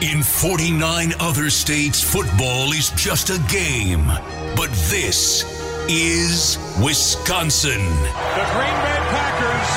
In 0.00 0.22
49 0.22 1.12
other 1.18 1.50
states, 1.50 2.00
football 2.00 2.70
is 2.70 2.90
just 2.90 3.30
a 3.30 3.38
game. 3.50 4.06
But 4.54 4.70
this 4.86 5.42
is 5.88 6.56
Wisconsin. 6.80 7.82
The 7.82 8.46
Green 8.54 8.78
Bay 8.78 9.00
Packers 9.10 9.70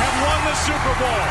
have 0.00 0.16
won 0.24 0.40
the 0.48 0.56
Super 0.64 0.94
Bowl. 0.96 1.24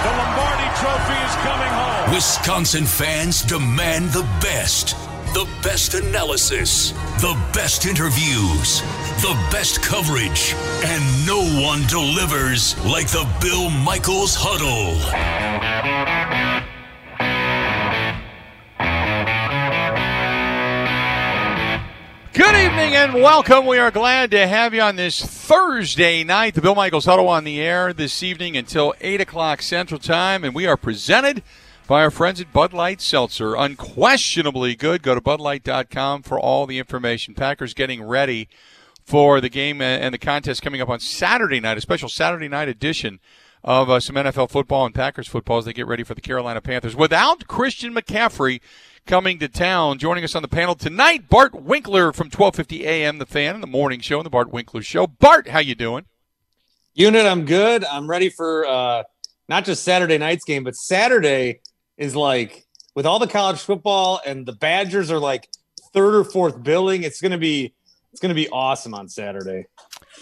The 0.00 0.12
Lombardi 0.16 0.68
Trophy 0.80 1.18
is 1.28 1.34
coming 1.44 1.68
home. 1.68 2.14
Wisconsin 2.14 2.86
fans 2.86 3.42
demand 3.42 4.08
the 4.12 4.26
best. 4.40 4.96
The 5.34 5.46
best 5.62 5.92
analysis, 5.92 6.92
the 7.20 7.38
best 7.52 7.84
interviews, 7.84 8.80
the 9.20 9.36
best 9.52 9.82
coverage, 9.82 10.54
and 10.84 11.26
no 11.26 11.42
one 11.62 11.86
delivers 11.86 12.82
like 12.86 13.08
the 13.08 13.28
Bill 13.42 13.68
Michaels 13.68 14.34
Huddle. 14.34 14.96
Good 22.38 22.54
evening 22.54 22.94
and 22.94 23.14
welcome. 23.14 23.66
We 23.66 23.78
are 23.78 23.90
glad 23.90 24.30
to 24.30 24.46
have 24.46 24.72
you 24.72 24.80
on 24.80 24.94
this 24.94 25.20
Thursday 25.20 26.22
night. 26.22 26.54
The 26.54 26.60
Bill 26.60 26.76
Michaels 26.76 27.06
Huddle 27.06 27.28
on 27.28 27.42
the 27.42 27.60
air 27.60 27.92
this 27.92 28.22
evening 28.22 28.56
until 28.56 28.94
8 29.00 29.20
o'clock 29.20 29.60
Central 29.60 29.98
Time, 29.98 30.44
and 30.44 30.54
we 30.54 30.64
are 30.64 30.76
presented 30.76 31.42
by 31.88 32.00
our 32.00 32.12
friends 32.12 32.40
at 32.40 32.52
Bud 32.52 32.72
Light 32.72 33.00
Seltzer. 33.00 33.56
Unquestionably 33.56 34.76
good. 34.76 35.02
Go 35.02 35.16
to 35.16 35.20
budlight.com 35.20 36.22
for 36.22 36.38
all 36.38 36.64
the 36.64 36.78
information. 36.78 37.34
Packers 37.34 37.74
getting 37.74 38.04
ready 38.04 38.48
for 39.04 39.40
the 39.40 39.48
game 39.48 39.82
and 39.82 40.14
the 40.14 40.18
contest 40.18 40.62
coming 40.62 40.80
up 40.80 40.88
on 40.88 41.00
Saturday 41.00 41.58
night, 41.58 41.76
a 41.76 41.80
special 41.80 42.08
Saturday 42.08 42.46
night 42.46 42.68
edition 42.68 43.18
of 43.64 43.90
uh, 43.90 43.98
some 43.98 44.14
NFL 44.14 44.48
football 44.48 44.86
and 44.86 44.94
Packers 44.94 45.26
football 45.26 45.58
as 45.58 45.64
they 45.64 45.72
get 45.72 45.88
ready 45.88 46.04
for 46.04 46.14
the 46.14 46.20
Carolina 46.20 46.60
Panthers. 46.60 46.94
Without 46.94 47.48
Christian 47.48 47.92
McCaffrey 47.92 48.60
coming 49.08 49.38
to 49.38 49.48
town, 49.48 49.98
joining 49.98 50.22
us 50.22 50.34
on 50.34 50.42
the 50.42 50.48
panel 50.48 50.74
tonight, 50.74 51.30
Bart 51.30 51.54
Winkler 51.54 52.12
from 52.12 52.26
1250 52.26 52.86
AM 52.86 53.16
The 53.16 53.24
Fan 53.24 53.54
and 53.54 53.62
the 53.62 53.66
Morning 53.66 54.00
Show 54.00 54.18
and 54.18 54.26
the 54.26 54.30
Bart 54.30 54.52
Winkler 54.52 54.82
Show. 54.82 55.06
Bart, 55.06 55.48
how 55.48 55.60
you 55.60 55.74
doing? 55.74 56.04
Unit, 56.92 57.24
I'm 57.24 57.46
good. 57.46 57.86
I'm 57.86 58.06
ready 58.06 58.28
for 58.28 58.66
uh, 58.66 59.04
not 59.48 59.64
just 59.64 59.82
Saturday 59.82 60.18
night's 60.18 60.44
game, 60.44 60.62
but 60.62 60.76
Saturday 60.76 61.60
is 61.96 62.14
like 62.14 62.66
with 62.94 63.06
all 63.06 63.18
the 63.18 63.26
college 63.26 63.60
football 63.60 64.20
and 64.26 64.44
the 64.44 64.52
Badgers 64.52 65.10
are 65.10 65.18
like 65.18 65.48
third 65.94 66.14
or 66.14 66.24
fourth 66.24 66.62
billing. 66.62 67.02
It's 67.02 67.22
gonna 67.22 67.38
be 67.38 67.72
it's 68.12 68.20
gonna 68.20 68.34
be 68.34 68.50
awesome 68.50 68.92
on 68.92 69.08
Saturday. 69.08 69.64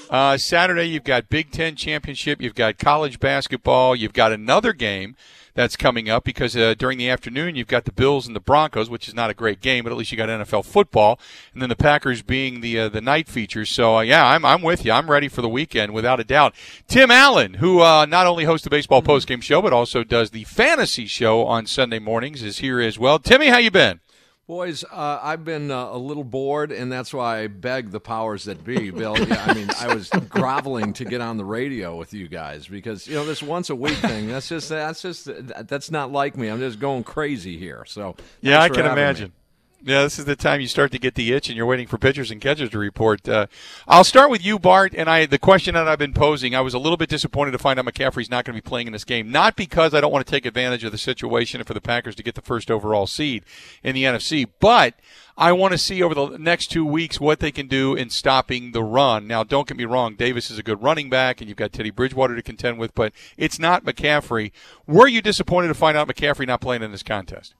Uh, 0.09 0.37
Saturday, 0.37 0.85
you've 0.85 1.03
got 1.03 1.29
Big 1.29 1.51
Ten 1.51 1.75
championship, 1.75 2.41
you've 2.41 2.55
got 2.55 2.79
college 2.79 3.19
basketball, 3.19 3.97
you've 3.97 4.13
got 4.13 4.31
another 4.31 4.73
game 4.73 5.17
that's 5.57 5.75
coming 5.75 6.09
up 6.09 6.23
because 6.23 6.57
uh, 6.57 6.75
during 6.79 6.99
the 6.99 7.11
afternoon 7.11 7.57
you've 7.57 7.67
got 7.67 7.85
the 7.85 7.93
Bills 7.93 8.27
and 8.27 8.37
the 8.37 8.41
Broncos, 8.41 8.89
which 8.89 9.09
is 9.09 9.15
not 9.15 9.31
a 9.31 9.35
great 9.35 9.61
game, 9.61 9.83
but 9.83 9.91
at 9.91 9.99
least 9.99 10.13
you 10.13 10.19
got 10.19 10.29
NFL 10.29 10.65
football, 10.65 11.19
and 11.53 11.61
then 11.61 11.69
the 11.69 11.75
Packers 11.75 12.23
being 12.23 12.61
the 12.61 12.79
uh, 12.79 12.89
the 12.89 13.01
night 13.01 13.27
feature. 13.27 13.65
So 13.65 13.97
uh, 13.97 14.01
yeah, 14.03 14.25
I'm 14.25 14.45
I'm 14.45 14.63
with 14.63 14.85
you. 14.85 14.93
I'm 14.93 15.11
ready 15.11 15.29
for 15.29 15.43
the 15.43 15.49
weekend 15.49 15.93
without 15.93 16.21
a 16.21 16.25
doubt. 16.25 16.55
Tim 16.87 17.11
Allen, 17.11 17.55
who 17.55 17.81
uh, 17.81 18.07
not 18.07 18.27
only 18.27 18.45
hosts 18.45 18.65
the 18.65 18.71
baseball 18.71 19.03
postgame 19.03 19.43
show 19.43 19.61
but 19.61 19.73
also 19.73 20.05
does 20.05 20.31
the 20.31 20.45
fantasy 20.45 21.07
show 21.07 21.45
on 21.47 21.67
Sunday 21.67 21.99
mornings, 21.99 22.43
is 22.43 22.59
here 22.59 22.81
as 22.81 22.99
well. 22.99 23.19
Timmy, 23.19 23.49
how 23.49 23.59
you 23.59 23.71
been? 23.71 24.01
Boys, 24.47 24.85
uh, 24.85 25.19
I've 25.21 25.45
been 25.45 25.73
uh, 25.73 25.89
a 25.91 25.99
little 25.99 26.23
bored, 26.23 26.71
and 26.71 26.91
that's 26.93 27.13
why 27.13 27.41
I 27.41 27.47
begged 27.49 27.91
the 27.91 27.99
powers 27.99 28.45
that 28.45 28.63
be, 28.63 28.93
Bill. 28.93 29.19
Yeah, 29.19 29.45
I 29.45 29.55
mean, 29.55 29.69
I 29.81 29.93
was 29.93 30.09
groveling 30.29 30.93
to 30.95 31.05
get 31.05 31.21
on 31.21 31.37
the 31.37 31.45
radio 31.45 31.97
with 31.97 32.15
you 32.15 32.29
guys 32.29 32.69
because 32.69 33.09
you 33.09 33.17
know 33.17 33.27
this 33.27 33.43
once 33.43 33.71
a 33.71 33.75
week 33.75 33.97
thing. 33.97 34.29
That's 34.29 34.49
just 34.49 34.69
that's 34.69 35.03
just 35.03 35.29
that's 35.67 35.91
not 35.91 36.13
like 36.13 36.37
me. 36.37 36.47
I'm 36.47 36.61
just 36.61 36.79
going 36.79 37.03
crazy 37.03 37.59
here. 37.59 37.85
So 37.89 38.15
yeah, 38.41 38.61
I 38.61 38.69
can 38.69 38.87
imagine. 38.87 39.31
me. 39.31 39.46
Yeah, 39.83 40.03
this 40.03 40.19
is 40.19 40.25
the 40.25 40.35
time 40.35 40.61
you 40.61 40.67
start 40.67 40.91
to 40.93 40.99
get 40.99 41.15
the 41.15 41.33
itch, 41.33 41.49
and 41.49 41.57
you're 41.57 41.67
waiting 41.67 41.87
for 41.87 41.97
pitchers 41.97 42.31
and 42.31 42.41
catchers 42.41 42.71
to 42.71 42.79
report. 42.79 43.29
Uh, 43.29 43.47
I'll 43.87 44.05
start 44.05 44.31
with 44.31 44.45
you, 44.45 44.59
Bart. 44.59 44.95
And 44.97 45.09
I, 45.09 45.27
the 45.27 45.39
question 45.39 45.75
that 45.75 45.87
I've 45.87 45.99
been 45.99 46.15
posing, 46.15 46.55
I 46.57 46.61
was 46.61 46.75
a 46.75 46.79
little 46.79 46.97
bit 46.97 47.09
disappointed 47.09 47.53
to 47.53 47.59
find 47.59 47.79
out 47.79 47.85
McCaffrey's 47.85 48.31
not 48.31 48.45
going 48.45 48.57
to 48.57 48.63
be 48.63 48.69
playing 48.69 48.89
in 48.89 48.93
this 48.93 49.05
game. 49.05 49.31
Not 49.31 49.55
because 49.55 49.95
I 49.95 50.01
don't 50.01 50.11
want 50.11 50.27
to 50.27 50.31
take 50.31 50.47
advantage 50.47 50.83
of 50.83 50.93
the 50.93 50.99
situation 50.99 51.63
for 51.63 51.75
the 51.75 51.81
Packers 51.81 52.17
to 52.17 52.25
get 52.25 52.35
the 52.35 52.43
first 52.43 52.71
overall 52.71 53.07
seed 53.07 53.45
in 53.85 53.95
the 53.95 54.05
NFC, 54.05 54.49
but 54.59 54.95
I 55.37 55.53
want 55.53 55.73
to 55.73 55.79
see 55.79 56.03
over 56.03 56.15
the 56.15 56.39
next 56.39 56.69
two 56.69 56.85
weeks 56.85 57.21
what 57.21 57.41
they 57.41 57.53
can 57.53 57.69
do 57.69 57.95
in 57.95 58.11
stopping 58.11 58.73
the 58.73 58.83
run. 58.83 59.29
Now, 59.29 59.45
don't 59.45 59.69
get 59.69 59.77
me 59.77 59.85
wrong, 59.85 60.17
Davis 60.17 60.51
is 60.51 60.59
a 60.59 60.65
good 60.65 60.83
running 60.83 61.11
back, 61.11 61.41
and 61.41 61.49
you've 61.49 61.59
got 61.59 61.73
Teddy 61.73 61.91
Bridgewater 61.91 62.35
to 62.35 62.43
contend 62.43 62.79
with, 62.79 62.95
but 62.95 63.13
it's 63.37 63.59
not 63.59 63.85
McCaffrey. 63.85 64.51
Were 64.87 65.07
you 65.07 65.21
disappointed 65.21 65.69
to 65.69 65.75
find 65.75 65.97
out 65.97 66.09
McCaffrey 66.09 66.47
not 66.47 66.63
playing 66.63 66.83
in 66.83 66.91
this 66.91 67.03
contest? 67.03 67.55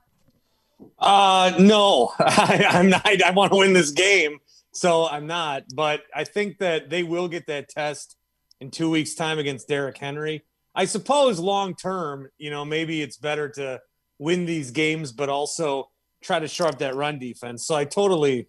Uh, 0.99 1.53
no, 1.59 2.13
I, 2.19 2.67
I'm 2.69 2.91
not. 2.91 3.07
I 3.07 3.31
want 3.31 3.53
to 3.53 3.59
win 3.59 3.73
this 3.73 3.91
game, 3.91 4.39
so 4.73 5.07
I'm 5.07 5.27
not. 5.27 5.65
But 5.75 6.03
I 6.15 6.25
think 6.25 6.59
that 6.59 6.91
they 6.91 7.03
will 7.03 7.29
get 7.29 7.47
that 7.47 7.69
test 7.69 8.17
in 8.61 8.71
two 8.71 8.91
weeks' 8.91 9.15
time 9.15 9.39
against 9.39 9.69
Derrick 9.69 9.99
Henry. 9.99 10.45
I 10.75 10.85
suppose 10.85 11.39
long 11.39 11.75
term, 11.75 12.29
you 12.39 12.51
know, 12.51 12.65
maybe 12.65 13.01
it's 13.01 13.17
better 13.17 13.49
to 13.51 13.81
win 14.19 14.45
these 14.45 14.71
games, 14.71 15.13
but 15.13 15.29
also 15.29 15.91
try 16.23 16.39
to 16.39 16.49
shore 16.49 16.69
up 16.69 16.79
that 16.79 16.95
run 16.95 17.19
defense. 17.19 17.67
So 17.67 17.75
I 17.75 17.85
totally 17.85 18.49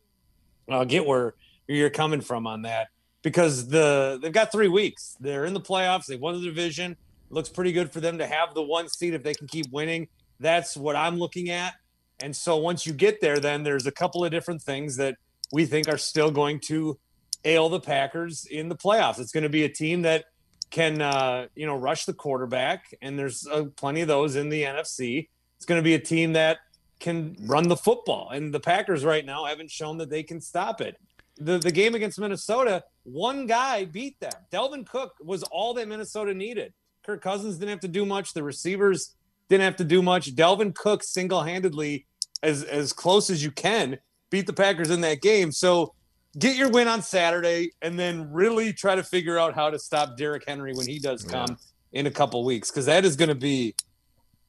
uh, 0.70 0.84
get 0.84 1.06
where 1.06 1.36
you're 1.68 1.90
coming 1.90 2.22
from 2.22 2.48
on 2.48 2.64
that 2.64 2.88
because 3.22 3.68
the 3.68 4.20
they've 4.22 4.32
got 4.32 4.52
three 4.52 4.68
weeks. 4.68 5.16
They're 5.20 5.46
in 5.46 5.54
the 5.54 5.62
playoffs. 5.62 6.06
They 6.06 6.16
won 6.16 6.36
the 6.36 6.46
division. 6.46 6.92
It 6.92 6.98
looks 7.30 7.50
pretty 7.50 7.72
good 7.72 7.92
for 7.92 8.00
them 8.00 8.18
to 8.20 8.28
have 8.28 8.54
the 8.54 8.62
one 8.62 8.90
seed 8.90 9.14
if 9.14 9.24
they 9.24 9.34
can 9.34 9.48
keep 9.48 9.72
winning. 9.72 10.08
That's 10.40 10.78
what 10.78 10.96
I'm 10.96 11.18
looking 11.18 11.50
at. 11.50 11.74
And 12.20 12.36
so 12.36 12.58
once 12.58 12.86
you 12.86 12.94
get 12.94 13.22
there, 13.22 13.40
then 13.40 13.64
there's 13.64 13.86
a 13.86 13.92
couple 13.92 14.26
of 14.26 14.32
different 14.32 14.62
things 14.62 14.98
that 14.98 15.16
we 15.52 15.66
think 15.66 15.88
are 15.88 15.98
still 15.98 16.32
going 16.32 16.60
to 16.62 17.00
ail 17.46 17.70
the 17.70 17.80
Packers 17.80 18.46
in 18.46 18.70
the 18.70 18.76
playoffs. 18.76 19.20
It's 19.20 19.32
going 19.32 19.44
to 19.44 19.50
be 19.50 19.64
a 19.64 19.70
team 19.70 20.02
that 20.02 20.26
can, 20.70 21.02
uh, 21.02 21.48
you 21.56 21.66
know, 21.66 21.76
rush 21.76 22.06
the 22.06 22.14
quarterback, 22.14 22.94
and 23.02 23.18
there's 23.18 23.48
uh, 23.48 23.66
plenty 23.76 24.02
of 24.02 24.08
those 24.08 24.36
in 24.36 24.50
the 24.50 24.64
NFC. 24.64 25.30
It's 25.56 25.66
going 25.66 25.80
to 25.80 25.84
be 25.84 25.94
a 25.94 26.00
team 26.00 26.34
that 26.34 26.58
can 27.00 27.38
run 27.46 27.68
the 27.68 27.78
football, 27.78 28.30
and 28.30 28.54
the 28.54 28.60
Packers 28.60 29.06
right 29.06 29.26
now 29.26 29.46
haven't 29.46 29.72
shown 29.72 29.98
that 29.98 30.10
they 30.10 30.24
can 30.24 30.42
stop 30.42 30.82
it. 30.82 30.98
The 31.38 31.60
the 31.60 31.72
game 31.72 31.96
against 31.96 32.20
Minnesota, 32.20 32.84
one 33.04 33.46
guy 33.46 33.86
beat 33.86 34.20
them. 34.20 34.34
Dalvin 34.52 34.86
Cook 34.86 35.14
was 35.22 35.44
all 35.44 35.76
that 35.76 35.88
Minnesota 35.88 36.34
needed. 36.34 36.74
Kirk 37.06 37.22
Cousins 37.22 37.58
didn't 37.58 37.70
have 37.70 37.80
to 37.82 37.88
do 37.88 38.06
much. 38.06 38.34
The 38.34 38.44
receivers 38.44 39.16
didn't 39.50 39.64
have 39.64 39.76
to 39.78 39.84
do 39.84 40.02
much. 40.02 40.36
Dalvin 40.36 40.74
Cook 40.74 41.04
single-handedly, 41.04 42.06
as 42.44 42.64
as 42.64 42.94
close 42.94 43.30
as 43.30 43.44
you 43.44 43.52
can, 43.52 43.98
beat 44.30 44.48
the 44.48 44.54
Packers 44.54 44.90
in 44.90 45.02
that 45.02 45.22
game. 45.22 45.52
So 45.52 45.94
get 46.38 46.56
your 46.56 46.70
win 46.70 46.88
on 46.88 47.02
Saturday, 47.02 47.72
and 47.82 47.98
then 47.98 48.32
really 48.32 48.74
try 48.74 48.96
to 48.96 49.04
figure 49.04 49.40
out 49.40 49.56
how 49.56 49.70
to 49.70 49.80
stop 49.80 50.18
Derrick 50.18 50.44
Henry 50.48 50.74
when 50.74 50.88
he 50.88 51.00
does 51.00 51.24
come 51.24 51.58
in 51.94 52.06
a 52.06 52.12
couple 52.12 52.44
weeks, 52.44 52.70
because 52.70 52.86
that 52.86 53.06
is 53.06 53.16
going 53.16 53.30
to 53.30 53.36
be 53.36 53.76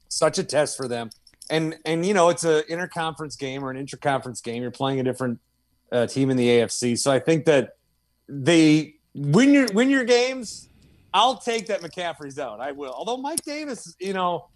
such 0.08 0.38
a 0.38 0.44
test 0.44 0.76
for 0.76 0.88
them. 0.88 1.10
And 1.50 1.76
and 1.84 2.04
you 2.04 2.12
know 2.12 2.28
it's 2.28 2.44
a 2.44 2.62
interconference 2.64 3.38
game 3.38 3.64
or 3.64 3.70
an 3.70 3.84
interconference 3.84 4.42
game. 4.42 4.62
You're 4.62 4.70
playing 4.70 5.00
a 5.00 5.02
different 5.02 5.38
uh, 5.90 6.06
team 6.06 6.30
in 6.30 6.36
the 6.36 6.46
AFC, 6.46 6.98
so 6.98 7.10
I 7.10 7.18
think 7.18 7.46
that 7.46 7.76
they 8.28 8.96
win 9.14 9.54
your 9.54 9.66
win 9.72 9.88
your 9.88 10.04
games. 10.04 10.68
I'll 11.14 11.38
take 11.38 11.68
that 11.68 11.80
McCaffrey's 11.80 12.38
out. 12.38 12.60
I 12.60 12.72
will. 12.72 12.92
Although 12.92 13.16
Mike 13.16 13.42
Davis, 13.42 13.96
you 13.98 14.12
know, 14.12 14.48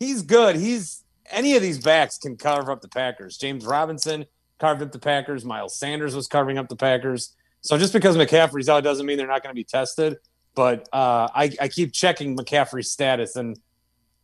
he's 0.00 0.22
good. 0.22 0.56
He's 0.56 1.04
any 1.30 1.54
of 1.54 1.62
these 1.62 1.78
backs 1.78 2.18
can 2.18 2.36
cover 2.36 2.72
up 2.72 2.80
the 2.80 2.88
Packers. 2.88 3.38
James 3.38 3.64
Robinson 3.64 4.26
carved 4.58 4.82
up 4.82 4.90
the 4.90 4.98
Packers. 4.98 5.44
Miles 5.44 5.78
Sanders 5.78 6.16
was 6.16 6.26
carving 6.26 6.58
up 6.58 6.68
the 6.68 6.74
Packers. 6.74 7.36
So 7.60 7.78
just 7.78 7.92
because 7.92 8.16
McCaffrey's 8.16 8.68
out 8.68 8.82
doesn't 8.82 9.06
mean 9.06 9.16
they're 9.16 9.28
not 9.28 9.44
going 9.44 9.54
to 9.54 9.58
be 9.58 9.62
tested. 9.62 10.16
But 10.56 10.88
uh, 10.92 11.28
I, 11.32 11.52
I 11.60 11.68
keep 11.68 11.92
checking 11.92 12.36
McCaffrey's 12.36 12.90
status, 12.90 13.36
and 13.36 13.56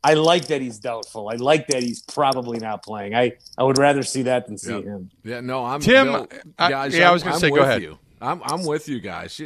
I 0.02 0.14
like 0.14 0.48
that 0.48 0.60
he's 0.60 0.80
doubtful. 0.80 1.28
I 1.28 1.36
like 1.36 1.68
that 1.68 1.84
he's 1.84 2.02
probably 2.02 2.58
not 2.58 2.82
playing. 2.82 3.14
I, 3.14 3.34
I 3.56 3.62
would 3.62 3.78
rather 3.78 4.02
see 4.02 4.22
that 4.22 4.48
than 4.48 4.58
see 4.58 4.72
yeah. 4.72 4.80
him. 4.80 5.10
Yeah, 5.22 5.40
no, 5.40 5.64
I'm 5.64 5.80
Tim. 5.80 6.06
Bill, 6.06 6.28
I, 6.58 6.68
yeah, 6.70 6.80
I'm, 6.80 7.02
I 7.10 7.12
was 7.12 7.22
going 7.22 7.34
to 7.34 7.40
say, 7.40 7.50
with 7.50 7.60
go 7.60 7.64
ahead. 7.64 7.82
You. 7.82 7.98
I'm, 8.20 8.42
I'm 8.44 8.64
with 8.64 8.88
you 8.88 8.98
guys. 8.98 9.40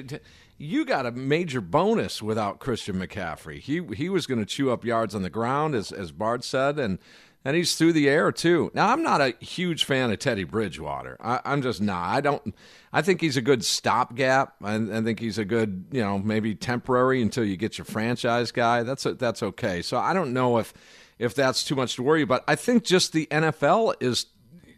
You, 0.62 0.84
got 0.84 1.06
a 1.06 1.10
major 1.10 1.62
bonus 1.62 2.20
without 2.20 2.58
Christian 2.58 2.96
McCaffrey. 2.96 3.60
He 3.60 3.82
he 3.96 4.10
was 4.10 4.26
going 4.26 4.40
to 4.40 4.44
chew 4.44 4.70
up 4.70 4.84
yards 4.84 5.14
on 5.14 5.22
the 5.22 5.30
ground, 5.30 5.74
as 5.74 5.90
as 5.90 6.12
Bart 6.12 6.44
said, 6.44 6.78
and 6.78 6.98
and 7.46 7.56
he's 7.56 7.76
through 7.76 7.94
the 7.94 8.10
air 8.10 8.30
too. 8.30 8.70
Now 8.74 8.90
I'm 8.90 9.02
not 9.02 9.22
a 9.22 9.34
huge 9.40 9.84
fan 9.84 10.10
of 10.10 10.18
Teddy 10.18 10.44
Bridgewater. 10.44 11.16
I, 11.18 11.40
am 11.46 11.62
just 11.62 11.80
not. 11.80 12.10
I 12.10 12.20
don't. 12.20 12.54
I 12.92 13.00
think 13.00 13.22
he's 13.22 13.38
a 13.38 13.42
good 13.42 13.64
stopgap. 13.64 14.54
I, 14.62 14.74
I 14.74 15.00
think 15.00 15.18
he's 15.18 15.38
a 15.38 15.46
good, 15.46 15.86
you 15.92 16.02
know, 16.02 16.18
maybe 16.18 16.54
temporary 16.54 17.22
until 17.22 17.44
you 17.44 17.56
get 17.56 17.78
your 17.78 17.86
franchise 17.86 18.52
guy. 18.52 18.82
That's 18.82 19.06
a, 19.06 19.14
that's 19.14 19.42
okay. 19.42 19.80
So 19.80 19.96
I 19.96 20.12
don't 20.12 20.34
know 20.34 20.58
if 20.58 20.74
if 21.18 21.34
that's 21.34 21.64
too 21.64 21.74
much 21.74 21.96
to 21.96 22.02
worry 22.02 22.20
about. 22.20 22.44
I 22.46 22.56
think 22.56 22.84
just 22.84 23.14
the 23.14 23.26
NFL 23.30 23.94
is 24.00 24.26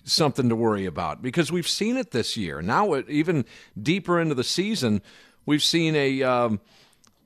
something 0.05 0.49
to 0.49 0.57
worry 0.57 0.87
about 0.87 1.23
because 1.23 1.51
we've 1.51 1.69
seen 1.69 1.97
it 1.97 2.11
this 2.11 2.37
year. 2.37 2.63
Now, 2.63 2.97
even 3.09 3.45
deeper 3.81 4.21
into 4.21 4.35
the 4.35 4.45
season, 4.45 5.03
we've 5.47 5.63
seen 5.63 5.95
a 5.97 6.23
um, 6.23 6.61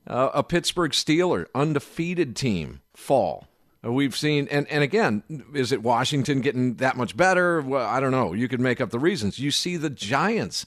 a 0.06 0.42
Pittsburgh 0.42 0.92
Steeler 0.92 1.46
undefeated 1.54 2.36
team 2.36 2.80
fall. 2.94 3.48
We've 3.82 4.16
seen, 4.16 4.48
and, 4.50 4.66
and 4.68 4.82
again, 4.82 5.22
is 5.54 5.70
it 5.70 5.82
Washington 5.82 6.40
getting 6.40 6.74
that 6.74 6.96
much 6.96 7.16
better? 7.16 7.60
Well, 7.60 7.86
I 7.86 8.00
don't 8.00 8.10
know. 8.10 8.32
You 8.32 8.48
could 8.48 8.60
make 8.60 8.80
up 8.80 8.90
the 8.90 8.98
reasons. 8.98 9.38
You 9.38 9.52
see 9.52 9.76
the 9.76 9.90
Giants 9.90 10.66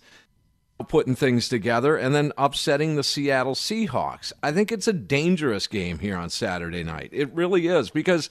putting 0.87 1.15
things 1.15 1.49
together 1.49 1.97
and 1.97 2.15
then 2.15 2.31
upsetting 2.37 2.95
the 2.95 3.03
Seattle 3.03 3.55
Seahawks. 3.55 4.31
I 4.41 4.53
think 4.53 4.71
it's 4.71 4.87
a 4.87 4.93
dangerous 4.93 5.67
game 5.67 5.99
here 5.99 6.15
on 6.15 6.29
Saturday 6.29 6.83
night. 6.83 7.09
It 7.11 7.33
really 7.33 7.67
is 7.67 7.89
because 7.89 8.29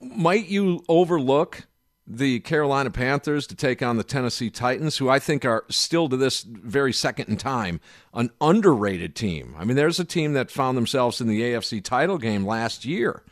might 0.00 0.46
you 0.46 0.84
overlook 0.88 1.66
the 2.06 2.40
Carolina 2.40 2.90
Panthers 2.90 3.46
to 3.46 3.54
take 3.54 3.82
on 3.82 3.96
the 3.96 4.04
Tennessee 4.04 4.50
Titans, 4.50 4.98
who 4.98 5.08
I 5.08 5.18
think 5.18 5.44
are 5.44 5.64
still 5.68 6.08
to 6.08 6.16
this 6.16 6.42
very 6.42 6.92
second 6.92 7.28
in 7.28 7.36
time 7.36 7.80
an 8.12 8.30
underrated 8.40 9.14
team. 9.14 9.54
I 9.58 9.64
mean, 9.64 9.76
there's 9.76 10.00
a 10.00 10.04
team 10.04 10.32
that 10.32 10.50
found 10.50 10.76
themselves 10.76 11.20
in 11.20 11.28
the 11.28 11.40
AFC 11.40 11.82
title 11.82 12.18
game 12.18 12.44
last 12.44 12.84
year 12.84 13.22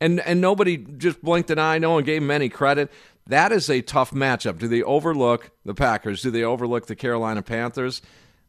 and 0.00 0.20
and 0.20 0.40
nobody 0.40 0.76
just 0.76 1.22
blinked 1.22 1.50
an 1.50 1.58
eye, 1.58 1.78
no 1.78 1.92
one 1.92 2.04
gave 2.04 2.20
them 2.20 2.30
any 2.30 2.48
credit. 2.48 2.90
That 3.26 3.52
is 3.52 3.70
a 3.70 3.80
tough 3.80 4.10
matchup. 4.10 4.58
Do 4.58 4.68
they 4.68 4.82
overlook 4.82 5.50
the 5.64 5.74
Packers? 5.74 6.22
Do 6.22 6.30
they 6.30 6.44
overlook 6.44 6.86
the 6.86 6.96
Carolina 6.96 7.42
Panthers? 7.42 8.02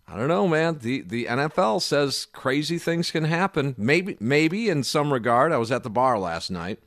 I 0.07 0.17
don't 0.17 0.27
know, 0.27 0.47
man. 0.47 0.79
The 0.79 1.01
the 1.01 1.25
NFL 1.25 1.81
says 1.81 2.27
crazy 2.33 2.77
things 2.77 3.11
can 3.11 3.23
happen. 3.23 3.75
Maybe 3.77 4.17
maybe 4.19 4.69
in 4.69 4.83
some 4.83 5.13
regard. 5.13 5.51
I 5.51 5.57
was 5.57 5.71
at 5.71 5.83
the 5.83 5.89
bar 5.89 6.19
last 6.19 6.51
night. 6.51 6.79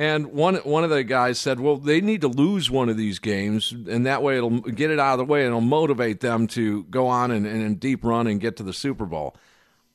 And 0.00 0.28
one 0.28 0.54
one 0.56 0.82
of 0.82 0.88
the 0.88 1.04
guys 1.04 1.38
said, 1.38 1.60
"Well, 1.60 1.76
they 1.76 2.00
need 2.00 2.22
to 2.22 2.28
lose 2.28 2.70
one 2.70 2.88
of 2.88 2.96
these 2.96 3.18
games, 3.18 3.70
and 3.70 4.06
that 4.06 4.22
way 4.22 4.38
it'll 4.38 4.60
get 4.60 4.90
it 4.90 4.98
out 4.98 5.12
of 5.12 5.18
the 5.18 5.30
way, 5.30 5.40
and 5.40 5.48
it'll 5.48 5.60
motivate 5.60 6.20
them 6.20 6.46
to 6.48 6.84
go 6.84 7.06
on 7.06 7.30
and, 7.30 7.46
and, 7.46 7.62
and 7.62 7.78
deep 7.78 8.02
run 8.02 8.26
and 8.26 8.40
get 8.40 8.56
to 8.56 8.62
the 8.62 8.72
Super 8.72 9.04
Bowl." 9.04 9.36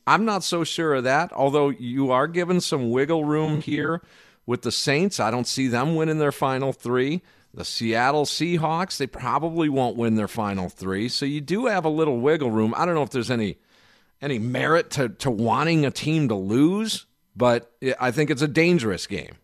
I'm 0.05 0.23
not 0.23 0.43
so 0.43 0.63
sure 0.63 0.93
of 0.93 1.05
that, 1.05 1.33
although 1.33 1.69
you 1.69 2.11
are 2.11 2.27
given 2.27 2.61
some 2.61 2.91
wiggle 2.91 3.25
room 3.25 3.53
mm-hmm. 3.53 3.61
here 3.61 4.03
with 4.45 4.61
the 4.61 4.71
Saints. 4.71 5.19
I 5.19 5.31
don't 5.31 5.47
see 5.47 5.67
them 5.67 5.95
winning 5.95 6.19
their 6.19 6.31
final 6.31 6.71
three. 6.71 7.23
The 7.51 7.65
Seattle 7.65 8.25
Seahawks, 8.25 8.97
they 8.97 9.07
probably 9.07 9.69
won't 9.69 9.97
win 9.97 10.17
their 10.17 10.27
final 10.27 10.69
three. 10.69 11.09
So 11.09 11.25
you 11.25 11.41
do 11.41 11.65
have 11.65 11.83
a 11.83 11.89
little 11.89 12.19
wiggle 12.19 12.51
room. 12.51 12.75
I 12.77 12.85
don't 12.85 12.93
know 12.93 13.01
if 13.01 13.09
there's 13.09 13.31
any 13.31 13.57
any 14.21 14.37
merit 14.37 14.91
to, 14.91 15.09
to 15.09 15.31
wanting 15.31 15.83
a 15.83 15.89
team 15.89 16.27
to 16.27 16.35
lose, 16.35 17.07
but 17.35 17.71
I 17.99 18.11
think 18.11 18.29
it's 18.29 18.43
a 18.43 18.47
dangerous 18.47 19.07
game. 19.07 19.37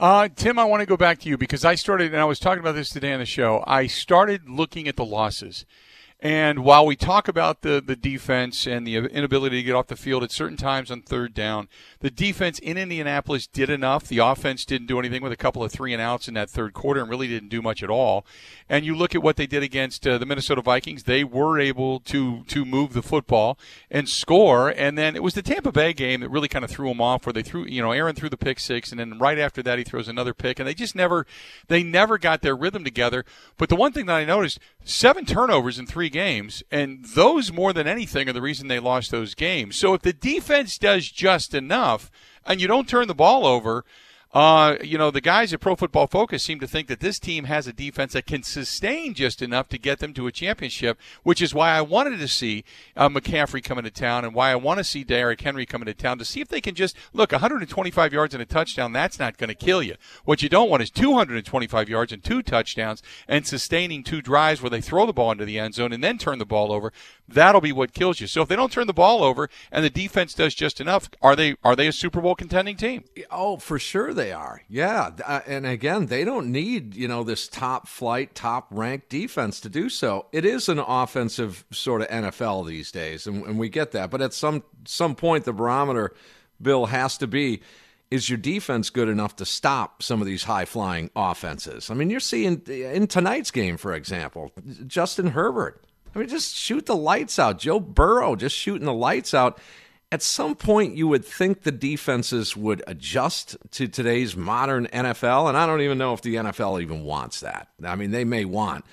Uh, 0.00 0.30
Tim, 0.34 0.58
I 0.58 0.64
want 0.64 0.80
to 0.80 0.86
go 0.86 0.96
back 0.96 1.18
to 1.20 1.28
you 1.28 1.36
because 1.36 1.62
I 1.62 1.74
started, 1.74 2.14
and 2.14 2.22
I 2.22 2.24
was 2.24 2.38
talking 2.38 2.60
about 2.60 2.74
this 2.74 2.88
today 2.88 3.12
on 3.12 3.18
the 3.18 3.26
show. 3.26 3.62
I 3.66 3.86
started 3.86 4.48
looking 4.48 4.88
at 4.88 4.96
the 4.96 5.04
losses. 5.04 5.66
And 6.22 6.64
while 6.64 6.84
we 6.84 6.96
talk 6.96 7.28
about 7.28 7.62
the, 7.62 7.82
the 7.84 7.96
defense 7.96 8.66
and 8.66 8.86
the 8.86 8.96
inability 8.96 9.56
to 9.56 9.62
get 9.62 9.74
off 9.74 9.86
the 9.86 9.96
field 9.96 10.22
at 10.22 10.30
certain 10.30 10.58
times 10.58 10.90
on 10.90 11.00
third 11.00 11.32
down, 11.32 11.66
the 12.00 12.10
defense 12.10 12.58
in 12.58 12.76
Indianapolis 12.76 13.46
did 13.46 13.70
enough. 13.70 14.06
The 14.06 14.18
offense 14.18 14.66
didn't 14.66 14.86
do 14.86 14.98
anything 14.98 15.22
with 15.22 15.32
a 15.32 15.36
couple 15.36 15.64
of 15.64 15.72
three 15.72 15.94
and 15.94 16.02
outs 16.02 16.28
in 16.28 16.34
that 16.34 16.50
third 16.50 16.74
quarter 16.74 17.00
and 17.00 17.08
really 17.08 17.26
didn't 17.26 17.48
do 17.48 17.62
much 17.62 17.82
at 17.82 17.88
all. 17.88 18.26
And 18.68 18.84
you 18.84 18.94
look 18.94 19.14
at 19.14 19.22
what 19.22 19.36
they 19.36 19.46
did 19.46 19.62
against 19.62 20.06
uh, 20.06 20.18
the 20.18 20.26
Minnesota 20.26 20.60
Vikings, 20.60 21.04
they 21.04 21.24
were 21.24 21.58
able 21.58 22.00
to, 22.00 22.44
to 22.44 22.66
move 22.66 22.92
the 22.92 23.02
football 23.02 23.58
and 23.90 24.06
score. 24.06 24.68
And 24.68 24.98
then 24.98 25.16
it 25.16 25.22
was 25.22 25.32
the 25.32 25.42
Tampa 25.42 25.72
Bay 25.72 25.94
game 25.94 26.20
that 26.20 26.28
really 26.28 26.48
kind 26.48 26.66
of 26.66 26.70
threw 26.70 26.88
them 26.88 27.00
off 27.00 27.24
where 27.24 27.32
they 27.32 27.42
threw, 27.42 27.64
you 27.64 27.80
know, 27.80 27.92
Aaron 27.92 28.14
threw 28.14 28.28
the 28.28 28.36
pick 28.36 28.60
six 28.60 28.90
and 28.90 29.00
then 29.00 29.18
right 29.18 29.38
after 29.38 29.62
that 29.62 29.78
he 29.78 29.84
throws 29.84 30.06
another 30.06 30.34
pick 30.34 30.58
and 30.58 30.68
they 30.68 30.74
just 30.74 30.94
never, 30.94 31.26
they 31.68 31.82
never 31.82 32.18
got 32.18 32.42
their 32.42 32.54
rhythm 32.54 32.84
together. 32.84 33.24
But 33.56 33.70
the 33.70 33.76
one 33.76 33.92
thing 33.92 34.04
that 34.06 34.16
I 34.16 34.26
noticed, 34.26 34.58
seven 34.84 35.24
turnovers 35.24 35.78
in 35.78 35.86
three 35.86 36.09
games, 36.10 36.62
and 36.70 37.04
those 37.04 37.52
more 37.52 37.72
than 37.72 37.86
anything 37.86 38.28
are 38.28 38.32
the 38.32 38.42
reason 38.42 38.68
they 38.68 38.78
lost 38.78 39.10
those 39.10 39.34
games. 39.34 39.76
So 39.76 39.94
if 39.94 40.02
the 40.02 40.12
defense 40.12 40.78
does 40.78 41.08
just 41.10 41.54
enough 41.54 42.10
and 42.44 42.60
you 42.60 42.68
don't 42.68 42.88
turn 42.88 43.08
the 43.08 43.14
ball 43.14 43.46
over, 43.46 43.84
uh, 44.32 44.76
you 44.82 44.96
know, 44.96 45.10
the 45.10 45.20
guys 45.20 45.52
at 45.52 45.60
Pro 45.60 45.74
Football 45.74 46.06
Focus 46.06 46.44
seem 46.44 46.60
to 46.60 46.66
think 46.68 46.86
that 46.86 47.00
this 47.00 47.18
team 47.18 47.44
has 47.44 47.66
a 47.66 47.72
defense 47.72 48.12
that 48.12 48.26
can 48.26 48.44
sustain 48.44 49.12
just 49.12 49.42
enough 49.42 49.68
to 49.70 49.78
get 49.78 49.98
them 49.98 50.14
to 50.14 50.28
a 50.28 50.32
championship, 50.32 51.00
which 51.24 51.42
is 51.42 51.52
why 51.52 51.72
I 51.72 51.80
wanted 51.80 52.18
to 52.20 52.28
see 52.28 52.64
uh, 52.96 53.08
McCaffrey 53.08 53.62
coming 53.62 53.82
to 53.82 53.90
town 53.90 54.24
and 54.24 54.32
why 54.32 54.52
I 54.52 54.56
want 54.56 54.78
to 54.78 54.84
see 54.84 55.02
Derrick 55.02 55.40
Henry 55.40 55.66
coming 55.66 55.86
to 55.86 55.94
town 55.94 56.18
to 56.18 56.24
see 56.24 56.40
if 56.40 56.46
they 56.46 56.60
can 56.60 56.76
just 56.76 56.96
look 57.12 57.32
125 57.32 58.12
yards 58.12 58.32
and 58.32 58.42
a 58.42 58.46
touchdown. 58.46 58.92
That's 58.92 59.18
not 59.18 59.36
going 59.36 59.48
to 59.48 59.54
kill 59.54 59.82
you. 59.82 59.96
What 60.24 60.42
you 60.42 60.48
don't 60.48 60.70
want 60.70 60.84
is 60.84 60.90
225 60.90 61.88
yards 61.88 62.12
and 62.12 62.22
two 62.22 62.42
touchdowns 62.42 63.02
and 63.26 63.44
sustaining 63.44 64.04
two 64.04 64.22
drives 64.22 64.62
where 64.62 64.70
they 64.70 64.80
throw 64.80 65.06
the 65.06 65.12
ball 65.12 65.32
into 65.32 65.44
the 65.44 65.58
end 65.58 65.74
zone 65.74 65.92
and 65.92 66.04
then 66.04 66.18
turn 66.18 66.38
the 66.38 66.46
ball 66.46 66.70
over. 66.70 66.92
That'll 67.32 67.60
be 67.60 67.72
what 67.72 67.92
kills 67.92 68.20
you. 68.20 68.26
So 68.26 68.42
if 68.42 68.48
they 68.48 68.56
don't 68.56 68.72
turn 68.72 68.86
the 68.86 68.92
ball 68.92 69.22
over 69.22 69.48
and 69.70 69.84
the 69.84 69.90
defense 69.90 70.34
does 70.34 70.54
just 70.54 70.80
enough, 70.80 71.08
are 71.22 71.36
they 71.36 71.56
are 71.62 71.76
they 71.76 71.86
a 71.86 71.92
Super 71.92 72.20
Bowl 72.20 72.34
contending 72.34 72.76
team? 72.76 73.04
Oh, 73.30 73.56
for 73.56 73.78
sure 73.78 74.12
they 74.12 74.32
are. 74.32 74.62
Yeah, 74.68 75.10
uh, 75.24 75.40
and 75.46 75.66
again, 75.66 76.06
they 76.06 76.24
don't 76.24 76.50
need 76.50 76.94
you 76.94 77.08
know 77.08 77.22
this 77.24 77.48
top 77.48 77.88
flight, 77.88 78.34
top 78.34 78.66
ranked 78.70 79.08
defense 79.08 79.60
to 79.60 79.68
do 79.68 79.88
so. 79.88 80.26
It 80.32 80.44
is 80.44 80.68
an 80.68 80.78
offensive 80.78 81.64
sort 81.70 82.02
of 82.02 82.08
NFL 82.08 82.66
these 82.66 82.90
days, 82.90 83.26
and, 83.26 83.44
and 83.44 83.58
we 83.58 83.68
get 83.68 83.92
that. 83.92 84.10
But 84.10 84.22
at 84.22 84.34
some 84.34 84.62
some 84.84 85.14
point, 85.14 85.44
the 85.44 85.52
barometer, 85.52 86.14
Bill, 86.60 86.86
has 86.86 87.16
to 87.18 87.26
be 87.26 87.60
is 88.10 88.28
your 88.28 88.38
defense 88.38 88.90
good 88.90 89.08
enough 89.08 89.36
to 89.36 89.44
stop 89.44 90.02
some 90.02 90.20
of 90.20 90.26
these 90.26 90.44
high 90.44 90.64
flying 90.64 91.10
offenses? 91.14 91.90
I 91.90 91.94
mean, 91.94 92.10
you're 92.10 92.20
seeing 92.20 92.60
in 92.66 93.06
tonight's 93.06 93.50
game, 93.50 93.76
for 93.76 93.94
example, 93.94 94.52
Justin 94.86 95.28
Herbert. 95.28 95.84
I 96.14 96.18
mean, 96.18 96.28
just 96.28 96.56
shoot 96.56 96.86
the 96.86 96.96
lights 96.96 97.38
out. 97.38 97.58
Joe 97.58 97.80
Burrow 97.80 98.36
just 98.36 98.56
shooting 98.56 98.86
the 98.86 98.94
lights 98.94 99.34
out. 99.34 99.58
At 100.12 100.22
some 100.22 100.56
point, 100.56 100.96
you 100.96 101.06
would 101.06 101.24
think 101.24 101.62
the 101.62 101.70
defenses 101.70 102.56
would 102.56 102.82
adjust 102.88 103.56
to 103.72 103.86
today's 103.86 104.36
modern 104.36 104.88
NFL, 104.88 105.48
and 105.48 105.56
I 105.56 105.66
don't 105.66 105.82
even 105.82 105.98
know 105.98 106.12
if 106.14 106.22
the 106.22 106.34
NFL 106.34 106.82
even 106.82 107.04
wants 107.04 107.40
that. 107.40 107.68
I 107.84 107.94
mean, 107.94 108.10
they 108.10 108.24
may 108.24 108.44
want 108.44 108.84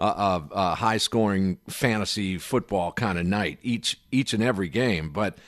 a, 0.00 0.04
a, 0.04 0.48
a 0.50 0.74
high-scoring 0.74 1.58
fantasy 1.68 2.38
football 2.38 2.90
kind 2.90 3.18
of 3.18 3.26
night 3.26 3.60
each 3.62 4.00
each 4.10 4.34
and 4.34 4.42
every 4.42 4.68
game, 4.68 5.10
but 5.10 5.38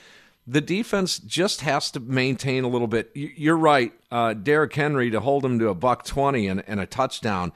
the 0.49 0.61
defense 0.61 1.19
just 1.19 1.59
has 1.59 1.91
to 1.91 1.99
maintain 1.99 2.63
a 2.63 2.69
little 2.69 2.87
bit. 2.87 3.11
You're 3.13 3.57
right, 3.57 3.91
uh, 4.09 4.33
Derrick 4.33 4.73
Henry 4.73 5.09
to 5.09 5.19
hold 5.19 5.43
him 5.43 5.59
to 5.59 5.67
a 5.67 5.75
buck 5.75 6.05
twenty 6.05 6.47
and, 6.47 6.63
and 6.67 6.79
a 6.79 6.85
touchdown, 6.85 7.51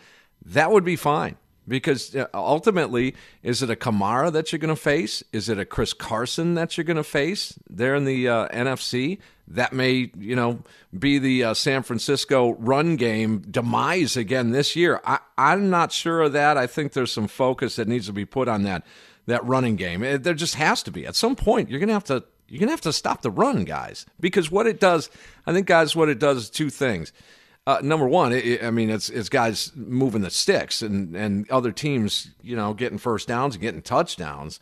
that 0.45 0.71
would 0.71 0.83
be 0.83 0.97
fine. 0.97 1.37
Because 1.67 2.15
uh, 2.15 2.27
ultimately, 2.33 3.15
is 3.43 3.61
it 3.61 3.69
a 3.69 3.75
Kamara 3.75 4.31
that 4.33 4.51
you're 4.51 4.59
going 4.59 4.73
to 4.73 4.81
face? 4.81 5.23
Is 5.31 5.47
it 5.47 5.59
a 5.59 5.65
Chris 5.65 5.93
Carson 5.93 6.55
that 6.55 6.75
you're 6.75 6.83
going 6.83 6.97
to 6.97 7.03
face 7.03 7.57
there 7.69 7.95
in 7.95 8.05
the 8.05 8.27
uh, 8.27 8.47
NFC? 8.49 9.19
That 9.47 9.73
may, 9.73 10.11
you 10.17 10.35
know, 10.35 10.63
be 10.97 11.19
the 11.19 11.43
uh, 11.43 11.53
San 11.53 11.83
Francisco 11.83 12.53
run 12.53 12.95
game 12.95 13.39
demise 13.39 14.17
again 14.17 14.51
this 14.51 14.75
year. 14.75 15.01
I, 15.05 15.19
I'm 15.37 15.69
not 15.69 15.91
sure 15.91 16.21
of 16.21 16.33
that. 16.33 16.57
I 16.57 16.67
think 16.67 16.93
there's 16.93 17.11
some 17.11 17.27
focus 17.27 17.75
that 17.75 17.87
needs 17.87 18.07
to 18.07 18.13
be 18.13 18.25
put 18.25 18.47
on 18.47 18.63
that 18.63 18.85
that 19.27 19.45
running 19.45 19.75
game. 19.75 20.01
There 20.01 20.33
just 20.33 20.55
has 20.55 20.81
to 20.83 20.91
be. 20.91 21.05
At 21.05 21.15
some 21.15 21.35
point, 21.35 21.69
you're 21.69 21.79
going 21.79 21.89
to 21.89 21.93
have 21.93 22.03
to 22.05 22.23
you're 22.51 22.59
going 22.59 22.67
to 22.67 22.73
have 22.73 22.81
to 22.81 22.91
stop 22.91 23.21
the 23.21 23.31
run, 23.31 23.63
guys, 23.63 24.05
because 24.19 24.51
what 24.51 24.67
it 24.67 24.77
does, 24.79 25.09
I 25.45 25.53
think, 25.53 25.67
guys, 25.67 25.95
what 25.95 26.09
it 26.09 26.19
does 26.19 26.37
is 26.37 26.49
two 26.49 26.69
things. 26.69 27.13
Uh, 27.67 27.79
number 27.83 28.07
one, 28.07 28.33
it, 28.33 28.63
I 28.63 28.71
mean, 28.71 28.89
it's 28.89 29.09
it's 29.09 29.29
guys 29.29 29.71
moving 29.75 30.21
the 30.21 30.31
sticks 30.31 30.81
and 30.81 31.15
and 31.15 31.49
other 31.51 31.71
teams, 31.71 32.31
you 32.41 32.55
know, 32.55 32.73
getting 32.73 32.97
first 32.97 33.27
downs 33.27 33.55
and 33.55 33.61
getting 33.61 33.83
touchdowns, 33.83 34.59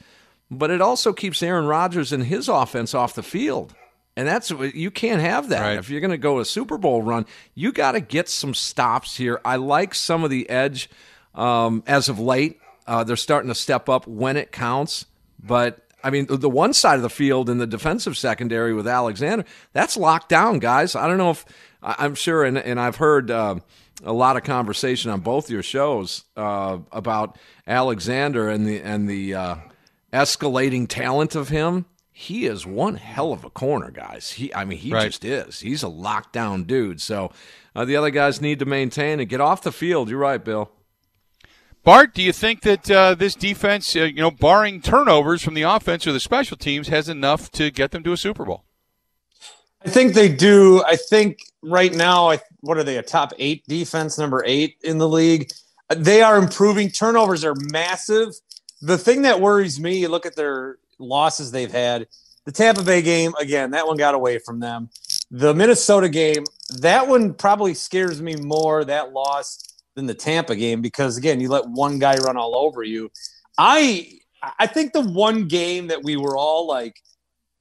but 0.52 0.70
it 0.70 0.82
also 0.82 1.14
keeps 1.14 1.42
Aaron 1.42 1.66
Rodgers 1.66 2.12
and 2.12 2.26
his 2.26 2.50
offense 2.50 2.94
off 2.94 3.16
the 3.16 3.24
field. 3.24 3.74
And 4.18 4.28
that's 4.28 4.50
you 4.50 4.92
can't 4.92 5.22
have 5.22 5.48
that. 5.50 5.62
Right. 5.62 5.78
If 5.78 5.90
you're 5.90 6.02
going 6.02 6.12
to 6.12 6.18
go 6.18 6.40
a 6.40 6.46
Super 6.46 6.78
Bowl 6.78 7.02
run, 7.02 7.26
you 7.56 7.72
got 7.72 7.94
to 7.94 8.02
get 8.02 8.28
some 8.28 8.54
stops 8.54 9.16
here. 9.16 9.40
I 9.46 9.56
like 9.56 9.96
some 9.96 10.26
of 10.26 10.30
the 10.30 10.50
edge 10.50 10.90
um, 11.34 11.84
as 11.88 12.10
of 12.10 12.20
late. 12.20 12.60
Uh, 12.86 13.06
they're 13.06 13.16
starting 13.16 13.48
to 13.48 13.56
step 13.56 13.88
up 13.88 14.08
when 14.08 14.36
it 14.36 14.52
counts. 14.52 15.06
But 15.42 15.86
I 16.04 16.10
mean, 16.10 16.28
the 16.30 16.50
one 16.50 16.74
side 16.74 16.96
of 16.96 17.02
the 17.02 17.10
field 17.10 17.50
in 17.50 17.60
the 17.60 17.68
defensive 17.68 18.18
secondary 18.18 18.74
with 18.74 18.88
Alexander, 18.88 19.46
that's 19.72 19.96
locked 19.96 20.28
down, 20.28 20.60
guys. 20.60 20.96
I 20.96 21.08
don't 21.08 21.18
know 21.18 21.30
if 21.30 21.46
I'm 21.82 22.16
sure, 22.16 22.44
and, 22.44 22.58
and 22.58 22.80
I've 22.80 22.98
heard 22.98 23.32
uh, 23.32 23.56
a 24.04 24.14
lot 24.14 24.36
of 24.38 24.44
conversation 24.44 25.12
on 25.12 25.22
both 25.22 25.50
your 25.50 25.64
shows 25.64 26.26
uh, 26.36 26.80
about 26.92 27.38
Alexander 27.68 28.50
and 28.50 28.66
the 28.68 28.82
and 28.82 29.10
the 29.10 29.34
uh, 29.36 29.56
escalating 30.12 30.88
talent 30.88 31.36
of 31.36 31.50
him. 31.50 31.86
He 32.12 32.46
is 32.48 32.66
one 32.66 32.96
hell 32.96 33.32
of 33.32 33.46
a 33.46 33.50
corner, 33.50 33.92
guys. 33.92 34.32
He, 34.32 34.54
I 34.54 34.66
mean, 34.66 34.78
he 34.80 34.92
Right. 34.94 35.06
just 35.06 35.24
is. 35.24 35.62
He's 35.62 35.84
a 35.84 35.88
lockdown 35.88 36.68
dude. 36.68 37.00
So 37.00 37.32
uh, 37.74 37.86
the 37.86 37.96
other 37.96 38.10
guys 38.10 38.42
need 38.42 38.60
to 38.60 38.66
maintain 38.66 39.22
and 39.22 39.30
get 39.30 39.40
off 39.40 39.62
the 39.62 39.72
field. 39.72 40.10
You're 40.10 40.20
right, 40.20 40.44
Bill. 40.44 40.70
Bart, 41.86 42.14
do 42.14 42.22
you 42.22 42.34
think 42.34 42.62
that 42.64 42.92
uh, 42.92 43.16
this 43.16 43.36
defense, 43.36 43.96
uh, 43.96 44.00
you 44.04 44.16
know, 44.22 44.32
barring 44.32 44.82
turnovers 44.82 45.42
from 45.42 45.54
the 45.54 45.62
offense 45.62 46.06
or 46.06 46.12
the 46.12 46.20
special 46.20 46.58
teams, 46.58 46.90
has 46.90 47.08
enough 47.08 47.50
to 47.52 47.72
get 47.72 47.92
them 47.92 48.04
to 48.04 48.12
a 48.12 48.18
Super 48.18 48.44
Bowl? 48.44 48.66
I 49.86 49.90
think 49.90 50.14
they 50.14 50.28
do. 50.28 50.84
I 50.86 50.98
think 50.98 51.40
right 51.62 51.94
now, 51.94 52.30
I, 52.30 52.40
what 52.62 52.78
are 52.78 52.84
they? 52.84 52.98
A 52.98 53.04
top 53.04 53.34
eight 53.40 53.66
defense, 53.68 54.18
number 54.18 54.44
eight 54.46 54.78
in 54.84 54.98
the 54.98 55.08
league. 55.08 55.52
They 55.96 56.22
are 56.22 56.38
improving. 56.38 56.90
Turnovers 56.90 57.44
are 57.44 57.56
massive. 57.72 58.34
The 58.82 58.98
thing 58.98 59.24
that 59.24 59.42
worries 59.42 59.80
me, 59.80 60.08
look 60.08 60.26
at 60.26 60.36
their 60.36 60.78
losses 61.00 61.52
they've 61.52 61.72
had. 61.72 62.08
The 62.46 62.52
Tampa 62.52 62.84
Bay 62.84 63.02
game, 63.02 63.34
again, 63.40 63.72
that 63.72 63.86
one 63.86 63.98
got 63.98 64.16
away 64.16 64.40
from 64.40 64.60
them. 64.60 64.90
The 65.32 65.54
Minnesota 65.54 66.10
game, 66.10 66.46
that 66.80 67.08
one 67.08 67.34
probably 67.34 67.74
scares 67.74 68.22
me 68.22 68.36
more, 68.36 68.86
that 68.86 69.12
loss, 69.12 69.70
than 70.00 70.06
the 70.06 70.14
Tampa 70.14 70.56
game, 70.56 70.82
because 70.82 71.18
again, 71.18 71.42
you 71.42 71.50
let 71.50 71.68
one 71.68 72.00
guy 72.00 72.18
run 72.18 72.38
all 72.38 72.56
over 72.56 72.84
you. 72.84 73.12
I 73.58 74.20
I 74.58 74.66
think 74.68 74.94
the 74.94 75.02
one 75.02 75.48
game 75.48 75.88
that 75.88 76.04
we 76.04 76.16
were 76.16 76.38
all 76.38 76.66
like 76.68 77.02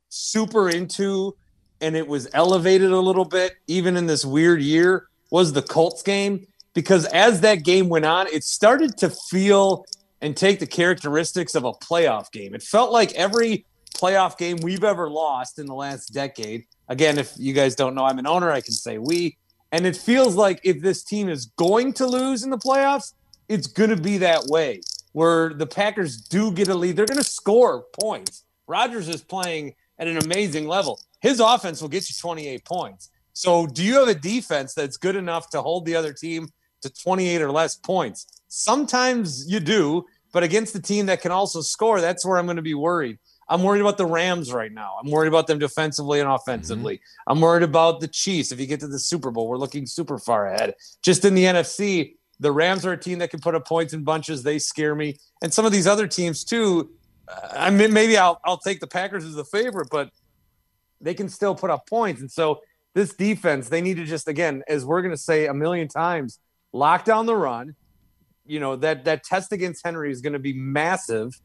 super 0.08 0.70
into 0.70 1.36
and 1.80 1.96
it 1.96 2.06
was 2.06 2.28
elevated 2.32 2.90
a 2.90 3.00
little 3.00 3.24
bit, 3.24 3.56
even 3.66 3.96
in 3.96 4.06
this 4.06 4.24
weird 4.24 4.62
year, 4.62 5.08
was 5.30 5.52
the 5.52 5.62
Colts 5.62 6.02
game. 6.02 6.46
Because 6.74 7.06
as 7.06 7.40
that 7.40 7.64
game 7.64 7.88
went 7.88 8.04
on, 8.04 8.26
it 8.28 8.44
started 8.44 8.96
to 8.98 9.10
feel 9.10 9.84
and 10.20 10.36
take 10.36 10.60
the 10.60 10.66
characteristics 10.66 11.54
of 11.54 11.64
a 11.64 11.72
playoff 11.72 12.30
game. 12.32 12.54
It 12.54 12.62
felt 12.62 12.92
like 12.92 13.12
every 13.14 13.64
playoff 13.94 14.38
game 14.38 14.58
we've 14.62 14.84
ever 14.84 15.08
lost 15.08 15.58
in 15.58 15.66
the 15.66 15.74
last 15.74 16.12
decade. 16.12 16.66
Again, 16.88 17.18
if 17.18 17.32
you 17.36 17.52
guys 17.52 17.74
don't 17.74 17.94
know, 17.94 18.04
I'm 18.04 18.18
an 18.18 18.26
owner, 18.26 18.50
I 18.50 18.60
can 18.60 18.74
say 18.74 18.98
we. 18.98 19.36
And 19.72 19.86
it 19.86 19.96
feels 19.96 20.34
like 20.34 20.60
if 20.64 20.80
this 20.80 21.02
team 21.04 21.28
is 21.28 21.46
going 21.56 21.92
to 21.94 22.06
lose 22.06 22.42
in 22.42 22.50
the 22.50 22.58
playoffs, 22.58 23.12
it's 23.48 23.66
going 23.66 23.90
to 23.90 24.00
be 24.00 24.18
that 24.18 24.44
way 24.46 24.80
where 25.12 25.52
the 25.54 25.66
Packers 25.66 26.16
do 26.16 26.52
get 26.52 26.68
a 26.68 26.74
lead. 26.74 26.96
They're 26.96 27.06
going 27.06 27.18
to 27.18 27.24
score 27.24 27.84
points. 28.00 28.44
Rodgers 28.66 29.08
is 29.08 29.22
playing 29.22 29.74
at 29.98 30.06
an 30.06 30.18
amazing 30.18 30.66
level. 30.68 31.00
His 31.20 31.40
offense 31.40 31.80
will 31.80 31.88
get 31.88 32.08
you 32.08 32.14
28 32.18 32.64
points. 32.64 33.10
So, 33.32 33.66
do 33.66 33.84
you 33.84 34.00
have 34.00 34.08
a 34.08 34.14
defense 34.14 34.74
that's 34.74 34.96
good 34.96 35.16
enough 35.16 35.50
to 35.50 35.62
hold 35.62 35.84
the 35.84 35.94
other 35.94 36.12
team 36.12 36.48
to 36.82 36.90
28 36.92 37.40
or 37.42 37.52
less 37.52 37.76
points? 37.76 38.26
Sometimes 38.48 39.48
you 39.50 39.60
do, 39.60 40.06
but 40.32 40.42
against 40.42 40.72
the 40.72 40.82
team 40.82 41.06
that 41.06 41.20
can 41.20 41.30
also 41.30 41.60
score, 41.60 42.00
that's 42.00 42.24
where 42.24 42.38
I'm 42.38 42.46
going 42.46 42.56
to 42.56 42.62
be 42.62 42.74
worried. 42.74 43.18
I'm 43.48 43.62
worried 43.62 43.80
about 43.80 43.96
the 43.96 44.06
Rams 44.06 44.52
right 44.52 44.72
now. 44.72 44.96
I'm 45.02 45.10
worried 45.10 45.28
about 45.28 45.46
them 45.46 45.58
defensively 45.58 46.20
and 46.20 46.28
offensively. 46.28 46.96
Mm-hmm. 46.96 47.32
I'm 47.32 47.40
worried 47.40 47.62
about 47.62 48.00
the 48.00 48.08
Chiefs. 48.08 48.52
If 48.52 48.60
you 48.60 48.66
get 48.66 48.80
to 48.80 48.88
the 48.88 48.98
Super 48.98 49.30
Bowl, 49.30 49.48
we're 49.48 49.56
looking 49.56 49.86
super 49.86 50.18
far 50.18 50.52
ahead. 50.52 50.74
Just 51.02 51.24
in 51.24 51.34
the 51.34 51.44
NFC, 51.44 52.16
the 52.40 52.52
Rams 52.52 52.84
are 52.84 52.92
a 52.92 52.98
team 52.98 53.18
that 53.18 53.30
can 53.30 53.40
put 53.40 53.54
up 53.54 53.66
points 53.66 53.94
in 53.94 54.04
bunches. 54.04 54.42
They 54.42 54.58
scare 54.58 54.94
me. 54.94 55.16
And 55.42 55.52
some 55.52 55.64
of 55.64 55.72
these 55.72 55.86
other 55.86 56.06
teams, 56.06 56.44
too. 56.44 56.90
I 57.52 57.70
mean, 57.70 57.92
maybe 57.92 58.18
I'll, 58.18 58.40
I'll 58.44 58.58
take 58.58 58.80
the 58.80 58.86
Packers 58.86 59.24
as 59.24 59.34
the 59.34 59.44
favorite, 59.44 59.88
but 59.90 60.10
they 61.00 61.14
can 61.14 61.28
still 61.28 61.54
put 61.54 61.70
up 61.70 61.88
points. 61.88 62.20
And 62.20 62.30
so 62.30 62.60
this 62.94 63.14
defense, 63.14 63.68
they 63.68 63.80
need 63.80 63.96
to 63.96 64.04
just, 64.04 64.28
again, 64.28 64.62
as 64.68 64.84
we're 64.84 65.02
going 65.02 65.14
to 65.14 65.20
say 65.20 65.46
a 65.46 65.54
million 65.54 65.88
times, 65.88 66.38
lock 66.72 67.04
down 67.04 67.26
the 67.26 67.36
run. 67.36 67.74
You 68.46 68.60
know, 68.60 68.76
that, 68.76 69.04
that 69.04 69.24
test 69.24 69.52
against 69.52 69.84
Henry 69.84 70.10
is 70.10 70.20
going 70.20 70.32
to 70.32 70.38
be 70.38 70.54
massive. 70.54 71.40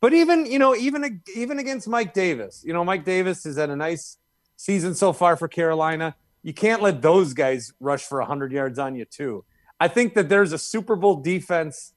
But 0.00 0.12
even, 0.14 0.46
you 0.46 0.58
know, 0.58 0.74
even 0.74 1.20
even 1.36 1.58
against 1.58 1.86
Mike 1.86 2.14
Davis, 2.14 2.62
you 2.66 2.72
know, 2.72 2.84
Mike 2.84 3.04
Davis 3.04 3.44
has 3.44 3.56
had 3.56 3.70
a 3.70 3.76
nice 3.76 4.16
season 4.56 4.94
so 4.94 5.12
far 5.12 5.36
for 5.36 5.46
Carolina. 5.46 6.16
You 6.42 6.54
can't 6.54 6.80
let 6.82 7.02
those 7.02 7.34
guys 7.34 7.72
rush 7.80 8.02
for 8.02 8.18
100 8.18 8.50
yards 8.50 8.78
on 8.78 8.94
you, 8.94 9.04
too. 9.04 9.44
I 9.78 9.88
think 9.88 10.14
that 10.14 10.28
there's 10.28 10.52
a 10.52 10.58
Super 10.58 10.96
Bowl 10.96 11.16
defense 11.16 11.92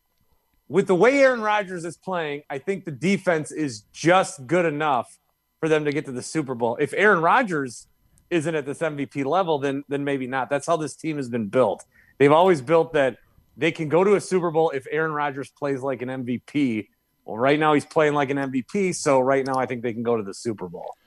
with 0.68 0.88
the 0.88 0.96
way 0.96 1.20
Aaron 1.20 1.42
Rodgers 1.42 1.86
is 1.86 1.98
playing. 1.98 2.44
I 2.50 2.58
think 2.58 2.86
the 2.86 2.92
defense 2.92 3.52
is 3.52 3.84
just 3.94 4.48
good 4.48 4.66
enough 4.66 5.18
for 5.64 5.70
them 5.70 5.86
to 5.86 5.94
get 5.94 6.04
to 6.04 6.12
the 6.12 6.22
Super 6.22 6.56
Bowl. 6.56 6.76
If 6.76 6.94
Aaron 6.94 7.22
Rodgers 7.22 7.88
isn't 8.30 8.54
at 8.54 8.66
this 8.66 8.80
MVP 8.80 9.24
level, 9.24 9.60
then 9.60 9.86
then 9.88 10.04
maybe 10.04 10.28
not. 10.28 10.50
That's 10.50 10.68
how 10.68 10.76
this 10.76 10.94
team 10.94 11.16
has 11.16 11.30
been 11.30 11.48
built. 11.48 11.86
They've 12.18 12.34
always 12.34 12.60
built 12.60 12.92
that 12.92 13.16
they 13.56 13.72
can 13.72 13.88
go 13.88 14.04
to 14.04 14.16
a 14.16 14.20
Super 14.20 14.52
Bowl 14.52 14.72
if 14.72 14.86
Aaron 14.92 15.14
Rodgers 15.14 15.52
plays 15.52 15.80
like 15.82 16.02
an 16.02 16.10
MVP. 16.10 16.90
Well, 17.24 17.38
right 17.38 17.58
now 17.58 17.76
he's 17.76 17.86
playing 17.86 18.14
like 18.14 18.30
an 18.30 18.36
MVP, 18.36 18.94
so 18.94 19.22
right 19.22 19.48
now 19.48 19.56
I 19.56 19.66
think 19.66 19.84
they 19.84 19.94
can 19.94 20.04
go 20.04 20.18
to 20.18 20.24
the 20.24 20.34
Super 20.34 20.68
Bowl. 20.68 20.98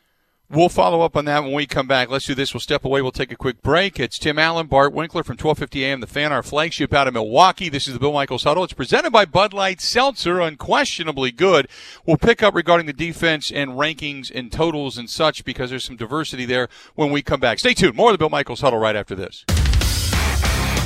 We'll 0.49 0.69
follow 0.69 1.01
up 1.01 1.17
on 1.17 1.25
that 1.25 1.43
when 1.43 1.53
we 1.53 1.67
come 1.67 1.89
back. 1.89 2.09
Let's 2.09 2.27
do 2.27 2.35
this. 2.35 2.55
We'll 2.55 2.61
step 2.61 2.85
away. 2.85 3.03
We'll 3.03 3.11
take 3.11 3.33
a 3.33 3.37
quick 3.37 3.63
break. 3.63 3.99
It's 3.99 4.17
Tim 4.17 4.39
Allen, 4.39 4.69
Bart 4.69 4.93
Winkler 4.93 5.25
from 5.25 5.35
1250 5.35 5.85
AM, 5.85 6.01
the 6.01 6.07
fan, 6.07 6.33
our 6.33 6.43
flagship 6.43 6.95
out 6.95 7.09
of 7.09 7.15
Milwaukee. 7.15 7.69
This 7.69 7.89
is 7.89 7.95
the 7.95 8.01
Bill 8.01 8.13
Michaels 8.13 8.45
Huddle. 8.45 8.63
It's 8.63 8.73
presented 8.73 9.11
by 9.11 9.25
Bud 9.25 9.53
Light 9.53 9.81
Seltzer, 9.81 10.41
unquestionably 10.41 11.33
good. 11.33 11.69
We'll 12.05 12.17
pick 12.17 12.45
up 12.45 12.55
regarding 12.55 12.87
the 12.87 12.93
defense 12.93 13.51
and 13.51 13.73
rankings 13.73 14.31
and 14.33 14.53
totals 14.53 14.97
and 14.97 15.11
such 15.11 15.45
because 15.45 15.71
there's 15.71 15.85
some 15.85 15.97
diversity 15.97 16.45
there 16.45 16.69
when 16.95 17.11
we 17.11 17.23
come 17.23 17.41
back. 17.41 17.59
Stay 17.59 17.75
tuned. 17.75 17.97
More 17.97 18.11
of 18.11 18.15
the 18.15 18.19
Bill 18.19 18.31
Michaels 18.31 18.61
Huddle 18.61 18.79
right 18.79 18.95
after 18.95 19.17
this. 19.17 19.45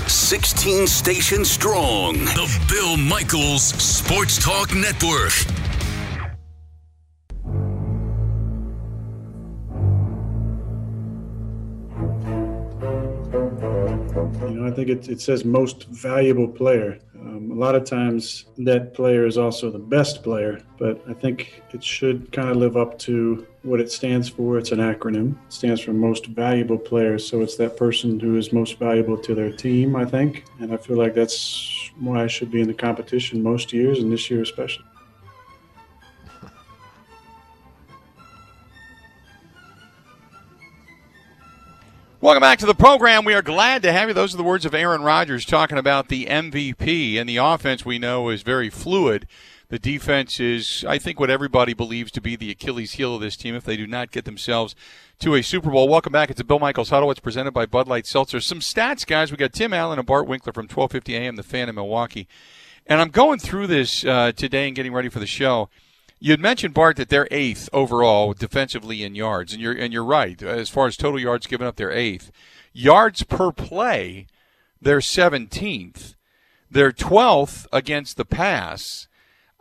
16 0.06 0.86
stations 0.86 1.50
strong. 1.50 2.14
The 2.14 2.64
Bill 2.66 2.96
Michaels 2.96 3.62
Sports 3.62 4.42
Talk 4.42 4.74
Network. 4.74 5.32
Think 14.84 15.06
it, 15.06 15.08
it 15.10 15.20
says 15.20 15.44
most 15.44 15.84
valuable 15.88 16.48
player. 16.48 16.98
Um, 17.14 17.50
a 17.50 17.54
lot 17.54 17.74
of 17.74 17.84
times 17.84 18.46
that 18.58 18.94
player 18.94 19.26
is 19.26 19.36
also 19.36 19.70
the 19.70 19.78
best 19.78 20.22
player, 20.22 20.62
but 20.78 21.02
I 21.06 21.12
think 21.12 21.62
it 21.72 21.84
should 21.84 22.32
kind 22.32 22.48
of 22.48 22.56
live 22.56 22.76
up 22.76 22.98
to 23.00 23.46
what 23.62 23.80
it 23.80 23.92
stands 23.92 24.28
for. 24.28 24.56
It's 24.56 24.72
an 24.72 24.78
acronym. 24.78 25.32
It 25.32 25.52
stands 25.52 25.82
for 25.82 25.92
most 25.92 26.26
valuable 26.26 26.78
player. 26.78 27.18
So 27.18 27.42
it's 27.42 27.56
that 27.56 27.76
person 27.76 28.18
who 28.18 28.38
is 28.38 28.52
most 28.52 28.78
valuable 28.78 29.18
to 29.18 29.34
their 29.34 29.52
team, 29.52 29.96
I 29.96 30.06
think. 30.06 30.44
And 30.60 30.72
I 30.72 30.78
feel 30.78 30.96
like 30.96 31.14
that's 31.14 31.90
why 31.98 32.24
I 32.24 32.26
should 32.26 32.50
be 32.50 32.62
in 32.62 32.68
the 32.68 32.74
competition 32.74 33.42
most 33.42 33.72
years 33.72 33.98
and 33.98 34.10
this 34.10 34.30
year 34.30 34.40
especially. 34.40 34.86
Welcome 42.22 42.42
back 42.42 42.58
to 42.58 42.66
the 42.66 42.74
program. 42.74 43.24
We 43.24 43.32
are 43.32 43.40
glad 43.40 43.80
to 43.80 43.92
have 43.92 44.08
you. 44.08 44.14
Those 44.14 44.34
are 44.34 44.36
the 44.36 44.42
words 44.42 44.66
of 44.66 44.74
Aaron 44.74 45.00
Rodgers 45.00 45.46
talking 45.46 45.78
about 45.78 46.08
the 46.08 46.26
MVP. 46.26 47.16
And 47.16 47.26
the 47.26 47.38
offense 47.38 47.86
we 47.86 47.98
know 47.98 48.28
is 48.28 48.42
very 48.42 48.68
fluid. 48.68 49.26
The 49.70 49.78
defense 49.78 50.38
is, 50.38 50.84
I 50.86 50.98
think, 50.98 51.18
what 51.18 51.30
everybody 51.30 51.72
believes 51.72 52.10
to 52.12 52.20
be 52.20 52.36
the 52.36 52.50
Achilles 52.50 52.92
heel 52.92 53.14
of 53.14 53.22
this 53.22 53.38
team 53.38 53.54
if 53.54 53.64
they 53.64 53.78
do 53.78 53.86
not 53.86 54.10
get 54.10 54.26
themselves 54.26 54.74
to 55.20 55.34
a 55.34 55.40
Super 55.40 55.70
Bowl. 55.70 55.88
Welcome 55.88 56.12
back. 56.12 56.28
It's 56.28 56.36
the 56.36 56.44
Bill 56.44 56.58
Michaels 56.58 56.90
Huddle. 56.90 57.10
It's 57.10 57.20
presented 57.20 57.52
by 57.52 57.64
Bud 57.64 57.88
Light 57.88 58.06
Seltzer. 58.06 58.42
Some 58.42 58.60
stats, 58.60 59.06
guys. 59.06 59.30
We 59.30 59.38
got 59.38 59.54
Tim 59.54 59.72
Allen 59.72 59.98
and 59.98 60.06
Bart 60.06 60.26
Winkler 60.26 60.52
from 60.52 60.64
1250 60.64 61.16
AM, 61.16 61.36
the 61.36 61.42
fan 61.42 61.70
in 61.70 61.74
Milwaukee. 61.74 62.28
And 62.86 63.00
I'm 63.00 63.08
going 63.08 63.38
through 63.38 63.66
this 63.66 64.04
uh, 64.04 64.32
today 64.32 64.66
and 64.66 64.76
getting 64.76 64.92
ready 64.92 65.08
for 65.08 65.20
the 65.20 65.26
show. 65.26 65.70
You 66.22 66.32
had 66.32 66.40
mentioned 66.40 66.74
Bart 66.74 66.98
that 66.98 67.08
they're 67.08 67.28
eighth 67.30 67.70
overall 67.72 68.34
defensively 68.34 69.02
in 69.02 69.14
yards, 69.14 69.54
and 69.54 69.62
you're 69.62 69.72
and 69.72 69.90
you're 69.90 70.04
right 70.04 70.40
as 70.42 70.68
far 70.68 70.86
as 70.86 70.96
total 70.96 71.18
yards 71.18 71.46
given 71.46 71.66
up. 71.66 71.76
They're 71.76 71.90
eighth. 71.90 72.30
Yards 72.74 73.22
per 73.22 73.50
play, 73.50 74.26
they're 74.82 75.00
seventeenth. 75.00 76.14
They're 76.70 76.92
twelfth 76.92 77.66
against 77.72 78.18
the 78.18 78.26
pass. 78.26 79.08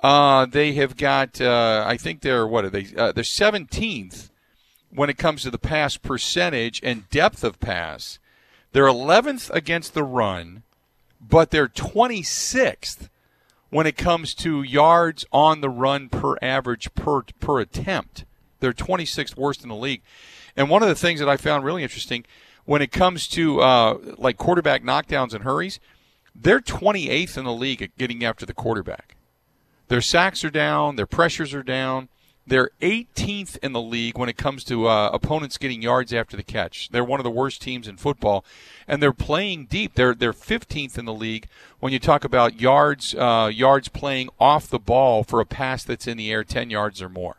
Uh, 0.02 0.46
they 0.46 0.74
have 0.74 0.96
got, 0.96 1.42
uh, 1.42 1.84
I 1.86 1.98
think 1.98 2.22
they're 2.22 2.46
what 2.46 2.66
are 2.66 2.70
they? 2.70 2.88
Uh, 2.96 3.14
they're 3.14 3.24
seventeenth 3.24 4.30
when 4.90 5.10
it 5.10 5.18
comes 5.18 5.44
to 5.44 5.52
the 5.52 5.58
pass 5.58 5.96
percentage 5.98 6.82
and 6.84 7.10
depth 7.10 7.44
of 7.44 7.60
pass. 7.60 8.20
They're 8.74 8.86
eleventh 8.86 9.50
against 9.54 9.94
the 9.94 10.04
run, 10.04 10.64
but 11.22 11.52
they're 11.52 11.70
twenty 11.70 12.22
sixth 12.22 13.10
when 13.70 13.88
it 13.88 13.98
comes 13.98 14.34
to 14.36 14.64
yards 14.64 15.26
on 15.32 15.62
the 15.62 15.70
run 15.70 16.10
per 16.10 16.36
average 16.42 16.94
per 16.96 17.24
per 17.40 17.60
attempt. 17.60 18.26
They're 18.60 18.74
26th 18.74 19.38
worst 19.38 19.64
in 19.64 19.70
the 19.70 19.76
league. 19.76 20.02
And 20.56 20.70
one 20.70 20.84
of 20.84 20.90
the 20.90 20.96
things 20.96 21.20
that 21.20 21.30
I 21.30 21.38
found 21.38 21.64
really 21.64 21.84
interesting 21.84 22.26
when 22.66 22.82
it 22.82 22.92
comes 22.92 23.28
to 23.30 23.62
uh, 23.62 23.98
like 24.18 24.38
quarterback 24.38 24.84
knockdowns 24.84 25.34
and 25.34 25.44
hurries, 25.44 25.80
they're 26.36 26.60
28th 26.60 27.38
in 27.38 27.46
the 27.46 27.54
league 27.54 27.82
at 27.82 27.98
getting 27.98 28.24
after 28.24 28.46
the 28.46 28.54
quarterback. 28.54 29.16
Their 29.88 30.02
sacks 30.02 30.44
are 30.44 30.52
down, 30.52 30.96
their 30.96 31.08
pressures 31.08 31.54
are 31.54 31.64
down. 31.64 32.10
They're 32.50 32.72
18th 32.82 33.58
in 33.64 33.74
the 33.74 33.82
league 33.82 34.18
when 34.18 34.28
it 34.28 34.38
comes 34.38 34.64
to 34.66 34.88
uh, 34.88 35.10
opponents 35.14 35.58
getting 35.58 35.82
yards 35.82 36.12
after 36.14 36.36
the 36.36 36.44
catch. 36.44 36.90
They're 36.90 37.04
one 37.04 37.20
of 37.20 37.24
the 37.24 37.30
worst 37.30 37.62
teams 37.62 37.88
in 37.88 37.98
football, 37.98 38.44
and 38.88 39.02
they're 39.02 39.14
playing 39.14 39.66
deep. 39.66 39.94
They're 39.94 40.16
they're 40.16 40.34
15th 40.34 40.98
in 40.98 41.06
the 41.06 41.14
league 41.14 41.48
when 41.80 41.94
you 41.94 42.00
talk 42.00 42.24
about 42.24 42.60
yards 42.60 43.14
uh, 43.16 43.52
yards 43.54 43.88
playing 43.88 44.30
off 44.40 44.68
the 44.68 44.80
ball 44.80 45.24
for 45.24 45.40
a 45.40 45.46
pass 45.46 45.84
that's 45.84 46.08
in 46.08 46.18
the 46.18 46.32
air 46.32 46.44
10 46.44 46.70
yards 46.70 47.02
or 47.02 47.10
more. 47.10 47.38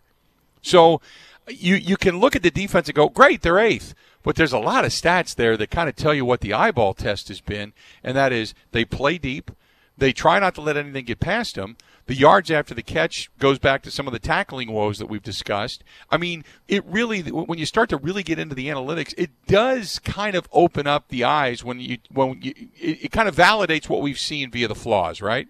So 0.63 1.01
you 1.49 1.75
you 1.75 1.97
can 1.97 2.19
look 2.19 2.37
at 2.37 2.43
the 2.43 2.51
defense 2.51 2.89
and 2.89 2.95
go, 2.95 3.09
great, 3.09 3.43
they're 3.43 3.59
eighth. 3.59 3.95
But 4.23 4.37
there's 4.37 4.53
a 4.53 4.59
lot 4.59 4.85
of 4.85 4.93
stats 4.93 5.35
there 5.35 5.57
that 5.57 5.71
kind 5.71 5.89
of 5.89 5.97
tell 5.97 6.15
you 6.15 6.25
what 6.25 6.41
the 6.41 6.53
eyeball 6.53 6.95
test 6.95 7.29
has 7.29 7.41
been, 7.41 7.73
and 8.05 8.17
that 8.17 8.33
is 8.33 8.55
they 8.71 8.85
play 8.85 9.17
deep, 9.19 9.51
they 9.97 10.13
try 10.13 10.39
not 10.39 10.55
to 10.57 10.61
let 10.61 10.77
anything 10.77 11.05
get 11.05 11.21
past 11.21 11.55
them. 11.55 11.77
The 12.11 12.17
yards 12.17 12.51
after 12.51 12.75
the 12.75 12.83
catch 12.83 13.31
goes 13.39 13.61
back 13.61 13.83
to 13.83 13.91
some 13.93 14.09
of 14.09 14.13
the 14.13 14.19
tackling 14.19 14.73
woes 14.73 14.99
that 14.99 15.07
we've 15.07 15.23
discussed. 15.23 15.85
I 16.11 16.17
mean, 16.17 16.45
it 16.67 16.85
really 16.85 17.21
when 17.23 17.57
you 17.57 17.65
start 17.65 17.89
to 17.91 17.99
really 17.99 18.25
get 18.25 18.37
into 18.37 18.57
the 18.57 18.67
analytics, 18.67 19.15
it 19.17 19.31
does 19.47 20.01
kind 20.01 20.35
of 20.35 20.49
open 20.51 20.89
up 20.89 21.07
the 21.07 21.23
eyes 21.23 21.63
when 21.63 21.79
you 21.79 21.99
when 22.13 22.43
you, 22.43 22.53
it, 22.77 23.05
it 23.05 23.13
kind 23.13 23.29
of 23.29 23.37
validates 23.37 23.89
what 23.89 24.03
we've 24.03 24.19
seen 24.19 24.51
via 24.51 24.67
the 24.67 24.75
flaws, 24.75 25.23
right? 25.23 25.47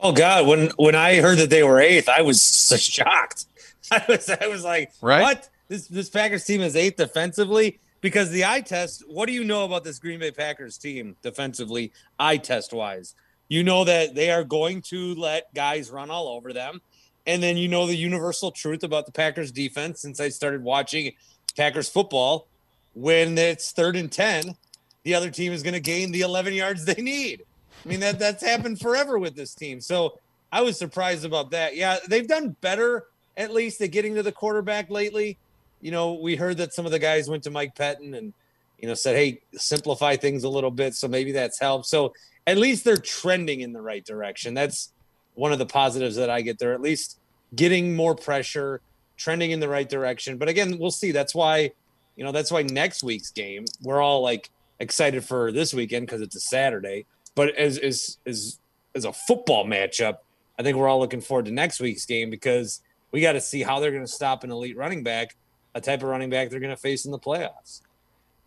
Oh 0.00 0.10
God, 0.10 0.48
when 0.48 0.70
when 0.76 0.96
I 0.96 1.20
heard 1.20 1.38
that 1.38 1.50
they 1.50 1.62
were 1.62 1.78
eighth, 1.78 2.08
I 2.08 2.22
was 2.22 2.42
so 2.42 2.76
shocked. 2.76 3.46
I 3.92 4.04
was 4.08 4.28
I 4.28 4.48
was 4.48 4.64
like, 4.64 4.90
right? 5.00 5.22
what? 5.22 5.50
This 5.68 5.86
this 5.86 6.10
Packers 6.10 6.44
team 6.44 6.62
is 6.62 6.74
eighth 6.74 6.96
defensively 6.96 7.78
because 8.00 8.30
the 8.30 8.44
eye 8.44 8.62
test. 8.62 9.04
What 9.06 9.26
do 9.26 9.32
you 9.32 9.44
know 9.44 9.64
about 9.64 9.84
this 9.84 10.00
Green 10.00 10.18
Bay 10.18 10.32
Packers 10.32 10.76
team 10.78 11.14
defensively, 11.22 11.92
eye 12.18 12.38
test 12.38 12.72
wise? 12.72 13.14
You 13.48 13.62
know 13.62 13.84
that 13.84 14.14
they 14.14 14.30
are 14.30 14.44
going 14.44 14.82
to 14.82 15.14
let 15.14 15.52
guys 15.54 15.90
run 15.90 16.10
all 16.10 16.28
over 16.28 16.52
them, 16.52 16.80
and 17.26 17.42
then 17.42 17.56
you 17.56 17.68
know 17.68 17.86
the 17.86 17.96
universal 17.96 18.50
truth 18.50 18.82
about 18.82 19.06
the 19.06 19.12
Packers 19.12 19.52
defense. 19.52 20.00
Since 20.00 20.20
I 20.20 20.28
started 20.30 20.62
watching 20.62 21.12
Packers 21.56 21.88
football, 21.88 22.46
when 22.94 23.36
it's 23.36 23.72
third 23.72 23.96
and 23.96 24.10
ten, 24.10 24.56
the 25.02 25.14
other 25.14 25.30
team 25.30 25.52
is 25.52 25.62
going 25.62 25.74
to 25.74 25.80
gain 25.80 26.10
the 26.10 26.22
11 26.22 26.54
yards 26.54 26.84
they 26.84 27.00
need. 27.00 27.44
I 27.84 27.88
mean 27.88 28.00
that 28.00 28.18
that's 28.18 28.42
happened 28.42 28.80
forever 28.80 29.18
with 29.18 29.36
this 29.36 29.54
team. 29.54 29.80
So 29.80 30.18
I 30.50 30.62
was 30.62 30.78
surprised 30.78 31.24
about 31.24 31.50
that. 31.50 31.76
Yeah, 31.76 31.98
they've 32.08 32.26
done 32.26 32.56
better 32.60 33.04
at 33.36 33.52
least 33.52 33.80
at 33.80 33.90
getting 33.90 34.14
to 34.14 34.22
the 34.22 34.32
quarterback 34.32 34.90
lately. 34.90 35.36
You 35.80 35.90
know, 35.90 36.14
we 36.14 36.36
heard 36.36 36.56
that 36.58 36.72
some 36.72 36.86
of 36.86 36.92
the 36.92 36.98
guys 36.98 37.28
went 37.28 37.42
to 37.42 37.50
Mike 37.50 37.74
Pettine 37.76 38.16
and 38.16 38.32
you 38.78 38.88
know 38.88 38.94
said, 38.94 39.16
"Hey, 39.16 39.40
simplify 39.54 40.16
things 40.16 40.44
a 40.44 40.48
little 40.48 40.70
bit." 40.70 40.94
So 40.94 41.08
maybe 41.08 41.32
that's 41.32 41.60
helped. 41.60 41.86
So 41.86 42.14
at 42.46 42.58
least 42.58 42.84
they're 42.84 42.96
trending 42.96 43.60
in 43.60 43.72
the 43.72 43.80
right 43.80 44.04
direction. 44.04 44.54
That's 44.54 44.92
one 45.34 45.52
of 45.52 45.58
the 45.58 45.66
positives 45.66 46.16
that 46.16 46.30
I 46.30 46.42
get 46.42 46.58
there. 46.58 46.72
At 46.72 46.80
least 46.80 47.18
getting 47.54 47.94
more 47.94 48.14
pressure, 48.14 48.80
trending 49.16 49.50
in 49.50 49.60
the 49.60 49.68
right 49.68 49.88
direction. 49.88 50.38
But 50.38 50.48
again, 50.48 50.78
we'll 50.78 50.90
see. 50.90 51.12
That's 51.12 51.34
why, 51.34 51.72
you 52.16 52.24
know, 52.24 52.32
that's 52.32 52.50
why 52.50 52.62
next 52.62 53.02
week's 53.02 53.30
game 53.30 53.64
we're 53.82 54.00
all 54.00 54.22
like 54.22 54.50
excited 54.80 55.24
for 55.24 55.52
this 55.52 55.72
weekend 55.72 56.06
because 56.06 56.20
it's 56.20 56.36
a 56.36 56.40
Saturday. 56.40 57.06
But 57.34 57.54
as 57.56 57.78
as 57.78 58.18
as 58.26 58.58
as 58.94 59.04
a 59.04 59.12
football 59.12 59.64
matchup, 59.64 60.18
I 60.58 60.62
think 60.62 60.76
we're 60.76 60.88
all 60.88 61.00
looking 61.00 61.20
forward 61.20 61.46
to 61.46 61.50
next 61.50 61.80
week's 61.80 62.06
game 62.06 62.30
because 62.30 62.80
we 63.10 63.20
got 63.20 63.32
to 63.32 63.40
see 63.40 63.62
how 63.62 63.80
they're 63.80 63.90
going 63.90 64.06
to 64.06 64.12
stop 64.12 64.44
an 64.44 64.50
elite 64.50 64.76
running 64.76 65.02
back, 65.02 65.36
a 65.74 65.80
type 65.80 66.02
of 66.02 66.08
running 66.08 66.30
back 66.30 66.50
they're 66.50 66.60
going 66.60 66.70
to 66.70 66.76
face 66.76 67.04
in 67.04 67.12
the 67.12 67.18
playoffs. 67.18 67.80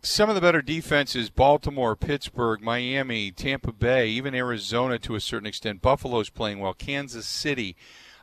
Some 0.00 0.28
of 0.28 0.34
the 0.34 0.40
better 0.40 0.62
defenses 0.62 1.28
Baltimore, 1.28 1.96
Pittsburgh, 1.96 2.62
Miami, 2.62 3.30
Tampa 3.30 3.72
Bay, 3.72 4.08
even 4.08 4.34
Arizona 4.34 4.98
to 5.00 5.16
a 5.16 5.20
certain 5.20 5.46
extent. 5.46 5.82
Buffalo's 5.82 6.30
playing 6.30 6.60
well, 6.60 6.74
Kansas 6.74 7.26
City, 7.26 7.76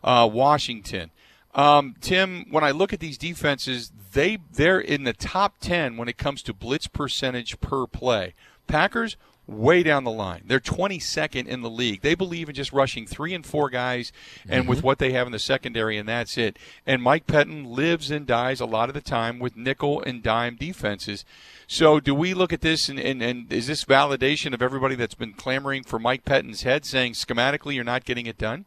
uh, 0.03 0.29
Washington. 0.31 1.11
Um, 1.53 1.95
Tim, 2.01 2.47
when 2.49 2.63
I 2.63 2.71
look 2.71 2.93
at 2.93 2.99
these 2.99 3.17
defenses, 3.17 3.91
they 4.13 4.38
they're 4.53 4.79
in 4.79 5.03
the 5.03 5.13
top 5.13 5.55
ten 5.59 5.97
when 5.97 6.07
it 6.07 6.17
comes 6.17 6.41
to 6.43 6.53
blitz 6.53 6.88
percentage 6.88 7.59
per 7.59 7.88
play. 7.88 8.33
Packers 8.67 9.17
way 9.47 9.84
down 9.84 10.03
the 10.03 10.12
line. 10.12 10.43
They're 10.45 10.60
22nd 10.60 11.47
in 11.47 11.62
the 11.62 11.69
league. 11.69 12.01
They 12.01 12.15
believe 12.15 12.49
in 12.49 12.55
just 12.55 12.73
rushing 12.73 13.05
three 13.05 13.34
and 13.34 13.45
four 13.45 13.69
guys, 13.69 14.12
and 14.47 14.62
mm-hmm. 14.62 14.69
with 14.69 14.84
what 14.84 14.99
they 14.99 15.12
have 15.12 15.27
in 15.27 15.31
the 15.31 15.39
secondary, 15.39 15.97
and 15.97 16.08
that's 16.08 16.38
it. 16.38 16.58
And 16.86 17.01
Mike 17.01 17.27
Pettine 17.27 17.67
lives 17.67 18.12
and 18.12 18.25
dies 18.25 18.60
a 18.60 18.65
lot 18.65 18.89
of 18.89 18.95
the 18.95 19.01
time 19.01 19.39
with 19.39 19.55
nickel 19.55 20.01
and 20.01 20.23
dime 20.23 20.55
defenses. 20.55 21.25
So, 21.67 21.99
do 21.99 22.13
we 22.13 22.34
look 22.34 22.53
at 22.53 22.62
this 22.62 22.89
and, 22.89 22.99
and, 22.99 23.21
and 23.21 23.51
is 23.51 23.67
this 23.67 23.86
validation 23.86 24.53
of 24.53 24.62
everybody 24.62 24.95
that's 24.95 25.15
been 25.15 25.34
clamoring 25.34 25.84
for 25.84 25.99
Mike 25.99 26.25
Pettine's 26.25 26.63
head, 26.63 26.86
saying 26.86 27.13
schematically 27.13 27.75
you're 27.75 27.84
not 27.84 28.05
getting 28.05 28.27
it 28.27 28.38
done? 28.38 28.65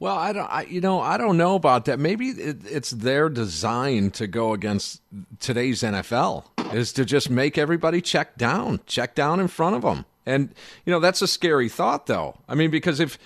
Well, 0.00 0.16
I 0.16 0.32
don't, 0.32 0.46
I, 0.46 0.62
you 0.62 0.80
know, 0.80 1.00
I 1.00 1.16
don't 1.16 1.36
know 1.36 1.56
about 1.56 1.86
that. 1.86 1.98
Maybe 1.98 2.28
it, 2.28 2.58
it's 2.66 2.90
their 2.90 3.28
design 3.28 4.12
to 4.12 4.28
go 4.28 4.52
against 4.52 5.02
today's 5.40 5.82
NFL 5.82 6.44
is 6.72 6.92
to 6.94 7.04
just 7.04 7.30
make 7.30 7.58
everybody 7.58 8.00
check 8.00 8.36
down, 8.36 8.80
check 8.86 9.14
down 9.14 9.40
in 9.40 9.48
front 9.48 9.76
of 9.76 9.82
them, 9.82 10.04
and 10.26 10.54
you 10.84 10.92
know 10.92 11.00
that's 11.00 11.22
a 11.22 11.28
scary 11.28 11.68
thought, 11.68 12.06
though. 12.06 12.38
I 12.48 12.54
mean, 12.54 12.70
because 12.70 13.00
if 13.00 13.18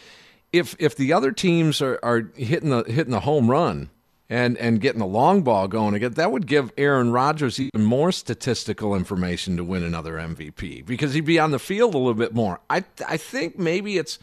if 0.52 0.76
if 0.78 0.96
the 0.96 1.12
other 1.12 1.32
teams 1.32 1.80
are, 1.80 1.98
are 2.02 2.30
hitting 2.36 2.70
the 2.70 2.84
hitting 2.84 3.12
the 3.12 3.20
home 3.20 3.50
run 3.50 3.90
and 4.28 4.56
and 4.58 4.80
getting 4.80 5.00
the 5.00 5.06
long 5.06 5.42
ball 5.42 5.68
going 5.68 5.94
again, 5.94 6.12
that 6.12 6.30
would 6.30 6.46
give 6.46 6.72
Aaron 6.76 7.10
Rodgers 7.10 7.58
even 7.58 7.84
more 7.84 8.12
statistical 8.12 8.94
information 8.94 9.56
to 9.56 9.64
win 9.64 9.82
another 9.82 10.14
MVP 10.14 10.86
because 10.86 11.14
he'd 11.14 11.24
be 11.24 11.38
on 11.38 11.50
the 11.50 11.58
field 11.58 11.94
a 11.94 11.98
little 11.98 12.14
bit 12.14 12.34
more. 12.34 12.60
I 12.70 12.84
I 13.08 13.16
think 13.16 13.58
maybe 13.58 13.98
it's 13.98 14.18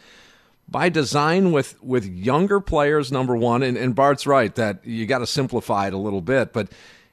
by 0.69 0.89
design 0.89 1.51
with 1.51 1.82
with 1.84 2.05
younger 2.05 2.60
players 2.60 3.12
number 3.12 3.36
one 3.36 3.63
and, 3.63 3.77
and 3.77 3.95
bart's 3.95 4.27
right 4.27 4.53
that 4.55 4.86
you 4.86 5.05
got 5.05 5.19
to 5.19 5.27
simplify 5.27 5.88
it 5.88 5.93
a 5.93 5.97
little 5.97 6.21
bit 6.21 6.53
but 6.53 6.69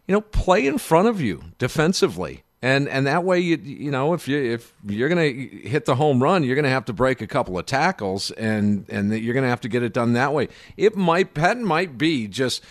you 0.07 0.13
know 0.13 0.21
play 0.21 0.67
in 0.67 0.79
front 0.79 1.09
of 1.09 1.21
you 1.21 1.43
defensively 1.59 2.45
and 2.63 2.89
and 2.89 3.07
that 3.07 3.25
way 3.25 3.39
you 3.39 3.57
you 3.57 3.91
know 3.91 4.15
if 4.15 4.27
you 4.27 4.39
if 4.39 4.73
you're 4.87 5.09
going 5.09 5.35
to 5.35 5.69
hit 5.69 5.85
the 5.85 5.95
home 5.95 6.23
run 6.23 6.43
you're 6.43 6.55
going 6.55 6.65
to 6.65 6.71
have 6.71 6.85
to 6.85 6.93
break 6.93 7.21
a 7.21 7.27
couple 7.27 7.59
of 7.59 7.67
tackles 7.67 8.31
and 8.33 8.87
and 8.89 9.13
you're 9.19 9.35
going 9.35 9.45
to 9.45 9.51
have 9.51 9.61
to 9.61 9.69
get 9.69 9.83
it 9.83 9.93
done 9.93 10.15
that 10.15 10.33
way 10.33 10.49
it 10.77 10.97
might 10.97 11.35
Pettine 11.35 11.65
might 11.65 11.99
be 11.99 12.27
just 12.27 12.65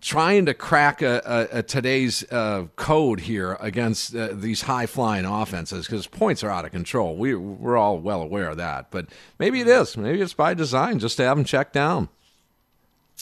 trying 0.00 0.46
to 0.46 0.54
crack 0.54 1.02
a, 1.02 1.48
a, 1.52 1.58
a 1.58 1.62
today's 1.62 2.24
uh, 2.32 2.66
code 2.76 3.20
here 3.20 3.56
against 3.60 4.14
uh, 4.14 4.28
these 4.32 4.62
high 4.62 4.86
flying 4.86 5.24
offenses 5.24 5.86
because 5.86 6.06
points 6.06 6.42
are 6.42 6.50
out 6.50 6.64
of 6.64 6.70
control. 6.70 7.16
We 7.16 7.34
we're 7.34 7.76
all 7.76 7.98
well 7.98 8.22
aware 8.22 8.48
of 8.48 8.56
that, 8.56 8.90
but 8.90 9.06
maybe 9.38 9.60
it 9.60 9.68
is. 9.68 9.96
Maybe 9.96 10.20
it's 10.20 10.32
by 10.32 10.54
design 10.54 10.98
just 10.98 11.16
to 11.18 11.24
have 11.24 11.36
them 11.36 11.44
check 11.44 11.72
down. 11.72 12.08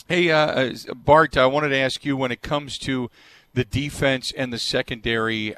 Hey, 0.06 0.30
uh, 0.30 0.36
uh 0.38 0.74
Bart, 0.94 1.36
I 1.36 1.46
wanted 1.46 1.70
to 1.70 1.76
ask 1.76 2.04
you 2.04 2.16
when 2.16 2.30
it 2.30 2.42
comes 2.42 2.78
to 2.78 3.10
the 3.54 3.64
defense 3.64 4.30
and 4.36 4.52
the 4.52 4.58
secondary, 4.58 5.54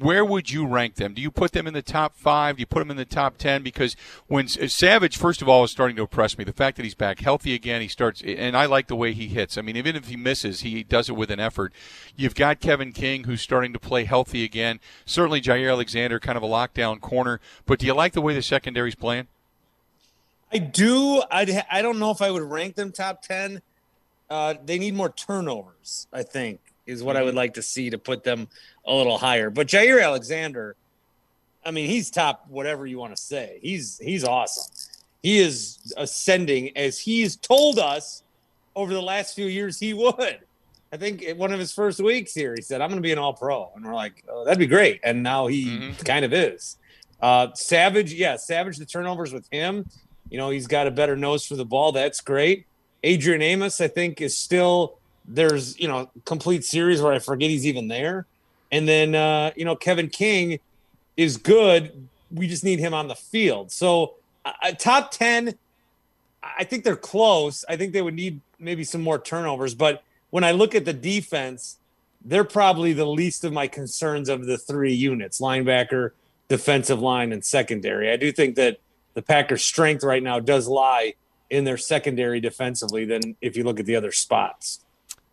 where 0.00 0.24
would 0.24 0.50
you 0.50 0.66
rank 0.66 0.96
them? 0.96 1.14
Do 1.14 1.22
you 1.22 1.30
put 1.30 1.52
them 1.52 1.66
in 1.66 1.74
the 1.74 1.82
top 1.82 2.16
five? 2.16 2.56
Do 2.56 2.60
you 2.60 2.66
put 2.66 2.80
them 2.80 2.90
in 2.90 2.96
the 2.96 3.04
top 3.04 3.36
ten? 3.36 3.62
Because 3.62 3.94
when 4.26 4.46
uh, 4.46 4.66
Savage, 4.66 5.16
first 5.16 5.42
of 5.42 5.48
all, 5.48 5.62
is 5.62 5.70
starting 5.70 5.96
to 5.96 6.02
impress 6.02 6.36
me. 6.38 6.44
The 6.44 6.52
fact 6.52 6.76
that 6.76 6.82
he's 6.82 6.94
back 6.94 7.20
healthy 7.20 7.54
again, 7.54 7.82
he 7.82 7.88
starts, 7.88 8.20
and 8.20 8.56
I 8.56 8.66
like 8.66 8.88
the 8.88 8.96
way 8.96 9.12
he 9.12 9.28
hits. 9.28 9.56
I 9.56 9.62
mean, 9.62 9.76
even 9.76 9.94
if 9.94 10.08
he 10.08 10.16
misses, 10.16 10.62
he 10.62 10.82
does 10.82 11.08
it 11.08 11.12
with 11.12 11.30
an 11.30 11.38
effort. 11.38 11.72
You've 12.16 12.34
got 12.34 12.58
Kevin 12.58 12.92
King, 12.92 13.24
who's 13.24 13.42
starting 13.42 13.72
to 13.74 13.78
play 13.78 14.04
healthy 14.04 14.42
again. 14.42 14.80
Certainly, 15.04 15.42
Jaire 15.42 15.70
Alexander, 15.70 16.18
kind 16.18 16.36
of 16.36 16.42
a 16.42 16.48
lockdown 16.48 17.00
corner. 17.00 17.40
But 17.64 17.78
do 17.78 17.86
you 17.86 17.94
like 17.94 18.14
the 18.14 18.22
way 18.22 18.34
the 18.34 18.42
secondary's 18.42 18.96
playing? 18.96 19.28
I 20.52 20.58
do. 20.58 21.22
I 21.30 21.64
I 21.70 21.82
don't 21.82 21.98
know 21.98 22.10
if 22.10 22.22
I 22.22 22.30
would 22.30 22.42
rank 22.42 22.76
them 22.76 22.92
top 22.92 23.22
ten. 23.22 23.62
Uh, 24.28 24.54
they 24.64 24.78
need 24.78 24.94
more 24.94 25.10
turnovers. 25.10 26.06
I 26.12 26.22
think 26.22 26.60
is 26.86 27.02
what 27.02 27.16
I 27.16 27.22
would 27.22 27.30
mm-hmm. 27.30 27.38
like 27.38 27.54
to 27.54 27.62
see 27.62 27.90
to 27.90 27.98
put 27.98 28.24
them 28.24 28.48
a 28.86 28.94
little 28.94 29.18
higher. 29.18 29.50
But 29.50 29.66
Jaire 29.66 30.02
Alexander, 30.02 30.76
I 31.64 31.72
mean, 31.72 31.88
he's 31.88 32.10
top 32.10 32.46
whatever 32.48 32.86
you 32.86 32.98
want 32.98 33.14
to 33.14 33.20
say. 33.20 33.58
He's 33.62 33.98
he's 33.98 34.24
awesome. 34.24 34.72
He 35.22 35.38
is 35.38 35.92
ascending 35.96 36.76
as 36.76 37.00
he's 37.00 37.36
told 37.36 37.78
us 37.78 38.22
over 38.76 38.92
the 38.92 39.02
last 39.02 39.34
few 39.34 39.46
years 39.46 39.80
he 39.80 39.92
would. 39.94 40.38
I 40.92 40.96
think 40.96 41.24
one 41.36 41.52
of 41.52 41.58
his 41.58 41.72
first 41.72 42.00
weeks 42.00 42.32
here, 42.32 42.54
he 42.54 42.62
said, 42.62 42.80
"I'm 42.80 42.88
going 42.88 43.02
to 43.02 43.06
be 43.06 43.12
an 43.12 43.18
All 43.18 43.34
Pro," 43.34 43.72
and 43.74 43.84
we're 43.84 43.94
like, 43.94 44.22
oh, 44.28 44.44
"That'd 44.44 44.58
be 44.58 44.66
great." 44.66 45.00
And 45.02 45.22
now 45.22 45.48
he 45.48 45.66
mm-hmm. 45.66 46.02
kind 46.04 46.24
of 46.24 46.32
is. 46.32 46.76
Uh, 47.20 47.48
Savage, 47.54 48.12
yeah, 48.12 48.36
Savage. 48.36 48.76
The 48.76 48.86
turnovers 48.86 49.32
with 49.32 49.48
him, 49.50 49.88
you 50.30 50.38
know, 50.38 50.50
he's 50.50 50.66
got 50.68 50.86
a 50.86 50.90
better 50.90 51.16
nose 51.16 51.44
for 51.44 51.56
the 51.56 51.64
ball. 51.64 51.90
That's 51.90 52.20
great. 52.20 52.66
Adrian 53.02 53.42
Amos, 53.42 53.80
I 53.80 53.88
think, 53.88 54.20
is 54.20 54.36
still 54.36 54.98
there's 55.28 55.78
you 55.78 55.88
know 55.88 56.10
complete 56.24 56.64
series 56.64 57.02
where 57.02 57.12
I 57.12 57.18
forget 57.18 57.50
he's 57.50 57.66
even 57.66 57.88
there, 57.88 58.26
and 58.70 58.88
then 58.88 59.14
uh, 59.14 59.52
you 59.56 59.64
know 59.64 59.76
Kevin 59.76 60.08
King 60.08 60.60
is 61.16 61.36
good. 61.36 62.08
We 62.32 62.48
just 62.48 62.64
need 62.64 62.78
him 62.78 62.94
on 62.94 63.08
the 63.08 63.14
field. 63.14 63.72
So 63.72 64.14
uh, 64.44 64.72
top 64.78 65.10
ten, 65.10 65.54
I 66.42 66.64
think 66.64 66.84
they're 66.84 66.96
close. 66.96 67.64
I 67.68 67.76
think 67.76 67.92
they 67.92 68.02
would 68.02 68.14
need 68.14 68.40
maybe 68.58 68.84
some 68.84 69.02
more 69.02 69.18
turnovers. 69.18 69.74
But 69.74 70.02
when 70.30 70.44
I 70.44 70.52
look 70.52 70.74
at 70.74 70.84
the 70.84 70.92
defense, 70.92 71.78
they're 72.24 72.44
probably 72.44 72.92
the 72.92 73.06
least 73.06 73.44
of 73.44 73.52
my 73.52 73.68
concerns 73.68 74.28
of 74.28 74.46
the 74.46 74.58
three 74.58 74.94
units 74.94 75.40
linebacker, 75.40 76.10
defensive 76.48 77.00
line, 77.00 77.32
and 77.32 77.44
secondary. 77.44 78.10
I 78.10 78.16
do 78.16 78.32
think 78.32 78.56
that 78.56 78.78
the 79.14 79.22
Packers' 79.22 79.64
strength 79.64 80.04
right 80.04 80.22
now 80.22 80.40
does 80.40 80.68
lie 80.68 81.14
in 81.50 81.64
their 81.64 81.76
secondary 81.76 82.40
defensively 82.40 83.04
than 83.04 83.36
if 83.40 83.56
you 83.56 83.64
look 83.64 83.80
at 83.80 83.86
the 83.86 83.96
other 83.96 84.12
spots. 84.12 84.80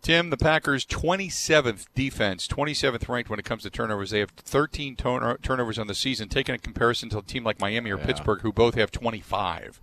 Tim, 0.02 0.32
the 0.32 0.38
Packers' 0.38 0.86
27th 0.86 1.86
defense, 1.95 2.45
27th 2.47 3.08
ranked 3.08 3.30
when 3.30 3.39
it 3.39 3.45
comes 3.45 3.63
to 3.63 3.69
turnovers. 3.69 4.10
They 4.10 4.19
have 4.19 4.32
13 4.32 4.97
turn- 4.97 5.38
turnovers 5.38 5.80
on 5.80 5.88
the 5.88 5.95
season, 5.95 6.28
taken 6.28 6.54
a 6.54 6.58
comparison 6.58 7.10
to 7.10 7.19
a 7.19 7.21
team 7.21 7.45
like 7.45 7.62
Miami 7.62 7.89
or 7.89 7.97
yeah. 7.97 8.06
Pittsburgh, 8.06 8.41
who 8.41 8.52
both 8.52 8.76
have 8.76 8.91
25. 8.91 9.80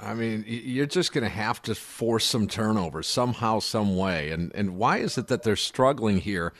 I 0.00 0.14
mean, 0.14 0.44
you're 0.46 0.86
just 0.86 1.12
going 1.12 1.24
to 1.24 1.30
have 1.30 1.60
to 1.62 1.74
force 1.74 2.26
some 2.26 2.46
turnovers 2.46 3.06
somehow, 3.06 3.58
some 3.58 3.96
way. 3.96 4.30
And 4.30 4.52
and 4.54 4.76
why 4.76 4.98
is 4.98 5.18
it 5.18 5.28
that 5.28 5.42
they're 5.42 5.56
struggling 5.56 6.18
here? 6.18 6.52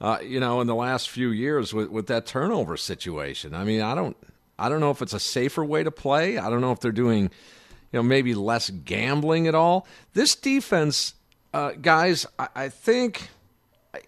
Uh, 0.00 0.18
you 0.22 0.38
know, 0.38 0.60
in 0.60 0.66
the 0.66 0.74
last 0.74 1.08
few 1.08 1.30
years 1.30 1.72
with, 1.72 1.88
with 1.88 2.06
that 2.08 2.26
turnover 2.26 2.76
situation. 2.76 3.54
I 3.54 3.64
mean, 3.64 3.80
I 3.80 3.94
don't 3.94 4.16
I 4.58 4.68
don't 4.68 4.80
know 4.80 4.90
if 4.90 5.02
it's 5.02 5.14
a 5.14 5.20
safer 5.20 5.64
way 5.64 5.84
to 5.84 5.90
play. 5.90 6.38
I 6.38 6.50
don't 6.50 6.60
know 6.60 6.72
if 6.72 6.80
they're 6.80 6.92
doing, 6.92 7.30
you 7.92 7.98
know, 7.98 8.02
maybe 8.02 8.34
less 8.34 8.70
gambling 8.70 9.46
at 9.46 9.54
all. 9.54 9.86
This 10.14 10.34
defense, 10.34 11.14
uh, 11.54 11.72
guys, 11.80 12.26
I, 12.38 12.48
I, 12.54 12.68
think. 12.68 13.30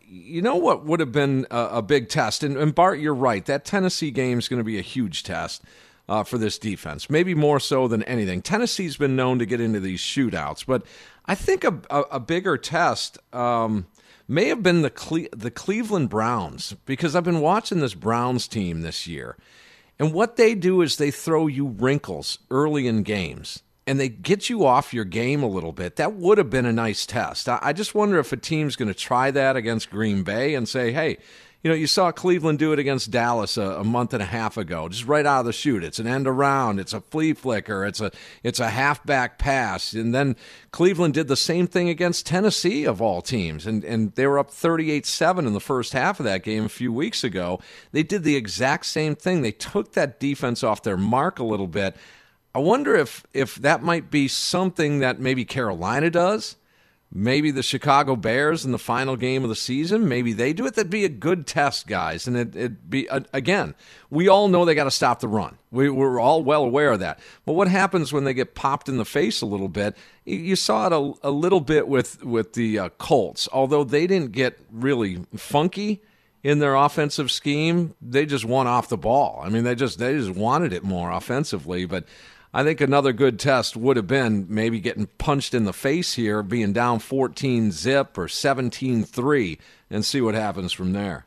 You 0.07 0.43
know 0.43 0.57
what 0.57 0.85
would 0.85 1.01
have 1.01 1.12
been 1.12 1.47
a, 1.51 1.69
a 1.73 1.83
big 1.83 2.11
test, 2.11 2.43
and, 2.43 2.59
and 2.59 2.75
Bart, 2.75 2.99
you're 2.99 3.14
right. 3.14 3.45
That 3.47 3.64
Tennessee 3.64 4.11
game 4.11 4.38
is 4.38 4.47
going 4.47 4.59
to 4.59 4.64
be 4.64 4.79
a 4.79 4.83
huge 4.83 5.23
test 5.23 5.62
uh, 6.09 6.25
for 6.25 6.38
this 6.38 6.59
defense, 6.59 7.11
maybe 7.11 7.35
more 7.35 7.61
so 7.61 7.87
than 7.87 8.03
anything. 8.05 8.43
Tennessee's 8.43 8.97
been 8.97 9.17
known 9.17 9.38
to 9.38 9.47
get 9.47 9.61
into 9.61 9.81
these 9.81 10.01
shootouts, 10.01 10.64
but 10.67 10.85
I 11.27 11.35
think 11.35 11.64
a, 11.64 11.79
a, 11.91 12.01
a 12.12 12.21
bigger 12.21 12.57
test 12.57 13.19
um, 13.35 13.87
may 14.27 14.49
have 14.49 14.62
been 14.62 14.83
the 14.83 14.91
Cle- 14.91 15.29
the 15.37 15.51
Cleveland 15.51 16.09
Browns 16.09 16.75
because 16.87 17.14
I've 17.14 17.25
been 17.25 17.41
watching 17.41 17.81
this 17.81 17.95
Browns 17.95 18.49
team 18.49 18.81
this 18.81 19.07
year, 19.07 19.37
and 19.99 20.12
what 20.12 20.37
they 20.37 20.55
do 20.55 20.81
is 20.81 20.97
they 20.97 21.11
throw 21.11 21.47
you 21.47 21.67
wrinkles 21.67 22.38
early 22.51 22.87
in 22.87 23.03
games. 23.03 23.62
And 23.88 23.98
they 23.98 24.11
get 24.11 24.51
you 24.51 24.66
off 24.66 24.92
your 24.92 25.07
game 25.07 25.42
a 25.42 25.48
little 25.48 25.72
bit. 25.72 25.96
That 25.96 26.12
would 26.12 26.37
have 26.37 26.51
been 26.51 26.66
a 26.66 26.72
nice 26.72 27.07
test. 27.07 27.48
I, 27.48 27.59
I 27.62 27.72
just 27.72 27.94
wonder 27.94 28.18
if 28.18 28.33
a 28.33 28.37
team's 28.37 28.77
going 28.77 28.88
to 28.88 28.94
try 28.94 29.31
that 29.31 29.57
against 29.57 29.88
Green 29.88 30.22
Bay 30.22 30.55
and 30.55 30.68
say, 30.68 30.92
hey, 30.92 31.16
you 31.62 31.70
know, 31.70 31.74
you 31.74 31.88
saw 31.88 32.12
Cleveland 32.12 32.61
do 32.61 32.72
it 32.72 32.79
against 32.79 33.11
Dallas 33.11 33.57
a, 33.57 33.62
a, 33.62 33.85
month 33.85 34.14
and 34.14 34.22
a 34.22 34.27
half 34.27 34.57
ago, 34.57 34.88
just 34.88 35.07
right 35.07 35.27
out 35.27 35.40
of 35.40 35.46
the 35.46 35.53
chute. 35.53 35.83
It's 35.83 35.98
an 35.98 36.07
end 36.07 36.29
around, 36.29 36.79
it's 36.79 36.92
a 36.92 37.01
flea 37.01 37.33
flicker, 37.33 37.85
it's 37.85 38.01
a 38.01 38.12
it's 38.44 38.61
a 38.61 38.68
halfback 38.68 39.38
pass, 39.38 39.92
and 39.92 40.14
then 40.14 40.37
Cleveland 40.70 41.14
did 41.14 41.27
the 41.27 41.37
same 41.37 41.66
thing 41.66 41.88
against 41.88 42.27
Tennessee 42.27 42.85
of 42.85 43.03
all 43.03 43.20
teams, 43.20 43.66
and 43.66 43.83
and 43.85 44.14
they 44.14 44.27
were 44.29 44.38
up 44.38 44.51
38-7 44.51 45.46
in 45.46 45.53
the 45.53 45.61
first 45.61 45.94
half 45.94 46.20
of 46.20 46.24
that 46.24 46.44
game 46.44 46.64
a 46.64 46.68
few 46.68 46.92
weeks 46.92 47.24
ago. 47.24 47.59
They 47.90 48.05
did 48.05 48.22
the 48.22 48.37
exact 48.37 48.87
same 48.87 49.16
thing. 49.16 49.42
They 49.42 49.53
took 49.53 49.94
that 49.94 50.20
defense 50.20 50.62
off 50.62 50.85
their 50.85 50.96
mark 50.96 51.40
a 51.40 51.44
little 51.44 51.66
bit. 51.66 51.96
I 52.59 52.61
wonder 52.61 52.97
if 52.97 53.25
if 53.33 53.55
that 53.57 53.85
might 53.85 54.11
be 54.11 54.27
something 54.27 54.99
that 54.99 55.21
maybe 55.21 55.44
Carolina 55.44 56.11
does 56.11 56.57
maybe 57.12 57.51
the 57.51 57.62
Chicago 57.62 58.16
Bears 58.16 58.64
in 58.64 58.73
the 58.73 58.79
final 58.79 59.16
game 59.16 59.42
of 59.42 59.49
the 59.49 59.57
season. 59.57 60.09
Maybe 60.09 60.33
they 60.33 60.53
do 60.53 60.66
it. 60.66 60.75
That'd 60.75 60.90
be 60.90 61.05
a 61.05 61.09
good 61.09 61.47
test, 61.47 61.87
guys. 61.87 62.27
And 62.27 62.37
it, 62.37 62.55
would 62.55 62.90
be, 62.90 63.09
again, 63.33 63.75
we 64.11 64.29
all 64.29 64.49
know 64.49 64.64
they 64.64 64.75
got 64.75 64.85
to 64.85 64.90
stop 64.90 65.21
the 65.21 65.29
run. 65.29 65.57
We, 65.71 65.88
we're 65.88 66.21
all 66.21 66.42
well 66.42 66.64
aware 66.64 66.92
of 66.92 67.01
that. 67.01 67.18
But 67.47 67.55
what 67.55 67.68
happens 67.68 68.12
when 68.12 68.25
they 68.25 68.35
get 68.35 68.55
popped 68.55 68.88
in 68.88 68.99
the 68.99 69.07
face 69.07 69.40
a 69.40 69.47
little 69.47 69.68
bit? 69.68 69.97
You 70.27 70.57
saw 70.57 70.87
it 70.87 70.92
a, 70.92 71.29
a 71.29 71.31
little 71.31 71.61
bit 71.61 71.88
with, 71.88 72.23
with 72.23 72.53
the 72.53 72.79
uh, 72.79 72.88
Colts. 72.99 73.49
Although 73.53 73.85
they 73.85 74.07
didn't 74.07 74.33
get 74.33 74.59
really 74.71 75.25
funky 75.35 76.03
in 76.42 76.59
their 76.59 76.75
offensive 76.75 77.31
scheme, 77.31 77.94
they 78.03 78.27
just 78.27 78.44
won 78.44 78.66
off 78.66 78.88
the 78.88 78.99
ball. 78.99 79.40
I 79.42 79.49
mean, 79.49 79.64
they 79.64 79.75
just 79.75 79.99
they 79.99 80.16
just 80.16 80.31
wanted 80.31 80.73
it 80.73 80.85
more 80.85 81.11
offensively, 81.11 81.85
but 81.85 82.05
I 82.53 82.65
think 82.65 82.81
another 82.81 83.13
good 83.13 83.39
test 83.39 83.77
would 83.77 83.97
have 83.97 84.07
been 84.07 84.47
maybe 84.49 84.81
getting 84.81 85.07
punched 85.19 85.53
in 85.53 85.65
the 85.65 85.73
face 85.73 86.15
here, 86.15 86.43
being 86.43 86.73
down 86.73 86.99
14 86.99 87.73
zip 87.73 88.17
or 88.17 88.27
17 88.27 89.05
3, 89.05 89.59
and 89.91 90.05
see 90.05 90.21
what 90.21 90.35
happens 90.35 90.73
from 90.73 90.93
there. 90.93 91.27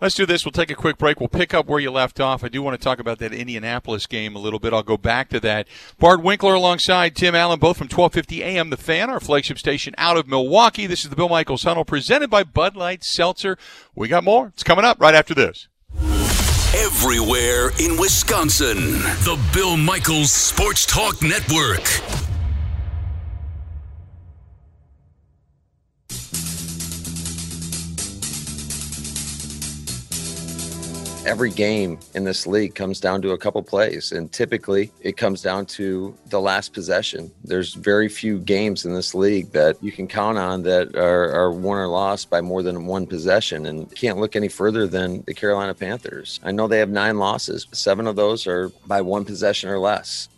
Let's 0.00 0.14
do 0.14 0.26
this. 0.26 0.44
We'll 0.44 0.52
take 0.52 0.70
a 0.70 0.76
quick 0.76 0.96
break. 0.96 1.18
We'll 1.18 1.28
pick 1.28 1.52
up 1.52 1.66
where 1.66 1.80
you 1.80 1.90
left 1.90 2.20
off. 2.20 2.44
I 2.44 2.48
do 2.48 2.62
want 2.62 2.78
to 2.78 2.84
talk 2.84 3.00
about 3.00 3.18
that 3.18 3.32
Indianapolis 3.32 4.06
game 4.06 4.36
a 4.36 4.38
little 4.38 4.60
bit. 4.60 4.72
I'll 4.72 4.84
go 4.84 4.96
back 4.96 5.28
to 5.30 5.40
that. 5.40 5.66
Bart 5.98 6.22
Winkler 6.22 6.54
alongside 6.54 7.16
Tim 7.16 7.34
Allen, 7.34 7.58
both 7.58 7.78
from 7.78 7.86
1250 7.86 8.44
AM, 8.44 8.70
The 8.70 8.76
Fan, 8.76 9.10
our 9.10 9.18
flagship 9.18 9.58
station 9.58 9.94
out 9.98 10.16
of 10.16 10.28
Milwaukee. 10.28 10.86
This 10.86 11.02
is 11.02 11.10
the 11.10 11.16
Bill 11.16 11.28
Michaels 11.28 11.62
Tunnel 11.62 11.84
presented 11.84 12.30
by 12.30 12.44
Bud 12.44 12.76
Light 12.76 13.02
Seltzer. 13.02 13.58
We 13.96 14.06
got 14.06 14.22
more. 14.22 14.48
It's 14.48 14.62
coming 14.62 14.84
up 14.84 15.00
right 15.00 15.16
after 15.16 15.34
this 15.34 15.66
everywhere 16.74 17.70
in 17.78 17.96
Wisconsin. 17.96 18.76
The 19.24 19.38
Bill 19.54 19.76
Michaels 19.76 20.32
Sports 20.32 20.84
Talk 20.84 21.22
Network. 21.22 22.27
Every 31.28 31.50
game 31.50 31.98
in 32.14 32.24
this 32.24 32.46
league 32.46 32.74
comes 32.74 33.00
down 33.00 33.20
to 33.20 33.32
a 33.32 33.38
couple 33.38 33.62
plays 33.62 34.12
and 34.12 34.32
typically 34.32 34.90
it 35.02 35.18
comes 35.18 35.42
down 35.42 35.66
to 35.66 36.16
the 36.30 36.40
last 36.40 36.72
possession. 36.72 37.30
There's 37.44 37.74
very 37.74 38.08
few 38.08 38.38
games 38.38 38.86
in 38.86 38.94
this 38.94 39.14
league 39.14 39.52
that 39.52 39.76
you 39.82 39.92
can 39.92 40.08
count 40.08 40.38
on 40.38 40.62
that 40.62 40.96
are, 40.96 41.30
are 41.34 41.52
won 41.52 41.76
or 41.76 41.86
lost 41.86 42.30
by 42.30 42.40
more 42.40 42.62
than 42.62 42.86
one 42.86 43.06
possession 43.06 43.66
and 43.66 43.94
can't 43.94 44.18
look 44.18 44.36
any 44.36 44.48
further 44.48 44.86
than 44.86 45.22
the 45.26 45.34
carolina 45.34 45.74
panthers. 45.74 46.40
I 46.42 46.50
know 46.50 46.66
they 46.66 46.78
have 46.78 46.88
nine 46.88 47.18
losses 47.18 47.66
seven 47.72 48.06
of 48.06 48.16
those 48.16 48.46
are 48.46 48.70
by 48.86 49.02
one 49.02 49.26
possession 49.26 49.68
or 49.68 49.78
less 49.78 50.30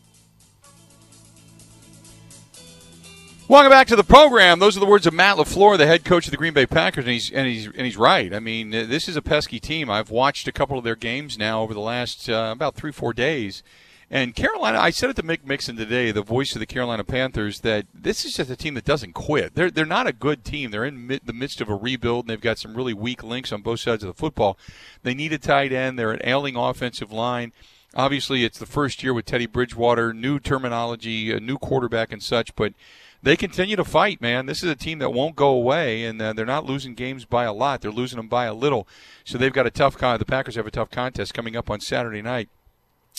Welcome 3.51 3.73
back 3.73 3.89
to 3.89 3.97
the 3.97 4.05
program. 4.05 4.61
Those 4.61 4.77
are 4.77 4.81
the 4.81 4.87
words 4.87 5.09
of 5.09 5.13
Matt 5.13 5.37
LaFleur, 5.37 5.77
the 5.77 5.85
head 5.85 6.05
coach 6.05 6.25
of 6.25 6.31
the 6.31 6.37
Green 6.37 6.53
Bay 6.53 6.67
Packers, 6.67 7.05
and 7.05 7.13
he's 7.13 7.33
and 7.33 7.49
he's 7.49 7.67
and 7.67 7.81
he's 7.81 7.97
right. 7.97 8.33
I 8.33 8.39
mean, 8.39 8.71
this 8.71 9.09
is 9.09 9.17
a 9.17 9.23
pesky 9.23 9.59
team. 9.59 9.91
I've 9.91 10.09
watched 10.09 10.47
a 10.47 10.53
couple 10.53 10.79
of 10.79 10.85
their 10.85 10.95
games 10.95 11.37
now 11.37 11.61
over 11.61 11.75
the 11.75 11.81
last 11.81 12.31
uh, 12.31 12.51
about 12.53 12.77
three 12.77 12.93
four 12.93 13.13
days, 13.13 13.65
and 14.09 14.37
Carolina. 14.37 14.79
I 14.79 14.91
said 14.91 15.11
it 15.11 15.17
to 15.17 15.25
Mick 15.25 15.45
Mixon 15.45 15.75
today, 15.77 16.13
the 16.13 16.23
voice 16.23 16.55
of 16.55 16.61
the 16.61 16.67
Carolina 16.67 17.03
Panthers, 17.03 17.63
that 17.63 17.87
this 17.93 18.25
is 18.25 18.37
just 18.37 18.51
a 18.51 18.57
team 18.57 18.75
that 18.75 18.85
doesn't 18.85 19.15
quit. 19.15 19.57
They're 19.57 19.73
they're 19.73 19.85
not 19.85 20.07
a 20.07 20.13
good 20.13 20.45
team. 20.45 20.71
They're 20.71 20.85
in 20.85 21.09
mid, 21.09 21.23
the 21.25 21.33
midst 21.33 21.61
of 21.61 21.69
a 21.69 21.75
rebuild, 21.75 22.27
and 22.27 22.31
they've 22.31 22.41
got 22.41 22.59
some 22.59 22.77
really 22.77 22.95
weak 22.95 23.25
links 23.25 23.51
on 23.51 23.63
both 23.63 23.81
sides 23.81 24.05
of 24.05 24.07
the 24.07 24.15
football. 24.15 24.59
They 25.03 25.13
need 25.13 25.33
a 25.33 25.39
tight 25.39 25.73
end. 25.73 25.99
They're 25.99 26.13
an 26.13 26.21
ailing 26.23 26.55
offensive 26.55 27.11
line. 27.11 27.53
Obviously, 27.97 28.45
it's 28.45 28.61
the 28.61 28.67
first 28.67 29.03
year 29.03 29.13
with 29.13 29.25
Teddy 29.25 29.47
Bridgewater, 29.47 30.15
new 30.15 30.39
terminology, 30.39 31.33
a 31.33 31.41
new 31.41 31.59
quarterback, 31.59 32.13
and 32.13 32.23
such, 32.23 32.55
but 32.55 32.75
they 33.23 33.37
continue 33.37 33.77
to 33.77 33.85
fight, 33.85 34.21
man. 34.21 34.47
This 34.47 34.63
is 34.63 34.71
a 34.71 34.77
team 34.77 34.99
that 35.01 35.11
won't 35.11 35.37
go 35.37 35.49
away, 35.49 36.05
and 36.05 36.21
uh, 36.21 36.33
they're 36.33 36.47
not 36.47 36.65
losing 36.65 36.95
games 36.95 37.25
by 37.25 37.45
a 37.45 37.53
lot. 37.53 37.83
They're 37.83 37.91
losing 37.91 38.17
them 38.17 38.29
by 38.29 38.47
a 38.47 38.55
little. 38.55 38.89
So 39.25 39.37
they've 39.37 39.53
got 39.53 39.67
a 39.67 39.71
tough 39.71 39.99
con. 39.99 40.19
The 40.19 40.25
Packers 40.25 40.57
have 40.57 40.67
a 40.67 40.71
tough 40.71 40.91
contest 40.91 41.35
coming 41.35 41.57
up 41.57 41.71
on 41.71 41.81
Saturday 41.81 42.23
night, 42.23 42.49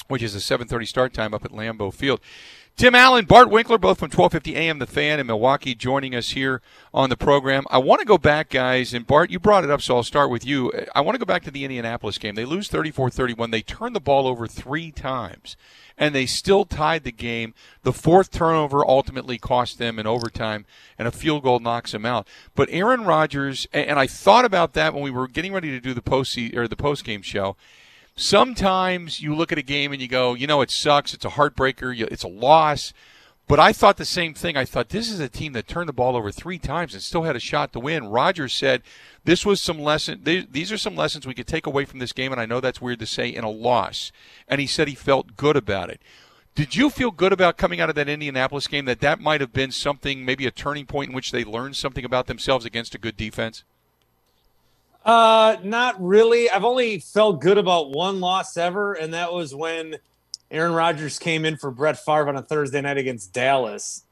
which 0.08 0.24
is 0.24 0.34
a 0.36 0.40
7:30 0.40 0.88
start 0.88 1.14
time 1.14 1.34
up 1.34 1.46
at 1.46 1.52
Lambeau 1.52 1.94
Field. 1.94 2.20
Tim 2.78 2.96
Allen, 2.96 3.26
Bart 3.26 3.50
Winkler, 3.52 3.78
both 3.78 4.00
from 4.00 4.08
1250 4.08 4.56
AM 4.56 4.80
The 4.80 4.88
Fan 4.88 5.20
in 5.20 5.28
Milwaukee, 5.28 5.76
joining 5.76 6.16
us 6.16 6.32
here 6.32 6.62
on 6.94 7.10
the 7.10 7.18
program. 7.18 7.66
I 7.70 7.78
want 7.78 8.00
to 8.00 8.08
go 8.08 8.18
back, 8.18 8.50
guys, 8.50 8.94
and 8.94 9.06
Bart, 9.06 9.30
you 9.30 9.40
brought 9.40 9.64
it 9.64 9.70
up, 9.70 9.82
so 9.82 9.98
I'll 9.98 10.04
start 10.04 10.32
with 10.32 10.46
you. 10.46 10.72
I 10.96 11.02
want 11.02 11.14
to 11.14 11.20
go 11.20 11.26
back 11.26 11.44
to 11.44 11.52
the 11.52 11.64
Indianapolis 11.64 12.18
game. 12.18 12.34
They 12.34 12.46
lose 12.46 12.70
34-31. 12.70 13.52
They 13.52 13.62
turn 13.62 13.94
the 13.94 14.00
ball 14.00 14.26
over 14.26 14.48
three 14.48 14.92
times 14.92 15.56
and 16.02 16.16
they 16.16 16.26
still 16.26 16.66
tied 16.66 17.04
the 17.04 17.12
game. 17.12 17.54
The 17.84 17.94
fourth 17.94 18.32
turnover 18.32 18.84
ultimately 18.86 19.38
cost 19.38 19.78
them 19.78 20.00
in 20.00 20.08
overtime, 20.08 20.66
and 20.98 21.08
a 21.08 21.12
field 21.12 21.44
goal 21.44 21.60
knocks 21.60 21.92
them 21.92 22.08
out. 22.08 22.28
But 22.56 22.70
Aaron 22.72 23.06
Rodgers, 23.06 23.68
and 23.72 24.00
I 24.00 24.08
thought 24.08 24.44
about 24.44 24.74
that 24.74 24.96
when 24.96 25.04
we 25.04 25.12
were 25.12 25.28
getting 25.28 25.54
ready 25.54 25.70
to 25.70 25.80
do 25.80 25.94
the 25.94 26.02
post 26.02 26.36
or 26.56 26.68
the 26.68 26.76
post 26.76 27.04
game 27.06 27.22
show. 27.22 27.56
Sometimes 28.16 29.22
you 29.22 29.34
look 29.34 29.52
at 29.52 29.58
a 29.58 29.64
game 29.64 29.94
and 29.94 30.02
you 30.02 30.08
go, 30.08 30.34
you 30.34 30.48
know, 30.48 30.62
it 30.62 30.72
sucks. 30.72 31.14
It's 31.14 31.26
a 31.26 31.30
heartbreaker. 31.30 32.00
It's 32.12 32.24
a 32.24 32.28
loss. 32.28 32.94
But 33.48 33.60
I 33.60 33.74
thought 33.74 33.98
the 33.98 34.06
same 34.06 34.34
thing. 34.34 34.56
I 34.56 34.64
thought 34.64 34.90
this 34.90 35.10
is 35.10 35.20
a 35.20 35.28
team 35.28 35.54
that 35.54 35.68
turned 35.68 35.90
the 35.90 35.94
ball 35.94 36.16
over 36.16 36.32
three 36.32 36.60
times 36.60 36.94
and 36.94 37.04
still 37.04 37.24
had 37.24 37.36
a 37.36 37.40
shot 37.40 37.74
to 37.74 37.80
win. 37.80 38.08
Rodgers 38.08 38.54
said 38.54 38.82
this 39.26 39.46
was 39.46 39.62
some 39.62 39.80
lesson. 39.80 40.22
These 40.24 40.72
are 40.72 40.78
some 40.78 40.96
lessons 40.96 41.28
we 41.28 41.34
could 41.34 41.48
take 41.48 41.66
away 41.66 41.84
from 41.84 42.00
this 42.00 42.14
game, 42.14 42.32
and 42.32 42.40
I 42.40 42.46
know 42.46 42.62
that's 42.62 42.80
weird 42.80 43.00
to 43.00 43.06
say 43.06 43.28
in 43.28 43.44
a 43.44 43.50
loss. 43.50 44.12
And 44.48 44.62
he 44.62 44.68
said 44.68 44.88
he 44.88 44.96
felt 44.96 45.36
good 45.36 45.58
about 45.58 45.90
it. 45.90 46.02
Did 46.56 46.76
you 46.76 46.90
feel 46.90 47.12
good 47.12 47.34
about 47.34 47.58
coming 47.58 47.82
out 47.82 47.90
of 47.90 47.96
that 47.96 48.10
Indianapolis 48.10 48.68
game 48.68 48.86
that 48.86 49.00
that 49.02 49.20
might 49.20 49.42
have 49.42 49.54
been 49.54 49.72
something, 49.72 50.24
maybe 50.24 50.46
a 50.46 50.52
turning 50.52 50.86
point 50.86 51.10
in 51.10 51.16
which 51.16 51.32
they 51.32 51.44
learned 51.44 51.76
something 51.76 52.06
about 52.06 52.28
themselves 52.28 52.66
against 52.66 52.96
a 52.96 53.00
good 53.00 53.18
defense? 53.18 53.64
Uh, 55.06 55.58
not 55.64 56.02
really. 56.02 56.50
I've 56.50 56.64
only 56.64 57.00
felt 57.00 57.42
good 57.42 57.58
about 57.58 57.92
one 57.92 58.20
loss 58.20 58.56
ever, 58.58 58.94
and 58.94 59.14
that 59.14 59.34
was 59.34 59.56
when 59.56 59.96
Aaron 60.52 60.74
Rodgers 60.74 61.18
came 61.18 61.44
in 61.46 61.58
for 61.58 61.72
Brett 61.72 61.98
Favre 61.98 62.30
on 62.30 62.36
a 62.36 62.42
Thursday 62.44 62.82
night 62.82 62.98
against 62.98 63.34
Dallas, 63.34 64.04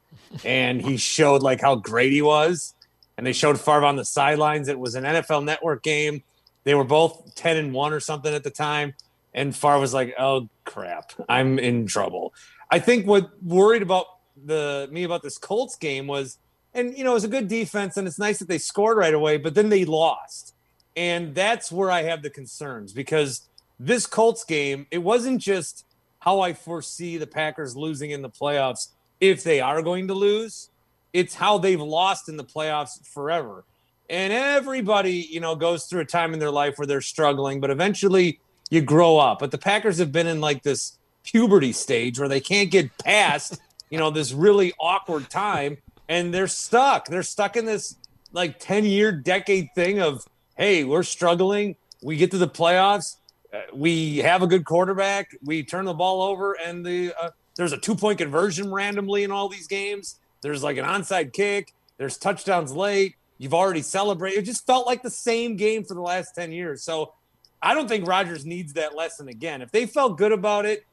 and 0.44 0.82
he 0.82 0.96
showed 0.96 1.42
like 1.42 1.60
how 1.60 1.76
great 1.76 2.12
he 2.12 2.22
was. 2.22 2.74
and 3.16 3.26
they 3.26 3.32
showed 3.34 3.60
Favre 3.60 3.84
on 3.84 3.96
the 3.96 4.04
sidelines. 4.04 4.66
It 4.68 4.78
was 4.78 4.94
an 4.94 5.04
NFL 5.04 5.44
Network 5.44 5.82
game. 5.82 6.22
They 6.64 6.74
were 6.74 6.84
both 6.84 7.34
ten 7.34 7.56
and 7.56 7.72
one 7.72 7.92
or 7.92 8.00
something 8.00 8.34
at 8.34 8.42
the 8.44 8.50
time, 8.50 8.94
and 9.34 9.54
Favre 9.54 9.78
was 9.78 9.94
like, 9.94 10.14
"Oh 10.18 10.48
crap, 10.64 11.12
I'm 11.28 11.58
in 11.58 11.86
trouble." 11.86 12.34
I 12.70 12.78
think 12.80 13.06
what 13.06 13.30
worried 13.44 13.82
about 13.82 14.06
the 14.42 14.88
me 14.90 15.04
about 15.04 15.22
this 15.22 15.38
Colts 15.38 15.76
game 15.76 16.06
was, 16.06 16.38
and 16.74 16.96
you 16.96 17.04
know, 17.04 17.10
it 17.12 17.14
was 17.14 17.24
a 17.24 17.28
good 17.28 17.46
defense, 17.46 17.96
and 17.96 18.08
it's 18.08 18.18
nice 18.18 18.38
that 18.40 18.48
they 18.48 18.58
scored 18.58 18.96
right 18.96 19.14
away, 19.14 19.36
but 19.36 19.54
then 19.54 19.68
they 19.68 19.84
lost, 19.84 20.54
and 20.96 21.34
that's 21.34 21.70
where 21.70 21.90
I 21.90 22.02
have 22.02 22.22
the 22.22 22.30
concerns 22.30 22.92
because 22.92 23.48
this 23.78 24.06
Colts 24.06 24.44
game, 24.44 24.86
it 24.90 24.98
wasn't 24.98 25.40
just 25.40 25.86
how 26.18 26.40
I 26.40 26.52
foresee 26.52 27.16
the 27.16 27.26
Packers 27.26 27.76
losing 27.76 28.10
in 28.10 28.22
the 28.22 28.30
playoffs 28.30 28.88
if 29.20 29.42
they 29.42 29.60
are 29.60 29.82
going 29.82 30.08
to 30.08 30.14
lose. 30.14 30.70
It's 31.12 31.34
how 31.34 31.58
they've 31.58 31.80
lost 31.80 32.28
in 32.28 32.36
the 32.36 32.44
playoffs 32.44 33.06
forever. 33.06 33.64
And 34.08 34.32
everybody, 34.32 35.28
you 35.30 35.40
know, 35.40 35.54
goes 35.54 35.86
through 35.86 36.00
a 36.00 36.04
time 36.04 36.32
in 36.32 36.40
their 36.40 36.50
life 36.50 36.78
where 36.78 36.86
they're 36.86 37.00
struggling, 37.00 37.60
but 37.60 37.70
eventually 37.70 38.40
you 38.68 38.80
grow 38.80 39.18
up. 39.18 39.38
But 39.38 39.50
the 39.50 39.58
Packers 39.58 39.98
have 39.98 40.12
been 40.12 40.26
in 40.26 40.40
like 40.40 40.62
this 40.62 40.98
puberty 41.22 41.72
stage 41.72 42.18
where 42.18 42.28
they 42.28 42.40
can't 42.40 42.70
get 42.70 42.96
past, 42.98 43.60
you 43.88 43.98
know, 43.98 44.10
this 44.10 44.32
really 44.32 44.72
awkward 44.78 45.30
time 45.30 45.78
and 46.08 46.34
they're 46.34 46.48
stuck. 46.48 47.06
They're 47.06 47.22
stuck 47.22 47.56
in 47.56 47.64
this 47.64 47.96
like 48.32 48.58
10 48.58 48.84
year 48.84 49.12
decade 49.12 49.68
thing 49.74 50.00
of, 50.00 50.24
hey, 50.60 50.84
we're 50.84 51.02
struggling. 51.02 51.74
We 52.02 52.16
get 52.16 52.30
to 52.30 52.38
the 52.38 52.48
playoffs 52.48 53.16
uh, 53.52 53.60
we 53.74 54.18
have 54.18 54.42
a 54.42 54.46
good 54.46 54.64
quarterback. 54.64 55.36
We 55.44 55.62
turn 55.62 55.84
the 55.84 55.94
ball 55.94 56.22
over, 56.22 56.54
and 56.54 56.84
the 56.84 57.12
uh, 57.20 57.30
there's 57.56 57.72
a 57.72 57.78
two 57.78 57.94
point 57.94 58.18
conversion 58.18 58.72
randomly 58.72 59.24
in 59.24 59.30
all 59.30 59.48
these 59.48 59.66
games. 59.66 60.18
There's 60.42 60.62
like 60.62 60.76
an 60.76 60.84
onside 60.84 61.32
kick. 61.32 61.74
There's 61.98 62.16
touchdowns 62.16 62.72
late. 62.72 63.16
You've 63.38 63.54
already 63.54 63.82
celebrated. 63.82 64.40
It 64.40 64.44
just 64.44 64.66
felt 64.66 64.86
like 64.86 65.02
the 65.02 65.10
same 65.10 65.56
game 65.56 65.84
for 65.84 65.94
the 65.94 66.00
last 66.00 66.34
ten 66.34 66.52
years. 66.52 66.82
So 66.82 67.14
I 67.60 67.74
don't 67.74 67.88
think 67.88 68.06
Rodgers 68.06 68.46
needs 68.46 68.74
that 68.74 68.94
lesson 68.94 69.28
again. 69.28 69.62
If 69.62 69.72
they 69.72 69.86
felt 69.86 70.16
good 70.16 70.32
about 70.32 70.64
it, 70.64 70.86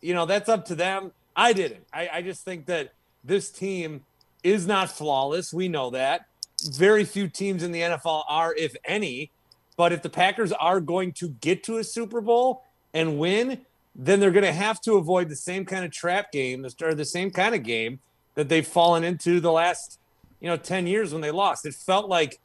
you 0.00 0.14
know 0.14 0.26
that's 0.26 0.48
up 0.48 0.66
to 0.66 0.74
them. 0.74 1.12
I 1.34 1.52
didn't. 1.52 1.84
I, 1.92 2.08
I 2.12 2.22
just 2.22 2.44
think 2.44 2.66
that 2.66 2.92
this 3.24 3.50
team 3.50 4.04
is 4.44 4.66
not 4.66 4.88
flawless. 4.90 5.52
We 5.52 5.66
know 5.66 5.90
that. 5.90 6.26
Very 6.64 7.04
few 7.04 7.28
teams 7.28 7.62
in 7.62 7.72
the 7.72 7.80
NFL 7.80 8.24
are, 8.28 8.54
if 8.54 8.74
any. 8.84 9.30
But 9.76 9.92
if 9.92 10.02
the 10.02 10.10
Packers 10.10 10.52
are 10.52 10.80
going 10.80 11.12
to 11.14 11.30
get 11.40 11.64
to 11.64 11.78
a 11.78 11.84
Super 11.84 12.20
Bowl 12.20 12.62
and 12.92 13.18
win, 13.18 13.60
then 13.94 14.20
they're 14.20 14.30
going 14.30 14.44
to 14.44 14.52
have 14.52 14.80
to 14.82 14.94
avoid 14.94 15.28
the 15.28 15.36
same 15.36 15.64
kind 15.64 15.84
of 15.84 15.90
trap 15.90 16.32
game 16.32 16.66
or 16.82 16.94
the 16.94 17.04
same 17.04 17.30
kind 17.30 17.54
of 17.54 17.62
game 17.62 18.00
that 18.34 18.48
they've 18.48 18.66
fallen 18.66 19.04
into 19.04 19.40
the 19.40 19.52
last, 19.52 19.98
you 20.40 20.48
know, 20.48 20.56
10 20.56 20.86
years 20.86 21.12
when 21.12 21.20
they 21.20 21.30
lost. 21.30 21.66
It 21.66 21.74
felt 21.74 22.08
like 22.08 22.40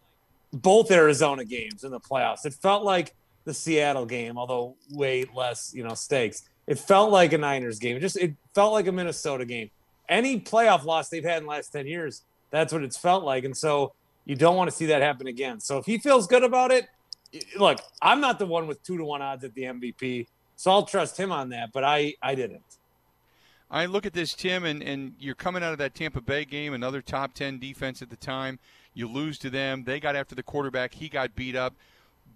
both 0.53 0.91
Arizona 0.91 1.45
games 1.45 1.83
in 1.83 1.91
the 1.91 1.99
playoffs. 1.99 2.45
It 2.45 2.53
felt 2.53 2.83
like 2.83 3.13
the 3.45 3.53
Seattle 3.53 4.05
game, 4.05 4.37
although 4.37 4.75
way 4.91 5.25
less, 5.35 5.71
you 5.73 5.83
know, 5.83 5.93
stakes. 5.93 6.43
It 6.67 6.77
felt 6.77 7.11
like 7.11 7.33
a 7.33 7.37
Niners 7.37 7.79
game. 7.79 7.97
It 7.97 8.01
just 8.01 8.17
it 8.17 8.35
felt 8.53 8.73
like 8.73 8.87
a 8.87 8.91
Minnesota 8.91 9.45
game. 9.45 9.71
Any 10.07 10.39
playoff 10.39 10.85
loss 10.85 11.09
they've 11.09 11.23
had 11.23 11.37
in 11.37 11.43
the 11.43 11.49
last 11.49 11.71
10 11.71 11.87
years, 11.87 12.23
that's 12.51 12.73
what 12.73 12.83
it's 12.83 12.97
felt 12.97 13.23
like. 13.23 13.43
And 13.43 13.55
so 13.55 13.93
you 14.29 14.35
don't 14.35 14.55
want 14.55 14.69
to 14.69 14.75
see 14.75 14.85
that 14.85 15.01
happen 15.01 15.25
again. 15.25 15.59
So 15.59 15.79
if 15.79 15.87
he 15.87 15.97
feels 15.97 16.27
good 16.27 16.43
about 16.43 16.69
it, 16.69 16.87
look, 17.57 17.79
I'm 17.99 18.21
not 18.21 18.37
the 18.37 18.45
one 18.45 18.67
with 18.67 18.83
two 18.83 18.95
to 18.95 19.03
one 19.03 19.23
odds 19.23 19.43
at 19.43 19.55
the 19.55 19.63
MVP, 19.63 20.27
so 20.55 20.69
I'll 20.69 20.85
trust 20.85 21.19
him 21.19 21.31
on 21.31 21.49
that. 21.49 21.71
But 21.73 21.83
I, 21.83 22.13
I 22.21 22.35
didn't. 22.35 22.61
I 23.71 23.87
look 23.87 24.05
at 24.05 24.13
this, 24.13 24.35
Tim, 24.35 24.65
and, 24.65 24.83
and 24.83 25.15
you're 25.19 25.33
coming 25.33 25.63
out 25.63 25.71
of 25.71 25.79
that 25.79 25.95
Tampa 25.95 26.21
Bay 26.21 26.45
game, 26.45 26.75
another 26.75 27.01
top 27.01 27.33
10 27.33 27.57
defense 27.57 28.03
at 28.03 28.11
the 28.11 28.15
time. 28.15 28.59
You 28.93 29.07
lose 29.07 29.39
to 29.39 29.49
them. 29.49 29.85
They 29.85 29.99
got 29.99 30.15
after 30.15 30.35
the 30.35 30.43
quarterback. 30.43 30.93
He 30.93 31.09
got 31.09 31.33
beat 31.33 31.55
up. 31.55 31.73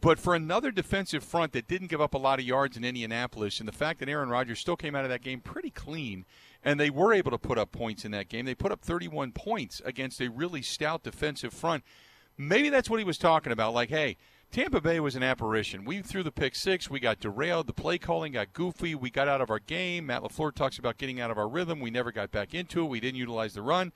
But 0.02 0.18
for 0.18 0.34
another 0.34 0.72
defensive 0.72 1.24
front 1.24 1.54
that 1.54 1.68
didn't 1.68 1.88
give 1.88 2.02
up 2.02 2.16
a 2.16 2.18
lot 2.18 2.40
of 2.40 2.46
yards 2.46 2.76
in 2.76 2.84
Indianapolis, 2.84 3.60
and 3.60 3.68
the 3.68 3.72
fact 3.72 4.00
that 4.00 4.10
Aaron 4.10 4.30
Rodgers 4.30 4.60
still 4.60 4.76
came 4.76 4.96
out 4.96 5.06
of 5.06 5.12
that 5.12 5.22
game 5.22 5.42
pretty 5.42 5.70
clean, 5.70 6.26
and 6.64 6.80
they 6.80 6.90
were 6.90 7.14
able 7.14 7.32
to 7.32 7.38
put 7.38 7.58
up 7.58 7.72
points 7.72 8.06
in 8.06 8.12
that 8.12 8.30
game. 8.30 8.46
They 8.46 8.56
put 8.56 8.72
up 8.72 8.82
31 8.82 9.32
points 9.34 9.82
against 9.86 10.22
a 10.22 10.30
really 10.30 10.62
stout 10.62 11.04
defensive 11.04 11.54
front. 11.54 11.84
Maybe 12.38 12.70
that's 12.70 12.90
what 12.90 13.00
he 13.00 13.06
was 13.06 13.18
talking 13.18 13.52
about. 13.52 13.74
Like, 13.74 13.90
hey, 13.90 14.18
Tampa 14.52 14.82
Bay 14.82 15.00
was 15.00 15.16
an 15.16 15.24
apparition. 15.24 15.84
We 15.84 16.02
threw 16.02 16.24
the 16.24 16.32
pick 16.32 16.56
six. 16.56 16.90
We 16.90 17.00
got 17.00 17.20
derailed. 17.20 17.68
The 17.68 17.74
play 17.74 17.98
calling 17.98 18.34
got 18.34 18.54
goofy. 18.54 18.96
We 18.96 19.10
got 19.10 19.28
out 19.28 19.42
of 19.42 19.50
our 19.50 19.60
game. 19.60 20.08
Matt 20.08 20.22
LaFleur 20.22 20.54
talks 20.54 20.78
about 20.78 20.98
getting 20.98 21.20
out 21.20 21.32
of 21.32 21.38
our 21.38 21.48
rhythm. 21.48 21.80
We 21.80 21.92
never 21.92 22.12
got 22.12 22.32
back 22.32 22.54
into 22.54 22.84
it. 22.84 22.90
We 22.90 23.00
didn't 23.00 23.18
utilize 23.18 23.54
the 23.54 23.62
run. 23.62 23.92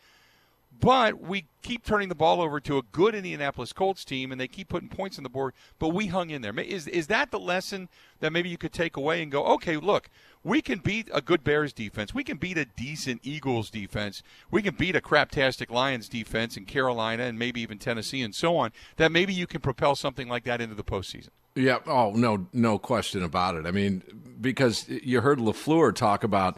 But 0.80 1.20
we 1.20 1.46
keep 1.62 1.84
turning 1.84 2.10
the 2.10 2.16
ball 2.16 2.42
over 2.42 2.60
to 2.60 2.78
a 2.78 2.82
good 2.92 3.16
Indianapolis 3.16 3.74
Colts 3.74 4.06
team, 4.06 4.32
and 4.32 4.40
they 4.40 4.48
keep 4.48 4.70
putting 4.70 4.90
points 4.90 5.18
on 5.18 5.24
the 5.24 5.30
board. 5.30 5.54
But 5.80 5.90
we 5.90 6.08
hung 6.08 6.30
in 6.30 6.42
there. 6.42 6.58
Is 6.60 6.88
is 6.88 7.08
that 7.08 7.32
the 7.32 7.40
lesson 7.40 7.90
that 8.20 8.32
maybe 8.32 8.50
you 8.50 8.58
could 8.58 8.74
take 8.74 8.96
away 8.98 9.22
and 9.22 9.32
go, 9.32 9.44
okay, 9.46 9.78
look, 9.78 10.10
we 10.44 10.62
can 10.62 10.80
beat 10.80 11.10
a 11.14 11.22
good 11.22 11.44
Bears 11.44 11.74
defense. 11.74 12.14
We 12.14 12.24
can 12.24 12.38
beat 12.38 12.58
a 12.58 12.66
decent 12.66 13.22
Eagles 13.24 13.70
defense. 13.70 14.24
We 14.52 14.62
can 14.62 14.76
beat 14.76 14.96
a 14.96 15.02
craptastic 15.02 15.70
Lions 15.70 16.08
defense 16.08 16.58
in 16.58 16.66
Carolina 16.66 17.24
and 17.24 17.40
maybe 17.40 17.62
even 17.62 17.80
Tennessee 17.80 18.22
and 18.22 18.34
so 18.34 18.56
on. 18.58 18.72
That 18.98 19.12
maybe 19.12 19.34
you 19.34 19.48
can 19.48 19.62
propel 19.62 19.96
something 19.96 20.28
like 20.28 20.44
that 20.46 20.62
into 20.62 20.76
the 20.76 20.84
postseason. 20.84 21.30
Yeah. 21.56 21.80
Oh 21.88 22.12
no, 22.12 22.48
no 22.54 22.78
question 22.78 23.24
about 23.24 23.56
it. 23.56 23.66
I 23.66 23.72
mean, 23.72 24.04
because 24.40 24.88
you 24.88 25.22
heard 25.22 25.40
Lafleur 25.40 25.94
talk 25.94 26.24
about, 26.24 26.58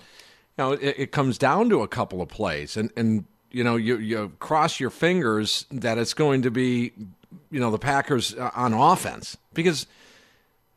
you 0.58 0.64
know, 0.64 0.72
it, 0.74 0.96
it 0.98 1.12
comes 1.12 1.38
down 1.38 1.70
to 1.70 1.82
a 1.82 1.88
couple 1.88 2.22
of 2.22 2.28
plays, 2.28 2.76
and 2.76 2.92
and 2.98 3.26
you 3.52 3.64
know, 3.64 3.76
you 3.76 3.98
you 3.98 4.32
cross 4.40 4.80
your 4.80 4.90
fingers 4.90 5.66
that 5.72 5.98
it's 5.98 6.14
going 6.14 6.44
to 6.44 6.52
be, 6.52 6.92
you 7.52 7.60
know, 7.60 7.72
the 7.72 7.80
Packers 7.80 8.36
uh, 8.36 8.52
on 8.56 8.74
offense 8.74 9.38
because. 9.54 9.88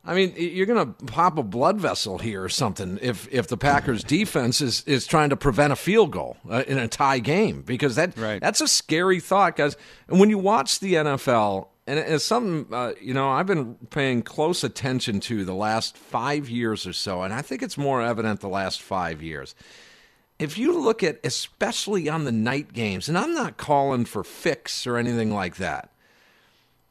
I 0.05 0.15
mean, 0.15 0.35
you're 0.37 0.67
going 0.67 0.85
to 0.85 1.05
pop 1.05 1.39
a 1.39 1.45
blood 1.45 1.79
vessel 1.79 2.19
here 2.19 2.43
or 2.43 2.49
something 2.49 2.99
if 3.01 3.33
if 3.33 3.47
the 3.47 3.57
Packers 3.57 4.03
defense 4.03 4.61
is, 4.61 4.83
is 4.83 5.07
trying 5.07 5.31
to 5.31 5.37
prevent 5.37 5.73
a 5.73 5.77
field 5.77 6.11
goal 6.11 6.39
uh, 6.51 6.65
in 6.67 6.77
a 6.77 6.89
tie 6.89 7.21
game 7.21 7.63
because 7.63 7.95
that 7.95 8.19
right. 8.19 8.41
that's 8.41 8.61
a 8.61 8.67
scary 8.67 9.21
thought, 9.21 9.55
guys. 9.55 9.77
And 10.09 10.19
when 10.19 10.29
you 10.29 10.39
watch 10.39 10.81
the 10.81 10.95
NFL, 10.95 11.69
and 11.87 12.01
it's 12.01 12.25
something 12.25 12.67
uh, 12.75 12.95
you 13.01 13.15
know 13.15 13.31
I've 13.31 13.47
been 13.47 13.77
paying 13.91 14.23
close 14.23 14.65
attention 14.65 15.21
to 15.21 15.45
the 15.45 15.55
last 15.55 15.97
five 15.97 16.49
years 16.49 16.85
or 16.85 16.93
so, 16.93 17.23
and 17.23 17.33
I 17.33 17.41
think 17.41 17.63
it's 17.63 17.79
more 17.79 18.03
evident 18.03 18.41
the 18.41 18.49
last 18.49 18.83
five 18.83 19.23
years 19.23 19.55
if 20.39 20.59
you 20.59 20.79
look 20.79 21.03
at 21.03 21.21
especially 21.25 22.09
on 22.09 22.25
the 22.25 22.33
night 22.33 22.73
games, 22.73 23.09
and 23.09 23.17
I'm 23.17 23.35
not 23.35 23.57
calling 23.57 24.05
for 24.05 24.25
fix 24.25 24.87
or 24.87 24.97
anything 24.97 25.33
like 25.33 25.57
that, 25.57 25.91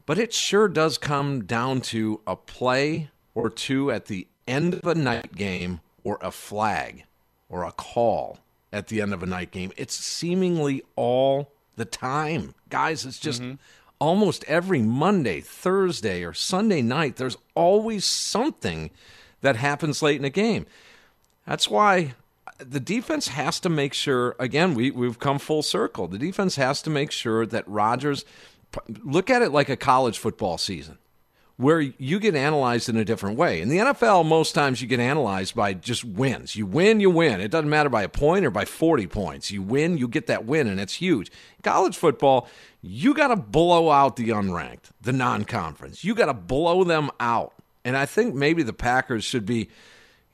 but 0.06 0.18
it 0.18 0.32
sure 0.32 0.68
does 0.68 0.98
come 0.98 1.44
down 1.44 1.80
to 1.82 2.20
a 2.26 2.36
play 2.36 3.10
or 3.34 3.50
two 3.50 3.90
at 3.90 4.06
the 4.06 4.26
end 4.46 4.74
of 4.74 4.86
a 4.86 4.94
night 4.94 5.34
game 5.34 5.80
or 6.04 6.18
a 6.20 6.30
flag 6.30 7.04
or 7.48 7.64
a 7.64 7.72
call 7.72 8.38
at 8.72 8.88
the 8.88 9.00
end 9.00 9.12
of 9.12 9.22
a 9.22 9.26
night 9.26 9.50
game. 9.50 9.72
It's 9.76 9.94
seemingly 9.94 10.82
all 10.96 11.52
the 11.76 11.84
time. 11.84 12.54
Guys, 12.70 13.04
it's 13.04 13.18
just 13.18 13.42
mm-hmm. 13.42 13.54
almost 13.98 14.44
every 14.44 14.82
Monday, 14.82 15.40
Thursday, 15.40 16.24
or 16.24 16.32
Sunday 16.32 16.82
night, 16.82 17.16
there's 17.16 17.36
always 17.54 18.04
something 18.04 18.90
that 19.42 19.56
happens 19.56 20.02
late 20.02 20.18
in 20.18 20.24
a 20.24 20.30
game. 20.30 20.66
That's 21.46 21.68
why 21.68 22.14
the 22.64 22.80
defense 22.80 23.28
has 23.28 23.60
to 23.60 23.68
make 23.68 23.94
sure 23.94 24.36
again 24.38 24.74
we, 24.74 24.90
we've 24.90 25.18
come 25.18 25.38
full 25.38 25.62
circle 25.62 26.08
the 26.08 26.18
defense 26.18 26.56
has 26.56 26.82
to 26.82 26.90
make 26.90 27.10
sure 27.10 27.46
that 27.46 27.66
Rodgers 27.68 28.24
look 29.04 29.30
at 29.30 29.42
it 29.42 29.50
like 29.50 29.68
a 29.68 29.76
college 29.76 30.18
football 30.18 30.58
season 30.58 30.98
where 31.56 31.80
you 31.80 32.18
get 32.18 32.34
analyzed 32.34 32.88
in 32.88 32.96
a 32.96 33.04
different 33.04 33.36
way. 33.36 33.60
In 33.60 33.68
the 33.68 33.78
NFL, 33.78 34.26
most 34.26 34.52
times 34.52 34.80
you 34.80 34.88
get 34.88 35.00
analyzed 35.00 35.54
by 35.54 35.74
just 35.74 36.04
wins. 36.04 36.56
You 36.56 36.66
win, 36.66 36.98
you 36.98 37.10
win. 37.10 37.40
It 37.40 37.50
doesn't 37.50 37.70
matter 37.70 37.88
by 37.88 38.02
a 38.02 38.08
point 38.08 38.44
or 38.44 38.50
by 38.50 38.64
40 38.64 39.06
points. 39.06 39.50
You 39.50 39.62
win, 39.62 39.98
you 39.98 40.08
get 40.08 40.26
that 40.26 40.44
win, 40.44 40.66
and 40.66 40.80
it's 40.80 40.94
huge. 40.94 41.30
College 41.62 41.96
football, 41.96 42.48
you 42.80 43.14
got 43.14 43.28
to 43.28 43.36
blow 43.36 43.90
out 43.90 44.16
the 44.16 44.30
unranked, 44.30 44.90
the 45.00 45.12
non 45.12 45.44
conference. 45.44 46.02
You 46.02 46.14
got 46.14 46.26
to 46.26 46.34
blow 46.34 46.84
them 46.84 47.10
out. 47.20 47.54
And 47.84 47.96
I 47.96 48.06
think 48.06 48.34
maybe 48.34 48.62
the 48.62 48.72
Packers 48.72 49.24
should 49.24 49.46
be 49.46 49.68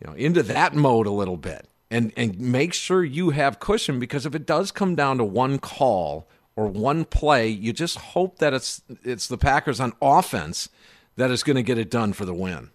you 0.00 0.06
know, 0.06 0.14
into 0.14 0.42
that 0.44 0.74
mode 0.74 1.06
a 1.06 1.10
little 1.10 1.36
bit 1.36 1.66
and 1.90 2.12
and 2.16 2.38
make 2.38 2.74
sure 2.74 3.04
you 3.04 3.30
have 3.30 3.60
cushion 3.60 3.98
because 3.98 4.26
if 4.26 4.34
it 4.34 4.46
does 4.46 4.70
come 4.70 4.94
down 4.94 5.18
to 5.18 5.24
one 5.24 5.58
call 5.58 6.28
or 6.56 6.66
one 6.66 7.04
play, 7.04 7.48
you 7.48 7.72
just 7.72 7.98
hope 7.98 8.38
that 8.38 8.52
it's 8.52 8.82
it's 9.04 9.26
the 9.26 9.38
Packers 9.38 9.80
on 9.80 9.92
offense 10.02 10.68
that 11.16 11.30
is 11.30 11.42
going 11.42 11.56
to 11.56 11.62
get 11.62 11.78
it 11.78 11.90
done 11.90 12.12
for 12.12 12.24
the 12.24 12.34
win. 12.34 12.70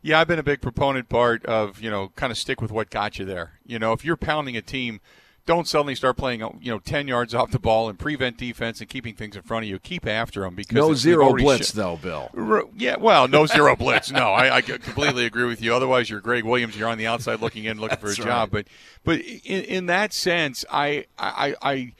Yeah, 0.00 0.18
I've 0.18 0.26
been 0.26 0.38
a 0.38 0.42
big 0.42 0.60
proponent 0.60 1.08
part 1.08 1.46
of, 1.46 1.80
you 1.80 1.88
know, 1.88 2.08
kind 2.16 2.32
of 2.32 2.36
stick 2.36 2.60
with 2.60 2.72
what 2.72 2.90
got 2.90 3.20
you 3.20 3.24
there. 3.24 3.60
You 3.64 3.78
know, 3.78 3.92
if 3.92 4.04
you're 4.04 4.16
pounding 4.16 4.56
a 4.56 4.62
team 4.62 5.00
don't 5.44 5.66
suddenly 5.66 5.94
start 5.94 6.16
playing, 6.16 6.42
uh, 6.42 6.50
you 6.60 6.70
know, 6.70 6.78
ten 6.78 7.08
yards 7.08 7.34
off 7.34 7.50
the 7.50 7.58
ball 7.58 7.88
and 7.88 7.98
prevent 7.98 8.36
defense 8.36 8.80
and 8.80 8.88
keeping 8.88 9.14
things 9.14 9.36
in 9.36 9.42
front 9.42 9.64
of 9.64 9.68
you. 9.68 9.78
Keep 9.78 10.06
after 10.06 10.40
them 10.40 10.54
because 10.54 10.74
no 10.74 10.94
zero 10.94 11.34
blitz 11.34 11.70
sh- 11.70 11.72
though, 11.72 11.96
Bill. 11.96 12.30
Yeah, 12.76 12.96
well, 12.96 13.28
no 13.28 13.46
zero 13.46 13.76
blitz. 13.76 14.10
No, 14.10 14.32
I, 14.32 14.56
I, 14.56 14.60
completely 14.60 15.26
agree 15.26 15.46
with 15.46 15.60
you. 15.60 15.74
Otherwise, 15.74 16.10
you're 16.10 16.20
Gregg 16.20 16.44
Williams. 16.44 16.76
You're 16.76 16.88
on 16.88 16.98
the 16.98 17.06
outside 17.06 17.40
looking 17.40 17.64
in, 17.64 17.80
looking 17.80 17.98
for 18.00 18.10
a 18.10 18.14
job. 18.14 18.50
But 18.50 18.66
but 19.04 19.20
in, 19.20 19.64
in 19.64 19.86
that 19.86 20.12
sense, 20.12 20.64
I 20.70 21.06
I 21.18 21.54
I 21.62 21.92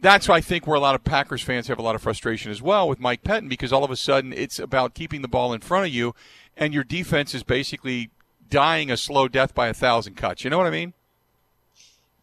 that's 0.00 0.28
why 0.28 0.36
I 0.36 0.40
think 0.40 0.66
where 0.66 0.76
a 0.76 0.80
lot 0.80 0.94
of 0.94 1.04
Packers 1.04 1.42
fans 1.42 1.66
have 1.68 1.78
a 1.78 1.82
lot 1.82 1.94
of 1.94 2.02
frustration 2.02 2.50
as 2.50 2.62
well 2.62 2.88
with 2.88 3.00
Mike 3.00 3.24
Pettine 3.24 3.48
because 3.48 3.72
all 3.72 3.84
of 3.84 3.90
a 3.90 3.96
sudden 3.96 4.32
it's 4.32 4.58
about 4.58 4.94
keeping 4.94 5.22
the 5.22 5.28
ball 5.28 5.52
in 5.52 5.60
front 5.60 5.86
of 5.86 5.92
you, 5.92 6.14
and 6.56 6.72
your 6.72 6.84
defense 6.84 7.34
is 7.34 7.42
basically 7.42 8.10
dying 8.48 8.90
a 8.90 8.96
slow 8.96 9.28
death 9.28 9.54
by 9.54 9.68
a 9.68 9.74
thousand 9.74 10.14
cuts. 10.14 10.44
You 10.44 10.50
know 10.50 10.58
what 10.58 10.66
I 10.66 10.70
mean? 10.70 10.94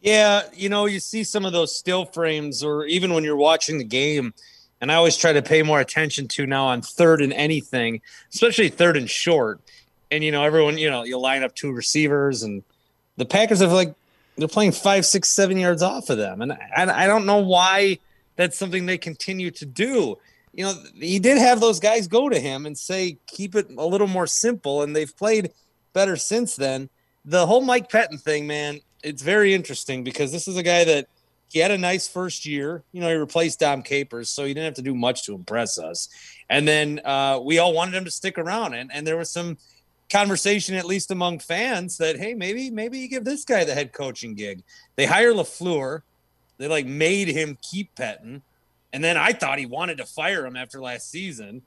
Yeah, 0.00 0.42
you 0.54 0.68
know, 0.68 0.86
you 0.86 1.00
see 1.00 1.24
some 1.24 1.44
of 1.44 1.52
those 1.52 1.76
still 1.76 2.04
frames, 2.04 2.62
or 2.62 2.86
even 2.86 3.12
when 3.12 3.24
you're 3.24 3.36
watching 3.36 3.78
the 3.78 3.84
game, 3.84 4.34
and 4.80 4.92
I 4.92 4.94
always 4.96 5.16
try 5.16 5.32
to 5.32 5.42
pay 5.42 5.62
more 5.62 5.80
attention 5.80 6.28
to 6.28 6.46
now 6.46 6.66
on 6.66 6.82
third 6.82 7.22
and 7.22 7.32
anything, 7.32 8.02
especially 8.32 8.68
third 8.68 8.96
and 8.96 9.08
short. 9.08 9.60
And 10.10 10.22
you 10.22 10.30
know, 10.30 10.44
everyone, 10.44 10.78
you 10.78 10.90
know, 10.90 11.02
you 11.02 11.18
line 11.18 11.42
up 11.42 11.54
two 11.54 11.72
receivers, 11.72 12.42
and 12.42 12.62
the 13.16 13.24
Packers 13.24 13.60
have 13.60 13.72
like 13.72 13.94
they're 14.36 14.48
playing 14.48 14.72
five, 14.72 15.06
six, 15.06 15.28
seven 15.30 15.58
yards 15.58 15.82
off 15.82 16.10
of 16.10 16.18
them, 16.18 16.42
and 16.42 16.52
I, 16.52 17.04
I 17.04 17.06
don't 17.06 17.26
know 17.26 17.38
why 17.38 17.98
that's 18.36 18.56
something 18.56 18.86
they 18.86 18.98
continue 18.98 19.50
to 19.52 19.66
do. 19.66 20.18
You 20.52 20.64
know, 20.64 20.74
he 20.94 21.18
did 21.18 21.38
have 21.38 21.60
those 21.60 21.80
guys 21.80 22.06
go 22.06 22.28
to 22.28 22.38
him 22.38 22.64
and 22.64 22.76
say, 22.78 23.18
keep 23.26 23.54
it 23.54 23.70
a 23.76 23.86
little 23.86 24.06
more 24.06 24.26
simple, 24.26 24.82
and 24.82 24.94
they've 24.94 25.14
played 25.16 25.50
better 25.92 26.16
since 26.16 26.54
then. 26.54 26.88
The 27.24 27.46
whole 27.46 27.62
Mike 27.62 27.90
Pettine 27.90 28.20
thing, 28.20 28.46
man, 28.46 28.80
it's 29.06 29.22
very 29.22 29.54
interesting 29.54 30.02
because 30.02 30.32
this 30.32 30.48
is 30.48 30.56
a 30.56 30.62
guy 30.64 30.82
that 30.82 31.06
he 31.48 31.60
had 31.60 31.70
a 31.70 31.78
nice 31.78 32.08
first 32.08 32.44
year. 32.44 32.82
You 32.90 33.00
know, 33.00 33.08
he 33.08 33.14
replaced 33.14 33.60
Dom 33.60 33.82
Capers, 33.82 34.28
so 34.28 34.44
he 34.44 34.52
didn't 34.52 34.64
have 34.64 34.74
to 34.74 34.82
do 34.82 34.96
much 34.96 35.24
to 35.26 35.34
impress 35.34 35.78
us. 35.78 36.08
And 36.50 36.66
then 36.66 37.00
uh, 37.04 37.38
we 37.42 37.58
all 37.58 37.72
wanted 37.72 37.94
him 37.94 38.04
to 38.04 38.10
stick 38.10 38.36
around, 38.36 38.74
and 38.74 38.90
and 38.92 39.06
there 39.06 39.16
was 39.16 39.30
some 39.30 39.58
conversation, 40.10 40.74
at 40.74 40.86
least 40.86 41.12
among 41.12 41.38
fans, 41.38 41.98
that 41.98 42.18
hey, 42.18 42.34
maybe 42.34 42.68
maybe 42.70 42.98
you 42.98 43.08
give 43.08 43.24
this 43.24 43.44
guy 43.44 43.62
the 43.62 43.74
head 43.74 43.92
coaching 43.92 44.34
gig. 44.34 44.64
They 44.96 45.06
hire 45.06 45.32
Lafleur, 45.32 46.02
they 46.58 46.66
like 46.66 46.86
made 46.86 47.28
him 47.28 47.58
keep 47.62 47.94
Pettine, 47.94 48.42
and 48.92 49.04
then 49.04 49.16
I 49.16 49.32
thought 49.32 49.60
he 49.60 49.66
wanted 49.66 49.98
to 49.98 50.04
fire 50.04 50.44
him 50.44 50.56
after 50.56 50.80
last 50.80 51.10
season, 51.10 51.62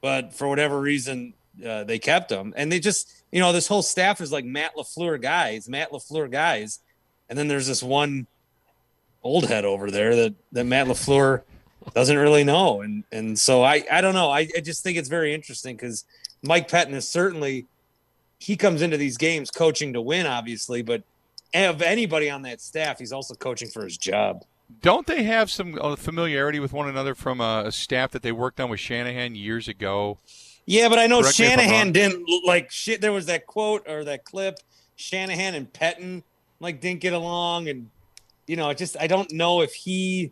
but 0.00 0.32
for 0.32 0.48
whatever 0.48 0.80
reason, 0.80 1.34
uh, 1.64 1.84
they 1.84 1.98
kept 1.98 2.32
him, 2.32 2.54
and 2.56 2.72
they 2.72 2.80
just 2.80 3.17
you 3.32 3.40
know 3.40 3.52
this 3.52 3.66
whole 3.68 3.82
staff 3.82 4.20
is 4.20 4.32
like 4.32 4.44
Matt 4.44 4.76
Lafleur 4.76 5.20
guys, 5.20 5.68
Matt 5.68 5.90
Lafleur 5.90 6.30
guys, 6.30 6.80
and 7.28 7.38
then 7.38 7.48
there's 7.48 7.66
this 7.66 7.82
one 7.82 8.26
old 9.22 9.48
head 9.48 9.64
over 9.64 9.90
there 9.90 10.16
that 10.16 10.34
that 10.52 10.64
Matt 10.64 10.86
Lafleur 10.86 11.42
doesn't 11.94 12.16
really 12.16 12.44
know, 12.44 12.80
and 12.80 13.04
and 13.12 13.38
so 13.38 13.62
I 13.62 13.84
I 13.90 14.00
don't 14.00 14.14
know. 14.14 14.30
I, 14.30 14.48
I 14.56 14.60
just 14.60 14.82
think 14.82 14.98
it's 14.98 15.08
very 15.08 15.34
interesting 15.34 15.76
because 15.76 16.04
Mike 16.42 16.68
Pettine 16.68 16.94
is 16.94 17.08
certainly 17.08 17.66
he 18.38 18.56
comes 18.56 18.82
into 18.82 18.96
these 18.96 19.16
games 19.16 19.50
coaching 19.50 19.92
to 19.92 20.00
win, 20.00 20.26
obviously, 20.26 20.82
but 20.82 21.02
of 21.54 21.82
anybody 21.82 22.30
on 22.30 22.42
that 22.42 22.60
staff, 22.60 22.98
he's 22.98 23.12
also 23.12 23.34
coaching 23.34 23.68
for 23.68 23.84
his 23.84 23.96
job. 23.96 24.44
Don't 24.82 25.06
they 25.06 25.22
have 25.22 25.50
some 25.50 25.78
uh, 25.80 25.96
familiarity 25.96 26.60
with 26.60 26.72
one 26.72 26.88
another 26.88 27.14
from 27.14 27.40
a 27.40 27.72
staff 27.72 28.10
that 28.12 28.22
they 28.22 28.32
worked 28.32 28.60
on 28.60 28.68
with 28.68 28.80
Shanahan 28.80 29.34
years 29.34 29.66
ago? 29.66 30.18
Yeah, 30.68 30.90
but 30.90 30.98
I 30.98 31.06
know 31.06 31.22
Correct 31.22 31.36
Shanahan 31.36 31.92
didn't 31.92 32.28
like 32.44 32.70
shit. 32.70 33.00
There 33.00 33.10
was 33.10 33.24
that 33.26 33.46
quote 33.46 33.88
or 33.88 34.04
that 34.04 34.26
clip. 34.26 34.58
Shanahan 34.96 35.54
and 35.54 35.72
Pettine 35.72 36.22
like 36.60 36.82
didn't 36.82 37.00
get 37.00 37.14
along, 37.14 37.68
and 37.68 37.88
you 38.46 38.56
know, 38.56 38.68
I 38.68 38.74
just 38.74 38.94
I 39.00 39.06
don't 39.06 39.32
know 39.32 39.62
if 39.62 39.72
he 39.72 40.30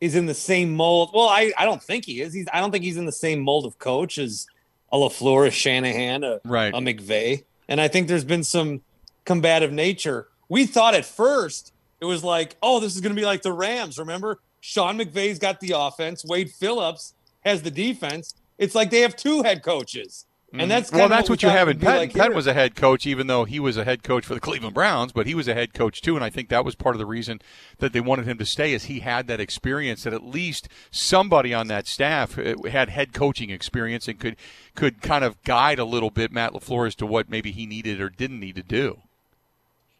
is 0.00 0.14
in 0.14 0.24
the 0.24 0.34
same 0.34 0.74
mold. 0.74 1.10
Well, 1.12 1.28
I, 1.28 1.52
I 1.58 1.66
don't 1.66 1.82
think 1.82 2.06
he 2.06 2.22
is. 2.22 2.32
He's 2.32 2.46
I 2.54 2.60
don't 2.60 2.70
think 2.70 2.84
he's 2.84 2.96
in 2.96 3.04
the 3.04 3.12
same 3.12 3.40
mold 3.40 3.66
of 3.66 3.78
coach 3.78 4.16
as 4.16 4.46
a 4.90 4.96
Lafleur, 4.96 5.48
a 5.48 5.50
Shanahan, 5.50 6.24
a, 6.24 6.40
right. 6.46 6.72
a 6.72 6.78
McVay, 6.78 7.44
and 7.68 7.78
I 7.78 7.88
think 7.88 8.08
there's 8.08 8.24
been 8.24 8.44
some 8.44 8.80
combative 9.26 9.72
nature. 9.72 10.28
We 10.48 10.64
thought 10.64 10.94
at 10.94 11.04
first 11.04 11.74
it 12.00 12.06
was 12.06 12.24
like, 12.24 12.56
oh, 12.62 12.80
this 12.80 12.94
is 12.94 13.02
going 13.02 13.14
to 13.14 13.20
be 13.20 13.26
like 13.26 13.42
the 13.42 13.52
Rams. 13.52 13.98
Remember, 13.98 14.40
Sean 14.60 14.96
McVay's 14.96 15.38
got 15.38 15.60
the 15.60 15.72
offense, 15.76 16.24
Wade 16.24 16.50
Phillips 16.50 17.12
has 17.44 17.60
the 17.60 17.70
defense. 17.70 18.34
It's 18.58 18.74
like 18.74 18.90
they 18.90 19.00
have 19.00 19.16
two 19.16 19.42
head 19.42 19.62
coaches. 19.62 20.26
And 20.52 20.62
mm-hmm. 20.62 20.68
that's 20.68 20.92
well, 20.92 21.08
that's 21.08 21.28
what, 21.28 21.34
what 21.34 21.42
you 21.42 21.48
have 21.48 21.68
in 21.68 21.80
Penn. 21.80 21.96
Like 21.96 22.14
Penn 22.14 22.34
was 22.34 22.46
a 22.46 22.54
head 22.54 22.76
coach, 22.76 23.04
even 23.04 23.26
though 23.26 23.44
he 23.44 23.58
was 23.58 23.76
a 23.76 23.84
head 23.84 24.04
coach 24.04 24.24
for 24.24 24.34
the 24.34 24.40
Cleveland 24.40 24.74
Browns, 24.74 25.12
but 25.12 25.26
he 25.26 25.34
was 25.34 25.48
a 25.48 25.54
head 25.54 25.74
coach 25.74 26.00
too. 26.00 26.14
And 26.14 26.24
I 26.24 26.30
think 26.30 26.48
that 26.48 26.64
was 26.64 26.76
part 26.76 26.94
of 26.94 26.98
the 26.98 27.06
reason 27.06 27.40
that 27.78 27.92
they 27.92 28.00
wanted 28.00 28.26
him 28.26 28.38
to 28.38 28.46
stay, 28.46 28.72
is 28.72 28.84
he 28.84 29.00
had 29.00 29.26
that 29.26 29.40
experience 29.40 30.04
that 30.04 30.14
at 30.14 30.22
least 30.22 30.68
somebody 30.90 31.52
on 31.52 31.66
that 31.66 31.88
staff 31.88 32.38
uh, 32.38 32.54
had 32.70 32.90
head 32.90 33.12
coaching 33.12 33.50
experience 33.50 34.06
and 34.06 34.20
could 34.20 34.36
could 34.76 35.02
kind 35.02 35.24
of 35.24 35.42
guide 35.42 35.80
a 35.80 35.84
little 35.84 36.10
bit 36.10 36.30
Matt 36.30 36.52
Lafleur 36.52 36.86
as 36.86 36.94
to 36.96 37.06
what 37.06 37.28
maybe 37.28 37.50
he 37.50 37.66
needed 37.66 38.00
or 38.00 38.08
didn't 38.08 38.40
need 38.40 38.54
to 38.54 38.62
do. 38.62 39.00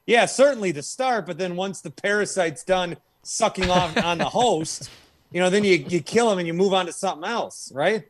Yeah, 0.07 0.27
certainly 0.27 0.73
to 0.73 0.83
start, 0.83 1.27
but 1.27 1.38
then 1.38 1.57
once 1.57 1.81
the 1.81 1.90
parasite's 1.90 2.62
done 2.62 2.99
sucking 3.25 3.69
off 3.69 3.97
on 3.97 4.19
the 4.19 4.25
host, 4.31 4.88
you 5.33 5.40
know, 5.40 5.51
then 5.51 5.64
you 5.64 5.85
you 5.88 6.01
kill 6.01 6.31
him 6.31 6.38
and 6.38 6.47
you 6.47 6.55
move 6.55 6.73
on 6.73 6.87
to 6.87 6.92
something 6.92 7.29
else, 7.29 7.73
right? 7.75 8.05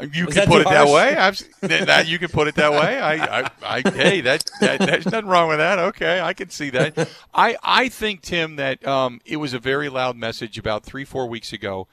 You 0.00 0.26
can 0.26 0.46
put 0.46 0.60
it 0.60 0.66
harsh? 0.66 0.76
that 0.76 0.88
way. 0.88 1.16
I've, 1.16 1.86
that 1.86 2.06
you 2.06 2.18
can 2.18 2.28
put 2.28 2.46
it 2.46 2.54
that 2.54 2.70
way. 2.70 2.98
I, 2.98 3.40
I, 3.40 3.50
I 3.62 3.90
hey, 3.90 4.20
that, 4.20 4.48
that, 4.60 4.80
there's 4.80 5.06
nothing 5.06 5.28
wrong 5.28 5.48
with 5.48 5.58
that. 5.58 5.78
Okay, 5.78 6.20
I 6.20 6.34
can 6.34 6.50
see 6.50 6.70
that. 6.70 7.08
I, 7.34 7.56
I 7.62 7.88
think 7.88 8.22
Tim 8.22 8.56
that 8.56 8.86
um, 8.86 9.20
it 9.24 9.36
was 9.38 9.54
a 9.54 9.58
very 9.58 9.88
loud 9.88 10.16
message 10.16 10.58
about 10.58 10.84
three, 10.84 11.04
four 11.04 11.26
weeks 11.26 11.52
ago 11.52 11.88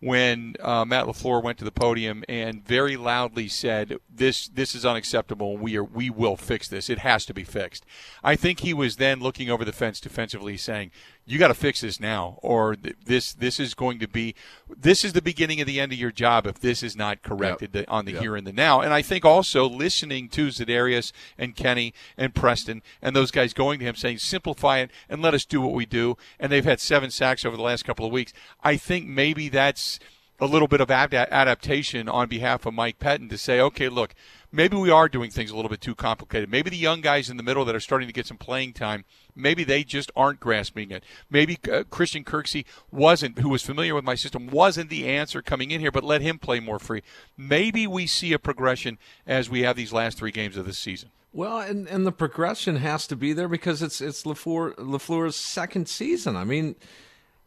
when 0.00 0.56
uh, 0.60 0.84
Matt 0.84 1.06
Lafleur 1.06 1.42
went 1.42 1.58
to 1.58 1.64
the 1.64 1.72
podium 1.72 2.22
and 2.28 2.64
very 2.66 2.96
loudly 2.96 3.48
said, 3.48 3.98
"This 4.14 4.48
this 4.48 4.74
is 4.74 4.84
unacceptable. 4.84 5.56
We 5.56 5.76
are 5.76 5.84
we 5.84 6.10
will 6.10 6.36
fix 6.36 6.68
this. 6.68 6.90
It 6.90 6.98
has 6.98 7.24
to 7.26 7.34
be 7.34 7.44
fixed." 7.44 7.84
I 8.22 8.36
think 8.36 8.60
he 8.60 8.74
was 8.74 8.96
then 8.96 9.20
looking 9.20 9.50
over 9.50 9.64
the 9.64 9.72
fence 9.72 10.00
defensively, 10.00 10.56
saying, 10.56 10.90
"You 11.26 11.38
got 11.38 11.48
to 11.48 11.54
fix 11.54 11.80
this 11.80 12.00
now, 12.00 12.38
or 12.42 12.76
th- 12.76 12.96
this 13.04 13.32
this 13.34 13.60
is 13.60 13.74
going 13.74 13.98
to 13.98 14.08
be 14.08 14.34
this 14.68 15.04
is 15.04 15.12
the 15.12 15.22
beginning 15.22 15.60
of 15.60 15.66
the 15.66 15.80
end 15.80 15.92
of 15.92 15.98
your 15.98 16.12
job 16.12 16.46
if 16.46 16.60
this 16.60 16.82
is 16.82 16.96
not 16.96 17.22
corrected 17.22 17.74
yep. 17.74 17.84
on 17.88 18.04
the 18.04 18.12
yep. 18.12 18.22
here 18.22 18.36
and 18.36 18.46
the 18.46 18.52
now." 18.52 18.80
And 18.80 18.92
I 18.92 19.02
think 19.02 19.24
also 19.24 19.68
listening 19.68 20.28
to 20.30 20.48
Za'Darius 20.48 21.12
and 21.36 21.56
Kenny 21.56 21.92
and 22.16 22.34
Preston 22.34 22.82
and 23.02 23.14
those 23.14 23.30
guys 23.30 23.52
going 23.52 23.80
to 23.80 23.84
him 23.84 23.96
saying, 23.96 24.18
"Simplify 24.18 24.78
it 24.78 24.90
and 25.08 25.20
let 25.20 25.34
us 25.34 25.44
do 25.44 25.60
what 25.60 25.74
we 25.74 25.86
do." 25.86 26.16
And 26.38 26.50
they've 26.52 26.64
had 26.64 26.80
seven 26.80 27.10
sacks 27.10 27.44
over 27.44 27.56
the 27.56 27.62
last 27.62 27.84
couple 27.84 28.06
of 28.06 28.12
weeks. 28.12 28.32
I 28.62 28.76
think 28.76 29.06
maybe 29.06 29.48
that's 29.48 29.98
a 30.38 30.46
little 30.46 30.68
bit 30.68 30.80
of 30.80 30.90
ad- 30.90 31.14
adaptation 31.14 32.08
on 32.08 32.28
behalf 32.28 32.66
of 32.66 32.74
Mike 32.74 32.98
Pettine 32.98 33.30
to 33.30 33.38
say, 33.38 33.60
okay, 33.60 33.88
look, 33.88 34.14
maybe 34.52 34.76
we 34.76 34.90
are 34.90 35.08
doing 35.08 35.30
things 35.30 35.50
a 35.50 35.56
little 35.56 35.68
bit 35.68 35.80
too 35.80 35.94
complicated. 35.94 36.50
Maybe 36.50 36.70
the 36.70 36.76
young 36.76 37.00
guys 37.00 37.30
in 37.30 37.36
the 37.36 37.42
middle 37.42 37.64
that 37.64 37.74
are 37.74 37.80
starting 37.80 38.08
to 38.08 38.12
get 38.12 38.26
some 38.26 38.36
playing 38.36 38.74
time, 38.74 39.04
maybe 39.34 39.64
they 39.64 39.84
just 39.84 40.10
aren't 40.14 40.40
grasping 40.40 40.90
it. 40.90 41.04
Maybe 41.30 41.58
uh, 41.70 41.84
Christian 41.88 42.24
Kirksey 42.24 42.64
wasn't, 42.90 43.38
who 43.38 43.48
was 43.48 43.62
familiar 43.62 43.94
with 43.94 44.04
my 44.04 44.14
system, 44.14 44.48
wasn't 44.48 44.90
the 44.90 45.08
answer 45.08 45.42
coming 45.42 45.70
in 45.70 45.80
here, 45.80 45.92
but 45.92 46.04
let 46.04 46.22
him 46.22 46.38
play 46.38 46.60
more 46.60 46.78
free. 46.78 47.02
Maybe 47.36 47.86
we 47.86 48.06
see 48.06 48.32
a 48.32 48.38
progression 48.38 48.98
as 49.26 49.48
we 49.48 49.62
have 49.62 49.76
these 49.76 49.92
last 49.92 50.18
three 50.18 50.32
games 50.32 50.56
of 50.56 50.66
this 50.66 50.78
season. 50.78 51.10
Well, 51.32 51.60
and, 51.60 51.86
and 51.88 52.06
the 52.06 52.12
progression 52.12 52.76
has 52.76 53.06
to 53.08 53.16
be 53.16 53.34
there 53.34 53.48
because 53.48 53.82
it's 53.82 54.00
it's 54.00 54.22
Lafleur, 54.22 54.74
Lafleur's 54.76 55.36
second 55.36 55.86
season. 55.86 56.34
I 56.34 56.44
mean, 56.44 56.76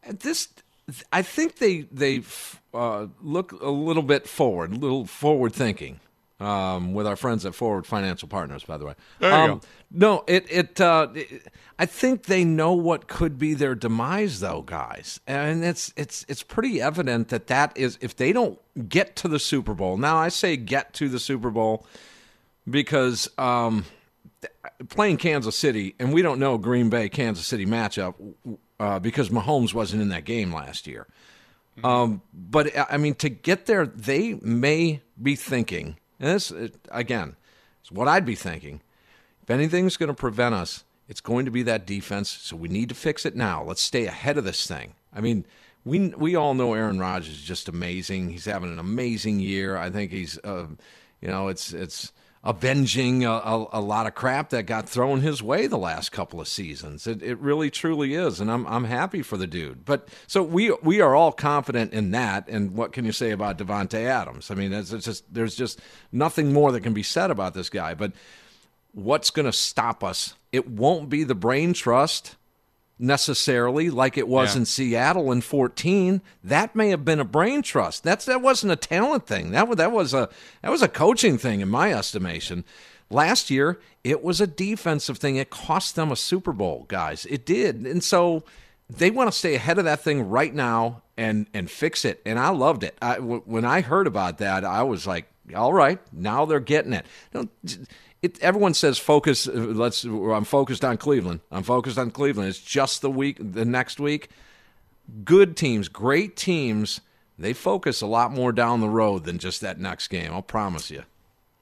this 0.08 0.46
I 1.12 1.22
think 1.22 1.56
they 1.56 1.80
they 1.90 2.22
uh, 2.74 3.06
look 3.22 3.52
a 3.52 3.70
little 3.70 4.02
bit 4.02 4.28
forward, 4.28 4.72
a 4.72 4.76
little 4.76 5.06
forward 5.06 5.52
thinking. 5.52 6.00
Um, 6.38 6.94
with 6.94 7.06
our 7.06 7.16
friends 7.16 7.44
at 7.44 7.54
Forward 7.54 7.86
Financial 7.86 8.26
Partners, 8.26 8.64
by 8.64 8.78
the 8.78 8.86
way. 8.86 8.94
There 9.18 9.28
you 9.28 9.36
um, 9.36 9.50
go. 9.50 9.60
No, 9.90 10.24
it 10.26 10.46
it, 10.50 10.80
uh, 10.80 11.08
it, 11.14 11.46
I 11.78 11.84
think 11.84 12.22
they 12.24 12.44
know 12.44 12.72
what 12.72 13.08
could 13.08 13.38
be 13.38 13.52
their 13.52 13.74
demise, 13.74 14.40
though, 14.40 14.62
guys, 14.62 15.20
and 15.26 15.62
it's 15.62 15.92
it's 15.98 16.24
it's 16.30 16.42
pretty 16.42 16.80
evident 16.80 17.28
that 17.28 17.48
that 17.48 17.76
is 17.76 17.98
if 18.00 18.16
they 18.16 18.32
don't 18.32 18.58
get 18.88 19.16
to 19.16 19.28
the 19.28 19.38
Super 19.38 19.74
Bowl. 19.74 19.98
Now, 19.98 20.16
I 20.16 20.30
say 20.30 20.56
get 20.56 20.94
to 20.94 21.10
the 21.10 21.20
Super 21.20 21.50
Bowl 21.50 21.86
because 22.70 23.28
um, 23.36 23.84
playing 24.88 25.18
Kansas 25.18 25.56
City, 25.56 25.94
and 25.98 26.12
we 26.12 26.22
don't 26.22 26.38
know 26.38 26.58
Green 26.58 26.88
Bay 26.88 27.08
Kansas 27.08 27.46
City 27.46 27.66
matchup 27.66 28.14
uh, 28.78 28.98
because 28.98 29.28
Mahomes 29.28 29.74
wasn't 29.74 30.02
in 30.02 30.08
that 30.08 30.24
game 30.24 30.52
last 30.52 30.86
year. 30.86 31.06
Mm-hmm. 31.82 31.86
Um, 31.86 32.22
but 32.32 32.72
I 32.90 32.96
mean, 32.96 33.14
to 33.16 33.28
get 33.28 33.66
there, 33.66 33.86
they 33.86 34.34
may 34.34 35.02
be 35.20 35.36
thinking, 35.36 35.96
and 36.18 36.30
this 36.30 36.52
again, 36.90 37.36
is 37.84 37.92
what 37.92 38.08
I'd 38.08 38.26
be 38.26 38.34
thinking. 38.34 38.80
If 39.42 39.50
anything's 39.50 39.96
going 39.96 40.08
to 40.08 40.14
prevent 40.14 40.54
us, 40.54 40.84
it's 41.08 41.20
going 41.20 41.44
to 41.44 41.50
be 41.50 41.62
that 41.64 41.86
defense. 41.86 42.30
So 42.30 42.56
we 42.56 42.68
need 42.68 42.88
to 42.90 42.94
fix 42.94 43.26
it 43.26 43.34
now. 43.34 43.64
Let's 43.64 43.82
stay 43.82 44.06
ahead 44.06 44.38
of 44.38 44.44
this 44.44 44.66
thing. 44.66 44.94
I 45.12 45.20
mean, 45.20 45.44
we 45.84 46.08
we 46.10 46.36
all 46.36 46.54
know 46.54 46.74
Aaron 46.74 46.98
Rodgers 46.98 47.34
is 47.34 47.42
just 47.42 47.68
amazing. 47.68 48.30
He's 48.30 48.44
having 48.44 48.72
an 48.72 48.78
amazing 48.78 49.40
year. 49.40 49.76
I 49.76 49.90
think 49.90 50.12
he's, 50.12 50.38
uh, 50.44 50.66
you 51.20 51.28
know, 51.28 51.48
it's 51.48 51.72
it's 51.72 52.12
avenging 52.42 53.24
a, 53.24 53.30
a, 53.30 53.66
a, 53.74 53.80
lot 53.80 54.06
of 54.06 54.14
crap 54.14 54.48
that 54.48 54.62
got 54.62 54.88
thrown 54.88 55.20
his 55.20 55.42
way 55.42 55.66
the 55.66 55.76
last 55.76 56.10
couple 56.10 56.40
of 56.40 56.48
seasons. 56.48 57.06
It, 57.06 57.22
it 57.22 57.38
really 57.38 57.70
truly 57.70 58.14
is, 58.14 58.40
and 58.40 58.50
I'm 58.50 58.66
I'm 58.66 58.84
happy 58.84 59.22
for 59.22 59.36
the 59.36 59.46
dude. 59.46 59.84
But 59.84 60.08
so 60.26 60.42
we 60.42 60.70
we 60.82 61.00
are 61.00 61.14
all 61.14 61.32
confident 61.32 61.92
in 61.92 62.12
that. 62.12 62.48
And 62.48 62.74
what 62.74 62.92
can 62.92 63.04
you 63.04 63.12
say 63.12 63.30
about 63.30 63.58
Davante 63.58 64.06
Adams? 64.06 64.50
I 64.50 64.54
mean, 64.54 64.72
it's, 64.72 64.92
it's 64.92 65.04
just 65.04 65.32
there's 65.32 65.54
just 65.54 65.80
nothing 66.12 66.52
more 66.52 66.72
that 66.72 66.80
can 66.80 66.94
be 66.94 67.02
said 67.02 67.30
about 67.30 67.52
this 67.52 67.68
guy. 67.68 67.94
But 67.94 68.12
what's 68.92 69.30
going 69.30 69.46
to 69.46 69.52
stop 69.52 70.02
us? 70.02 70.34
It 70.50 70.68
won't 70.68 71.10
be 71.10 71.24
the 71.24 71.34
brain 71.34 71.74
trust. 71.74 72.36
Necessarily 73.00 73.90
like 73.90 74.16
it 74.18 74.28
was 74.28 74.54
Yeah. 74.54 74.60
in 74.60 74.64
Seattle 74.66 75.32
in 75.32 75.40
14. 75.40 76.20
That 76.44 76.76
may 76.76 76.90
have 76.90 77.04
been 77.04 77.20
a 77.20 77.24
brain 77.24 77.62
trust. 77.62 78.04
That's 78.04 78.24
that 78.26 78.42
wasn't 78.42 78.72
a 78.72 78.76
talent 78.76 79.26
thing. 79.26 79.50
That 79.50 79.66
was 79.68 79.76
that 79.78 79.92
was 79.92 80.14
a 80.14 80.28
that 80.62 80.70
was 80.70 80.82
a 80.82 80.88
coaching 80.88 81.38
thing 81.38 81.60
in 81.60 81.68
my 81.68 81.92
estimation. 81.92 82.64
Last 83.10 83.50
year, 83.50 83.80
it 84.04 84.22
was 84.22 84.40
a 84.40 84.46
defensive 84.46 85.18
thing. 85.18 85.36
It 85.36 85.50
cost 85.50 85.96
them 85.96 86.12
a 86.12 86.16
Super 86.16 86.52
Bowl, 86.52 86.84
guys. 86.88 87.26
It 87.28 87.44
did. 87.44 87.84
And 87.86 88.04
so 88.04 88.44
they 88.88 89.10
want 89.10 89.30
to 89.32 89.36
stay 89.36 89.54
ahead 89.56 89.78
of 89.78 89.84
that 89.84 90.00
thing 90.00 90.28
right 90.28 90.54
now 90.54 91.02
and 91.16 91.46
and 91.52 91.70
fix 91.70 92.04
it. 92.04 92.20
And 92.24 92.38
I 92.38 92.50
loved 92.50 92.84
it. 92.84 92.96
I, 93.02 93.16
w- 93.16 93.42
when 93.46 93.64
I 93.64 93.80
heard 93.80 94.06
about 94.06 94.38
that, 94.38 94.64
I 94.64 94.84
was 94.84 95.06
like, 95.06 95.26
all 95.56 95.72
right, 95.72 95.98
now 96.12 96.44
they're 96.44 96.60
getting 96.60 96.92
it. 96.92 97.04
Don't, 97.32 97.50
it 98.22 98.38
everyone 98.40 98.74
says 98.74 98.98
focus. 98.98 99.48
uh, 99.48 99.52
Let's. 99.52 100.04
I'm 100.04 100.44
focused 100.44 100.84
on 100.84 100.96
Cleveland. 100.96 101.40
I'm 101.50 101.62
focused 101.62 101.98
on 101.98 102.10
Cleveland. 102.10 102.48
It's 102.48 102.60
just 102.60 103.02
the 103.02 103.10
week, 103.10 103.38
the 103.40 103.64
next 103.64 104.00
week. 104.00 104.28
Good 105.24 105.56
teams, 105.56 105.88
great 105.88 106.36
teams. 106.36 107.00
They 107.38 107.52
focus 107.54 108.02
a 108.02 108.06
lot 108.06 108.32
more 108.32 108.52
down 108.52 108.80
the 108.80 108.88
road 108.88 109.24
than 109.24 109.38
just 109.38 109.62
that 109.62 109.80
next 109.80 110.08
game. 110.08 110.32
I'll 110.32 110.42
promise 110.42 110.90
you. 110.90 111.04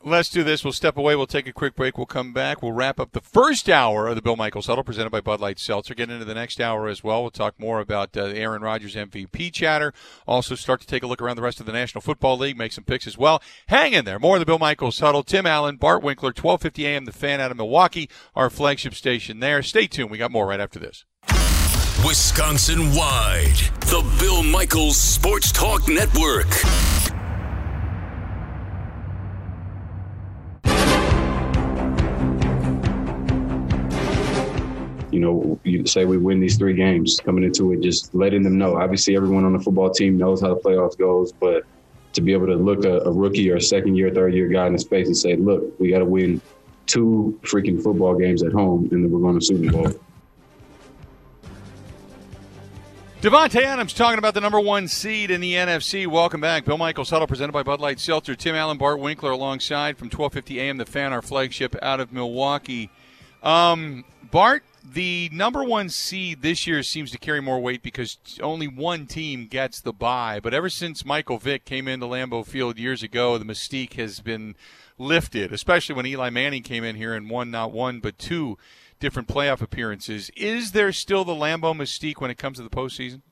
Let's 0.09 0.31
do 0.31 0.43
this. 0.43 0.65
We'll 0.65 0.73
step 0.73 0.97
away. 0.97 1.15
We'll 1.17 1.27
take 1.27 1.47
a 1.47 1.53
quick 1.53 1.75
break. 1.75 1.99
We'll 1.99 2.07
come 2.07 2.33
back. 2.33 2.63
We'll 2.63 2.73
wrap 2.73 2.99
up 2.99 3.13
the 3.13 3.21
first 3.21 3.69
hour 3.69 4.09
of 4.09 4.17
the 4.17 4.23
Bill 4.23 4.37
Michaels 4.37 4.67
Huddle 4.67 4.83
presented 4.83 5.11
by 5.11 5.21
Bud 5.21 5.39
Light 5.39 5.59
Seltzer. 5.59 5.95
Get 5.95 6.11
into 6.11 6.25
the 6.25 6.35
next 6.35 6.61
hour 6.61 6.89
as 6.89 7.05
well. 7.05 7.21
We'll 7.21 7.31
talk 7.31 7.61
more 7.61 7.79
about 7.79 8.17
uh, 8.17 8.25
Aaron 8.25 8.63
Rodgers 8.63 8.95
MVP 8.95 9.53
chatter. 9.53 9.93
Also 10.27 10.55
start 10.55 10.81
to 10.81 10.87
take 10.87 11.03
a 11.03 11.07
look 11.07 11.21
around 11.21 11.37
the 11.37 11.43
rest 11.43 11.61
of 11.61 11.67
the 11.67 11.73
National 11.73 12.01
Football 12.01 12.39
League, 12.39 12.57
make 12.57 12.73
some 12.73 12.85
picks 12.85 13.07
as 13.07 13.19
well. 13.19 13.43
Hang 13.67 13.93
in 13.93 14.07
there. 14.07 14.19
More 14.19 14.37
of 14.37 14.41
the 14.41 14.47
Bill 14.47 14.59
Michaels 14.59 14.99
Huddle. 14.99 15.23
Tim 15.23 15.45
Allen, 15.45 15.77
Bart 15.77 16.03
Winkler, 16.03 16.29
1250 16.29 16.87
AM, 16.87 17.05
the 17.05 17.13
fan 17.13 17.41
out 17.41 17.51
of 17.51 17.57
Milwaukee, 17.57 18.09
our 18.35 18.49
flagship 18.49 18.95
station 18.95 19.41
there. 19.41 19.63
Stay 19.63 19.87
tuned. 19.87 20.11
We 20.11 20.17
got 20.17 20.31
more 20.31 20.47
right 20.47 20.61
after 20.61 20.79
this. 20.79 21.05
Wisconsin 22.07 22.95
wide, 22.95 23.57
the 23.81 24.05
Bill 24.21 24.43
Michaels 24.43 24.97
Sports 24.97 25.53
Talk 25.53 25.89
Network. 25.89 26.47
You 35.19 35.25
know, 35.25 35.61
you 35.65 35.85
say 35.85 36.05
we 36.05 36.17
win 36.17 36.39
these 36.39 36.57
three 36.57 36.75
games 36.75 37.21
coming 37.25 37.43
into 37.43 37.73
it, 37.73 37.81
just 37.81 38.15
letting 38.15 38.45
them 38.45 38.57
know. 38.57 38.77
Obviously, 38.77 39.17
everyone 39.17 39.45
on 39.45 39.53
the 39.53 39.59
football 39.59 39.91
team 39.91 40.17
knows 40.17 40.41
how 40.41 40.55
the 40.55 40.61
playoffs 40.61 40.97
goes, 40.97 41.33
but 41.33 41.65
to 42.13 42.21
be 42.21 42.33
able 42.33 42.47
to 42.47 42.55
look 42.55 42.85
a, 42.85 43.01
a 43.01 43.11
rookie 43.11 43.51
or 43.51 43.57
a 43.57 43.61
second 43.61 43.97
year, 43.97 44.15
third 44.15 44.33
year 44.33 44.47
guy 44.47 44.69
in 44.69 44.77
the 44.77 44.79
face 44.79 45.09
and 45.09 45.17
say, 45.17 45.35
look, 45.35 45.77
we 45.81 45.91
got 45.91 45.99
to 45.99 46.05
win 46.05 46.41
two 46.87 47.37
freaking 47.43 47.83
football 47.83 48.15
games 48.15 48.45
at 48.45 48.53
home, 48.53 48.89
and 48.93 49.03
then 49.03 49.11
we're 49.11 49.19
going 49.19 49.37
to 49.37 49.45
Super 49.45 49.73
Bowl. 49.73 49.93
Davante 53.21 53.61
Adams 53.61 53.93
talking 53.93 54.21
about 54.21 54.35
the 54.35 54.41
number 54.41 54.61
one 54.61 54.87
seed 54.87 55.33
in 55.33 55.41
the 55.41 55.55
NFC. 55.55 56.07
Welcome 56.07 56.41
back. 56.41 56.65
Bill 56.65 56.79
Michaels 56.79 57.11
Huddle 57.11 57.27
presented 57.27 57.51
by 57.51 57.65
Bud 57.65 57.81
Light 57.81 57.99
Seltzer. 57.99 58.37
Tim 58.37 58.55
Allen, 58.55 58.79
Bart 58.79 59.01
Winkler 59.01 59.33
alongside 59.33 59.99
from 59.99 60.07
1250 60.07 60.61
AM, 60.61 60.77
the 60.77 60.87
fan, 60.87 61.13
our 61.13 61.23
flagship 61.23 61.75
out 61.83 61.99
of 61.99 62.13
Milwaukee. 62.13 62.89
Um, 63.43 64.05
Bart, 64.31 64.63
the 64.93 65.29
number 65.33 65.63
one 65.63 65.89
seed 65.89 66.43
this 66.43 66.67
year 66.67 66.83
seems 66.83 67.11
to 67.11 67.19
carry 67.19 67.41
more 67.41 67.61
weight 67.61 67.83
because 67.83 68.19
only 68.43 68.67
one 68.67 69.07
team 69.07 69.47
gets 69.47 69.81
the 69.81 69.93
bye. 69.93 70.41
But 70.43 70.55
ever 70.55 70.69
since 70.69 71.05
Michael 71.05 71.39
Vick 71.39 71.65
came 71.65 71.89
into 71.89 72.07
Lambeau 72.07 72.45
Field 72.45 72.79
years 72.79 73.03
ago, 73.03 73.39
the 73.39 73.45
mystique 73.45 73.95
has 73.95 74.21
been 74.21 74.57
lifted, 74.99 75.53
especially 75.53 75.95
when 75.95 76.07
Eli 76.07 76.31
Manning 76.31 76.63
came 76.63 76.85
in 76.85 76.97
here 76.97 77.15
and 77.15 77.31
won 77.31 77.51
not 77.51 77.73
one 77.73 78.01
but 78.01 78.19
two 78.19 78.59
different 79.01 79.29
playoff 79.29 79.61
appearances. 79.61 80.31
Is 80.37 80.73
there 80.73 80.93
still 80.93 81.25
the 81.25 81.35
Lambeau 81.35 81.75
mystique 81.75 82.21
when 82.21 82.31
it 82.31 82.39
comes 82.39 82.59
to 82.59 82.65
the 82.65 82.71
postseason? 82.71 83.23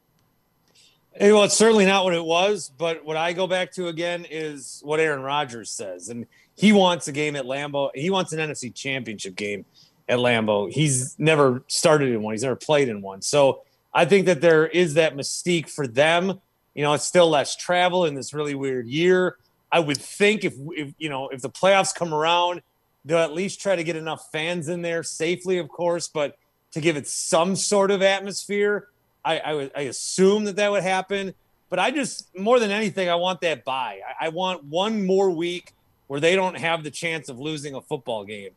Hey, 1.13 1.33
well, 1.33 1.45
it's 1.45 1.57
certainly 1.57 1.87
not 1.87 2.05
what 2.05 2.13
it 2.13 2.25
was, 2.25 2.71
but 2.77 3.05
what 3.05 3.17
I 3.17 3.33
go 3.33 3.47
back 3.47 3.73
to 3.73 3.89
again 3.89 4.27
is 4.31 4.83
what 4.85 5.01
Aaron 5.01 5.23
Rodgers 5.23 5.71
says. 5.71 6.11
And 6.11 6.27
he 6.55 6.73
wants 6.73 7.09
a 7.09 7.13
game 7.13 7.37
at 7.37 7.47
Lambeau. 7.47 7.91
He 7.95 8.11
wants 8.11 8.35
an 8.35 8.39
NFC 8.39 8.75
championship 8.75 9.35
game 9.35 9.65
at 10.09 10.19
Lambeau. 10.19 10.71
He's 10.71 11.19
never 11.19 11.63
started 11.69 12.11
in 12.11 12.23
one, 12.23 12.35
he's 12.35 12.43
never 12.43 12.57
played 12.57 12.89
in 12.89 13.03
one. 13.03 13.23
So 13.23 13.63
I 13.93 14.05
think 14.05 14.27
that 14.27 14.41
there 14.41 14.67
is 14.67 14.95
that 14.95 15.17
mystique 15.17 15.69
for 15.69 15.87
them. 15.87 16.41
You 16.75 16.83
know, 16.83 16.93
it's 16.93 17.05
still 17.05 17.31
less 17.31 17.57
travel 17.57 18.05
in 18.05 18.15
this 18.15 18.35
really 18.35 18.55
weird 18.55 18.87
year. 18.87 19.39
I 19.73 19.81
would 19.81 19.97
think 19.97 20.45
if, 20.45 20.55
if 20.77 20.93
you 20.99 21.09
know, 21.09 21.29
if 21.29 21.41
the 21.41 21.51
playoffs 21.51 21.95
come 21.95 22.13
around, 22.15 22.63
they'll 23.05 23.19
at 23.19 23.33
least 23.33 23.61
try 23.61 23.75
to 23.77 23.85
get 23.85 23.97
enough 23.97 24.31
fans 24.31 24.69
in 24.69 24.83
there 24.83 25.03
safely, 25.03 25.59
of 25.59 25.69
course, 25.69 26.09
but 26.09 26.37
to 26.73 26.81
give 26.81 26.97
it 26.97 27.09
some 27.09 27.57
sort 27.57 27.91
of 27.91 28.03
atmosphere. 28.03 28.89
I, 29.25 29.39
I, 29.39 29.71
I 29.77 29.81
assume 29.83 30.45
that 30.45 30.57
that 30.57 30.71
would 30.71 30.83
happen, 30.83 31.35
but 31.69 31.79
I 31.79 31.91
just 31.91 32.37
more 32.37 32.61
than 32.61 32.71
anything, 32.71 33.09
I 33.09 33.15
want 33.17 33.41
that 33.41 33.65
bye. 33.65 34.01
I, 34.21 34.27
I 34.27 34.29
want 34.29 34.65
one 34.65 35.07
more 35.07 35.31
week 35.31 35.73
where 36.07 36.21
they 36.21 36.37
don't 36.37 36.57
have 36.57 36.85
the 36.85 36.91
chance 36.91 37.29
of 37.29 37.41
losing 37.41 37.75
a 37.75 37.81
football 37.81 38.25
game, 38.25 38.51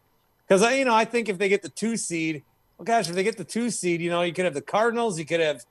because 0.50 0.64
I, 0.64 0.74
you 0.74 0.86
know, 0.86 0.95
I 0.95 1.06
think 1.06 1.30
if 1.30 1.38
they 1.38 1.47
get 1.47 1.62
the 1.62 1.70
two 1.70 1.95
seed, 1.95 2.43
well, 2.78 2.86
gosh, 2.86 3.08
if 3.08 3.16
they 3.16 3.24
get 3.24 3.38
the 3.38 3.43
two 3.43 3.70
seed, 3.70 4.02
you 4.02 4.10
know, 4.10 4.24
you 4.24 4.34
could 4.34 4.45
have 4.45 4.56
the 4.56 4.62
Cardinals, 4.62 5.20
you 5.20 5.26
could 5.26 5.39
have 5.39 5.64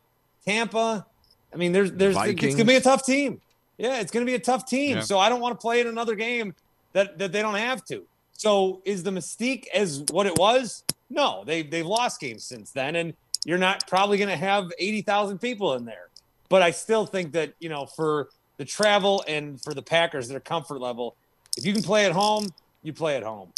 Tampa. 0.46 1.04
I 1.52 1.56
mean, 1.56 1.72
there's, 1.72 1.90
there's, 1.92 2.14
it's 2.14 2.24
Vikings. 2.24 2.54
gonna 2.54 2.64
be 2.64 2.76
a 2.76 2.80
tough 2.80 3.04
team. 3.04 3.40
Yeah, 3.76 4.00
it's 4.00 4.12
gonna 4.12 4.24
be 4.24 4.34
a 4.34 4.40
tough 4.40 4.66
team. 4.66 4.98
Yeah. 4.98 5.02
So 5.02 5.18
I 5.18 5.28
don't 5.28 5.40
want 5.40 5.58
to 5.58 5.60
play 5.60 5.80
in 5.80 5.88
another 5.88 6.14
game 6.14 6.54
that 6.92 7.18
that 7.18 7.32
they 7.32 7.42
don't 7.42 7.56
have 7.56 7.84
to. 7.86 8.04
So 8.32 8.80
is 8.84 9.02
the 9.02 9.10
mystique 9.10 9.66
as 9.74 10.04
what 10.10 10.26
it 10.26 10.38
was? 10.38 10.84
No, 11.10 11.42
they 11.44 11.62
they've 11.62 11.86
lost 11.86 12.20
games 12.20 12.44
since 12.44 12.70
then, 12.70 12.94
and 12.94 13.14
you're 13.44 13.58
not 13.58 13.86
probably 13.88 14.16
going 14.16 14.30
to 14.30 14.36
have 14.36 14.70
eighty 14.78 15.02
thousand 15.02 15.38
people 15.38 15.74
in 15.74 15.84
there. 15.84 16.08
But 16.48 16.62
I 16.62 16.70
still 16.70 17.04
think 17.04 17.32
that 17.32 17.54
you 17.58 17.68
know 17.68 17.86
for 17.86 18.28
the 18.58 18.64
travel 18.64 19.24
and 19.26 19.60
for 19.60 19.74
the 19.74 19.82
Packers, 19.82 20.28
their 20.28 20.40
comfort 20.40 20.80
level, 20.80 21.16
if 21.56 21.66
you 21.66 21.72
can 21.72 21.82
play 21.82 22.06
at 22.06 22.12
home, 22.12 22.48
you 22.82 22.92
play 22.92 23.16
at 23.16 23.22
home. 23.22 23.52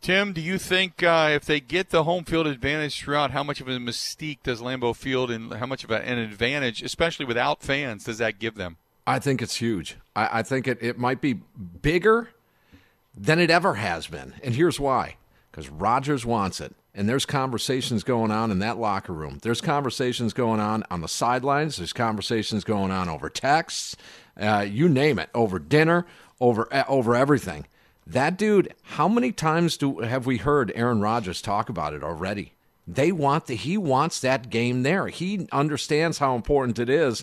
Tim, 0.00 0.32
do 0.32 0.40
you 0.40 0.58
think 0.58 1.02
uh, 1.02 1.28
if 1.32 1.44
they 1.44 1.60
get 1.60 1.90
the 1.90 2.04
home 2.04 2.24
field 2.24 2.46
advantage 2.46 3.02
throughout, 3.02 3.32
how 3.32 3.42
much 3.42 3.60
of 3.60 3.68
a 3.68 3.72
mystique 3.72 4.38
does 4.44 4.60
Lambeau 4.60 4.94
Field 4.94 5.30
and 5.30 5.52
how 5.54 5.66
much 5.66 5.82
of 5.84 5.90
an 5.90 6.18
advantage, 6.18 6.82
especially 6.82 7.26
without 7.26 7.62
fans, 7.62 8.04
does 8.04 8.18
that 8.18 8.38
give 8.38 8.54
them? 8.54 8.76
I 9.06 9.18
think 9.18 9.42
it's 9.42 9.56
huge. 9.56 9.96
I, 10.14 10.38
I 10.38 10.42
think 10.42 10.68
it, 10.68 10.78
it 10.80 10.98
might 10.98 11.20
be 11.20 11.40
bigger 11.82 12.30
than 13.16 13.38
it 13.38 13.50
ever 13.50 13.74
has 13.74 14.06
been. 14.06 14.34
And 14.42 14.54
here's 14.54 14.78
why 14.78 15.16
because 15.50 15.68
Rodgers 15.68 16.24
wants 16.24 16.60
it. 16.60 16.74
And 16.94 17.08
there's 17.08 17.26
conversations 17.26 18.02
going 18.02 18.30
on 18.30 18.50
in 18.50 18.58
that 18.60 18.78
locker 18.78 19.12
room. 19.12 19.38
There's 19.42 19.60
conversations 19.60 20.32
going 20.32 20.58
on 20.60 20.84
on 20.90 21.00
the 21.00 21.08
sidelines. 21.08 21.76
There's 21.76 21.92
conversations 21.92 22.64
going 22.64 22.90
on 22.90 23.08
over 23.08 23.28
texts, 23.28 23.96
uh, 24.36 24.66
you 24.68 24.88
name 24.88 25.18
it, 25.18 25.30
over 25.34 25.58
dinner, 25.58 26.06
over 26.40 26.72
uh, 26.72 26.84
over 26.88 27.14
everything. 27.14 27.66
That 28.08 28.38
dude, 28.38 28.74
how 28.82 29.06
many 29.06 29.32
times 29.32 29.76
do 29.76 29.98
have 29.98 30.24
we 30.24 30.38
heard 30.38 30.72
Aaron 30.74 31.02
Rodgers 31.02 31.42
talk 31.42 31.68
about 31.68 31.92
it 31.92 32.02
already? 32.02 32.54
They 32.86 33.12
want 33.12 33.46
the 33.46 33.54
he 33.54 33.76
wants 33.76 34.20
that 34.20 34.48
game 34.48 34.82
there. 34.82 35.08
He 35.08 35.46
understands 35.52 36.18
how 36.18 36.34
important 36.34 36.78
it 36.78 36.88
is. 36.88 37.22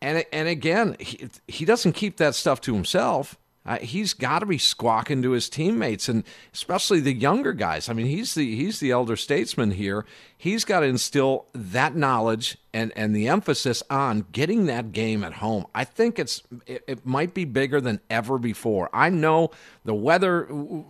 And 0.00 0.24
and 0.32 0.46
again, 0.46 0.96
he, 1.00 1.28
he 1.48 1.64
doesn't 1.64 1.94
keep 1.94 2.18
that 2.18 2.36
stuff 2.36 2.60
to 2.62 2.74
himself. 2.74 3.36
Uh, 3.66 3.78
he's 3.78 4.12
got 4.12 4.40
to 4.40 4.46
be 4.46 4.58
squawking 4.58 5.22
to 5.22 5.30
his 5.30 5.48
teammates, 5.48 6.06
and 6.06 6.22
especially 6.52 7.00
the 7.00 7.14
younger 7.14 7.54
guys. 7.54 7.88
I 7.88 7.94
mean, 7.94 8.06
he's 8.06 8.34
the 8.34 8.54
he's 8.54 8.78
the 8.78 8.90
elder 8.90 9.16
statesman 9.16 9.70
here. 9.70 10.04
He's 10.36 10.66
got 10.66 10.80
to 10.80 10.86
instill 10.86 11.46
that 11.54 11.96
knowledge 11.96 12.58
and 12.74 12.92
and 12.94 13.16
the 13.16 13.26
emphasis 13.28 13.82
on 13.88 14.26
getting 14.32 14.66
that 14.66 14.92
game 14.92 15.24
at 15.24 15.34
home. 15.34 15.66
I 15.74 15.84
think 15.84 16.18
it's 16.18 16.42
it, 16.66 16.84
it 16.86 17.06
might 17.06 17.32
be 17.32 17.46
bigger 17.46 17.80
than 17.80 18.00
ever 18.10 18.36
before. 18.36 18.90
I 18.92 19.08
know 19.08 19.50
the 19.86 19.94
weather, 19.94 20.46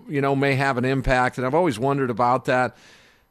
you 0.08 0.20
know, 0.20 0.34
may 0.34 0.56
have 0.56 0.76
an 0.76 0.84
impact, 0.84 1.38
and 1.38 1.46
I've 1.46 1.54
always 1.54 1.78
wondered 1.78 2.10
about 2.10 2.46
that 2.46 2.76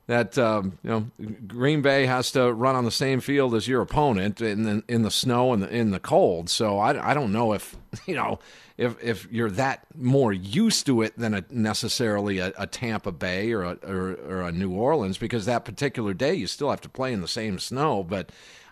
that 0.08 0.38
um, 0.38 0.78
you 0.84 0.90
know 0.90 1.06
Green 1.48 1.82
Bay 1.82 2.06
has 2.06 2.32
to 2.32 2.54
run 2.54 2.76
on 2.76 2.86
the 2.86 2.92
same 2.92 3.20
field 3.20 3.56
as 3.56 3.68
your 3.68 3.82
opponent 3.82 4.42
in 4.42 4.64
the, 4.64 4.84
in 4.88 5.02
the 5.02 5.12
snow 5.12 5.54
and 5.54 5.64
the, 5.64 5.70
in 5.70 5.92
the 5.92 6.00
cold. 6.00 6.50
So 6.50 6.78
I, 6.78 7.12
I 7.12 7.14
don't 7.14 7.32
know 7.32 7.54
if 7.54 7.76
you 8.06 8.16
know 8.16 8.40
if 8.78 9.02
if 9.04 9.32
you're 9.32 9.52
that 9.52 9.86
more 9.96 10.34
used 10.34 10.86
to 10.88 11.02
it 11.02 11.18
than 11.18 11.34
a, 11.34 11.44
necessarily 11.50 12.40
a, 12.40 12.54
a 12.58 12.68
Tampa 12.68 13.12
Bay 13.12 13.52
or 13.52 13.64
a, 13.64 13.78
or, 13.86 14.14
or 14.14 14.42
a 14.42 14.52
New 14.52 14.72
Orleans 14.72 15.18
because 15.18 15.46
that 15.46 15.66
particular 15.66 16.14
day 16.14 16.34
you 16.34 16.48
still 16.48 16.70
have 16.70 16.82
to 16.82 16.90
play 16.90 17.14
in 17.14 17.22
the 17.22 17.28
same 17.28 17.60
snow. 17.60 18.04
But 18.04 18.32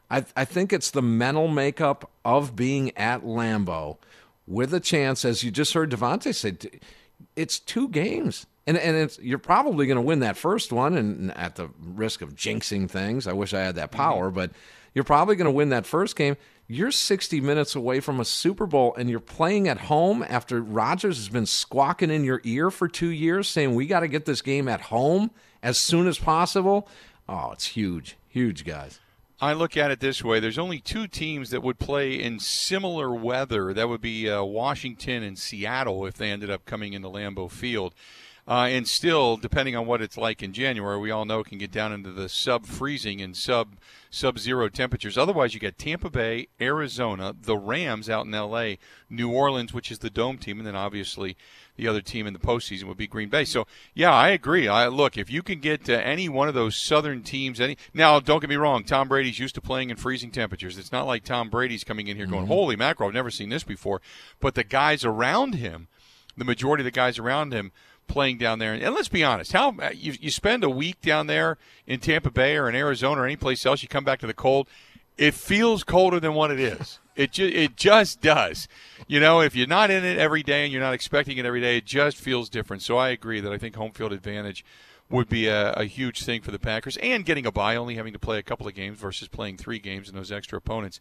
I 0.10 0.26
I 0.36 0.46
think 0.46 0.74
it's 0.74 0.92
the 0.92 1.02
mental 1.02 1.48
makeup 1.48 2.10
of 2.26 2.56
being 2.56 2.96
at 2.98 3.24
Lambeau 3.24 3.98
with 4.48 4.74
a 4.74 4.80
chance, 4.80 5.24
as 5.24 5.44
you 5.44 5.52
just 5.52 5.74
heard 5.74 5.92
Davante 5.92 6.34
say, 6.36 6.58
it's 7.36 7.60
two 7.60 7.88
games. 7.88 8.46
And, 8.68 8.78
and 8.78 8.96
it's, 8.96 9.18
you're 9.20 9.40
probably 9.40 9.88
going 9.88 9.96
to 9.96 10.02
win 10.04 10.20
that 10.20 10.38
first 10.38 10.72
one, 10.72 10.96
and 10.96 11.36
at 11.36 11.56
the 11.56 11.70
risk 11.80 12.22
of 12.22 12.36
jinxing 12.36 12.90
things, 12.90 13.26
I 13.26 13.34
wish 13.34 13.56
I 13.56 13.62
had 13.62 13.76
that 13.76 13.90
power, 13.92 14.28
mm-hmm. 14.28 14.36
but 14.36 14.52
you're 14.94 15.04
probably 15.04 15.36
going 15.36 15.46
to 15.46 15.52
win 15.52 15.70
that 15.70 15.86
first 15.86 16.16
game. 16.16 16.38
You're 16.74 16.92
60 16.92 17.42
minutes 17.42 17.76
away 17.76 18.00
from 18.00 18.22
a 18.22 18.24
Super 18.24 18.66
Bowl, 18.66 18.96
and 18.96 19.10
you're 19.10 19.20
playing 19.20 19.68
at 19.68 19.78
home 19.78 20.24
after 20.24 20.62
Rodgers 20.62 21.18
has 21.18 21.28
been 21.28 21.46
squawking 21.46 22.10
in 22.10 22.24
your 22.24 22.40
ear 22.46 22.72
for 22.72 22.88
two 22.88 23.10
years, 23.10 23.50
saying 23.50 23.76
we 23.76 23.86
got 23.88 24.00
to 24.00 24.08
get 24.08 24.24
this 24.24 24.42
game 24.42 24.70
at 24.70 24.80
home 24.84 25.32
as 25.62 25.78
soon 25.78 26.08
as 26.08 26.18
possible. 26.18 26.88
Oh, 27.28 27.52
it's 27.52 27.66
huge, 27.66 28.16
huge 28.30 28.64
guys. 28.64 29.02
I 29.42 29.52
look 29.52 29.76
at 29.76 29.92
it 29.92 30.00
this 30.00 30.24
way: 30.24 30.40
there's 30.40 30.58
only 30.58 30.80
two 30.80 31.08
teams 31.08 31.50
that 31.50 31.62
would 31.62 31.78
play 31.78 32.14
in 32.14 32.40
similar 32.40 33.14
weather. 33.14 33.74
That 33.74 33.90
would 33.90 34.00
be 34.00 34.30
uh, 34.30 34.42
Washington 34.42 35.24
and 35.24 35.38
Seattle 35.38 36.06
if 36.06 36.14
they 36.14 36.32
ended 36.32 36.50
up 36.50 36.64
coming 36.64 36.94
into 36.94 37.10
Lambeau 37.10 37.52
Field. 37.52 37.94
Uh, 38.52 38.68
and 38.68 38.86
still, 38.86 39.38
depending 39.38 39.78
on 39.78 39.86
what 39.86 40.02
it's 40.02 40.18
like 40.18 40.44
in 40.44 40.52
January, 40.52 41.00
we 41.00 41.10
all 41.10 41.24
know 41.24 41.40
it 41.40 41.48
can 41.48 41.58
get 41.58 41.72
down 41.72 41.94
into 41.94 42.12
the 42.12 42.28
sub 42.28 42.66
freezing 42.66 43.22
and 43.22 43.38
sub 43.38 43.78
sub 44.10 44.38
zero 44.38 44.68
temperatures. 44.68 45.18
Otherwise, 45.18 45.54
you 45.54 45.60
get 45.62 45.78
Tampa 45.78 46.10
Bay, 46.10 46.50
Arizona, 46.60 47.34
the 47.44 47.56
Rams 47.56 48.10
out 48.10 48.26
in 48.26 48.34
L.A., 48.34 48.78
New 49.10 49.32
Orleans, 49.32 49.74
which 49.74 49.90
is 49.90 50.00
the 50.00 50.10
dome 50.10 50.38
team, 50.38 50.58
and 50.58 50.68
then 50.68 50.76
obviously 50.76 51.38
the 51.78 51.88
other 51.88 52.02
team 52.02 52.28
in 52.28 52.34
the 52.34 52.40
postseason 52.40 52.90
would 52.90 52.98
be 52.98 53.08
Green 53.08 53.30
Bay. 53.30 53.46
So, 53.46 53.68
yeah, 53.94 54.14
I 54.14 54.28
agree. 54.32 54.68
I 54.68 54.88
look 54.90 55.18
if 55.18 55.32
you 55.32 55.42
can 55.44 55.62
get 55.62 55.86
to 55.86 56.06
any 56.06 56.28
one 56.28 56.50
of 56.50 56.54
those 56.54 56.76
southern 56.76 57.24
teams. 57.24 57.62
Any 57.62 57.78
now, 57.94 58.20
don't 58.20 58.42
get 58.42 58.50
me 58.50 58.58
wrong. 58.58 58.84
Tom 58.84 59.08
Brady's 59.08 59.40
used 59.40 59.56
to 59.56 59.62
playing 59.62 59.92
in 59.92 59.96
freezing 59.96 60.30
temperatures. 60.30 60.78
It's 60.78 60.92
not 60.92 61.08
like 61.08 61.24
Tom 61.24 61.50
Brady's 61.50 61.86
coming 61.86 62.08
in 62.08 62.18
here 62.18 62.26
going, 62.26 62.42
Mm-hmm. 62.42 62.52
"Holy 62.52 62.76
mackerel, 62.76 63.08
I've 63.08 63.14
never 63.14 63.32
seen 63.32 63.48
this 63.48 63.64
before." 63.64 64.02
But 64.42 64.56
the 64.56 64.66
guys 64.66 65.06
around 65.06 65.56
him, 65.56 65.88
the 66.36 66.44
majority 66.44 66.82
of 66.82 66.86
the 66.86 66.92
guys 66.92 67.18
around 67.18 67.54
him 67.54 67.72
playing 68.12 68.38
down 68.38 68.60
there. 68.60 68.74
And 68.74 68.94
let's 68.94 69.08
be 69.08 69.24
honest, 69.24 69.54
how 69.54 69.70
uh, 69.80 69.90
you, 69.94 70.14
you 70.20 70.30
spend 70.30 70.64
a 70.64 70.70
week 70.70 71.02
down 71.02 71.28
there 71.28 71.58
in 71.88 72.00
Tampa 72.00 72.30
Bay 72.30 72.58
or 72.58 72.68
in 72.68 72.76
Arizona 72.76 73.22
or 73.22 73.26
any 73.26 73.38
place 73.38 73.66
else, 73.66 73.82
you 73.82 73.88
come 73.88 74.04
back 74.04 74.20
to 74.20 74.28
the 74.28 74.34
cold, 74.34 74.68
it 75.18 75.34
feels 75.34 75.84
colder 75.84 76.20
than 76.20 76.34
what 76.34 76.52
it 76.52 76.60
is. 76.60 77.00
It 77.14 77.34
ju- 77.34 77.52
it 77.54 77.76
just 77.76 78.22
does. 78.22 78.70
You 79.06 79.20
know, 79.20 79.42
if 79.42 79.54
you're 79.54 79.68
not 79.68 79.92
in 79.92 80.06
it 80.06 80.18
every 80.18 80.44
day 80.44 80.64
and 80.64 80.72
you're 80.72 80.82
not 80.82 80.94
expecting 80.94 81.38
it 81.38 81.46
every 81.46 81.60
day, 81.60 81.76
it 81.76 81.86
just 81.86 82.16
feels 82.16 82.48
different. 82.48 82.82
So 82.84 82.98
I 82.98 83.10
agree 83.10 83.42
that 83.42 83.52
I 83.52 83.58
think 83.58 83.76
home 83.76 83.92
field 83.92 84.14
advantage 84.14 84.64
would 85.12 85.30
be 85.30 85.48
a, 85.48 85.74
a 85.74 85.84
huge 85.86 86.24
thing 86.24 86.42
for 86.42 86.52
the 86.52 86.60
Packers 86.60 86.98
and 86.98 87.26
getting 87.26 87.46
a 87.46 87.52
bye, 87.52 87.76
only 87.76 87.96
having 87.96 88.14
to 88.14 88.20
play 88.20 88.38
a 88.38 88.44
couple 88.44 88.68
of 88.68 88.74
games 88.74 88.98
versus 88.98 89.28
playing 89.28 89.58
three 89.58 89.80
games 89.80 90.08
and 90.08 90.18
those 90.18 90.32
extra 90.32 90.58
opponents. 90.58 91.00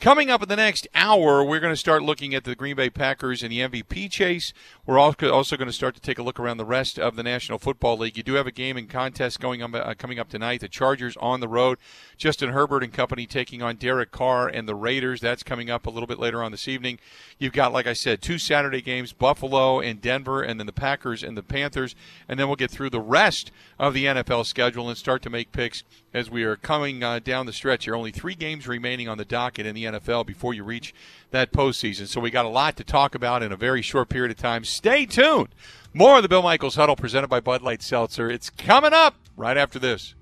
Coming 0.00 0.30
up 0.30 0.42
in 0.42 0.48
the 0.48 0.56
next 0.56 0.88
hour, 0.94 1.44
we're 1.44 1.60
going 1.60 1.72
to 1.72 1.76
start 1.76 2.02
looking 2.02 2.34
at 2.34 2.44
the 2.44 2.56
Green 2.56 2.76
Bay 2.76 2.90
Packers 2.90 3.42
and 3.42 3.52
the 3.52 3.60
MVP 3.60 4.10
chase. 4.10 4.52
We're 4.84 4.98
also 4.98 5.56
going 5.56 5.68
to 5.68 5.72
start 5.72 5.94
to 5.94 6.00
take 6.00 6.18
a 6.18 6.22
look 6.22 6.40
around 6.40 6.56
the 6.56 6.64
rest 6.64 6.98
of 6.98 7.14
the 7.14 7.22
National 7.22 7.58
Football 7.58 7.98
League. 7.98 8.16
You 8.16 8.24
do 8.24 8.34
have 8.34 8.48
a 8.48 8.52
game 8.52 8.76
and 8.76 8.90
contest 8.90 9.38
going 9.38 9.62
on 9.62 9.72
uh, 9.74 9.94
coming 9.96 10.18
up 10.18 10.28
tonight. 10.28 10.60
The 10.60 10.68
Chargers 10.68 11.16
on 11.18 11.38
the 11.38 11.48
road, 11.48 11.78
Justin 12.16 12.50
Herbert 12.50 12.82
and 12.82 12.92
company 12.92 13.26
taking 13.26 13.62
on 13.62 13.76
Derek 13.76 14.10
Carr 14.10 14.48
and 14.48 14.68
the 14.68 14.74
Raiders. 14.74 15.20
That's 15.20 15.44
coming 15.44 15.70
up 15.70 15.86
a 15.86 15.90
little 15.90 16.08
bit 16.08 16.18
later 16.18 16.42
on 16.42 16.50
this 16.50 16.66
evening. 16.66 16.98
You've 17.38 17.52
got, 17.52 17.72
like 17.72 17.86
I 17.86 17.92
said, 17.92 18.22
two 18.22 18.38
Saturday 18.38 18.82
games: 18.82 19.12
Buffalo 19.12 19.80
and 19.80 20.00
Denver, 20.00 20.42
and 20.42 20.58
then 20.58 20.66
the 20.66 20.72
Packers 20.72 21.22
and 21.22 21.36
the 21.36 21.42
Panthers. 21.42 21.94
And 22.28 22.40
then 22.40 22.48
we'll 22.48 22.56
get 22.56 22.70
through 22.70 22.90
the 22.90 23.00
rest 23.00 23.51
of 23.78 23.94
the 23.94 24.06
NFL 24.06 24.46
schedule 24.46 24.88
and 24.88 24.96
start 24.98 25.22
to 25.22 25.30
make 25.30 25.52
picks 25.52 25.82
as 26.12 26.30
we 26.30 26.44
are 26.44 26.56
coming 26.56 27.02
uh, 27.02 27.18
down 27.18 27.46
the 27.46 27.52
stretch 27.52 27.84
here. 27.84 27.94
Only 27.94 28.10
three 28.10 28.34
games 28.34 28.66
remaining 28.68 29.08
on 29.08 29.18
the 29.18 29.24
docket 29.24 29.66
in 29.66 29.74
the 29.74 29.84
NFL 29.84 30.26
before 30.26 30.54
you 30.54 30.64
reach 30.64 30.94
that 31.30 31.52
postseason. 31.52 32.06
So 32.06 32.20
we 32.20 32.30
got 32.30 32.44
a 32.44 32.48
lot 32.48 32.76
to 32.76 32.84
talk 32.84 33.14
about 33.14 33.42
in 33.42 33.52
a 33.52 33.56
very 33.56 33.82
short 33.82 34.08
period 34.08 34.30
of 34.30 34.38
time. 34.38 34.64
Stay 34.64 35.06
tuned. 35.06 35.48
More 35.94 36.16
of 36.16 36.22
the 36.22 36.28
Bill 36.28 36.42
Michaels 36.42 36.76
Huddle 36.76 36.96
presented 36.96 37.28
by 37.28 37.40
Bud 37.40 37.62
Light 37.62 37.82
Seltzer. 37.82 38.30
It's 38.30 38.50
coming 38.50 38.92
up 38.92 39.16
right 39.36 39.56
after 39.56 39.78
this. 39.78 40.14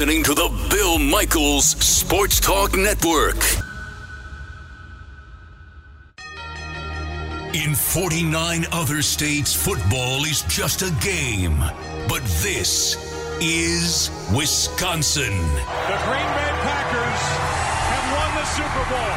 Listening 0.00 0.24
to 0.24 0.32
the 0.32 0.48
Bill 0.70 0.98
Michaels 0.98 1.72
Sports 1.72 2.40
Talk 2.40 2.74
Network. 2.74 3.36
In 7.52 7.74
49 7.74 8.64
other 8.72 9.02
states, 9.02 9.52
football 9.52 10.24
is 10.24 10.40
just 10.48 10.80
a 10.80 10.90
game. 11.02 11.58
But 12.08 12.22
this 12.40 12.96
is 13.42 14.10
Wisconsin. 14.34 15.36
The 15.36 15.98
Green 16.08 16.30
Bay 16.32 16.52
Packers 16.64 17.22
have 17.92 18.06
won 18.16 18.30
the 18.40 18.46
Super 18.56 18.84
Bowl. 18.88 19.16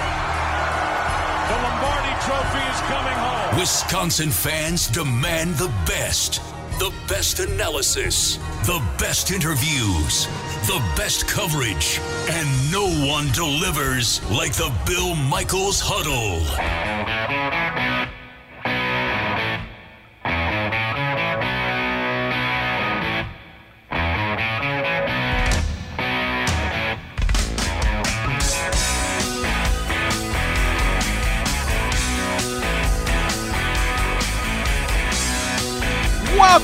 The 1.48 1.58
Lombardi 1.64 2.14
Trophy 2.26 2.64
is 2.74 2.82
coming 2.92 3.18
home. 3.24 3.58
Wisconsin 3.58 4.32
fans 4.32 4.88
demand 4.88 5.56
the 5.56 5.72
best. 5.88 6.42
The 6.84 6.94
best 7.08 7.40
analysis, 7.40 8.36
the 8.66 8.84
best 9.00 9.32
interviews, 9.32 10.26
the 10.68 10.84
best 10.98 11.26
coverage, 11.30 12.02
and 12.30 12.72
no 12.74 12.84
one 13.08 13.32
delivers 13.32 14.22
like 14.30 14.52
the 14.52 14.70
Bill 14.86 15.16
Michaels 15.16 15.80
Huddle. 15.82 16.44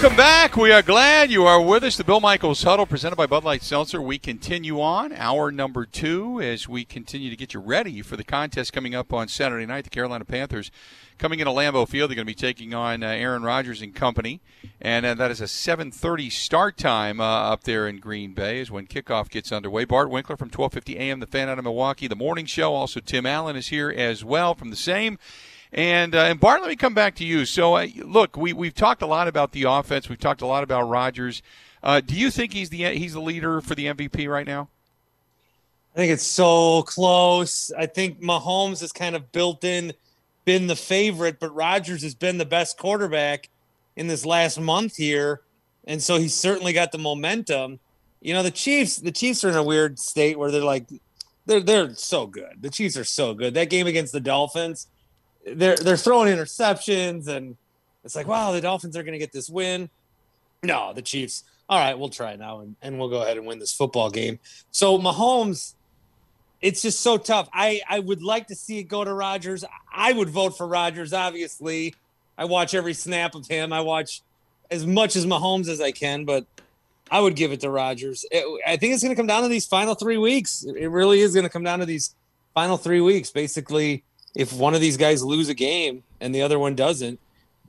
Welcome 0.01 0.15
back. 0.15 0.55
We 0.55 0.71
are 0.71 0.81
glad 0.81 1.29
you 1.29 1.43
are 1.45 1.59
with 1.59 1.83
us. 1.83 1.97
The 1.97 2.05
Bill 2.05 2.21
Michaels 2.21 2.63
Huddle 2.63 2.85
presented 2.85 3.17
by 3.17 3.25
Bud 3.25 3.43
Light 3.43 3.61
Seltzer. 3.61 4.01
We 4.01 4.17
continue 4.17 4.79
on 4.79 5.11
hour 5.11 5.51
number 5.51 5.85
two 5.85 6.39
as 6.39 6.69
we 6.69 6.85
continue 6.85 7.29
to 7.29 7.35
get 7.35 7.53
you 7.53 7.59
ready 7.59 8.01
for 8.01 8.15
the 8.15 8.23
contest 8.23 8.71
coming 8.71 8.95
up 8.95 9.11
on 9.11 9.27
Saturday 9.27 9.65
night. 9.65 9.83
The 9.83 9.89
Carolina 9.89 10.23
Panthers 10.23 10.71
coming 11.17 11.41
into 11.41 11.51
Lambeau 11.51 11.85
Field. 11.85 12.09
They're 12.09 12.15
going 12.15 12.25
to 12.25 12.33
be 12.33 12.33
taking 12.33 12.73
on 12.73 13.03
uh, 13.03 13.07
Aaron 13.07 13.43
Rodgers 13.43 13.81
and 13.81 13.93
company, 13.93 14.39
and 14.79 15.05
uh, 15.05 15.15
that 15.15 15.31
is 15.31 15.41
a 15.41 15.43
7:30 15.43 16.31
start 16.31 16.77
time 16.77 17.19
uh, 17.19 17.51
up 17.51 17.65
there 17.65 17.85
in 17.85 17.97
Green 17.97 18.33
Bay. 18.33 18.61
Is 18.61 18.71
when 18.71 18.87
kickoff 18.87 19.29
gets 19.29 19.51
underway. 19.51 19.83
Bart 19.83 20.09
Winkler 20.09 20.37
from 20.37 20.47
1250 20.47 20.97
AM 20.97 21.19
The 21.19 21.27
Fan 21.27 21.49
out 21.49 21.57
of 21.57 21.65
Milwaukee. 21.65 22.07
The 22.07 22.15
morning 22.15 22.45
show. 22.45 22.73
Also 22.73 23.01
Tim 23.01 23.25
Allen 23.25 23.57
is 23.57 23.67
here 23.67 23.89
as 23.89 24.23
well 24.23 24.55
from 24.55 24.69
the 24.69 24.77
same. 24.77 25.19
And 25.71 26.15
uh, 26.15 26.23
and 26.23 26.39
Bart, 26.39 26.61
let 26.61 26.69
me 26.69 26.75
come 26.75 26.93
back 26.93 27.15
to 27.15 27.23
you. 27.23 27.45
So 27.45 27.75
uh, 27.75 27.87
look, 27.97 28.35
we 28.35 28.53
we've 28.53 28.73
talked 28.73 29.01
a 29.01 29.07
lot 29.07 29.27
about 29.27 29.51
the 29.51 29.63
offense. 29.63 30.09
We've 30.09 30.19
talked 30.19 30.41
a 30.41 30.47
lot 30.47 30.63
about 30.63 30.89
Rodgers. 30.89 31.41
Uh, 31.83 32.01
do 32.01 32.15
you 32.15 32.31
think 32.31 32.53
he's 32.53 32.69
the 32.69 32.85
he's 32.95 33.13
the 33.13 33.21
leader 33.21 33.61
for 33.61 33.75
the 33.75 33.85
MVP 33.85 34.27
right 34.27 34.47
now? 34.47 34.69
I 35.93 35.97
think 35.97 36.11
it's 36.11 36.23
so 36.23 36.83
close. 36.83 37.71
I 37.77 37.85
think 37.85 38.21
Mahomes 38.21 38.81
has 38.81 38.91
kind 38.91 39.15
of 39.15 39.31
built 39.31 39.63
in, 39.63 39.93
been 40.45 40.67
the 40.67 40.75
favorite, 40.75 41.39
but 41.39 41.53
Rodgers 41.53 42.03
has 42.03 42.15
been 42.15 42.37
the 42.37 42.45
best 42.45 42.77
quarterback 42.77 43.49
in 43.95 44.07
this 44.07 44.25
last 44.25 44.59
month 44.59 44.95
here, 44.95 45.41
and 45.85 46.01
so 46.01 46.17
he's 46.17 46.33
certainly 46.33 46.73
got 46.73 46.91
the 46.91 46.97
momentum. 46.97 47.79
You 48.21 48.33
know, 48.33 48.43
the 48.43 48.51
Chiefs, 48.51 48.97
the 48.97 49.11
Chiefs 49.11 49.43
are 49.43 49.49
in 49.49 49.55
a 49.55 49.63
weird 49.63 49.99
state 49.99 50.37
where 50.37 50.51
they're 50.51 50.63
like, 50.63 50.87
they're 51.45 51.61
they're 51.61 51.93
so 51.95 52.27
good. 52.27 52.61
The 52.61 52.69
Chiefs 52.69 52.97
are 52.97 53.03
so 53.03 53.33
good. 53.33 53.53
That 53.53 53.69
game 53.69 53.87
against 53.87 54.13
the 54.13 54.19
Dolphins, 54.19 54.87
they're 55.53 55.75
they're 55.77 55.97
throwing 55.97 56.33
interceptions, 56.33 57.27
and 57.27 57.57
it's 58.03 58.15
like, 58.15 58.27
wow, 58.27 58.51
the 58.51 58.61
Dolphins 58.61 58.95
are 58.97 59.03
going 59.03 59.13
to 59.13 59.19
get 59.19 59.31
this 59.31 59.49
win. 59.49 59.89
No, 60.63 60.93
the 60.93 61.01
Chiefs. 61.01 61.43
All 61.69 61.77
right, 61.77 61.97
we'll 61.97 62.09
try 62.09 62.35
now, 62.35 62.61
and, 62.61 62.75
and 62.81 62.97
we'll 62.97 63.09
go 63.09 63.21
ahead 63.21 63.37
and 63.37 63.45
win 63.45 63.59
this 63.59 63.71
football 63.71 64.09
game. 64.09 64.39
So 64.71 64.97
Mahomes, 64.97 65.75
it's 66.61 66.81
just 66.81 67.01
so 67.01 67.17
tough. 67.17 67.47
I 67.53 67.81
I 67.87 67.99
would 67.99 68.23
like 68.23 68.47
to 68.47 68.55
see 68.55 68.79
it 68.79 68.83
go 68.83 69.03
to 69.03 69.13
Rodgers. 69.13 69.63
I 69.93 70.11
would 70.11 70.29
vote 70.29 70.57
for 70.57 70.67
Rodgers. 70.67 71.13
Obviously, 71.13 71.93
I 72.37 72.45
watch 72.45 72.73
every 72.73 72.93
snap 72.93 73.35
of 73.35 73.47
him. 73.47 73.71
I 73.71 73.81
watch 73.81 74.21
as 74.71 74.85
much 74.85 75.15
as 75.15 75.25
Mahomes 75.25 75.67
as 75.67 75.79
I 75.81 75.91
can, 75.91 76.25
but 76.25 76.45
I 77.11 77.19
would 77.19 77.35
give 77.35 77.51
it 77.51 77.61
to 77.61 77.69
Rodgers. 77.69 78.25
It, 78.31 78.45
I 78.65 78.77
think 78.77 78.93
it's 78.93 79.03
going 79.03 79.15
to 79.15 79.19
come 79.19 79.27
down 79.27 79.43
to 79.43 79.49
these 79.49 79.65
final 79.65 79.95
three 79.95 80.17
weeks. 80.17 80.63
It 80.63 80.87
really 80.87 81.21
is 81.21 81.33
going 81.33 81.45
to 81.45 81.49
come 81.49 81.63
down 81.63 81.79
to 81.79 81.85
these 81.85 82.15
final 82.53 82.77
three 82.77 83.01
weeks. 83.01 83.31
Basically, 83.31 84.03
if 84.35 84.53
one 84.53 84.75
of 84.75 84.81
these 84.81 84.97
guys 84.97 85.23
lose 85.23 85.49
a 85.49 85.53
game 85.53 86.03
and 86.19 86.33
the 86.33 86.41
other 86.41 86.59
one 86.59 86.75
doesn't, 86.75 87.19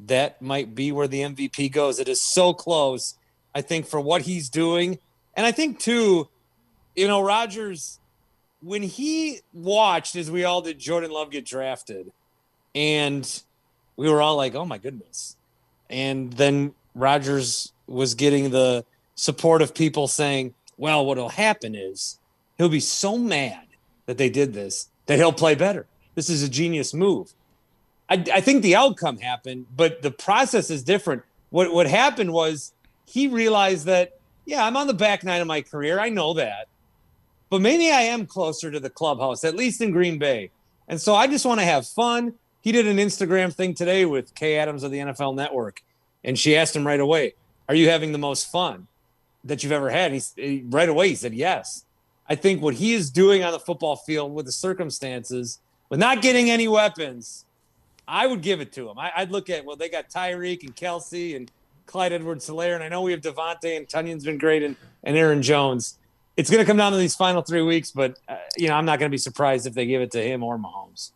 that 0.06 0.40
might 0.40 0.74
be 0.74 0.92
where 0.92 1.08
the 1.08 1.20
MVP 1.20 1.72
goes. 1.72 1.98
It 1.98 2.08
is 2.08 2.22
so 2.22 2.52
close. 2.54 3.16
I 3.54 3.60
think 3.60 3.86
for 3.86 4.00
what 4.00 4.22
he's 4.22 4.48
doing, 4.48 4.98
and 5.34 5.46
I 5.46 5.52
think 5.52 5.78
too, 5.78 6.28
you 6.94 7.08
know, 7.08 7.20
Rodgers. 7.20 7.98
when 8.62 8.82
he 8.82 9.40
watched, 9.54 10.16
as 10.16 10.30
we 10.30 10.44
all 10.44 10.60
did, 10.60 10.78
Jordan 10.78 11.10
Love 11.10 11.30
get 11.30 11.46
drafted, 11.46 12.12
and 12.74 13.42
we 13.96 14.08
were 14.08 14.20
all 14.20 14.36
like, 14.36 14.54
"Oh 14.54 14.66
my 14.66 14.78
goodness!" 14.78 15.36
And 15.88 16.32
then 16.34 16.74
Rodgers 16.94 17.72
was 17.86 18.14
getting 18.14 18.50
the 18.50 18.84
support 19.14 19.62
of 19.62 19.74
people 19.74 20.08
saying, 20.08 20.54
"Well, 20.76 21.04
what'll 21.06 21.30
happen 21.30 21.74
is 21.74 22.18
he'll 22.58 22.68
be 22.68 22.80
so 22.80 23.16
mad 23.16 23.66
that 24.06 24.18
they 24.18 24.28
did 24.28 24.52
this 24.52 24.88
that 25.06 25.18
he'll 25.18 25.32
play 25.32 25.54
better. 25.54 25.86
This 26.28 26.36
is 26.36 26.42
a 26.42 26.48
genius 26.48 26.94
move." 26.94 27.32
I, 28.08 28.24
I 28.32 28.40
think 28.40 28.62
the 28.62 28.76
outcome 28.76 29.18
happened, 29.18 29.66
but 29.76 30.02
the 30.02 30.10
process 30.10 30.70
is 30.70 30.82
different. 30.82 31.22
What 31.50 31.72
what 31.72 31.86
happened 31.86 32.32
was 32.32 32.72
he 33.06 33.28
realized 33.28 33.86
that, 33.86 34.18
yeah, 34.44 34.64
I'm 34.64 34.76
on 34.76 34.86
the 34.86 34.94
back 34.94 35.24
nine 35.24 35.40
of 35.40 35.46
my 35.46 35.62
career. 35.62 35.98
I 35.98 36.08
know 36.08 36.34
that 36.34 36.68
but 37.50 37.60
maybe 37.60 37.90
I 37.90 38.02
am 38.02 38.26
closer 38.26 38.70
to 38.70 38.80
the 38.80 38.88
clubhouse, 38.88 39.44
at 39.44 39.56
least 39.56 39.80
in 39.80 39.90
Green 39.90 40.18
Bay. 40.18 40.50
And 40.88 41.00
so 41.00 41.14
I 41.14 41.26
just 41.26 41.44
want 41.44 41.60
to 41.60 41.66
have 41.66 41.86
fun. 41.86 42.34
He 42.62 42.72
did 42.72 42.86
an 42.86 42.96
Instagram 42.96 43.52
thing 43.52 43.74
today 43.74 44.04
with 44.04 44.34
Kay 44.34 44.56
Adams 44.56 44.84
of 44.84 44.92
the 44.92 44.98
NFL 44.98 45.34
Network, 45.34 45.82
and 46.24 46.38
she 46.38 46.56
asked 46.56 46.76
him 46.76 46.86
right 46.86 47.00
away, 47.00 47.34
"Are 47.68 47.74
you 47.74 47.90
having 47.90 48.12
the 48.12 48.18
most 48.18 48.50
fun 48.50 48.86
that 49.44 49.62
you've 49.62 49.72
ever 49.72 49.90
had?" 49.90 50.12
He's 50.12 50.32
he, 50.36 50.64
right 50.68 50.88
away 50.88 51.08
he 51.08 51.14
said 51.14 51.34
yes. 51.34 51.84
I 52.28 52.36
think 52.36 52.62
what 52.62 52.74
he 52.74 52.92
is 52.92 53.10
doing 53.10 53.42
on 53.42 53.52
the 53.52 53.58
football 53.58 53.96
field 53.96 54.32
with 54.32 54.46
the 54.46 54.52
circumstances, 54.52 55.58
with 55.90 56.00
not 56.00 56.22
getting 56.22 56.50
any 56.50 56.66
weapons, 56.66 57.44
I 58.08 58.26
would 58.26 58.40
give 58.40 58.62
it 58.62 58.72
to 58.72 58.88
him. 58.88 58.98
I, 58.98 59.12
would 59.18 59.30
look 59.30 59.50
at 59.50 59.66
well, 59.66 59.76
they 59.76 59.90
got 59.90 60.08
Tyreek 60.08 60.62
and 60.62 60.74
Kelce 60.74 61.36
and 61.36 61.52
Clyde 61.84 62.14
Edwards-Helaire, 62.14 62.74
and 62.74 62.82
I 62.82 62.88
know 62.88 63.02
we 63.02 63.12
have 63.12 63.20
Davante 63.20 63.76
and 63.76 63.86
Tonyan's 63.86 64.24
been 64.24 64.38
great, 64.38 64.62
and, 64.62 64.76
and 65.04 65.16
Aaron 65.16 65.42
Jones 65.42 65.98
it's 66.40 66.50
going 66.50 66.62
to 66.62 66.66
come 66.66 66.78
down 66.78 66.92
to 66.92 66.98
these 66.98 67.14
final 67.14 67.42
three 67.42 67.60
weeks, 67.60 67.90
but 67.90 68.18
uh, 68.26 68.36
you 68.56 68.68
know 68.68 68.74
I'm 68.74 68.86
not 68.86 68.98
going 68.98 69.10
to 69.10 69.14
be 69.14 69.18
surprised 69.18 69.66
if 69.66 69.74
they 69.74 69.86
give 69.86 70.00
it 70.00 70.10
to 70.12 70.22
him 70.22 70.42
or 70.42 70.58
Mahomes. 70.58 71.12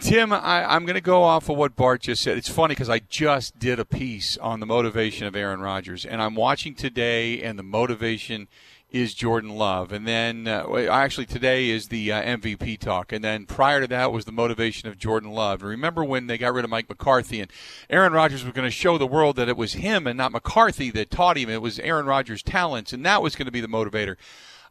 Tim, 0.00 0.32
I, 0.32 0.76
am 0.76 0.84
going 0.84 0.94
to 0.94 1.00
go 1.00 1.24
off 1.24 1.48
of 1.48 1.56
what 1.56 1.74
Bart 1.74 2.02
just 2.02 2.22
said. 2.22 2.38
It's 2.38 2.48
funny 2.48 2.72
because 2.72 2.88
I 2.88 3.00
just 3.00 3.58
did 3.58 3.80
a 3.80 3.84
piece 3.84 4.36
on 4.36 4.60
the 4.60 4.66
motivation 4.66 5.26
of 5.26 5.34
Aaron 5.34 5.60
Rodgers, 5.60 6.04
and 6.04 6.22
I'm 6.22 6.36
watching 6.36 6.76
today, 6.76 7.42
and 7.42 7.58
the 7.58 7.64
motivation 7.64 8.46
is 8.90 9.14
Jordan 9.14 9.50
Love. 9.50 9.92
And 9.92 10.06
then, 10.06 10.48
uh, 10.48 10.66
actually, 10.90 11.26
today 11.26 11.70
is 11.70 11.88
the 11.88 12.12
uh, 12.12 12.22
MVP 12.22 12.78
talk. 12.78 13.12
And 13.12 13.22
then 13.22 13.46
prior 13.46 13.80
to 13.80 13.86
that 13.86 14.12
was 14.12 14.24
the 14.24 14.32
motivation 14.32 14.88
of 14.88 14.98
Jordan 14.98 15.30
Love. 15.30 15.62
Remember 15.62 16.04
when 16.04 16.26
they 16.26 16.38
got 16.38 16.52
rid 16.52 16.64
of 16.64 16.70
Mike 16.70 16.88
McCarthy 16.88 17.40
and 17.40 17.50
Aaron 17.88 18.12
Rodgers 18.12 18.44
was 18.44 18.52
going 18.52 18.66
to 18.66 18.70
show 18.70 18.98
the 18.98 19.06
world 19.06 19.36
that 19.36 19.48
it 19.48 19.56
was 19.56 19.74
him 19.74 20.06
and 20.06 20.16
not 20.16 20.32
McCarthy 20.32 20.90
that 20.90 21.10
taught 21.10 21.36
him. 21.36 21.48
It 21.48 21.62
was 21.62 21.78
Aaron 21.78 22.06
Rodgers' 22.06 22.42
talents, 22.42 22.92
and 22.92 23.04
that 23.06 23.22
was 23.22 23.36
going 23.36 23.46
to 23.46 23.52
be 23.52 23.60
the 23.60 23.68
motivator. 23.68 24.16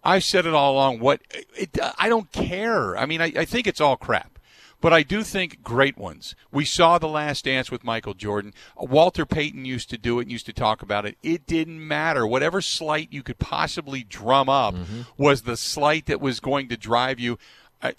I've 0.03 0.23
said 0.23 0.45
it 0.45 0.53
all 0.53 0.73
along. 0.73 0.99
What 0.99 1.21
it, 1.55 1.77
I 1.97 2.09
don't 2.09 2.31
care. 2.31 2.97
I 2.97 3.05
mean, 3.05 3.21
I, 3.21 3.33
I 3.35 3.45
think 3.45 3.67
it's 3.67 3.81
all 3.81 3.97
crap. 3.97 4.38
But 4.81 4.93
I 4.93 5.03
do 5.03 5.23
think 5.23 5.61
great 5.61 5.97
ones. 5.97 6.35
We 6.51 6.65
saw 6.65 6.97
The 6.97 7.07
Last 7.07 7.45
Dance 7.45 7.69
with 7.69 7.83
Michael 7.83 8.13
Jordan. 8.13 8.53
Walter 8.77 9.25
Payton 9.25 9.65
used 9.65 9.89
to 9.89 9.97
do 9.97 10.19
it 10.19 10.23
and 10.23 10.31
used 10.31 10.45
to 10.45 10.53
talk 10.53 10.81
about 10.81 11.05
it. 11.05 11.17
It 11.21 11.45
didn't 11.45 11.85
matter. 11.85 12.25
Whatever 12.25 12.61
slight 12.61 13.11
you 13.11 13.21
could 13.21 13.39
possibly 13.39 14.03
drum 14.03 14.47
up 14.47 14.75
mm-hmm. 14.75 15.01
was 15.17 15.41
the 15.41 15.57
slight 15.57 16.05
that 16.05 16.21
was 16.21 16.39
going 16.39 16.69
to 16.69 16.77
drive 16.77 17.19
you 17.19 17.37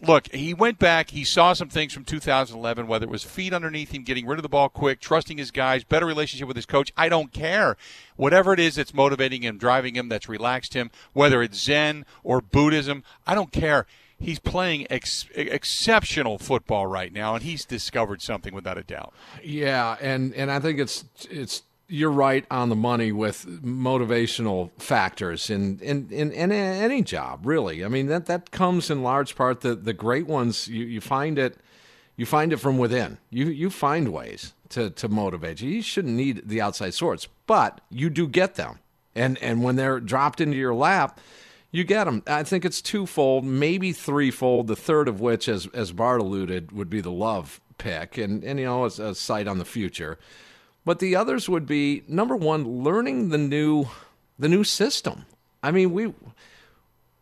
look, 0.01 0.33
he 0.33 0.53
went 0.53 0.78
back. 0.78 1.11
He 1.11 1.24
saw 1.24 1.53
some 1.53 1.68
things 1.68 1.93
from 1.93 2.05
2011, 2.05 2.87
whether 2.87 3.05
it 3.05 3.11
was 3.11 3.24
feet 3.24 3.53
underneath 3.53 3.93
him, 3.93 4.03
getting 4.03 4.26
rid 4.26 4.39
of 4.39 4.43
the 4.43 4.49
ball 4.49 4.68
quick, 4.68 5.01
trusting 5.01 5.39
his 5.39 5.51
guys, 5.51 5.85
better 5.85 6.07
relationship 6.07 6.47
with 6.47 6.57
his 6.57 6.66
coach. 6.66 6.93
I 6.97 7.09
don't 7.09 7.33
care. 7.33 7.76
Whatever 8.16 8.53
it 8.53 8.61
is 8.61 8.74
that's 8.74 8.93
motivating 8.93 9.43
him, 9.43 9.59
driving 9.59 9.97
him, 9.97 10.09
that's 10.09 10.28
relaxed 10.28 10.74
him, 10.74 10.91
whether 11.12 11.43
it's 11.43 11.62
Zen 11.62 12.05
or 12.22 12.41
Buddhism, 12.41 13.03
I 13.26 13.35
don't 13.35 13.53
care. 13.53 13.87
He's 14.20 14.38
playing 14.38 14.86
ex- 14.90 15.26
exceptional 15.34 16.38
football 16.38 16.86
right 16.86 17.12
now, 17.12 17.34
and 17.34 17.42
he's 17.42 17.64
discovered 17.64 18.22
something 18.22 18.54
without 18.54 18.78
a 18.78 18.82
doubt. 18.82 19.14
Yeah, 19.42 19.96
and 20.00 20.34
and 20.34 20.50
I 20.50 20.60
think 20.60 20.78
it's 20.78 21.04
it's 21.30 21.62
you're 21.88 22.10
right 22.10 22.44
on 22.50 22.68
the 22.68 22.76
money 22.76 23.10
with 23.10 23.44
motivational 23.64 24.70
factors 24.78 25.50
in, 25.50 25.80
in, 25.80 26.06
in, 26.12 26.30
in, 26.30 26.52
any 26.52 27.02
job, 27.02 27.40
really. 27.44 27.84
I 27.84 27.88
mean, 27.88 28.06
that, 28.06 28.26
that 28.26 28.52
comes 28.52 28.90
in 28.90 29.02
large 29.02 29.34
part, 29.34 29.62
the, 29.62 29.74
the 29.74 29.92
great 29.92 30.28
ones, 30.28 30.68
you, 30.68 30.84
you 30.84 31.00
find 31.00 31.36
it 31.36 31.58
you 32.20 32.26
find 32.26 32.52
it 32.52 32.58
from 32.58 32.76
within. 32.76 33.16
You, 33.30 33.46
you 33.46 33.70
find 33.70 34.12
ways 34.12 34.52
to, 34.68 34.90
to 34.90 35.08
motivate 35.08 35.62
you. 35.62 35.70
You 35.70 35.80
shouldn't 35.80 36.12
need 36.12 36.42
the 36.46 36.60
outside 36.60 36.92
sorts, 36.92 37.28
but 37.46 37.80
you 37.88 38.10
do 38.10 38.28
get 38.28 38.56
them. 38.56 38.80
And, 39.14 39.38
and 39.38 39.64
when 39.64 39.76
they're 39.76 40.00
dropped 40.00 40.38
into 40.38 40.58
your 40.58 40.74
lap, 40.74 41.18
you 41.70 41.84
get 41.84 42.04
them. 42.04 42.22
I 42.26 42.42
think 42.42 42.64
it's 42.64 42.82
twofold, 42.82 43.44
maybe 43.44 43.92
threefold, 43.92 44.66
the 44.66 44.76
third 44.76 45.08
of 45.08 45.20
which, 45.20 45.48
as, 45.48 45.66
as 45.68 45.92
Bart 45.92 46.20
alluded, 46.20 46.72
would 46.72 46.90
be 46.90 47.00
the 47.00 47.12
love 47.12 47.60
pick 47.78 48.18
and, 48.18 48.44
and 48.44 48.58
you 48.58 48.66
know, 48.66 48.84
it's 48.84 48.98
a 48.98 49.14
sight 49.14 49.48
on 49.48 49.58
the 49.58 49.64
future. 49.64 50.18
But 50.84 50.98
the 50.98 51.16
others 51.16 51.48
would 51.48 51.66
be 51.66 52.02
number 52.08 52.36
one, 52.36 52.82
learning 52.82 53.28
the 53.28 53.38
new 53.38 53.86
the 54.38 54.48
new 54.48 54.64
system. 54.64 55.26
I 55.62 55.70
mean, 55.70 55.92
we 55.92 56.14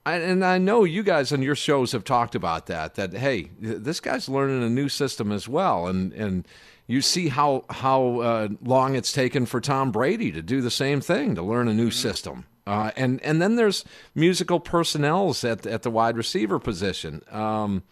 and 0.07 0.45
I 0.45 0.59
know 0.59 0.85
you 0.85 1.03
guys 1.03 1.33
on 1.33 1.43
your 1.43 1.57
shows 1.57 1.93
have 1.93 2.05
talked 2.05 2.35
about 2.35 2.67
that. 2.67 2.95
That 2.95 3.13
hey, 3.13 3.51
this 3.61 4.01
guy's 4.01 4.29
learning 4.29 4.63
a 4.63 4.71
new 4.71 4.89
system 4.89 5.33
as 5.33 5.49
well, 5.49 5.89
and 5.89 6.13
and 6.13 6.47
you 6.87 7.03
see 7.03 7.29
how 7.29 7.65
how 7.69 8.21
uh, 8.21 8.49
long 8.63 8.95
it's 8.95 9.13
taken 9.13 9.45
for 9.45 9.61
Tom 9.61 9.91
Brady 9.91 10.31
to 10.33 10.41
do 10.41 10.61
the 10.61 10.71
same 10.71 11.01
thing 11.01 11.35
to 11.35 11.43
learn 11.43 11.69
a 11.69 11.75
new 11.75 11.89
mm-hmm. 11.89 12.09
system. 12.09 12.47
Uh, 12.69 12.91
and 12.97 13.19
and 13.23 13.41
then 13.41 13.57
there's 13.57 13.83
musical 14.15 14.61
personnels 14.61 15.43
at 15.43 15.67
at 15.67 15.85
the 15.85 15.91
wide 15.91 16.19
receiver 16.19 16.59
position. 16.59 17.23
Um, 17.31 17.83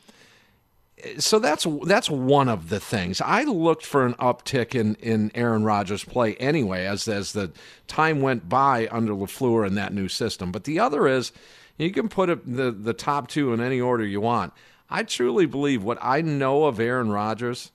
so 1.18 1.38
that's 1.38 1.66
that's 1.84 2.10
one 2.10 2.50
of 2.50 2.68
the 2.68 2.78
things. 2.78 3.22
I 3.22 3.44
looked 3.44 3.86
for 3.86 4.04
an 4.04 4.12
uptick 4.14 4.74
in, 4.74 4.96
in 4.96 5.30
Aaron 5.34 5.64
Rodgers' 5.64 6.04
play 6.04 6.34
anyway, 6.36 6.84
as 6.84 7.08
as 7.08 7.32
the 7.32 7.52
time 7.86 8.20
went 8.20 8.50
by 8.50 8.86
under 8.90 9.14
Lafleur 9.14 9.66
and 9.66 9.78
that 9.78 9.94
new 9.94 10.08
system. 10.08 10.52
But 10.52 10.64
the 10.64 10.78
other 10.78 11.08
is, 11.08 11.32
you 11.78 11.90
can 11.90 12.10
put 12.10 12.28
the 12.44 12.70
the 12.70 12.92
top 12.92 13.28
two 13.28 13.54
in 13.54 13.62
any 13.62 13.80
order 13.80 14.04
you 14.04 14.20
want. 14.20 14.52
I 14.90 15.04
truly 15.04 15.46
believe 15.46 15.82
what 15.84 15.98
I 16.02 16.20
know 16.20 16.64
of 16.64 16.78
Aaron 16.78 17.10
Rodgers, 17.10 17.72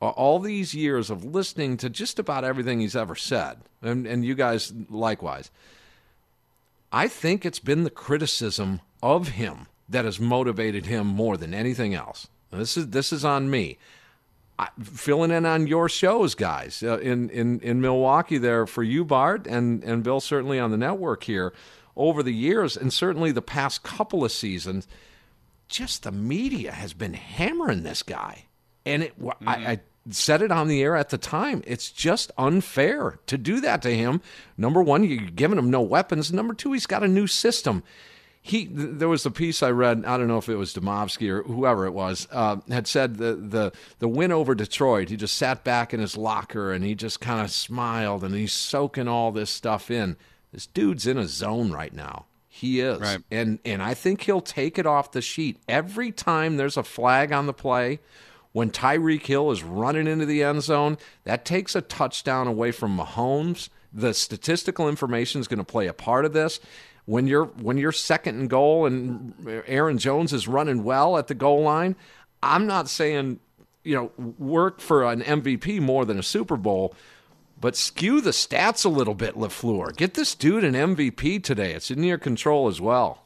all 0.00 0.38
these 0.38 0.72
years 0.72 1.10
of 1.10 1.24
listening 1.24 1.78
to 1.78 1.90
just 1.90 2.20
about 2.20 2.44
everything 2.44 2.78
he's 2.78 2.94
ever 2.94 3.16
said, 3.16 3.56
and 3.82 4.06
and 4.06 4.24
you 4.24 4.36
guys 4.36 4.72
likewise. 4.88 5.50
I 6.94 7.08
think 7.08 7.44
it's 7.44 7.58
been 7.58 7.82
the 7.82 7.90
criticism 7.90 8.80
of 9.02 9.30
him 9.30 9.66
that 9.88 10.04
has 10.04 10.20
motivated 10.20 10.86
him 10.86 11.08
more 11.08 11.36
than 11.36 11.52
anything 11.52 11.92
else. 11.92 12.28
This 12.52 12.76
is 12.76 12.90
this 12.90 13.12
is 13.12 13.24
on 13.24 13.50
me. 13.50 13.78
I, 14.60 14.68
filling 14.80 15.32
in 15.32 15.44
on 15.44 15.66
your 15.66 15.88
shows, 15.88 16.36
guys, 16.36 16.84
uh, 16.84 17.00
in, 17.00 17.30
in 17.30 17.58
in 17.58 17.80
Milwaukee 17.80 18.38
there 18.38 18.64
for 18.64 18.84
you, 18.84 19.04
Bart, 19.04 19.48
and 19.48 19.82
and 19.82 20.04
Bill 20.04 20.20
certainly 20.20 20.60
on 20.60 20.70
the 20.70 20.76
network 20.76 21.24
here 21.24 21.52
over 21.96 22.22
the 22.22 22.32
years, 22.32 22.76
and 22.76 22.92
certainly 22.92 23.32
the 23.32 23.42
past 23.42 23.82
couple 23.82 24.24
of 24.24 24.30
seasons. 24.30 24.86
Just 25.66 26.04
the 26.04 26.12
media 26.12 26.70
has 26.70 26.92
been 26.92 27.14
hammering 27.14 27.82
this 27.82 28.04
guy, 28.04 28.44
and 28.86 29.02
it. 29.02 29.20
Mm-hmm. 29.20 29.48
I, 29.48 29.52
I 29.52 29.80
said 30.10 30.42
it 30.42 30.52
on 30.52 30.68
the 30.68 30.82
air 30.82 30.96
at 30.96 31.10
the 31.10 31.18
time. 31.18 31.62
It's 31.66 31.90
just 31.90 32.30
unfair 32.36 33.18
to 33.26 33.38
do 33.38 33.60
that 33.60 33.82
to 33.82 33.94
him. 33.94 34.20
Number 34.56 34.82
one, 34.82 35.04
you're 35.04 35.30
giving 35.30 35.58
him 35.58 35.70
no 35.70 35.80
weapons. 35.80 36.32
Number 36.32 36.54
two, 36.54 36.72
he's 36.72 36.86
got 36.86 37.02
a 37.02 37.08
new 37.08 37.26
system 37.26 37.82
he 38.46 38.68
there 38.70 39.08
was 39.08 39.24
a 39.24 39.30
piece 39.30 39.62
I 39.62 39.70
read. 39.70 40.04
I 40.04 40.18
don't 40.18 40.28
know 40.28 40.36
if 40.36 40.50
it 40.50 40.56
was 40.56 40.74
Demovsky 40.74 41.30
or 41.30 41.42
whoever 41.44 41.86
it 41.86 41.92
was 41.92 42.28
uh, 42.30 42.56
had 42.68 42.86
said 42.86 43.16
the 43.16 43.34
the 43.36 43.72
the 44.00 44.08
win 44.08 44.32
over 44.32 44.54
Detroit. 44.54 45.08
He 45.08 45.16
just 45.16 45.38
sat 45.38 45.64
back 45.64 45.94
in 45.94 46.00
his 46.00 46.14
locker 46.14 46.70
and 46.70 46.84
he 46.84 46.94
just 46.94 47.22
kind 47.22 47.40
of 47.40 47.50
smiled 47.50 48.22
and 48.22 48.34
he's 48.34 48.52
soaking 48.52 49.08
all 49.08 49.32
this 49.32 49.48
stuff 49.48 49.90
in. 49.90 50.18
This 50.52 50.66
dude's 50.66 51.06
in 51.06 51.16
a 51.16 51.26
zone 51.26 51.72
right 51.72 51.94
now. 51.94 52.26
He 52.46 52.80
is, 52.80 53.00
right. 53.00 53.20
and 53.30 53.60
and 53.64 53.82
I 53.82 53.94
think 53.94 54.20
he'll 54.20 54.42
take 54.42 54.78
it 54.78 54.84
off 54.84 55.12
the 55.12 55.22
sheet 55.22 55.58
every 55.66 56.12
time 56.12 56.58
there's 56.58 56.76
a 56.76 56.84
flag 56.84 57.32
on 57.32 57.46
the 57.46 57.54
play. 57.54 57.98
When 58.54 58.70
Tyreek 58.70 59.26
Hill 59.26 59.50
is 59.50 59.62
running 59.62 60.06
into 60.06 60.24
the 60.24 60.42
end 60.42 60.62
zone, 60.62 60.96
that 61.24 61.44
takes 61.44 61.76
a 61.76 61.82
touchdown 61.82 62.46
away 62.46 62.70
from 62.72 62.96
Mahomes. 62.96 63.68
The 63.92 64.14
statistical 64.14 64.88
information 64.88 65.42
is 65.42 65.48
going 65.48 65.58
to 65.58 65.64
play 65.64 65.86
a 65.86 65.92
part 65.92 66.24
of 66.24 66.32
this 66.32 66.58
when 67.06 67.26
you're 67.26 67.46
when 67.46 67.78
you're 67.78 67.92
second 67.92 68.38
and 68.38 68.50
goal 68.50 68.86
and 68.86 69.34
Aaron 69.66 69.98
Jones 69.98 70.32
is 70.32 70.48
running 70.48 70.84
well 70.84 71.18
at 71.18 71.26
the 71.26 71.34
goal 71.34 71.62
line, 71.62 71.96
I'm 72.42 72.66
not 72.66 72.88
saying 72.88 73.40
you 73.82 73.94
know 73.94 74.34
work 74.38 74.80
for 74.80 75.04
an 75.04 75.22
MVP 75.22 75.80
more 75.80 76.04
than 76.04 76.18
a 76.18 76.22
Super 76.22 76.56
Bowl, 76.56 76.94
but 77.60 77.76
skew 77.76 78.20
the 78.20 78.30
stats 78.30 78.84
a 78.84 78.88
little 78.88 79.14
bit, 79.14 79.34
Lafleur. 79.34 79.94
Get 79.96 80.14
this 80.14 80.34
dude 80.34 80.64
an 80.64 80.74
MVP 80.74 81.42
today. 81.42 81.72
It's 81.72 81.90
in 81.90 82.02
your 82.02 82.18
control 82.18 82.68
as 82.68 82.80
well. 82.80 83.23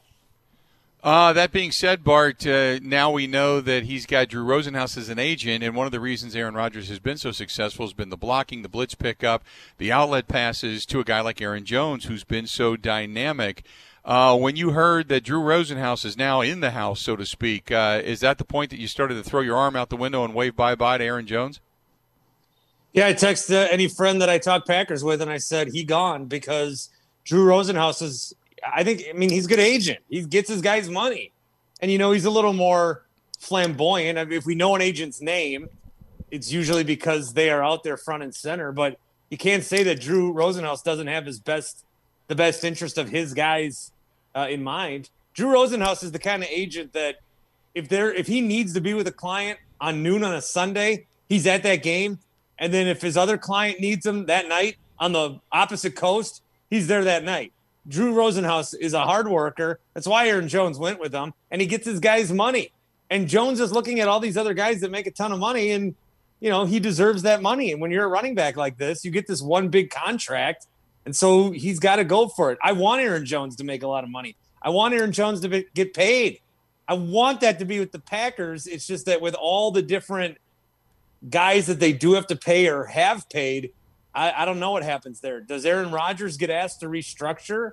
Uh, 1.01 1.31
that 1.31 1.53
being 1.53 1.71
said, 1.71 2.03
Bart, 2.03 2.45
uh, 2.45 2.77
now 2.81 3.09
we 3.09 3.25
know 3.25 3.61
that 3.61 3.83
he's 3.83 4.05
got 4.05 4.27
Drew 4.27 4.43
Rosenhaus 4.43 4.97
as 4.97 5.07
an 5.07 5.17
agent, 5.17 5.63
and 5.63 5.73
one 5.73 5.85
of 5.85 5.93
the 5.93 5.99
reasons 5.99 6.35
Aaron 6.35 6.55
Rodgers 6.55 6.89
has 6.89 6.99
been 6.99 7.17
so 7.17 7.31
successful 7.31 7.85
has 7.85 7.93
been 7.93 8.09
the 8.09 8.17
blocking, 8.17 8.63
the 8.63 8.69
blitz 8.69 8.95
pickup, 8.95 9.45
the 9.77 9.93
outlet 9.93 10.27
passes 10.27 10.85
to 10.87 10.99
a 10.99 11.05
guy 11.05 11.21
like 11.21 11.41
Aaron 11.41 11.63
Jones, 11.63 12.05
who's 12.05 12.25
been 12.25 12.47
so 12.47 12.75
dynamic. 12.75 13.63
Uh, 14.03 14.35
when 14.35 14.57
you 14.57 14.71
heard 14.71 15.07
that 15.07 15.23
Drew 15.23 15.39
Rosenhaus 15.39 16.03
is 16.03 16.17
now 16.17 16.41
in 16.41 16.59
the 16.59 16.71
house, 16.71 16.99
so 16.99 17.15
to 17.15 17.25
speak, 17.25 17.71
uh, 17.71 18.01
is 18.03 18.19
that 18.19 18.37
the 18.37 18.43
point 18.43 18.69
that 18.71 18.79
you 18.79 18.87
started 18.87 19.15
to 19.15 19.23
throw 19.23 19.39
your 19.39 19.55
arm 19.55 19.77
out 19.77 19.89
the 19.89 19.95
window 19.95 20.25
and 20.25 20.33
wave 20.33 20.55
bye 20.55 20.75
bye 20.75 20.97
to 20.97 21.03
Aaron 21.03 21.27
Jones? 21.27 21.61
Yeah, 22.91 23.07
I 23.07 23.13
texted 23.13 23.71
any 23.71 23.87
friend 23.87 24.21
that 24.21 24.29
I 24.29 24.37
talk 24.37 24.65
Packers 24.65 25.03
with, 25.03 25.21
and 25.21 25.31
I 25.31 25.37
said 25.37 25.69
he 25.69 25.85
gone 25.85 26.25
because 26.25 26.89
Drew 27.23 27.45
Rosenhaus 27.45 28.01
is. 28.01 28.33
I 28.65 28.83
think. 28.83 29.03
I 29.09 29.13
mean, 29.13 29.29
he's 29.29 29.45
a 29.45 29.49
good 29.49 29.59
agent. 29.59 29.99
He 30.09 30.23
gets 30.23 30.49
his 30.49 30.61
guys 30.61 30.89
money, 30.89 31.31
and 31.81 31.91
you 31.91 31.97
know 31.97 32.11
he's 32.11 32.25
a 32.25 32.29
little 32.29 32.53
more 32.53 33.05
flamboyant. 33.39 34.17
I 34.17 34.25
mean, 34.25 34.37
if 34.37 34.45
we 34.45 34.55
know 34.55 34.75
an 34.75 34.81
agent's 34.81 35.21
name, 35.21 35.69
it's 36.31 36.51
usually 36.51 36.83
because 36.83 37.33
they 37.33 37.49
are 37.49 37.63
out 37.63 37.83
there 37.83 37.97
front 37.97 38.23
and 38.23 38.33
center. 38.33 38.71
But 38.71 38.99
you 39.29 39.37
can't 39.37 39.63
say 39.63 39.83
that 39.83 40.01
Drew 40.01 40.33
Rosenhaus 40.33 40.83
doesn't 40.83 41.07
have 41.07 41.25
his 41.25 41.39
best, 41.39 41.85
the 42.27 42.35
best 42.35 42.63
interest 42.63 42.97
of 42.97 43.09
his 43.09 43.33
guys 43.33 43.91
uh, 44.35 44.47
in 44.49 44.63
mind. 44.63 45.09
Drew 45.33 45.47
Rosenhaus 45.47 46.03
is 46.03 46.11
the 46.11 46.19
kind 46.19 46.43
of 46.43 46.49
agent 46.49 46.93
that 46.93 47.17
if 47.75 47.87
there 47.87 48.13
if 48.13 48.27
he 48.27 48.41
needs 48.41 48.73
to 48.73 48.81
be 48.81 48.93
with 48.93 49.07
a 49.07 49.11
client 49.11 49.59
on 49.79 50.03
noon 50.03 50.23
on 50.23 50.35
a 50.35 50.41
Sunday, 50.41 51.05
he's 51.27 51.47
at 51.47 51.63
that 51.63 51.83
game 51.83 52.19
and 52.59 52.73
then 52.73 52.87
if 52.87 53.01
his 53.01 53.17
other 53.17 53.37
client 53.37 53.79
needs 53.79 54.05
him 54.05 54.25
that 54.25 54.47
night 54.47 54.77
on 54.99 55.13
the 55.13 55.39
opposite 55.51 55.95
coast, 55.95 56.43
he's 56.69 56.87
there 56.87 57.05
that 57.05 57.23
night. 57.23 57.53
Drew 57.87 58.13
Rosenhaus 58.13 58.75
is 58.79 58.93
a 58.93 59.01
hard 59.01 59.27
worker. 59.27 59.79
That's 59.93 60.07
why 60.07 60.27
Aaron 60.27 60.47
Jones 60.47 60.77
went 60.77 60.99
with 60.99 61.13
him, 61.13 61.33
and 61.51 61.61
he 61.61 61.67
gets 61.67 61.85
his 61.85 61.99
guys 61.99 62.31
money. 62.31 62.71
And 63.09 63.27
Jones 63.27 63.59
is 63.59 63.71
looking 63.71 63.99
at 63.99 64.07
all 64.07 64.19
these 64.19 64.37
other 64.37 64.53
guys 64.53 64.81
that 64.81 64.91
make 64.91 65.07
a 65.07 65.11
ton 65.11 65.31
of 65.31 65.39
money, 65.39 65.71
and 65.71 65.95
you 66.39 66.49
know 66.49 66.65
he 66.65 66.79
deserves 66.79 67.23
that 67.23 67.41
money. 67.41 67.71
And 67.71 67.81
when 67.81 67.91
you're 67.91 68.05
a 68.05 68.09
running 68.09 68.35
back 68.35 68.55
like 68.57 68.77
this, 68.77 69.03
you 69.03 69.11
get 69.11 69.27
this 69.27 69.41
one 69.41 69.69
big 69.69 69.89
contract, 69.89 70.67
and 71.05 71.15
so 71.15 71.51
he's 71.51 71.79
got 71.79 71.95
to 71.95 72.03
go 72.03 72.27
for 72.27 72.51
it. 72.51 72.59
I 72.63 72.73
want 72.73 73.01
Aaron 73.01 73.25
Jones 73.25 73.55
to 73.57 73.63
make 73.63 73.83
a 73.83 73.87
lot 73.87 74.03
of 74.03 74.09
money. 74.09 74.35
I 74.61 74.69
want 74.69 74.93
Aaron 74.93 75.11
Jones 75.11 75.39
to 75.41 75.49
be, 75.49 75.65
get 75.73 75.93
paid. 75.93 76.41
I 76.87 76.93
want 76.93 77.41
that 77.41 77.59
to 77.59 77.65
be 77.65 77.79
with 77.79 77.91
the 77.91 77.99
Packers. 77.99 78.67
It's 78.67 78.85
just 78.85 79.05
that 79.05 79.21
with 79.21 79.35
all 79.35 79.71
the 79.71 79.81
different 79.81 80.37
guys 81.29 81.67
that 81.67 81.79
they 81.79 81.93
do 81.93 82.13
have 82.13 82.27
to 82.27 82.35
pay 82.35 82.67
or 82.67 82.85
have 82.85 83.29
paid, 83.29 83.71
I, 84.19 84.41
I 84.41 84.45
don't 84.45 84.59
know 84.59 84.71
what 84.71 84.83
happens 84.83 85.21
there. 85.21 85.39
Does 85.39 85.65
Aaron 85.65 85.91
Rodgers 85.91 86.35
get 86.35 86.49
asked 86.49 86.81
to 86.81 86.87
restructure? 86.87 87.71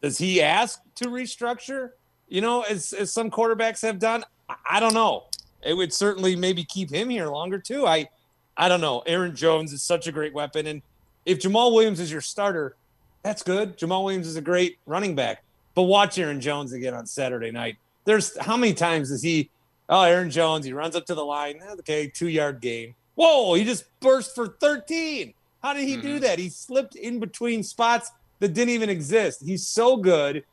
Does 0.00 0.18
he 0.18 0.40
ask 0.40 0.80
to 0.96 1.06
restructure? 1.06 1.90
You 2.28 2.40
know, 2.40 2.62
as, 2.62 2.92
as 2.92 3.12
some 3.12 3.30
quarterbacks 3.30 3.82
have 3.82 3.98
done, 3.98 4.24
I, 4.48 4.54
I 4.70 4.80
don't 4.80 4.94
know. 4.94 5.24
It 5.62 5.74
would 5.74 5.92
certainly 5.92 6.36
maybe 6.36 6.64
keep 6.64 6.90
him 6.90 7.10
here 7.10 7.26
longer 7.26 7.58
too. 7.58 7.86
I 7.86 8.08
I 8.56 8.68
don't 8.68 8.80
know. 8.80 9.02
Aaron 9.06 9.34
Jones 9.34 9.72
is 9.72 9.82
such 9.82 10.06
a 10.06 10.12
great 10.12 10.34
weapon, 10.34 10.66
and 10.66 10.82
if 11.24 11.38
Jamaal 11.38 11.72
Williams 11.72 12.00
is 12.00 12.10
your 12.10 12.20
starter, 12.20 12.74
that's 13.22 13.42
good. 13.42 13.76
Jamaal 13.76 14.04
Williams 14.04 14.26
is 14.26 14.36
a 14.36 14.40
great 14.40 14.78
running 14.86 15.14
back. 15.14 15.44
But 15.74 15.82
watch 15.82 16.18
Aaron 16.18 16.40
Jones 16.40 16.72
again 16.72 16.94
on 16.94 17.06
Saturday 17.06 17.50
night. 17.50 17.76
There's 18.04 18.36
how 18.38 18.56
many 18.56 18.74
times 18.74 19.10
does 19.10 19.22
he 19.22 19.50
Oh, 19.88 20.02
Aaron 20.02 20.30
Jones, 20.30 20.66
he 20.66 20.72
runs 20.72 20.94
up 20.94 21.06
to 21.06 21.14
the 21.14 21.24
line. 21.24 21.60
Okay, 21.80 22.08
two 22.08 22.28
yard 22.28 22.60
game. 22.60 22.94
Whoa, 23.14 23.54
he 23.54 23.64
just 23.64 23.84
burst 24.00 24.34
for 24.34 24.48
13. 24.60 25.32
How 25.62 25.72
did 25.72 25.84
he 25.84 25.94
mm-hmm. 25.94 26.02
do 26.02 26.18
that? 26.20 26.38
He 26.38 26.48
slipped 26.48 26.94
in 26.94 27.20
between 27.20 27.62
spots 27.62 28.10
that 28.40 28.54
didn't 28.54 28.70
even 28.70 28.88
exist. 28.88 29.42
He's 29.44 29.66
so 29.66 29.96
good. 29.96 30.44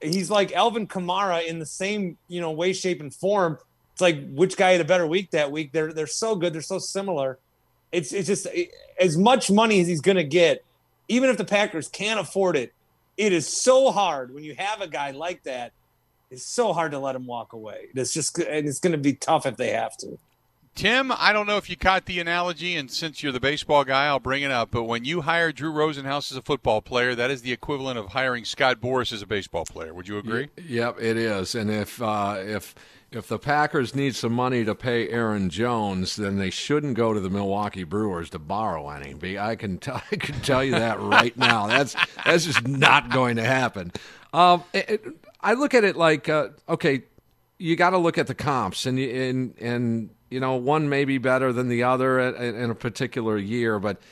He's 0.00 0.30
like 0.30 0.52
Alvin 0.52 0.86
Kamara 0.86 1.46
in 1.46 1.58
the 1.58 1.66
same, 1.66 2.18
you 2.28 2.40
know, 2.40 2.50
way, 2.50 2.72
shape, 2.72 3.00
and 3.00 3.14
form. 3.14 3.58
It's 3.92 4.00
like 4.00 4.32
which 4.32 4.56
guy 4.56 4.72
had 4.72 4.80
a 4.80 4.84
better 4.84 5.06
week 5.06 5.30
that 5.30 5.52
week. 5.52 5.72
They're 5.72 5.92
they're 5.92 6.06
so 6.06 6.34
good. 6.34 6.52
They're 6.52 6.62
so 6.62 6.78
similar. 6.78 7.38
It's 7.92 8.12
it's 8.12 8.26
just 8.26 8.46
it, 8.46 8.70
as 8.98 9.16
much 9.16 9.50
money 9.50 9.80
as 9.80 9.86
he's 9.86 10.00
going 10.00 10.16
to 10.16 10.24
get, 10.24 10.64
even 11.08 11.30
if 11.30 11.36
the 11.36 11.44
Packers 11.44 11.88
can't 11.88 12.18
afford 12.18 12.56
it. 12.56 12.72
It 13.16 13.32
is 13.32 13.46
so 13.46 13.92
hard 13.92 14.34
when 14.34 14.42
you 14.42 14.56
have 14.56 14.80
a 14.80 14.88
guy 14.88 15.12
like 15.12 15.44
that 15.44 15.72
it's 16.34 16.44
so 16.44 16.72
hard 16.72 16.90
to 16.92 16.98
let 16.98 17.14
him 17.14 17.26
walk 17.26 17.52
away. 17.52 17.88
It's 17.94 18.12
just 18.12 18.38
and 18.38 18.68
it's 18.68 18.80
going 18.80 18.92
to 18.92 18.98
be 18.98 19.14
tough 19.14 19.46
if 19.46 19.56
they 19.56 19.70
have 19.70 19.96
to. 19.98 20.18
Tim, 20.74 21.12
I 21.16 21.32
don't 21.32 21.46
know 21.46 21.56
if 21.56 21.70
you 21.70 21.76
caught 21.76 22.06
the 22.06 22.18
analogy, 22.18 22.74
and 22.74 22.90
since 22.90 23.22
you're 23.22 23.30
the 23.30 23.38
baseball 23.38 23.84
guy, 23.84 24.06
I'll 24.06 24.18
bring 24.18 24.42
it 24.42 24.50
up. 24.50 24.72
But 24.72 24.84
when 24.84 25.04
you 25.04 25.20
hire 25.20 25.52
Drew 25.52 25.72
Rosenhaus 25.72 26.32
as 26.32 26.36
a 26.36 26.42
football 26.42 26.82
player, 26.82 27.14
that 27.14 27.30
is 27.30 27.42
the 27.42 27.52
equivalent 27.52 27.96
of 27.96 28.08
hiring 28.08 28.44
Scott 28.44 28.80
Boras 28.80 29.12
as 29.12 29.22
a 29.22 29.26
baseball 29.26 29.64
player. 29.64 29.94
Would 29.94 30.08
you 30.08 30.18
agree? 30.18 30.48
Yep, 30.66 31.00
it 31.00 31.16
is. 31.16 31.54
And 31.54 31.70
if 31.70 32.02
uh, 32.02 32.38
if 32.38 32.74
if 33.12 33.28
the 33.28 33.38
Packers 33.38 33.94
need 33.94 34.16
some 34.16 34.32
money 34.32 34.64
to 34.64 34.74
pay 34.74 35.08
Aaron 35.10 35.48
Jones, 35.48 36.16
then 36.16 36.38
they 36.38 36.50
shouldn't 36.50 36.94
go 36.94 37.12
to 37.12 37.20
the 37.20 37.30
Milwaukee 37.30 37.84
Brewers 37.84 38.28
to 38.30 38.40
borrow 38.40 38.88
any. 38.88 39.38
I 39.38 39.54
can 39.54 39.78
tell 39.78 40.02
I 40.12 40.16
can 40.16 40.40
tell 40.40 40.64
you 40.64 40.72
that 40.72 40.98
right 41.00 41.36
now. 41.36 41.68
That's 41.68 41.94
that's 42.24 42.46
just 42.46 42.66
not 42.66 43.10
going 43.10 43.36
to 43.36 43.44
happen. 43.44 43.92
Um, 44.32 44.64
it, 44.72 44.90
it, 44.90 45.06
I 45.40 45.54
look 45.54 45.74
at 45.74 45.84
it 45.84 45.94
like, 45.94 46.28
uh, 46.28 46.48
okay, 46.68 47.04
you 47.58 47.76
got 47.76 47.90
to 47.90 47.98
look 47.98 48.18
at 48.18 48.26
the 48.26 48.34
comps, 48.34 48.86
and 48.86 48.98
and 48.98 49.54
and 49.60 50.10
you 50.34 50.40
know 50.40 50.56
one 50.56 50.88
may 50.88 51.04
be 51.04 51.18
better 51.18 51.52
than 51.52 51.68
the 51.68 51.84
other 51.84 52.18
in 52.18 52.70
a 52.70 52.74
particular 52.74 53.38
year, 53.38 53.78
but 53.78 54.02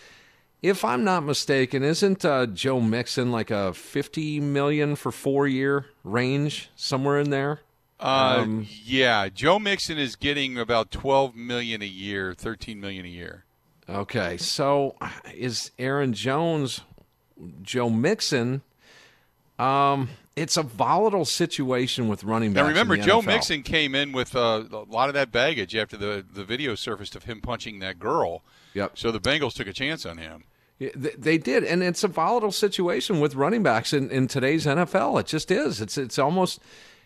if 0.62 0.84
I'm 0.84 1.02
not 1.02 1.24
mistaken, 1.24 1.82
isn't 1.82 2.24
uh, 2.24 2.46
Joe 2.46 2.80
Mixon 2.80 3.32
like 3.32 3.50
a 3.50 3.74
50 3.74 4.38
million 4.38 4.94
for 4.94 5.10
four 5.10 5.48
year 5.48 5.86
range 6.04 6.70
somewhere 6.76 7.18
in 7.18 7.30
there? 7.30 7.60
Uh, 7.98 8.38
um, 8.42 8.66
yeah, 8.84 9.28
Joe 9.28 9.58
Mixon 9.58 9.98
is 9.98 10.14
getting 10.14 10.56
about 10.56 10.92
12 10.92 11.34
million 11.34 11.82
a 11.82 11.86
year, 11.86 12.34
13 12.34 12.80
million 12.80 13.04
a 13.04 13.08
year. 13.08 13.44
Okay, 13.88 14.36
so 14.36 14.94
is 15.34 15.72
Aaron 15.78 16.12
Jones, 16.12 16.82
Joe 17.62 17.90
Mixon? 17.90 18.62
Um, 19.58 20.08
it's 20.36 20.56
a 20.56 20.62
volatile 20.62 21.24
situation 21.24 22.08
with 22.08 22.24
running 22.24 22.52
backs. 22.52 22.62
Now 22.62 22.68
remember, 22.68 22.96
Joe 22.96 23.20
NFL. 23.20 23.26
Mixon 23.26 23.62
came 23.62 23.94
in 23.94 24.12
with 24.12 24.34
uh, 24.34 24.64
a 24.70 24.76
lot 24.88 25.08
of 25.08 25.14
that 25.14 25.30
baggage 25.30 25.76
after 25.76 25.96
the 25.96 26.24
the 26.32 26.44
video 26.44 26.74
surfaced 26.74 27.14
of 27.16 27.24
him 27.24 27.40
punching 27.40 27.80
that 27.80 27.98
girl. 27.98 28.42
Yep. 28.74 28.98
So 28.98 29.10
the 29.10 29.20
Bengals 29.20 29.54
took 29.54 29.66
a 29.66 29.72
chance 29.72 30.06
on 30.06 30.18
him. 30.18 30.44
They 30.78 31.38
did, 31.38 31.62
and 31.62 31.82
it's 31.82 32.02
a 32.02 32.08
volatile 32.08 32.50
situation 32.50 33.20
with 33.20 33.36
running 33.36 33.62
backs 33.62 33.92
in, 33.92 34.10
in 34.10 34.26
today's 34.26 34.66
NFL. 34.66 35.20
It 35.20 35.26
just 35.26 35.50
is. 35.50 35.80
It's 35.80 35.98
it's 35.98 36.18
almost. 36.18 36.60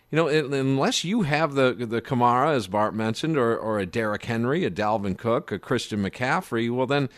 You 0.09 0.15
know, 0.15 0.29
unless 0.29 1.03
you 1.03 1.23
have 1.23 1.55
the 1.55 1.73
the 1.73 2.01
Kamara, 2.01 2.55
as 2.55 2.67
Bart 2.67 2.95
mentioned, 2.95 3.37
or, 3.37 3.57
or 3.57 3.77
a 3.77 3.85
Derrick 3.85 4.23
Henry, 4.23 4.63
a 4.63 4.71
Dalvin 4.71 5.17
Cook, 5.17 5.51
a 5.51 5.59
Christian 5.59 6.01
McCaffrey, 6.01 6.73
well, 6.73 6.87
then 6.87 7.09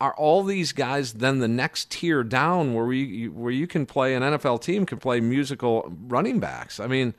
are 0.00 0.14
all 0.14 0.42
these 0.42 0.72
guys 0.72 1.14
then 1.14 1.38
the 1.38 1.48
next 1.48 1.90
tier 1.90 2.22
down 2.22 2.74
where 2.74 2.84
we 2.84 3.28
where 3.28 3.52
you 3.52 3.66
can 3.66 3.86
play 3.86 4.14
an 4.14 4.22
NFL 4.22 4.60
team 4.62 4.86
can 4.86 4.98
play 4.98 5.20
musical 5.20 5.92
running 6.06 6.40
backs? 6.40 6.80
I 6.80 6.86
mean, 6.86 7.14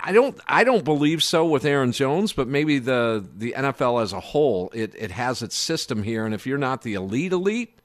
I 0.00 0.12
don't 0.12 0.38
I 0.46 0.64
don't 0.64 0.84
believe 0.84 1.22
so 1.22 1.46
with 1.46 1.64
Aaron 1.64 1.92
Jones, 1.92 2.32
but 2.32 2.48
maybe 2.48 2.78
the 2.78 3.24
the 3.36 3.54
NFL 3.56 4.02
as 4.02 4.12
a 4.12 4.20
whole 4.20 4.70
it 4.74 4.94
it 4.96 5.10
has 5.12 5.42
its 5.42 5.56
system 5.56 6.02
here, 6.02 6.24
and 6.24 6.34
if 6.34 6.46
you're 6.46 6.58
not 6.58 6.82
the 6.82 6.94
elite 6.94 7.32
elite, 7.32 7.78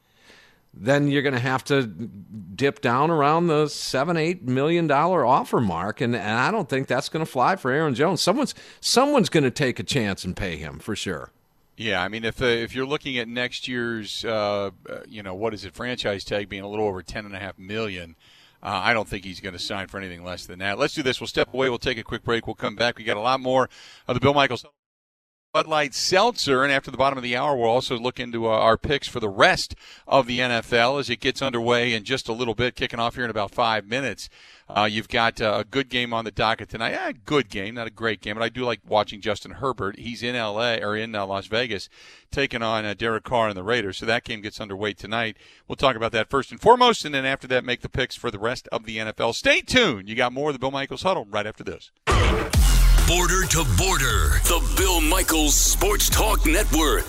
then 0.74 1.08
you're 1.08 1.22
going 1.22 1.34
to 1.34 1.40
have 1.40 1.64
to 1.66 1.86
dip 1.86 2.82
down 2.82 3.12
around 3.12 3.48
the 3.48 3.68
seven 3.68 4.18
eight 4.18 4.44
million 4.44 4.88
dollar 4.88 5.26
offer 5.26 5.60
mark, 5.60 6.02
and, 6.02 6.16
and 6.16 6.40
I 6.40 6.52
don't 6.52 6.68
think 6.68 6.88
that's 6.88 7.10
going 7.10 7.26
to 7.26 7.32
fly 7.32 7.56
for 7.56 7.72
Aaron 7.72 7.96
Jones. 7.96 8.22
Someone's 8.22 8.56
someone's 8.82 9.30
going 9.30 9.44
to 9.44 9.52
take 9.52 9.80
a 9.80 9.84
chance 9.84 10.24
and 10.24 10.36
pay 10.36 10.58
him 10.58 10.80
for 10.80 10.96
sure. 10.96 11.32
Yeah, 11.80 12.04
I 12.04 12.10
mean, 12.10 12.26
if 12.26 12.42
uh, 12.42 12.46
if 12.46 12.76
you're 12.76 12.86
looking 12.86 13.18
at 13.20 13.30
next 13.30 13.66
year's, 13.66 14.26
uh, 14.26 14.72
uh, 14.90 15.00
you 15.08 15.24
know, 15.24 15.34
what 15.34 15.54
is 15.54 15.64
it, 15.64 15.74
franchise 15.74 16.26
tag 16.26 16.50
being 16.50 16.62
a 16.62 16.68
little 16.68 16.86
over 16.86 17.02
ten 17.02 17.26
and 17.26 17.34
a 17.34 17.40
half 17.40 17.58
million, 17.58 18.18
uh, 18.62 18.82
I 18.84 18.92
don't 18.92 19.08
think 19.08 19.24
he's 19.24 19.40
going 19.40 19.54
to 19.54 19.60
sign 19.60 19.88
for 19.88 19.98
anything 19.98 20.26
less 20.26 20.46
than 20.46 20.60
that. 20.60 20.78
Let's 20.78 20.94
do 20.94 21.04
this. 21.04 21.22
We'll 21.22 21.28
step 21.28 21.54
away. 21.54 21.70
We'll 21.70 21.78
take 21.78 21.98
a 21.98 22.04
quick 22.04 22.22
break. 22.22 22.48
We'll 22.48 22.56
come 22.56 22.76
back. 22.76 22.98
We 22.98 23.06
got 23.06 23.16
a 23.16 23.22
lot 23.22 23.40
more 23.40 23.70
of 24.10 24.14
the 24.14 24.20
Bill 24.20 24.34
Michaels. 24.34 24.66
Bud 25.52 25.66
Light 25.66 25.96
Seltzer. 25.96 26.64
And 26.64 26.72
after 26.72 26.92
the 26.92 26.98
bottom 26.98 27.18
of 27.18 27.24
the 27.24 27.36
hour, 27.36 27.56
we'll 27.56 27.70
also 27.70 27.98
look 27.98 28.20
into 28.20 28.46
uh, 28.46 28.52
our 28.52 28.78
picks 28.78 29.08
for 29.08 29.20
the 29.20 29.30
rest 29.30 29.74
of 30.08 30.28
the 30.28 30.40
NFL 30.40 31.00
as 31.00 31.10
it 31.10 31.20
gets 31.20 31.42
underway 31.42 31.94
in 31.94 32.04
just 32.04 32.30
a 32.30 32.34
little 32.34 32.54
bit, 32.54 32.76
kicking 32.76 33.00
off 33.00 33.16
here 33.16 33.24
in 33.24 33.32
about 33.32 33.50
five 33.50 33.88
minutes. 33.88 34.30
Uh, 34.70 34.88
you've 34.90 35.10
got 35.10 35.42
uh, 35.42 35.56
a 35.58 35.64
good 35.64 35.90
game 35.90 36.14
on 36.14 36.24
the 36.24 36.32
docket 36.32 36.70
tonight. 36.70 36.92
Eh, 36.92 37.14
good 37.26 37.50
game, 37.50 37.74
not 37.74 37.88
a 37.88 37.92
great 37.92 38.22
game, 38.22 38.36
but 38.36 38.44
I 38.44 38.50
do 38.50 38.64
like 38.64 38.82
watching 38.88 39.22
Justin 39.22 39.54
Herbert. 39.54 39.98
He's 39.98 40.22
in 40.22 40.36
L.A. 40.36 40.84
or 40.84 40.96
in 40.96 41.16
uh, 41.16 41.26
Las 41.26 41.48
Vegas, 41.48 41.90
taking 42.30 42.62
on 42.62 42.86
uh, 42.86 42.94
Derek 42.94 43.24
Carr 43.24 43.48
and 43.48 43.58
the 43.58 43.64
Raiders. 43.64 43.98
So 43.98 44.06
that 44.06 44.26
game 44.26 44.42
gets 44.42 44.62
underway 44.62 44.94
tonight. 44.94 45.36
We'll 45.68 45.78
talk 45.78 45.96
about 45.96 46.12
that 46.12 46.30
first 46.30 46.52
and 46.52 46.62
foremost, 46.62 47.06
and 47.06 47.16
then 47.16 47.26
after 47.26 47.48
that, 47.48 47.66
make 47.66 47.82
the 47.82 47.90
picks 47.90 48.16
for 48.16 48.30
the 48.30 48.38
rest 48.38 48.68
of 48.72 48.86
the 48.86 48.98
NFL. 48.98 49.34
Stay 49.34 49.62
tuned. 49.62 50.08
You 50.08 50.14
got 50.14 50.32
more 50.32 50.50
of 50.50 50.54
the 50.54 50.60
Bill 50.60 50.70
Michaels 50.70 51.02
Huddle 51.02 51.26
right 51.28 51.48
after 51.48 51.64
this. 51.64 51.90
Border 53.10 53.44
to 53.48 53.66
Border, 53.76 54.38
the 54.44 54.74
Bill 54.78 55.02
Michaels 55.02 55.56
Sports 55.56 56.12
Talk 56.12 56.46
Network. 56.46 57.08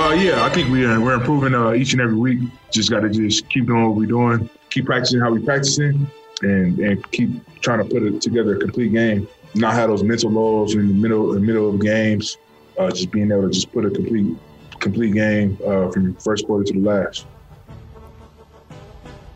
Uh, 0.00 0.14
yeah, 0.14 0.42
I 0.42 0.48
think 0.54 0.70
we 0.70 0.86
are, 0.86 0.98
we're 0.98 1.12
improving 1.12 1.54
uh, 1.54 1.72
each 1.72 1.92
and 1.92 2.00
every 2.00 2.16
week. 2.16 2.38
Just 2.70 2.88
got 2.88 3.00
to 3.00 3.10
just 3.10 3.46
keep 3.50 3.66
doing 3.66 3.84
what 3.84 3.94
we're 3.94 4.06
doing, 4.06 4.48
keep 4.70 4.86
practicing 4.86 5.20
how 5.20 5.30
we're 5.30 5.40
practicing, 5.40 6.10
and 6.40 6.78
and 6.78 7.12
keep 7.12 7.28
trying 7.60 7.80
to 7.80 7.84
put 7.84 8.02
it 8.02 8.22
together 8.22 8.56
a 8.56 8.58
complete 8.58 8.94
game. 8.94 9.28
Not 9.54 9.74
have 9.74 9.90
those 9.90 10.02
mental 10.02 10.30
lows 10.30 10.76
in 10.76 10.88
the 10.88 10.94
middle 10.94 11.34
in 11.34 11.42
the 11.42 11.46
middle 11.46 11.68
of 11.68 11.78
games. 11.78 12.38
Uh, 12.78 12.88
just 12.88 13.10
being 13.10 13.30
able 13.30 13.42
to 13.42 13.50
just 13.50 13.70
put 13.70 13.84
a 13.84 13.90
complete 13.90 14.34
complete 14.80 15.12
game 15.12 15.58
uh, 15.62 15.90
from 15.90 16.14
first 16.14 16.46
quarter 16.46 16.64
to 16.64 16.72
the 16.72 16.80
last. 16.80 17.26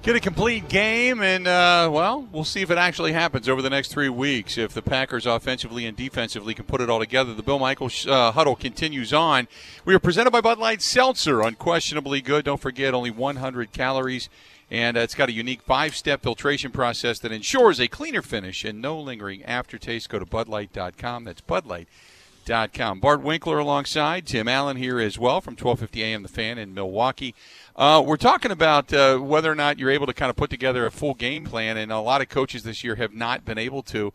Get 0.03 0.17
a 0.17 0.21
complete 0.21 0.69
game, 0.69 1.23
and 1.23 1.47
uh, 1.47 1.89
well, 1.93 2.27
we'll 2.33 2.43
see 2.43 2.61
if 2.61 2.73
it 2.73 2.79
actually 2.79 3.13
happens 3.13 3.49
over 3.49 3.63
the 3.63 3.71
next 3.71 3.93
three 3.93 4.09
weeks. 4.09 4.59
If 4.59 4.75
the 4.75 4.83
Packers 4.83 5.27
offensively 5.27 5.87
and 5.87 5.97
defensively 5.97 6.55
can 6.55 6.65
put 6.65 6.81
it 6.81 6.91
all 6.91 6.99
together, 6.99 7.33
the 7.35 7.43
Bill 7.45 7.61
Michaels 7.61 8.05
uh, 8.09 8.33
huddle 8.33 8.57
continues 8.57 9.13
on. 9.13 9.47
We 9.85 9.95
are 9.95 10.01
presented 10.01 10.33
by 10.33 10.41
Bud 10.41 10.59
Light 10.59 10.83
Seltzer, 10.83 11.41
unquestionably 11.41 12.21
good. 12.21 12.45
Don't 12.45 12.61
forget, 12.61 12.95
only 12.95 13.13
100 13.13 13.71
calories, 13.71 14.29
and 14.73 14.97
uh, 14.97 15.01
it's 15.03 15.15
got 15.15 15.29
a 15.29 15.33
unique 15.33 15.63
five-step 15.63 16.21
filtration 16.21 16.73
process 16.73 17.21
that 17.21 17.31
ensures 17.31 17.79
a 17.79 17.87
cleaner 17.87 18.23
finish 18.23 18.65
and 18.65 18.83
no 18.83 18.99
lingering 18.99 19.45
aftertaste. 19.45 20.09
Go 20.09 20.19
to 20.19 20.27
BudLight.com. 20.27 21.23
That's 21.23 21.43
BudLight.com. 21.43 22.99
Bart 22.99 23.23
Winkler 23.23 23.59
alongside 23.59 24.27
Tim 24.27 24.49
Allen 24.49 24.79
here 24.79 24.99
as 24.99 25.17
well 25.17 25.41
from 25.41 25.53
1250 25.53 26.03
AM 26.03 26.25
The 26.25 26.29
Fan 26.29 26.59
in 26.59 26.75
Milwaukee. 26.75 27.37
Uh, 27.75 28.03
we're 28.05 28.17
talking 28.19 28.51
about 28.51 28.93
uh, 28.93 29.19
whether 29.19 29.51
or 29.51 29.55
not 29.55 29.79
you're 29.79 29.91
able 29.91 30.07
to 30.07 30.13
kind 30.13 30.29
of 30.29 30.37
put 30.37 30.51
together 30.51 30.85
a 30.85 30.91
full 30.91 31.15
game 31.15 31.45
plan, 31.45 31.77
and 31.77 31.91
a 31.91 32.01
lot 32.01 32.21
of 32.21 32.29
coaches 32.29 32.65
this 32.65 32.85
year 32.85 32.97
have 32.97 33.15
not 33.15 33.45
been 33.45 33.59
able 33.59 33.83
to. 33.83 34.13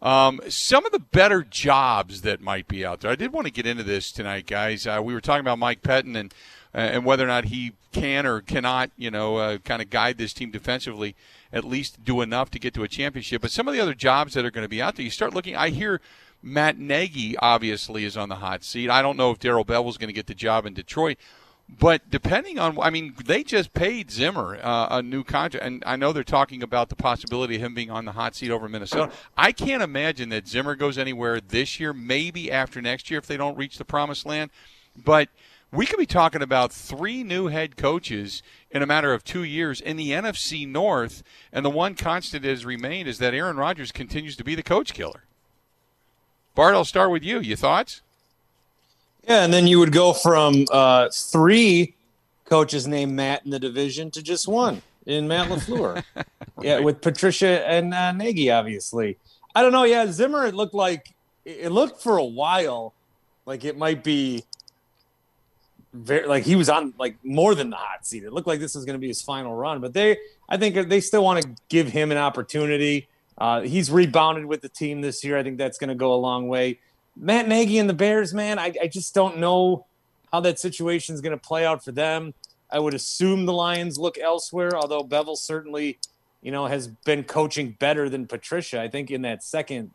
Um, 0.00 0.40
some 0.48 0.86
of 0.86 0.92
the 0.92 1.00
better 1.00 1.42
jobs 1.42 2.22
that 2.22 2.40
might 2.40 2.68
be 2.68 2.86
out 2.86 3.00
there. 3.00 3.10
I 3.10 3.16
did 3.16 3.32
want 3.32 3.46
to 3.46 3.52
get 3.52 3.66
into 3.66 3.82
this 3.82 4.12
tonight, 4.12 4.46
guys. 4.46 4.86
Uh, 4.86 5.00
we 5.02 5.12
were 5.12 5.20
talking 5.20 5.40
about 5.40 5.58
Mike 5.58 5.82
Pettine 5.82 6.16
and 6.16 6.34
uh, 6.72 6.78
and 6.78 7.04
whether 7.04 7.24
or 7.24 7.26
not 7.26 7.46
he 7.46 7.72
can 7.92 8.24
or 8.24 8.40
cannot, 8.40 8.90
you 8.96 9.10
know, 9.10 9.36
uh, 9.38 9.58
kind 9.58 9.82
of 9.82 9.90
guide 9.90 10.16
this 10.16 10.32
team 10.32 10.52
defensively, 10.52 11.16
at 11.52 11.64
least 11.64 12.04
do 12.04 12.20
enough 12.20 12.48
to 12.52 12.60
get 12.60 12.72
to 12.74 12.84
a 12.84 12.88
championship. 12.88 13.42
But 13.42 13.50
some 13.50 13.66
of 13.66 13.74
the 13.74 13.80
other 13.80 13.94
jobs 13.94 14.34
that 14.34 14.44
are 14.44 14.52
going 14.52 14.64
to 14.64 14.68
be 14.68 14.80
out 14.80 14.94
there, 14.94 15.04
you 15.04 15.10
start 15.10 15.34
looking. 15.34 15.56
I 15.56 15.70
hear 15.70 16.00
Matt 16.42 16.78
Nagy 16.78 17.36
obviously 17.38 18.04
is 18.04 18.16
on 18.16 18.28
the 18.28 18.36
hot 18.36 18.62
seat. 18.62 18.88
I 18.88 19.02
don't 19.02 19.16
know 19.16 19.32
if 19.32 19.40
Darrell 19.40 19.64
Bevell's 19.64 19.98
going 19.98 20.08
to 20.08 20.14
get 20.14 20.28
the 20.28 20.34
job 20.34 20.64
in 20.64 20.74
Detroit. 20.74 21.18
But 21.78 22.10
depending 22.10 22.58
on, 22.58 22.78
I 22.80 22.90
mean, 22.90 23.14
they 23.24 23.42
just 23.42 23.72
paid 23.72 24.10
Zimmer 24.10 24.58
uh, 24.62 24.88
a 24.90 25.02
new 25.02 25.24
contract, 25.24 25.64
and 25.64 25.82
I 25.86 25.96
know 25.96 26.12
they're 26.12 26.24
talking 26.24 26.62
about 26.62 26.88
the 26.88 26.96
possibility 26.96 27.56
of 27.56 27.62
him 27.62 27.74
being 27.74 27.90
on 27.90 28.04
the 28.04 28.12
hot 28.12 28.34
seat 28.34 28.50
over 28.50 28.68
Minnesota. 28.68 29.12
I 29.36 29.52
can't 29.52 29.82
imagine 29.82 30.28
that 30.30 30.48
Zimmer 30.48 30.74
goes 30.74 30.98
anywhere 30.98 31.40
this 31.40 31.80
year, 31.80 31.92
maybe 31.92 32.50
after 32.50 32.82
next 32.82 33.10
year 33.10 33.18
if 33.18 33.26
they 33.26 33.36
don't 33.36 33.56
reach 33.56 33.78
the 33.78 33.84
promised 33.84 34.26
land. 34.26 34.50
But 34.96 35.28
we 35.72 35.86
could 35.86 35.98
be 35.98 36.06
talking 36.06 36.42
about 36.42 36.72
three 36.72 37.22
new 37.22 37.46
head 37.46 37.76
coaches 37.76 38.42
in 38.70 38.82
a 38.82 38.86
matter 38.86 39.14
of 39.14 39.22
two 39.22 39.44
years 39.44 39.80
in 39.80 39.96
the 39.96 40.10
NFC 40.10 40.66
North, 40.66 41.22
and 41.52 41.64
the 41.64 41.70
one 41.70 41.94
constant 41.94 42.42
that 42.42 42.48
has 42.48 42.66
remained 42.66 43.08
is 43.08 43.18
that 43.18 43.34
Aaron 43.34 43.56
Rodgers 43.56 43.92
continues 43.92 44.36
to 44.36 44.44
be 44.44 44.54
the 44.54 44.62
coach 44.62 44.92
killer. 44.92 45.24
Bart, 46.54 46.74
I'll 46.74 46.84
start 46.84 47.10
with 47.10 47.22
you. 47.22 47.38
Your 47.38 47.56
thoughts? 47.56 48.02
Yeah, 49.28 49.44
and 49.44 49.52
then 49.52 49.66
you 49.66 49.78
would 49.78 49.92
go 49.92 50.12
from 50.12 50.64
uh, 50.70 51.08
three 51.12 51.94
coaches 52.44 52.86
named 52.86 53.12
Matt 53.12 53.44
in 53.44 53.50
the 53.50 53.58
division 53.58 54.10
to 54.12 54.22
just 54.22 54.48
one 54.48 54.82
in 55.06 55.28
Matt 55.28 55.48
LaFleur. 55.48 56.02
right. 56.14 56.26
Yeah, 56.60 56.80
with 56.80 57.00
Patricia 57.00 57.66
and 57.68 57.94
uh, 57.94 58.12
Nagy, 58.12 58.50
obviously. 58.50 59.18
I 59.54 59.62
don't 59.62 59.72
know. 59.72 59.84
Yeah, 59.84 60.10
Zimmer, 60.10 60.46
it 60.46 60.54
looked 60.54 60.74
like 60.74 61.12
it 61.44 61.70
looked 61.70 62.02
for 62.02 62.18
a 62.18 62.24
while 62.24 62.94
like 63.46 63.64
it 63.64 63.76
might 63.76 64.04
be 64.04 64.44
very 65.92 66.26
like 66.26 66.44
he 66.44 66.54
was 66.54 66.68
on 66.68 66.94
like 66.98 67.16
more 67.24 67.54
than 67.54 67.70
the 67.70 67.76
hot 67.76 68.06
seat. 68.06 68.22
It 68.22 68.32
looked 68.32 68.46
like 68.46 68.60
this 68.60 68.74
was 68.74 68.84
going 68.84 68.94
to 68.94 69.00
be 69.00 69.08
his 69.08 69.22
final 69.22 69.54
run, 69.54 69.80
but 69.80 69.92
they, 69.92 70.18
I 70.48 70.56
think 70.56 70.88
they 70.88 71.00
still 71.00 71.24
want 71.24 71.42
to 71.42 71.50
give 71.68 71.88
him 71.88 72.12
an 72.12 72.18
opportunity. 72.18 73.08
Uh, 73.36 73.62
he's 73.62 73.90
rebounded 73.90 74.46
with 74.46 74.60
the 74.60 74.68
team 74.68 75.00
this 75.00 75.24
year. 75.24 75.36
I 75.36 75.42
think 75.42 75.58
that's 75.58 75.78
going 75.78 75.88
to 75.88 75.94
go 75.94 76.12
a 76.12 76.20
long 76.20 76.48
way. 76.48 76.78
Matt 77.16 77.48
Nagy 77.48 77.78
and 77.78 77.88
the 77.88 77.94
Bears, 77.94 78.32
man, 78.32 78.58
I, 78.58 78.72
I 78.82 78.86
just 78.86 79.14
don't 79.14 79.38
know 79.38 79.86
how 80.32 80.40
that 80.40 80.58
situation 80.58 81.14
is 81.14 81.20
going 81.20 81.36
to 81.36 81.42
play 81.42 81.66
out 81.66 81.84
for 81.84 81.92
them. 81.92 82.34
I 82.70 82.78
would 82.78 82.94
assume 82.94 83.46
the 83.46 83.52
Lions 83.52 83.98
look 83.98 84.16
elsewhere, 84.18 84.76
although 84.76 85.02
Bevell 85.02 85.36
certainly, 85.36 85.98
you 86.40 86.52
know, 86.52 86.66
has 86.66 86.86
been 86.88 87.24
coaching 87.24 87.76
better 87.78 88.08
than 88.08 88.26
Patricia. 88.26 88.80
I 88.80 88.88
think 88.88 89.10
in 89.10 89.22
that 89.22 89.42
second, 89.42 89.90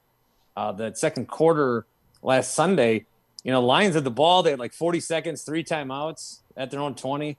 uh, 0.57 0.73
that 0.73 0.97
second 0.97 1.27
quarter 1.27 1.85
last 2.21 2.53
Sunday, 2.53 3.05
you 3.43 3.51
know, 3.51 3.61
Lions 3.61 3.95
had 3.95 4.03
the 4.03 4.11
ball. 4.11 4.43
They 4.43 4.51
had 4.51 4.59
like 4.59 4.73
40 4.73 4.99
seconds, 4.99 5.43
three 5.43 5.63
timeouts 5.63 6.39
at 6.57 6.71
their 6.71 6.81
own 6.81 6.95
20. 6.95 7.37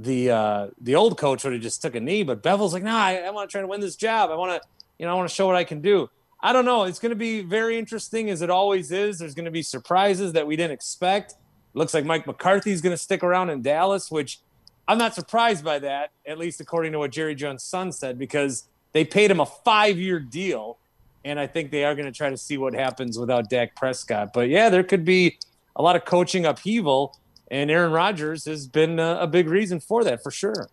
The 0.00 0.30
uh, 0.30 0.66
the 0.80 0.94
old 0.94 1.18
coach 1.18 1.42
would 1.42 1.52
have 1.54 1.62
just 1.62 1.82
took 1.82 1.96
a 1.96 2.00
knee, 2.00 2.22
but 2.22 2.42
Bevell's 2.42 2.72
like, 2.72 2.84
nah, 2.84 2.96
I, 2.96 3.16
I 3.16 3.30
want 3.30 3.48
to 3.48 3.52
try 3.52 3.60
to 3.60 3.66
win 3.66 3.80
this 3.80 3.96
job. 3.96 4.30
I 4.30 4.36
want 4.36 4.62
to, 4.62 4.68
you 4.98 5.06
know, 5.06 5.12
I 5.12 5.14
want 5.14 5.28
to 5.28 5.34
show 5.34 5.46
what 5.46 5.56
I 5.56 5.64
can 5.64 5.80
do. 5.80 6.08
I 6.40 6.52
don't 6.52 6.64
know. 6.64 6.84
It's 6.84 6.98
going 6.98 7.10
to 7.10 7.16
be 7.16 7.42
very 7.42 7.78
interesting 7.78 8.30
as 8.30 8.42
it 8.42 8.50
always 8.50 8.92
is. 8.92 9.18
There's 9.18 9.34
going 9.34 9.46
to 9.46 9.50
be 9.50 9.62
surprises 9.62 10.32
that 10.34 10.46
we 10.46 10.56
didn't 10.56 10.72
expect. 10.72 11.34
Looks 11.74 11.94
like 11.94 12.04
Mike 12.04 12.26
McCarthy's 12.26 12.80
going 12.80 12.92
to 12.92 13.02
stick 13.02 13.22
around 13.24 13.50
in 13.50 13.62
Dallas, 13.62 14.10
which 14.10 14.40
I'm 14.86 14.98
not 14.98 15.14
surprised 15.14 15.64
by 15.64 15.80
that, 15.80 16.12
at 16.26 16.38
least 16.38 16.60
according 16.60 16.92
to 16.92 16.98
what 16.98 17.10
Jerry 17.10 17.34
Jones' 17.34 17.64
son 17.64 17.92
said, 17.92 18.18
because 18.18 18.68
they 18.92 19.04
paid 19.04 19.30
him 19.30 19.40
a 19.40 19.46
five 19.46 19.98
year 19.98 20.20
deal. 20.20 20.78
And 21.24 21.40
I 21.40 21.46
think 21.46 21.70
they 21.70 21.84
are 21.84 21.94
going 21.94 22.06
to 22.06 22.16
try 22.16 22.30
to 22.30 22.36
see 22.36 22.56
what 22.56 22.72
happens 22.72 23.18
without 23.18 23.50
Dak 23.50 23.74
Prescott. 23.74 24.32
But 24.32 24.48
yeah, 24.48 24.70
there 24.70 24.84
could 24.84 25.04
be 25.04 25.38
a 25.76 25.82
lot 25.82 25.96
of 25.96 26.04
coaching 26.04 26.46
upheaval. 26.46 27.18
And 27.50 27.70
Aaron 27.70 27.92
Rodgers 27.92 28.44
has 28.44 28.66
been 28.66 28.98
a, 28.98 29.18
a 29.22 29.26
big 29.26 29.48
reason 29.48 29.80
for 29.80 30.04
that, 30.04 30.22
for 30.22 30.30
sure. 30.30 30.68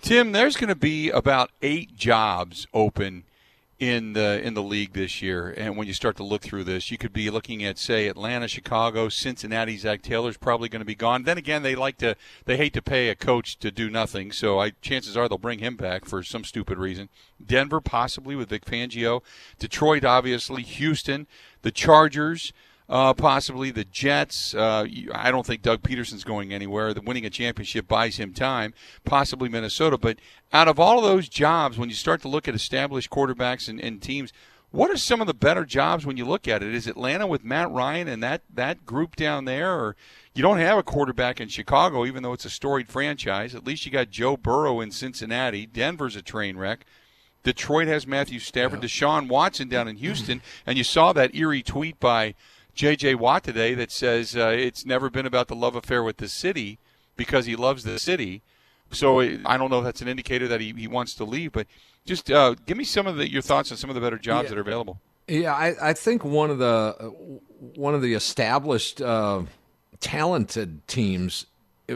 Tim, 0.00 0.32
there's 0.32 0.56
going 0.56 0.68
to 0.68 0.74
be 0.74 1.10
about 1.10 1.50
eight 1.60 1.94
jobs 1.94 2.66
open 2.72 3.24
in 3.80 4.12
the 4.12 4.40
in 4.46 4.52
the 4.52 4.62
league 4.62 4.92
this 4.92 5.22
year. 5.22 5.52
And 5.56 5.76
when 5.76 5.86
you 5.86 5.94
start 5.94 6.16
to 6.18 6.22
look 6.22 6.42
through 6.42 6.64
this, 6.64 6.90
you 6.90 6.98
could 6.98 7.14
be 7.14 7.30
looking 7.30 7.64
at 7.64 7.78
say 7.78 8.06
Atlanta, 8.06 8.46
Chicago, 8.46 9.08
Cincinnati. 9.08 9.76
Zac 9.78 10.02
Taylor's 10.02 10.36
probably 10.36 10.68
going 10.68 10.80
to 10.80 10.86
be 10.86 10.94
gone. 10.94 11.22
Then 11.22 11.38
again, 11.38 11.62
they 11.62 11.74
like 11.74 11.96
to 11.98 12.14
they 12.44 12.58
hate 12.58 12.74
to 12.74 12.82
pay 12.82 13.08
a 13.08 13.14
coach 13.16 13.58
to 13.58 13.70
do 13.70 13.88
nothing, 13.88 14.30
so 14.30 14.60
I 14.60 14.70
chances 14.82 15.16
are 15.16 15.28
they'll 15.28 15.38
bring 15.38 15.60
him 15.60 15.76
back 15.76 16.04
for 16.04 16.22
some 16.22 16.44
stupid 16.44 16.76
reason. 16.76 17.08
Denver 17.44 17.80
possibly 17.80 18.36
with 18.36 18.50
Vic 18.50 18.66
Fangio, 18.66 19.22
Detroit 19.58 20.04
obviously, 20.04 20.62
Houston, 20.62 21.26
the 21.62 21.72
Chargers. 21.72 22.52
Uh, 22.90 23.14
possibly 23.14 23.70
the 23.70 23.84
Jets. 23.84 24.52
Uh, 24.52 24.84
I 25.14 25.30
don't 25.30 25.46
think 25.46 25.62
Doug 25.62 25.80
Pederson's 25.80 26.24
going 26.24 26.52
anywhere. 26.52 26.92
The 26.92 27.00
winning 27.00 27.24
a 27.24 27.30
championship 27.30 27.86
buys 27.86 28.16
him 28.16 28.34
time. 28.34 28.74
Possibly 29.04 29.48
Minnesota. 29.48 29.96
But 29.96 30.18
out 30.52 30.66
of 30.66 30.80
all 30.80 30.98
of 30.98 31.04
those 31.04 31.28
jobs, 31.28 31.78
when 31.78 31.88
you 31.88 31.94
start 31.94 32.20
to 32.22 32.28
look 32.28 32.48
at 32.48 32.54
established 32.56 33.08
quarterbacks 33.08 33.68
and, 33.68 33.80
and 33.80 34.02
teams, 34.02 34.32
what 34.72 34.90
are 34.90 34.96
some 34.96 35.20
of 35.20 35.28
the 35.28 35.34
better 35.34 35.64
jobs 35.64 36.04
when 36.04 36.16
you 36.16 36.24
look 36.24 36.48
at 36.48 36.64
it? 36.64 36.74
Is 36.74 36.88
Atlanta 36.88 37.28
with 37.28 37.44
Matt 37.44 37.70
Ryan 37.70 38.08
and 38.08 38.20
that, 38.24 38.42
that 38.52 38.84
group 38.84 39.14
down 39.14 39.44
there? 39.44 39.72
Or 39.72 39.94
you 40.34 40.42
don't 40.42 40.58
have 40.58 40.76
a 40.76 40.82
quarterback 40.82 41.40
in 41.40 41.46
Chicago, 41.46 42.04
even 42.04 42.24
though 42.24 42.32
it's 42.32 42.44
a 42.44 42.50
storied 42.50 42.88
franchise. 42.88 43.54
At 43.54 43.64
least 43.64 43.86
you 43.86 43.92
got 43.92 44.10
Joe 44.10 44.36
Burrow 44.36 44.80
in 44.80 44.90
Cincinnati. 44.90 45.64
Denver's 45.64 46.16
a 46.16 46.22
train 46.22 46.56
wreck. 46.56 46.84
Detroit 47.44 47.86
has 47.86 48.04
Matthew 48.04 48.40
Stafford, 48.40 48.82
yeah. 48.82 48.88
Deshaun 48.88 49.28
Watson 49.28 49.68
down 49.68 49.86
in 49.86 49.96
Houston, 49.96 50.42
and 50.66 50.76
you 50.76 50.82
saw 50.82 51.12
that 51.12 51.36
eerie 51.36 51.62
tweet 51.62 52.00
by– 52.00 52.34
J.J. 52.74 53.16
Watt 53.16 53.44
today 53.44 53.74
that 53.74 53.90
says 53.90 54.36
uh, 54.36 54.54
it's 54.56 54.86
never 54.86 55.10
been 55.10 55.26
about 55.26 55.48
the 55.48 55.54
love 55.54 55.76
affair 55.76 56.02
with 56.02 56.18
the 56.18 56.28
city 56.28 56.78
because 57.16 57.46
he 57.46 57.56
loves 57.56 57.84
the 57.84 57.98
city. 57.98 58.42
So 58.92 59.20
I 59.20 59.56
don't 59.56 59.70
know 59.70 59.78
if 59.78 59.84
that's 59.84 60.00
an 60.00 60.08
indicator 60.08 60.48
that 60.48 60.60
he, 60.60 60.72
he 60.72 60.88
wants 60.88 61.14
to 61.14 61.24
leave, 61.24 61.52
but 61.52 61.66
just 62.04 62.30
uh, 62.30 62.54
give 62.66 62.76
me 62.76 62.84
some 62.84 63.06
of 63.06 63.16
the, 63.16 63.30
your 63.30 63.42
thoughts 63.42 63.70
on 63.70 63.76
some 63.76 63.90
of 63.90 63.94
the 63.94 64.00
better 64.00 64.18
jobs 64.18 64.44
yeah. 64.44 64.48
that 64.50 64.58
are 64.58 64.62
available. 64.62 65.00
Yeah, 65.28 65.54
I, 65.54 65.90
I 65.90 65.92
think 65.92 66.24
one 66.24 66.50
of 66.50 66.58
the 66.58 66.96
uh, 66.98 67.04
one 67.76 67.94
of 67.94 68.02
the 68.02 68.14
established 68.14 69.00
uh, 69.00 69.42
talented 70.00 70.86
teams, 70.88 71.46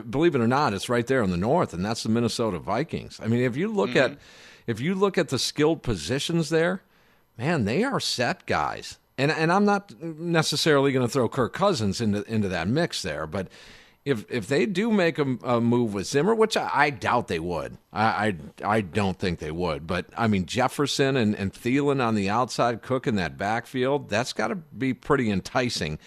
believe 0.08 0.36
it 0.36 0.40
or 0.40 0.46
not, 0.46 0.72
it's 0.72 0.88
right 0.88 1.06
there 1.06 1.22
in 1.22 1.30
the 1.30 1.36
north, 1.36 1.74
and 1.74 1.84
that's 1.84 2.04
the 2.04 2.10
Minnesota 2.10 2.60
Vikings. 2.60 3.18
I 3.20 3.26
mean, 3.26 3.40
if 3.40 3.56
you 3.56 3.66
look 3.66 3.90
mm-hmm. 3.90 4.12
at 4.12 4.18
if 4.68 4.78
you 4.78 4.94
look 4.94 5.18
at 5.18 5.30
the 5.30 5.38
skilled 5.38 5.82
positions 5.82 6.48
there, 6.50 6.82
man, 7.36 7.64
they 7.64 7.82
are 7.82 7.98
set 7.98 8.46
guys 8.46 8.98
and 9.18 9.30
and 9.30 9.52
I'm 9.52 9.64
not 9.64 9.92
necessarily 10.02 10.92
going 10.92 11.06
to 11.06 11.12
throw 11.12 11.28
Kirk 11.28 11.52
Cousins 11.52 12.00
into 12.00 12.22
into 12.24 12.48
that 12.48 12.68
mix 12.68 13.02
there, 13.02 13.26
but 13.26 13.48
if 14.04 14.30
if 14.30 14.48
they 14.48 14.66
do 14.66 14.90
make 14.90 15.18
a, 15.18 15.38
a 15.44 15.60
move 15.60 15.94
with 15.94 16.06
Zimmer, 16.06 16.34
which 16.34 16.56
I, 16.56 16.70
I 16.72 16.90
doubt 16.90 17.28
they 17.28 17.38
would, 17.38 17.78
I, 17.92 18.04
I, 18.04 18.36
I 18.76 18.80
don't 18.82 19.18
think 19.18 19.38
they 19.38 19.50
would, 19.50 19.86
but 19.86 20.06
I 20.16 20.26
mean 20.26 20.46
Jefferson 20.46 21.16
and 21.16 21.34
and 21.34 21.52
Thielen 21.52 22.04
on 22.04 22.14
the 22.14 22.28
outside, 22.28 22.82
Cook 22.82 23.06
in 23.06 23.14
that 23.16 23.38
backfield, 23.38 24.08
that's 24.08 24.32
got 24.32 24.48
to 24.48 24.56
be 24.56 24.92
pretty 24.92 25.30
enticing. 25.30 25.98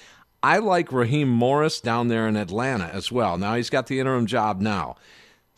I 0.44 0.60
like 0.60 0.92
Raheem 0.92 1.30
Morris 1.30 1.82
down 1.82 2.10
there 2.10 2.28
in 2.28 2.38
Atlanta 2.38 2.86
as 2.86 3.12
well. 3.12 3.38
Now 3.38 3.56
he's 3.56 3.72
got 3.72 3.88
the 3.88 4.00
interim 4.00 4.28
job 4.28 4.62
now 4.62 4.96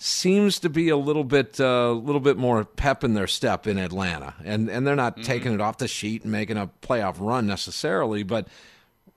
seems 0.02 0.60
to 0.60 0.70
be 0.70 0.88
a 0.88 0.96
little 0.96 1.26
bit 1.26 1.60
a 1.60 1.68
uh, 1.68 1.92
little 1.92 2.22
bit 2.22 2.38
more 2.38 2.64
pep 2.64 3.04
in 3.04 3.14
their 3.14 3.28
step 3.28 3.68
in 3.68 3.78
Atlanta, 3.78 4.34
and 4.44 4.70
and 4.70 4.88
they're 4.88 4.96
not 4.96 5.16
mm-hmm. 5.16 5.24
taking 5.24 5.54
it 5.54 5.62
off 5.62 5.78
the 5.78 5.88
sheet 5.88 6.24
and 6.24 6.32
making 6.32 6.58
a 6.58 6.70
playoff 6.82 7.18
run 7.20 7.46
necessarily, 7.46 8.24
but 8.24 8.48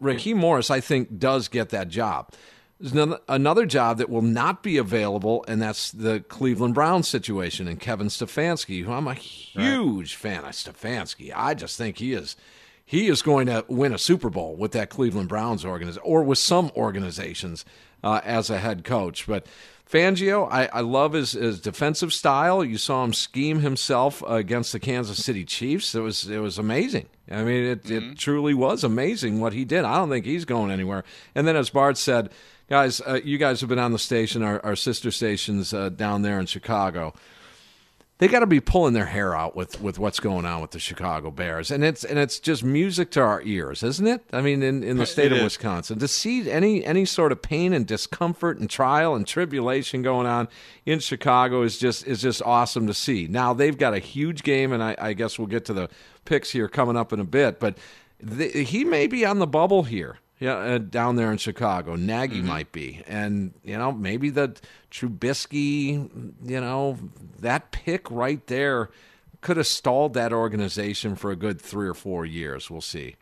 Raheem 0.00 0.38
Morris 0.38 0.70
I 0.70 0.80
think 0.80 1.18
does 1.18 1.48
get 1.48 1.70
that 1.70 1.88
job. 1.88 2.32
There's 2.80 3.16
another 3.28 3.64
job 3.64 3.98
that 3.98 4.10
will 4.10 4.22
not 4.22 4.64
be 4.64 4.76
available, 4.76 5.44
and 5.46 5.62
that's 5.62 5.92
the 5.92 6.18
Cleveland 6.18 6.74
Browns 6.74 7.06
situation 7.06 7.68
and 7.68 7.78
Kevin 7.78 8.08
Stefanski, 8.08 8.82
who 8.82 8.90
I'm 8.90 9.06
a 9.06 9.14
huge 9.14 10.14
right. 10.16 10.32
fan 10.32 10.44
of 10.44 10.50
Stefanski. 10.50 11.32
I 11.32 11.54
just 11.54 11.78
think 11.78 11.98
he 11.98 12.12
is 12.12 12.34
he 12.84 13.06
is 13.06 13.22
going 13.22 13.46
to 13.46 13.64
win 13.68 13.94
a 13.94 13.98
Super 13.98 14.30
Bowl 14.30 14.56
with 14.56 14.72
that 14.72 14.90
Cleveland 14.90 15.28
Browns 15.28 15.64
organization 15.64 16.02
or 16.04 16.24
with 16.24 16.38
some 16.38 16.72
organizations 16.74 17.64
uh, 18.02 18.20
as 18.24 18.50
a 18.50 18.58
head 18.58 18.82
coach. 18.82 19.28
But 19.28 19.46
Fangio, 19.92 20.48
I, 20.50 20.70
I 20.72 20.80
love 20.80 21.12
his, 21.12 21.32
his 21.32 21.60
defensive 21.60 22.14
style. 22.14 22.64
You 22.64 22.78
saw 22.78 23.04
him 23.04 23.12
scheme 23.12 23.60
himself 23.60 24.22
against 24.26 24.72
the 24.72 24.80
Kansas 24.80 25.22
City 25.22 25.44
Chiefs. 25.44 25.94
It 25.94 26.00
was 26.00 26.30
it 26.30 26.38
was 26.38 26.56
amazing. 26.56 27.10
I 27.30 27.44
mean, 27.44 27.64
it, 27.64 27.84
mm-hmm. 27.84 28.12
it 28.12 28.18
truly 28.18 28.54
was 28.54 28.84
amazing 28.84 29.38
what 29.40 29.52
he 29.52 29.66
did. 29.66 29.84
I 29.84 29.96
don't 29.96 30.08
think 30.08 30.24
he's 30.24 30.46
going 30.46 30.70
anywhere. 30.70 31.04
And 31.34 31.46
then, 31.46 31.56
as 31.56 31.68
Bart 31.68 31.98
said, 31.98 32.30
guys, 32.70 33.02
uh, 33.02 33.20
you 33.22 33.36
guys 33.36 33.60
have 33.60 33.68
been 33.68 33.78
on 33.78 33.92
the 33.92 33.98
station, 33.98 34.42
our, 34.42 34.64
our 34.64 34.76
sister 34.76 35.10
stations 35.10 35.74
uh, 35.74 35.90
down 35.90 36.22
there 36.22 36.40
in 36.40 36.46
Chicago 36.46 37.12
they 38.22 38.28
got 38.28 38.38
to 38.38 38.46
be 38.46 38.60
pulling 38.60 38.94
their 38.94 39.06
hair 39.06 39.34
out 39.34 39.56
with, 39.56 39.80
with 39.80 39.98
what's 39.98 40.20
going 40.20 40.46
on 40.46 40.60
with 40.60 40.70
the 40.70 40.78
Chicago 40.78 41.28
Bears, 41.28 41.72
and 41.72 41.82
it's 41.82 42.04
and 42.04 42.20
it's 42.20 42.38
just 42.38 42.62
music 42.62 43.10
to 43.10 43.20
our 43.20 43.42
ears, 43.42 43.82
isn't 43.82 44.06
it? 44.06 44.22
I 44.32 44.40
mean, 44.40 44.62
in, 44.62 44.84
in 44.84 44.96
the 44.96 45.06
state 45.06 45.26
it 45.26 45.32
of 45.32 45.38
is. 45.38 45.44
Wisconsin, 45.44 45.98
to 45.98 46.06
see 46.06 46.48
any 46.48 46.84
any 46.84 47.04
sort 47.04 47.32
of 47.32 47.42
pain 47.42 47.72
and 47.72 47.84
discomfort 47.84 48.60
and 48.60 48.70
trial 48.70 49.16
and 49.16 49.26
tribulation 49.26 50.02
going 50.02 50.28
on 50.28 50.46
in 50.86 51.00
Chicago 51.00 51.62
is 51.62 51.78
just 51.78 52.06
is 52.06 52.22
just 52.22 52.40
awesome 52.42 52.86
to 52.86 52.94
see. 52.94 53.26
Now 53.26 53.54
they've 53.54 53.76
got 53.76 53.92
a 53.92 53.98
huge 53.98 54.44
game, 54.44 54.72
and 54.72 54.84
I, 54.84 54.94
I 55.00 55.14
guess 55.14 55.36
we'll 55.36 55.48
get 55.48 55.64
to 55.64 55.72
the 55.72 55.88
picks 56.24 56.52
here 56.52 56.68
coming 56.68 56.96
up 56.96 57.12
in 57.12 57.18
a 57.18 57.24
bit, 57.24 57.58
but 57.58 57.76
the, 58.20 58.46
he 58.50 58.84
may 58.84 59.08
be 59.08 59.26
on 59.26 59.40
the 59.40 59.48
bubble 59.48 59.82
here 59.82 60.18
yeah, 60.42 60.56
uh, 60.56 60.78
down 60.78 61.14
there 61.14 61.30
in 61.30 61.38
Chicago. 61.38 61.94
Nagy 61.94 62.38
mm-hmm. 62.38 62.48
might 62.48 62.72
be, 62.72 63.00
and 63.06 63.54
you 63.62 63.78
know 63.78 63.92
maybe 63.92 64.28
the 64.28 64.56
Trubisky, 64.90 65.92
you 66.44 66.60
know 66.60 66.98
that 67.38 67.70
pick 67.70 68.10
right 68.10 68.44
there 68.48 68.90
could 69.40 69.56
have 69.56 69.68
stalled 69.68 70.14
that 70.14 70.32
organization 70.32 71.14
for 71.14 71.30
a 71.30 71.36
good 71.36 71.60
three 71.60 71.88
or 71.88 71.94
four 71.94 72.26
years. 72.26 72.68
We'll 72.68 72.80
see 72.80 73.14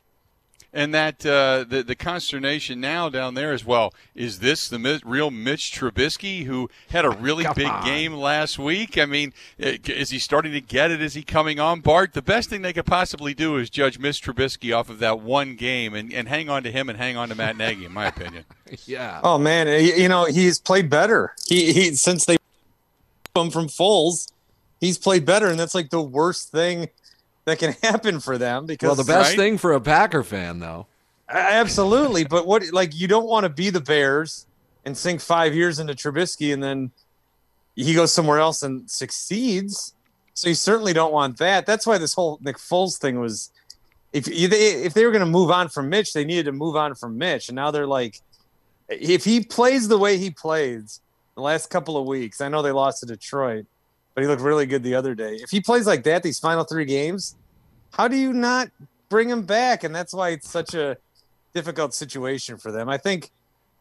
and 0.73 0.95
that 0.95 1.25
uh, 1.27 1.65
the 1.69 1.83
the 1.83 1.95
consternation 1.95 2.81
now 2.81 3.09
down 3.09 3.35
there 3.35 3.53
as 3.53 3.65
well. 3.65 3.93
Is 4.15 4.39
this 4.39 4.69
the 4.69 5.01
real 5.05 5.31
Mitch 5.31 5.73
Trubisky 5.73 6.45
who 6.45 6.71
had 6.91 7.05
a 7.05 7.11
really 7.11 7.45
big 7.55 7.67
on. 7.67 7.85
game 7.85 8.15
last 8.15 8.59
week? 8.59 8.97
I 8.97 9.07
mean, 9.07 9.33
is 9.59 10.11
he 10.11 10.19
starting 10.19 10.53
to 10.53 10.61
get 10.61 10.91
it? 10.91 11.03
Is 11.03 11.15
he 11.15 11.23
coming 11.23 11.59
on? 11.59 11.81
Bart, 11.81 12.13
the 12.13 12.23
best 12.23 12.51
thing 12.51 12.63
they 12.63 12.73
could 12.73 12.87
possibly 12.87 13.35
do 13.35 13.57
is 13.57 13.71
judge 13.71 13.99
Mitch 13.99 14.23
Trubisky 14.23 14.77
off 14.77 14.89
of 14.89 14.99
that 15.01 15.21
one 15.21 15.57
game 15.57 15.95
and, 15.95 16.13
and 16.13 16.29
hang 16.29 16.49
on 16.49 16.63
to 16.63 16.71
him 16.71 16.89
and 16.89 16.99
hang 16.99 17.17
on 17.17 17.29
to 17.29 17.35
Matt 17.35 17.57
Nagy, 17.57 17.85
in 17.85 17.93
my 17.93 18.07
opinion. 18.07 18.45
yeah. 18.87 19.21
Oh 19.25 19.39
man, 19.39 19.67
you 19.85 20.09
know 20.09 20.25
he's 20.25 20.59
played 20.59 20.89
better. 20.89 21.35
He 21.47 21.73
he 21.73 21.95
since 21.95 22.25
they 22.25 22.37
him 23.37 23.51
from 23.51 23.69
Foles, 23.69 24.33
he's 24.81 24.99
played 24.99 25.25
better, 25.25 25.49
and 25.49 25.59
that's 25.59 25.75
like 25.75 25.91
the 25.91 26.03
worst 26.03 26.51
thing 26.51 26.89
that 27.51 27.59
can 27.59 27.73
happen 27.83 28.21
for 28.21 28.39
them 28.39 28.67
because 28.67 28.87
well 28.87 28.95
the 28.95 29.05
best 29.05 29.31
right? 29.31 29.37
thing 29.39 29.59
for 29.59 29.73
a 29.73 29.81
packer 29.81 30.23
fan 30.23 30.59
though 30.59 30.87
absolutely 31.29 32.25
but 32.25 32.47
what 32.47 32.63
like 32.73 32.95
you 32.95 33.07
don't 33.07 33.27
want 33.27 33.45
to 33.45 33.49
be 33.49 33.71
the 33.71 33.81
bears 33.81 34.47
and 34.85 34.97
sink 34.97 35.21
five 35.21 35.55
years 35.55 35.79
into 35.79 35.95
Trubisky 35.95 36.53
and 36.53 36.63
then 36.63 36.91
he 37.77 37.95
goes 37.95 38.13
somewhere 38.13 38.39
else 38.39 38.63
and 38.63 38.91
succeeds 38.91 39.95
so 40.35 40.49
you 40.49 40.55
certainly 40.55 40.93
don't 40.93 41.13
want 41.13 41.39
that 41.39 41.67
that's 41.67 41.87
why 41.87 41.99
this 41.99 42.15
whole 42.15 42.39
Nick 42.41 42.57
Foles 42.57 42.99
thing 42.99 43.21
was 43.21 43.51
if 44.13 44.25
they 44.25 44.85
if 44.85 44.95
they 44.95 45.05
were 45.05 45.13
going 45.13 45.21
to 45.21 45.27
move 45.27 45.51
on 45.51 45.69
from 45.69 45.89
Mitch 45.89 46.13
they 46.13 46.25
needed 46.25 46.47
to 46.47 46.53
move 46.53 46.77
on 46.77 46.95
from 46.95 47.19
Mitch 47.19 47.49
and 47.49 47.57
now 47.57 47.71
they're 47.71 47.87
like 47.87 48.21
if 48.89 49.25
he 49.25 49.41
plays 49.41 49.87
the 49.87 49.99
way 49.99 50.19
he 50.19 50.31
plays 50.31 51.01
the 51.37 51.43
last 51.43 51.71
couple 51.71 51.97
of 51.97 52.07
weeks 52.07 52.41
I 52.41 52.49
know 52.49 52.63
they 52.63 52.73
lost 52.73 53.01
to 53.01 53.07
Detroit 53.07 53.67
but 54.15 54.23
he 54.23 54.29
looked 54.29 54.43
really 54.43 54.67
good 54.67 54.83
the 54.83 54.95
other 54.95 55.15
day. 55.15 55.37
If 55.37 55.51
he 55.51 55.61
plays 55.61 55.87
like 55.87 56.03
that 56.05 56.23
these 56.23 56.39
final 56.39 56.65
three 56.65 56.85
games, 56.85 57.37
how 57.93 58.09
do 58.09 58.17
you 58.17 58.33
not 58.33 58.71
bring 59.09 59.29
him 59.29 59.43
back? 59.43 59.85
And 59.85 59.95
that's 59.95 60.13
why 60.15 60.31
it's 60.31 60.49
such 60.49 60.75
a 60.75 60.97
difficult 61.55 61.95
situation 61.95 62.57
for 62.57 62.73
them. 62.73 62.89
I 62.89 62.97
think, 62.97 63.31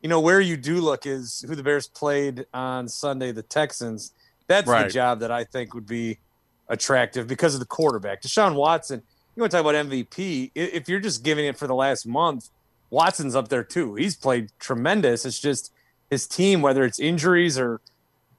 you 0.01 0.10
know, 0.10 0.20
where 0.20 0.41
you 0.41 0.57
do 0.57 0.82
look 0.82 1.05
is 1.05 1.43
who 1.47 1.55
the 1.55 1.64
Bears 1.64 1.88
played 1.88 2.45
on 2.53 2.88
Sunday, 2.88 3.32
the 3.32 3.43
Texans. 3.43 4.14
That's 4.47 4.68
right. 4.68 4.84
the 4.84 4.91
job 4.91 5.20
that 5.20 5.32
I 5.32 5.43
think 5.43 5.74
would 5.74 5.88
be 5.88 6.20
attractive 6.68 7.28
because 7.28 7.53
of 7.53 7.60
the 7.60 7.66
quarterback. 7.66 8.22
Deshaun 8.22 8.55
Watson, 8.55 9.01
you 9.36 9.41
want 9.41 9.51
to 9.51 9.57
talk 9.57 9.66
about 9.66 9.86
MVP? 9.86 10.51
If 10.55 10.89
you're 10.89 10.99
just 10.99 11.24
giving 11.24 11.45
it 11.45 11.57
for 11.57 11.68
the 11.68 11.76
last 11.76 12.07
month, 12.07 12.49
Watson's 12.89 13.36
up 13.36 13.49
there 13.49 13.64
too. 13.64 13.95
He's 13.95 14.16
played 14.16 14.49
tremendous. 14.60 15.26
It's 15.26 15.39
just 15.39 15.72
his 16.10 16.28
team, 16.28 16.62
whether 16.62 16.84
it's 16.84 16.99
injuries 16.99 17.57
or 17.57 17.82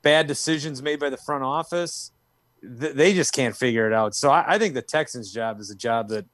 bad 0.03 0.27
decisions 0.27 0.83
made 0.83 0.99
by 0.99 1.11
the 1.11 1.17
front 1.17 1.45
office, 1.45 2.11
th- 2.63 2.95
they 2.95 3.15
just 3.15 3.33
can't 3.33 3.57
figure 3.57 3.87
it 3.87 3.93
out. 3.93 4.15
So 4.15 4.31
I, 4.31 4.55
I, 4.55 4.59
think 4.59 4.75
the 4.75 4.83
Texans' 4.83 5.33
job 5.33 5.61
is 5.61 5.71
a 5.71 5.75
job 5.75 6.09
that 6.09 6.27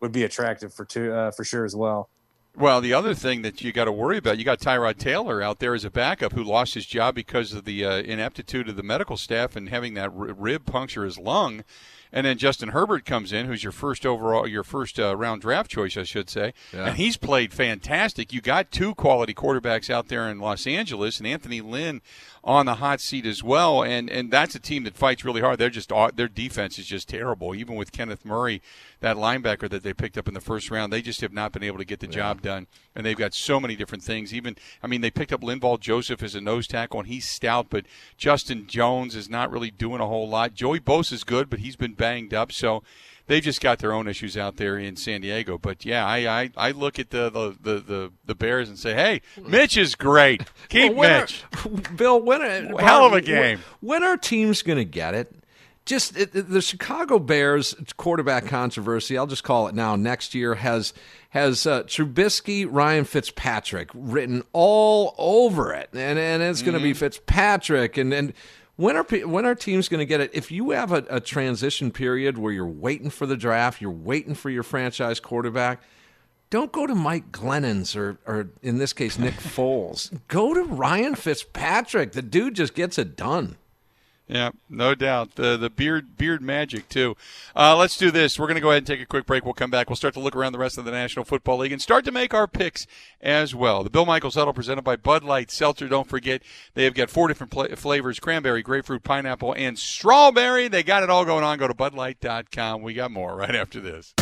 would 0.00 0.12
be 0.12 0.24
attractive 0.24 0.72
for 0.72 0.84
two, 0.84 1.12
uh, 1.12 1.30
for 1.30 1.44
sure 1.44 1.64
as 1.64 1.76
well. 1.76 2.08
Well, 2.56 2.80
the 2.80 2.94
other 2.94 3.14
thing 3.14 3.42
that 3.42 3.62
you 3.62 3.72
got 3.72 3.84
to 3.84 3.92
worry 3.92 4.18
about, 4.18 4.38
you 4.38 4.44
got 4.44 4.58
Tyrod 4.58 4.98
Taylor 4.98 5.40
out 5.40 5.60
there 5.60 5.74
as 5.74 5.84
a 5.84 5.90
backup 5.90 6.32
who 6.32 6.42
lost 6.42 6.74
his 6.74 6.84
job 6.84 7.14
because 7.14 7.52
of 7.52 7.64
the 7.64 7.84
uh, 7.84 7.98
ineptitude 7.98 8.68
of 8.68 8.76
the 8.76 8.82
medical 8.82 9.16
staff 9.16 9.54
and 9.54 9.68
having 9.68 9.94
that 9.94 10.10
rib 10.12 10.66
puncture 10.66 11.04
his 11.04 11.16
lung. 11.16 11.62
And 12.12 12.26
then 12.26 12.38
Justin 12.38 12.70
Herbert 12.70 13.04
comes 13.04 13.32
in, 13.32 13.46
who's 13.46 13.62
your 13.62 13.72
first 13.72 14.04
overall, 14.04 14.46
your 14.46 14.64
first 14.64 14.98
uh, 14.98 15.16
round 15.16 15.42
draft 15.42 15.70
choice, 15.70 15.96
I 15.96 16.02
should 16.02 16.28
say, 16.28 16.54
yeah. 16.72 16.88
and 16.88 16.96
he's 16.96 17.16
played 17.16 17.52
fantastic. 17.52 18.32
You 18.32 18.40
got 18.40 18.72
two 18.72 18.94
quality 18.94 19.32
quarterbacks 19.32 19.90
out 19.90 20.08
there 20.08 20.28
in 20.28 20.40
Los 20.40 20.66
Angeles, 20.66 21.18
and 21.18 21.26
Anthony 21.26 21.60
Lynn 21.60 22.02
on 22.42 22.66
the 22.66 22.76
hot 22.76 23.00
seat 23.00 23.26
as 23.26 23.42
well. 23.42 23.82
And 23.82 24.10
and 24.10 24.30
that's 24.30 24.54
a 24.54 24.58
team 24.58 24.84
that 24.84 24.96
fights 24.96 25.24
really 25.24 25.40
hard. 25.40 25.58
They're 25.58 25.70
just 25.70 25.92
their 26.14 26.28
defense 26.28 26.78
is 26.78 26.86
just 26.86 27.08
terrible. 27.08 27.54
Even 27.54 27.76
with 27.76 27.92
Kenneth 27.92 28.24
Murray, 28.24 28.62
that 29.00 29.16
linebacker 29.16 29.68
that 29.70 29.82
they 29.82 29.92
picked 29.92 30.18
up 30.18 30.28
in 30.28 30.34
the 30.34 30.40
first 30.40 30.70
round, 30.70 30.92
they 30.92 31.02
just 31.02 31.20
have 31.20 31.32
not 31.32 31.52
been 31.52 31.62
able 31.62 31.78
to 31.78 31.84
get 31.84 32.00
the 32.00 32.06
yeah. 32.06 32.12
job 32.12 32.42
done. 32.42 32.66
And 32.94 33.06
they've 33.06 33.16
got 33.16 33.34
so 33.34 33.60
many 33.60 33.76
different 33.76 34.02
things. 34.02 34.34
Even 34.34 34.56
I 34.82 34.86
mean, 34.86 35.00
they 35.00 35.10
picked 35.10 35.32
up 35.32 35.42
Linval 35.42 35.78
Joseph 35.78 36.22
as 36.22 36.34
a 36.34 36.40
nose 36.40 36.66
tackle, 36.66 37.00
and 37.00 37.08
he's 37.08 37.28
stout, 37.28 37.66
but 37.70 37.86
Justin 38.16 38.66
Jones 38.66 39.14
is 39.14 39.28
not 39.28 39.50
really 39.50 39.70
doing 39.70 40.00
a 40.00 40.06
whole 40.06 40.28
lot. 40.28 40.54
Joey 40.54 40.80
Bosa 40.80 41.12
is 41.12 41.24
good, 41.24 41.48
but 41.48 41.60
he's 41.60 41.76
been 41.76 41.94
banged 42.00 42.34
up. 42.34 42.50
So 42.52 42.82
they've 43.30 43.42
just 43.42 43.60
got 43.60 43.78
their 43.78 43.92
own 43.92 44.08
issues 44.08 44.36
out 44.36 44.56
there 44.56 44.76
in 44.76 44.96
San 44.96 45.20
Diego. 45.20 45.56
But 45.56 45.84
yeah, 45.84 46.04
I 46.04 46.42
I, 46.42 46.50
I 46.56 46.70
look 46.72 46.98
at 46.98 47.10
the, 47.10 47.30
the, 47.30 47.56
the, 47.60 47.80
the, 47.80 48.12
the 48.24 48.34
Bears 48.34 48.68
and 48.68 48.78
say, 48.78 48.92
hey, 48.94 49.22
Mitch 49.40 49.76
is 49.76 49.94
great. 49.94 50.42
Keep 50.68 50.94
well, 50.94 51.20
Mitch. 51.20 51.44
Are, 51.64 51.68
Bill, 51.96 52.20
when 52.20 52.42
are, 52.42 52.78
hell 52.80 53.06
of 53.06 53.12
a 53.12 53.20
game. 53.20 53.60
When, 53.80 54.00
when 54.00 54.02
are 54.02 54.16
teams 54.16 54.62
going 54.62 54.78
to 54.78 54.84
get 54.84 55.14
it? 55.14 55.34
Just 55.86 56.16
it, 56.16 56.32
the 56.32 56.60
Chicago 56.60 57.18
Bears 57.18 57.74
quarterback 57.96 58.46
controversy. 58.46 59.16
I'll 59.16 59.26
just 59.26 59.44
call 59.44 59.66
it 59.66 59.74
now. 59.74 59.96
Next 59.96 60.34
year 60.34 60.56
has 60.56 60.92
has 61.30 61.66
uh, 61.66 61.84
Trubisky, 61.84 62.66
Ryan 62.68 63.04
Fitzpatrick 63.04 63.88
written 63.94 64.44
all 64.52 65.14
over 65.16 65.72
it, 65.72 65.88
and 65.94 66.18
and 66.18 66.42
it's 66.42 66.60
going 66.60 66.74
to 66.74 66.78
mm-hmm. 66.78 66.90
be 66.90 66.94
Fitzpatrick, 66.94 67.96
and 67.96 68.12
and 68.12 68.34
when 68.80 68.96
are 68.96 69.04
when 69.26 69.46
are 69.46 69.54
teams 69.54 69.88
going 69.88 70.00
to 70.00 70.06
get 70.06 70.20
it? 70.20 70.30
If 70.32 70.50
you 70.50 70.70
have 70.70 70.92
a, 70.92 71.04
a 71.08 71.20
transition 71.20 71.90
period 71.90 72.38
where 72.38 72.52
you're 72.52 72.66
waiting 72.66 73.10
for 73.10 73.26
the 73.26 73.36
draft, 73.36 73.80
you're 73.80 73.90
waiting 73.90 74.34
for 74.34 74.50
your 74.50 74.62
franchise 74.62 75.20
quarterback 75.20 75.82
don't 76.50 76.72
go 76.72 76.86
to 76.86 76.94
Mike 76.94 77.30
Glennon's 77.30 77.94
or, 77.94 78.18
or 78.26 78.50
in 78.60 78.78
this 78.78 78.92
case, 78.92 79.18
Nick 79.18 79.34
Foles. 79.38 80.18
Go 80.28 80.52
to 80.52 80.62
Ryan 80.62 81.14
Fitzpatrick. 81.14 82.12
The 82.12 82.22
dude 82.22 82.54
just 82.54 82.74
gets 82.74 82.98
it 82.98 83.16
done. 83.16 83.56
Yeah, 84.30 84.50
no 84.68 84.94
doubt. 84.94 85.34
The 85.34 85.56
the 85.56 85.68
beard 85.68 86.16
beard 86.16 86.40
magic 86.40 86.88
too. 86.88 87.16
Uh, 87.56 87.76
let's 87.76 87.96
do 87.96 88.12
this. 88.12 88.38
We're 88.38 88.46
going 88.46 88.54
to 88.54 88.60
go 88.60 88.70
ahead 88.70 88.78
and 88.78 88.86
take 88.86 89.00
a 89.00 89.06
quick 89.06 89.26
break. 89.26 89.44
We'll 89.44 89.54
come 89.54 89.72
back. 89.72 89.90
We'll 89.90 89.96
start 89.96 90.14
to 90.14 90.20
look 90.20 90.36
around 90.36 90.52
the 90.52 90.58
rest 90.58 90.78
of 90.78 90.84
the 90.84 90.92
National 90.92 91.24
Football 91.24 91.58
League 91.58 91.72
and 91.72 91.82
start 91.82 92.04
to 92.04 92.12
make 92.12 92.32
our 92.32 92.46
picks 92.46 92.86
as 93.20 93.56
well. 93.56 93.82
The 93.82 93.90
Bill 93.90 94.06
Michaels 94.06 94.36
Huddle 94.36 94.52
presented 94.52 94.82
by 94.82 94.94
Bud 94.94 95.24
Light 95.24 95.50
Seltzer. 95.50 95.88
Don't 95.88 96.06
forget 96.06 96.42
they 96.74 96.84
have 96.84 96.94
got 96.94 97.10
four 97.10 97.26
different 97.26 97.50
pl- 97.50 97.74
flavors: 97.74 98.20
cranberry, 98.20 98.62
grapefruit, 98.62 99.02
pineapple, 99.02 99.52
and 99.54 99.76
strawberry. 99.76 100.68
They 100.68 100.84
got 100.84 101.02
it 101.02 101.10
all 101.10 101.24
going 101.24 101.42
on. 101.42 101.58
Go 101.58 101.66
to 101.66 101.74
BudLight.com. 101.74 102.82
We 102.82 102.94
got 102.94 103.10
more 103.10 103.34
right 103.34 103.56
after 103.56 103.80
this. 103.80 104.14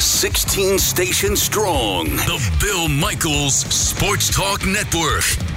16 0.00 0.80
stations 0.80 1.40
strong. 1.40 2.06
The 2.06 2.56
Bill 2.60 2.88
Michaels 2.88 3.54
Sports 3.54 4.34
Talk 4.34 4.66
Network. 4.66 5.55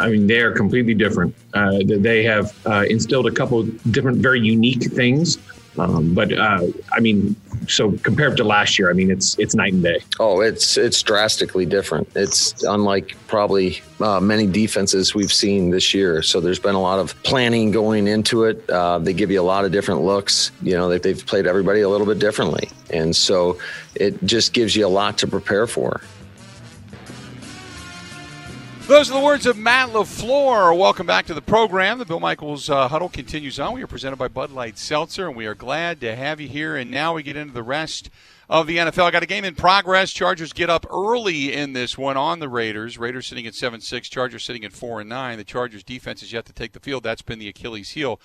I 0.00 0.08
mean, 0.10 0.26
they 0.26 0.40
are 0.40 0.52
completely 0.52 0.94
different. 0.94 1.34
Uh, 1.54 1.78
they 1.84 2.24
have 2.24 2.54
uh, 2.66 2.84
instilled 2.88 3.26
a 3.26 3.30
couple 3.30 3.62
different, 3.90 4.18
very 4.18 4.40
unique 4.40 4.84
things. 4.92 5.38
Um, 5.78 6.14
but 6.14 6.32
uh, 6.36 6.66
I 6.92 7.00
mean, 7.00 7.36
so 7.68 7.92
compared 7.98 8.36
to 8.38 8.44
last 8.44 8.78
year, 8.78 8.90
I 8.90 8.92
mean, 8.92 9.10
it's 9.10 9.38
it's 9.38 9.54
night 9.54 9.72
and 9.72 9.82
day. 9.82 10.00
Oh, 10.18 10.40
it's 10.40 10.76
it's 10.76 11.02
drastically 11.02 11.64
different. 11.64 12.08
It's 12.16 12.62
unlike 12.64 13.16
probably 13.28 13.80
uh, 14.00 14.20
many 14.20 14.46
defenses 14.46 15.14
we've 15.14 15.32
seen 15.32 15.70
this 15.70 15.94
year. 15.94 16.22
So 16.22 16.40
there's 16.40 16.58
been 16.58 16.74
a 16.74 16.80
lot 16.80 16.98
of 16.98 17.20
planning 17.22 17.70
going 17.70 18.08
into 18.08 18.44
it. 18.44 18.68
Uh, 18.68 18.98
they 18.98 19.12
give 19.12 19.30
you 19.30 19.40
a 19.40 19.42
lot 19.42 19.64
of 19.64 19.70
different 19.70 20.02
looks. 20.02 20.50
You 20.62 20.74
know, 20.74 20.88
they, 20.88 20.98
they've 20.98 21.24
played 21.24 21.46
everybody 21.46 21.82
a 21.82 21.88
little 21.88 22.06
bit 22.06 22.18
differently, 22.18 22.68
and 22.90 23.14
so 23.14 23.58
it 23.94 24.22
just 24.24 24.52
gives 24.52 24.74
you 24.74 24.86
a 24.86 24.88
lot 24.88 25.18
to 25.18 25.26
prepare 25.28 25.66
for. 25.66 26.00
Those 28.90 29.08
are 29.08 29.14
the 29.14 29.24
words 29.24 29.46
of 29.46 29.56
Matt 29.56 29.90
LaFleur. 29.90 30.76
Welcome 30.76 31.06
back 31.06 31.24
to 31.26 31.32
the 31.32 31.40
program. 31.40 32.00
The 32.00 32.04
Bill 32.04 32.18
Michaels 32.18 32.68
uh, 32.68 32.88
Huddle 32.88 33.08
continues 33.08 33.60
on. 33.60 33.74
We 33.74 33.84
are 33.84 33.86
presented 33.86 34.16
by 34.16 34.26
Bud 34.26 34.50
Light 34.50 34.76
Seltzer, 34.78 35.28
and 35.28 35.36
we 35.36 35.46
are 35.46 35.54
glad 35.54 36.00
to 36.00 36.16
have 36.16 36.40
you 36.40 36.48
here. 36.48 36.74
And 36.74 36.90
now 36.90 37.14
we 37.14 37.22
get 37.22 37.36
into 37.36 37.54
the 37.54 37.62
rest 37.62 38.10
of 38.48 38.66
the 38.66 38.78
NFL. 38.78 39.04
I 39.04 39.12
got 39.12 39.22
a 39.22 39.26
game 39.26 39.44
in 39.44 39.54
progress. 39.54 40.10
Chargers 40.10 40.52
get 40.52 40.68
up 40.68 40.84
early 40.90 41.52
in 41.52 41.72
this 41.72 41.96
one 41.96 42.16
on 42.16 42.40
the 42.40 42.48
Raiders. 42.48 42.98
Raiders 42.98 43.28
sitting 43.28 43.46
at 43.46 43.54
7 43.54 43.80
6, 43.80 44.08
Chargers 44.08 44.42
sitting 44.42 44.64
at 44.64 44.72
4 44.72 45.02
and 45.02 45.08
9. 45.08 45.38
The 45.38 45.44
Chargers 45.44 45.84
defense 45.84 46.20
is 46.20 46.32
yet 46.32 46.46
to 46.46 46.52
take 46.52 46.72
the 46.72 46.80
field. 46.80 47.04
That's 47.04 47.22
been 47.22 47.38
the 47.38 47.48
Achilles 47.48 47.90
heel, 47.90 48.20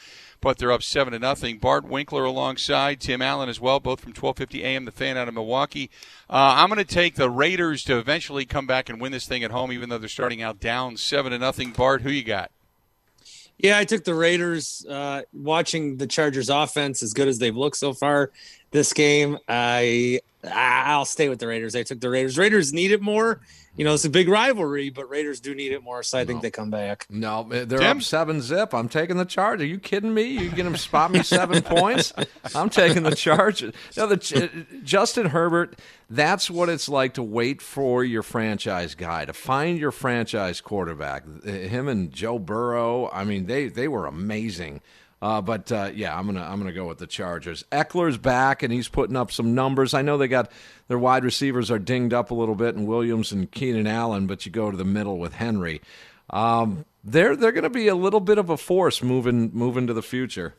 but 0.46 0.60
they're 0.60 0.72
up 0.72 0.84
7 0.84 1.12
to 1.12 1.18
nothing. 1.18 1.58
Bart 1.58 1.86
Winkler 1.86 2.24
alongside 2.24 3.00
Tim 3.00 3.20
Allen 3.20 3.50
as 3.50 3.60
well, 3.60 3.80
both 3.80 4.02
from 4.02 4.12
1250 4.12 4.64
AM, 4.64 4.86
the 4.86 4.92
fan 4.92 5.18
out 5.18 5.28
of 5.28 5.34
Milwaukee. 5.34 5.90
Uh, 6.30 6.54
I'm 6.58 6.70
going 6.70 6.78
to 6.78 6.86
take 6.86 7.16
the 7.16 7.32
Raiders 7.32 7.84
to 7.86 7.98
eventually 7.98 8.46
come 8.46 8.68
back 8.68 8.88
and 8.88 9.02
win 9.02 9.12
this 9.12 9.26
thing 9.26 9.44
at 9.44 9.50
home, 9.50 9.72
even 9.72 9.90
though 9.90 9.98
they're 9.98 10.08
starting 10.08 10.44
out 10.44 10.60
down 10.60 10.98
7 10.98 11.32
to 11.32 11.40
nothing. 11.40 11.72
Bart, 11.72 12.04
who 12.04 12.12
you 12.12 12.24
got? 12.24 12.52
Yeah, 13.58 13.80
I 13.80 13.86
took 13.86 14.04
the 14.04 14.14
Raiders. 14.14 14.86
Uh, 14.88 15.24
watching 15.34 15.98
the 15.98 16.06
Chargers 16.06 16.52
offense 16.52 17.02
as 17.02 17.16
good 17.16 17.28
as 17.28 17.40
they've 17.40 17.58
looked 17.58 17.78
so 17.78 17.94
far 17.94 18.30
this 18.70 18.94
game, 18.94 19.40
I 19.48 20.20
I'll 20.44 21.06
stay 21.06 21.28
with 21.28 21.40
the 21.40 21.48
Raiders. 21.48 21.76
I 21.76 21.82
took 21.82 22.00
the 22.00 22.10
Raiders. 22.12 22.38
Raiders 22.38 22.72
need 22.72 22.92
it 22.92 23.02
more. 23.02 23.42
You 23.78 23.84
know, 23.84 23.94
it's 23.94 24.06
a 24.06 24.10
big 24.10 24.30
rivalry, 24.30 24.90
but 24.90 25.10
Raiders 25.10 25.42
do 25.42 25.54
need 25.54 25.74
it 25.74 25.84
more, 25.84 26.02
so 26.02 26.18
I 26.18 26.24
think 26.26 26.42
they 26.42 26.50
come 26.52 26.70
back. 26.70 27.06
No, 27.10 27.44
they're 27.44 27.66
Tim? 27.80 27.98
up 27.98 28.04
seven 28.04 28.42
zip. 28.42 28.74
I'm 28.74 28.88
taking 28.88 29.18
the 29.18 29.26
charge. 29.26 29.62
Are 29.62 29.66
you 29.66 29.80
kidding 29.80 30.14
me? 30.14 30.24
You 30.24 30.50
going 30.50 30.72
to 30.72 30.78
spot 30.78 31.12
me 31.12 31.24
seven 31.24 31.62
points? 31.64 32.14
I'm 32.56 32.70
taking 32.70 33.04
the 33.04 33.16
charge. 33.16 33.64
No, 33.98 34.08
the 34.08 34.66
Justin 34.84 35.28
Herbert. 35.28 35.78
That's 36.10 36.50
what 36.50 36.70
it's 36.70 36.88
like 36.88 37.16
to 37.16 37.24
wait 37.24 37.62
for 37.62 38.04
your 38.04 38.24
franchise 38.24 38.96
guy 38.96 39.26
to 39.26 39.34
find 39.34 39.78
your 39.78 39.92
franchise 39.92 40.62
quarterback. 40.62 41.26
Him 41.44 41.88
and 41.88 42.12
Joe 42.12 42.40
Burrow. 42.40 43.10
I 43.12 43.24
mean, 43.24 43.48
they 43.48 43.68
they 43.68 43.88
were 43.88 44.06
amazing. 44.06 44.82
Uh, 45.22 45.42
but 45.42 45.72
uh, 45.72 45.92
yeah, 45.94 46.18
I'm 46.18 46.26
gonna 46.26 46.44
I'm 46.44 46.60
gonna 46.60 46.74
go 46.74 46.88
with 46.88 46.98
the 46.98 47.08
Chargers. 47.08 47.64
Ekeler's 47.72 48.18
back 48.18 48.64
and 48.64 48.72
he's 48.72 48.88
putting 48.88 49.16
up 49.16 49.32
some 49.32 49.56
numbers. 49.56 49.94
I 49.94 50.02
know 50.02 50.18
they 50.18 50.28
got 50.28 50.52
their 50.88 51.00
wide 51.00 51.24
receivers 51.24 51.72
are 51.72 51.80
dinged 51.80 52.14
up 52.14 52.32
a 52.32 52.36
little 52.36 52.56
bit, 52.56 52.76
and 52.76 52.86
Williams 52.86 53.32
and 53.32 53.50
Keenan 53.50 53.88
Allen, 53.88 54.28
but 54.28 54.46
you 54.46 54.52
go 54.52 54.70
to 54.70 54.78
the 54.78 54.86
middle 54.86 55.18
with 55.18 55.34
Henry. 55.34 55.82
Um, 56.30 56.86
they're 57.04 57.36
they're 57.36 57.52
to 57.54 57.70
be 57.70 57.88
a 57.88 57.96
little 57.96 58.20
bit 58.20 58.38
of 58.38 58.50
a 58.50 58.58
force 58.58 59.02
moving 59.02 59.52
moving 59.54 59.88
to 59.88 59.94
the 59.94 60.04
future. 60.04 60.56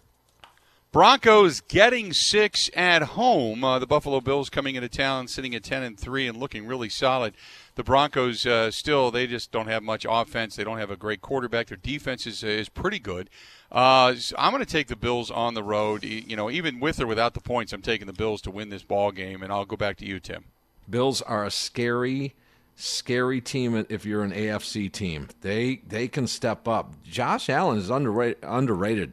Broncos 0.93 1.61
getting 1.61 2.15
six 2.15 2.71
at 2.75 3.03
home. 3.03 3.63
Uh, 3.63 3.79
the 3.79 3.87
Buffalo 3.87 4.21
Bills 4.21 4.49
coming 4.49 4.77
into 4.77 4.89
town, 4.89 5.29
sitting 5.29 5.55
at 5.55 5.63
ten 5.63 5.83
and 5.83 5.99
three, 5.99 6.27
and 6.27 6.39
looking 6.39 6.67
really 6.67 6.89
solid. 6.89 7.35
The 7.75 7.85
Broncos 7.85 8.47
uh, 8.47 8.71
still 8.71 9.11
they 9.11 9.27
just 9.27 9.53
don't 9.53 9.67
have 9.67 9.83
much 9.83 10.07
offense. 10.09 10.57
They 10.57 10.65
don't 10.65 10.79
have 10.79 10.91
a 10.91 10.97
great 10.97 11.21
quarterback. 11.21 11.67
Their 11.67 11.77
defense 11.77 12.27
is 12.27 12.43
is 12.43 12.69
pretty 12.69 12.99
good. 12.99 13.29
Uh, 13.71 14.15
I'm 14.39 14.53
going 14.53 14.65
to 14.65 14.71
take 14.71 14.87
the 14.87 14.97
Bills 14.97 15.31
on 15.31 15.55
the 15.55 15.63
road. 15.63 16.05
You 16.05 16.37
know, 16.37 16.51
even 16.51 16.81
with 16.81 17.01
or 17.01 17.07
without 17.07 17.35
the 17.35 17.41
points, 17.41 17.73
I'm 17.73 17.83
taking 17.83 18.07
the 18.07 18.13
Bills 18.13 18.41
to 18.43 18.51
win 18.51 18.69
this 18.69 18.83
ball 18.83 19.11
game. 19.11 19.43
And 19.43 19.53
I'll 19.53 19.65
go 19.65 19.77
back 19.77 19.97
to 19.99 20.07
you, 20.07 20.21
Tim. 20.21 20.45
Bills 20.89 21.21
are 21.23 21.45
a 21.45 21.51
scary, 21.51 22.35
scary 22.77 23.41
team. 23.41 23.85
If 23.89 24.05
you're 24.05 24.23
an 24.23 24.33
AFC 24.33 24.91
team, 24.91 25.29
they 25.41 25.81
they 25.87 26.07
can 26.09 26.27
step 26.27 26.69
up. 26.69 26.93
Josh 27.05 27.49
Allen 27.49 27.79
is 27.79 27.91
underrated. 27.91 28.39
underrated. 28.43 29.13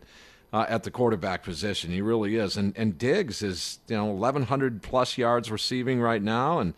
Uh, 0.52 0.68
at 0.70 0.84
the 0.84 0.92
quarterback 0.92 1.42
position, 1.42 1.90
he 1.90 2.00
really 2.00 2.36
is, 2.36 2.58
and 2.58 2.78
and 2.78 2.96
Diggs 2.96 3.42
is 3.42 3.80
you 3.88 3.96
know 3.96 4.06
1,100 4.06 4.84
plus 4.84 5.18
yards 5.18 5.50
receiving 5.50 6.00
right 6.00 6.22
now, 6.22 6.60
and 6.60 6.76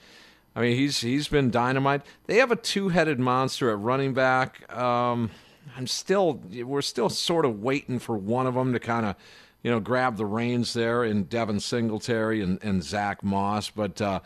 I 0.55 0.61
mean 0.61 0.77
he's 0.77 1.01
he's 1.01 1.27
been 1.27 1.51
dynamite. 1.51 2.01
They 2.25 2.37
have 2.37 2.51
a 2.51 2.55
two-headed 2.55 3.19
monster 3.19 3.69
at 3.69 3.79
running 3.79 4.13
back. 4.13 4.73
Um, 4.73 5.29
I'm 5.77 5.87
still 5.87 6.41
we're 6.63 6.81
still 6.81 7.09
sort 7.09 7.45
of 7.45 7.61
waiting 7.61 7.99
for 7.99 8.17
one 8.17 8.47
of 8.47 8.53
them 8.53 8.73
to 8.73 8.79
kind 8.79 9.05
of 9.05 9.15
you 9.63 9.71
know 9.71 9.79
grab 9.79 10.17
the 10.17 10.25
reins 10.25 10.73
there 10.73 11.03
in 11.03 11.23
Devin 11.23 11.59
Singletary 11.59 12.41
and, 12.41 12.59
and 12.63 12.83
Zach 12.83 13.23
Moss, 13.23 13.69
but. 13.69 14.01
Uh, 14.01 14.19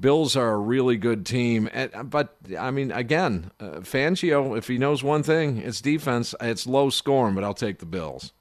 Bills 0.00 0.36
are 0.36 0.52
a 0.52 0.58
really 0.58 0.96
good 0.96 1.26
team, 1.26 1.68
but 2.04 2.36
I 2.56 2.70
mean, 2.70 2.92
again, 2.92 3.50
uh, 3.58 3.80
Fangio, 3.80 4.56
if 4.56 4.68
he 4.68 4.78
knows 4.78 5.02
one 5.02 5.24
thing, 5.24 5.58
it's 5.58 5.80
defense. 5.80 6.36
It's 6.40 6.68
low 6.68 6.88
scoring, 6.88 7.34
but 7.34 7.42
I'll 7.42 7.52
take 7.52 7.78
the 7.78 7.86
Bills. 7.86 8.32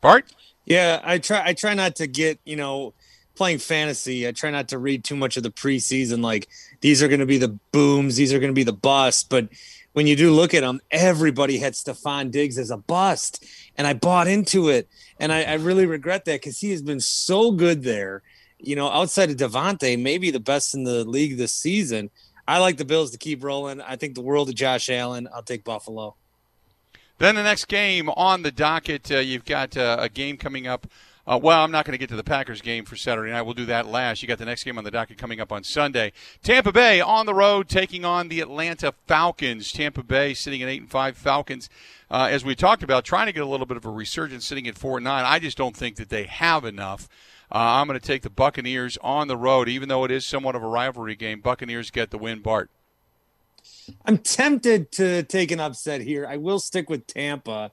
Bart, 0.00 0.32
yeah, 0.64 1.00
I 1.04 1.18
try. 1.18 1.42
I 1.44 1.52
try 1.52 1.74
not 1.74 1.96
to 1.96 2.06
get 2.06 2.38
you 2.44 2.56
know 2.56 2.94
playing 3.34 3.58
fantasy. 3.58 4.26
I 4.26 4.32
try 4.32 4.50
not 4.50 4.68
to 4.68 4.78
read 4.78 5.04
too 5.04 5.16
much 5.16 5.36
of 5.36 5.42
the 5.42 5.50
preseason. 5.50 6.22
Like 6.22 6.48
these 6.80 7.02
are 7.02 7.08
going 7.08 7.20
to 7.20 7.26
be 7.26 7.38
the 7.38 7.58
booms, 7.72 8.16
these 8.16 8.32
are 8.32 8.38
going 8.38 8.50
to 8.50 8.54
be 8.54 8.64
the 8.64 8.72
busts, 8.72 9.24
but 9.24 9.48
when 9.92 10.06
you 10.06 10.16
do 10.16 10.32
look 10.32 10.54
at 10.54 10.62
them, 10.62 10.80
everybody 10.90 11.58
had 11.58 11.74
Stefon 11.74 12.30
Diggs 12.30 12.58
as 12.58 12.70
a 12.70 12.76
bust, 12.76 13.44
and 13.76 13.86
I 13.86 13.92
bought 13.92 14.26
into 14.26 14.68
it, 14.68 14.88
and 15.18 15.32
I, 15.32 15.42
I 15.42 15.54
really 15.54 15.86
regret 15.86 16.24
that 16.24 16.40
because 16.40 16.58
he 16.58 16.70
has 16.70 16.82
been 16.82 17.00
so 17.00 17.52
good 17.52 17.82
there. 17.82 18.22
You 18.58 18.76
know, 18.76 18.88
outside 18.88 19.30
of 19.30 19.36
Davante, 19.36 20.00
maybe 20.00 20.30
the 20.30 20.40
best 20.40 20.74
in 20.74 20.84
the 20.84 21.04
league 21.04 21.36
this 21.36 21.52
season. 21.52 22.10
I 22.46 22.58
like 22.58 22.76
the 22.76 22.84
Bills 22.84 23.10
to 23.12 23.18
keep 23.18 23.42
rolling. 23.44 23.80
I 23.80 23.96
think 23.96 24.14
the 24.14 24.20
world 24.20 24.48
of 24.48 24.54
Josh 24.54 24.88
Allen. 24.88 25.28
I'll 25.34 25.42
take 25.42 25.64
Buffalo. 25.64 26.16
Then 27.18 27.34
the 27.36 27.42
next 27.42 27.66
game 27.66 28.08
on 28.10 28.42
the 28.42 28.50
docket, 28.50 29.10
uh, 29.10 29.18
you've 29.18 29.44
got 29.44 29.76
uh, 29.76 29.96
a 30.00 30.08
game 30.08 30.36
coming 30.36 30.66
up 30.66 30.86
uh, 31.26 31.38
well, 31.40 31.62
I'm 31.62 31.70
not 31.70 31.84
going 31.84 31.92
to 31.92 31.98
get 31.98 32.08
to 32.08 32.16
the 32.16 32.24
Packers 32.24 32.60
game 32.60 32.84
for 32.84 32.96
Saturday 32.96 33.30
night. 33.30 33.42
We'll 33.42 33.54
do 33.54 33.66
that 33.66 33.86
last. 33.86 34.22
You 34.22 34.28
got 34.28 34.38
the 34.38 34.44
next 34.44 34.64
game 34.64 34.76
on 34.76 34.84
the 34.84 34.90
docket 34.90 35.18
coming 35.18 35.40
up 35.40 35.52
on 35.52 35.62
Sunday. 35.62 36.12
Tampa 36.42 36.72
Bay 36.72 37.00
on 37.00 37.26
the 37.26 37.34
road 37.34 37.68
taking 37.68 38.04
on 38.04 38.28
the 38.28 38.40
Atlanta 38.40 38.92
Falcons. 39.06 39.70
Tampa 39.70 40.02
Bay 40.02 40.34
sitting 40.34 40.62
at 40.62 40.68
eight 40.68 40.80
and 40.80 40.90
five. 40.90 41.16
Falcons, 41.16 41.70
uh, 42.10 42.28
as 42.30 42.44
we 42.44 42.56
talked 42.56 42.82
about, 42.82 43.04
trying 43.04 43.26
to 43.26 43.32
get 43.32 43.42
a 43.42 43.46
little 43.46 43.66
bit 43.66 43.76
of 43.76 43.84
a 43.84 43.90
resurgence, 43.90 44.46
sitting 44.46 44.66
at 44.66 44.76
four 44.76 44.98
and 44.98 45.04
nine. 45.04 45.24
I 45.24 45.38
just 45.38 45.56
don't 45.56 45.76
think 45.76 45.96
that 45.96 46.08
they 46.08 46.24
have 46.24 46.64
enough. 46.64 47.08
Uh, 47.52 47.58
I'm 47.58 47.86
going 47.86 48.00
to 48.00 48.04
take 48.04 48.22
the 48.22 48.30
Buccaneers 48.30 48.98
on 49.02 49.28
the 49.28 49.36
road, 49.36 49.68
even 49.68 49.88
though 49.88 50.04
it 50.04 50.10
is 50.10 50.24
somewhat 50.24 50.56
of 50.56 50.62
a 50.62 50.68
rivalry 50.68 51.14
game. 51.14 51.40
Buccaneers 51.40 51.90
get 51.90 52.10
the 52.10 52.18
win. 52.18 52.40
Bart. 52.40 52.70
I'm 54.04 54.18
tempted 54.18 54.90
to 54.92 55.22
take 55.22 55.50
an 55.50 55.60
upset 55.60 56.00
here. 56.00 56.26
I 56.26 56.36
will 56.36 56.58
stick 56.58 56.90
with 56.90 57.06
Tampa 57.06 57.70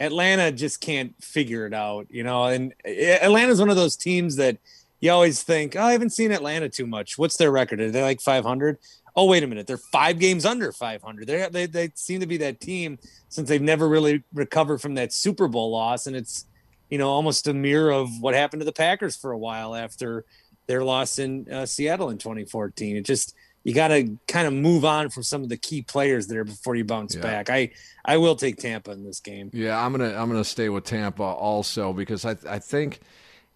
Atlanta 0.00 0.50
just 0.50 0.80
can't 0.80 1.14
figure 1.22 1.66
it 1.66 1.74
out, 1.74 2.06
you 2.10 2.24
know. 2.24 2.44
And 2.44 2.74
Atlanta's 2.84 3.60
one 3.60 3.70
of 3.70 3.76
those 3.76 3.96
teams 3.96 4.36
that 4.36 4.56
you 5.00 5.12
always 5.12 5.42
think, 5.42 5.76
oh, 5.76 5.82
I 5.82 5.92
haven't 5.92 6.10
seen 6.10 6.32
Atlanta 6.32 6.68
too 6.68 6.86
much. 6.86 7.18
What's 7.18 7.36
their 7.36 7.50
record? 7.50 7.80
Are 7.80 7.90
they 7.90 8.02
like 8.02 8.20
500? 8.20 8.78
Oh, 9.14 9.26
wait 9.26 9.42
a 9.42 9.46
minute, 9.46 9.66
they're 9.66 9.76
five 9.76 10.18
games 10.18 10.46
under 10.46 10.72
500. 10.72 11.26
They 11.26 11.48
they 11.50 11.66
they 11.66 11.90
seem 11.94 12.20
to 12.20 12.26
be 12.26 12.36
that 12.38 12.60
team 12.60 12.98
since 13.28 13.48
they've 13.48 13.60
never 13.60 13.88
really 13.88 14.22
recovered 14.32 14.80
from 14.80 14.94
that 14.94 15.12
Super 15.12 15.48
Bowl 15.48 15.70
loss, 15.72 16.06
and 16.06 16.14
it's 16.14 16.46
you 16.90 16.96
know 16.96 17.10
almost 17.10 17.48
a 17.48 17.52
mirror 17.52 17.90
of 17.90 18.08
what 18.20 18.34
happened 18.34 18.60
to 18.60 18.64
the 18.64 18.72
Packers 18.72 19.16
for 19.16 19.32
a 19.32 19.38
while 19.38 19.74
after 19.74 20.24
their 20.68 20.84
loss 20.84 21.18
in 21.18 21.52
uh, 21.52 21.66
Seattle 21.66 22.10
in 22.10 22.18
2014. 22.18 22.96
It 22.96 23.04
just 23.04 23.34
you 23.62 23.74
got 23.74 23.88
to 23.88 24.18
kind 24.26 24.46
of 24.46 24.52
move 24.52 24.84
on 24.84 25.10
from 25.10 25.22
some 25.22 25.42
of 25.42 25.48
the 25.48 25.56
key 25.56 25.82
players 25.82 26.26
there 26.26 26.44
before 26.44 26.74
you 26.74 26.84
bounce 26.84 27.14
yeah. 27.14 27.22
back. 27.22 27.50
I 27.50 27.70
I 28.04 28.16
will 28.16 28.36
take 28.36 28.56
Tampa 28.56 28.90
in 28.92 29.04
this 29.04 29.20
game. 29.20 29.50
Yeah, 29.52 29.84
I'm 29.84 29.92
gonna 29.92 30.14
I'm 30.14 30.30
gonna 30.30 30.44
stay 30.44 30.68
with 30.68 30.84
Tampa 30.84 31.22
also 31.22 31.92
because 31.92 32.24
I 32.24 32.36
I 32.48 32.58
think, 32.58 33.00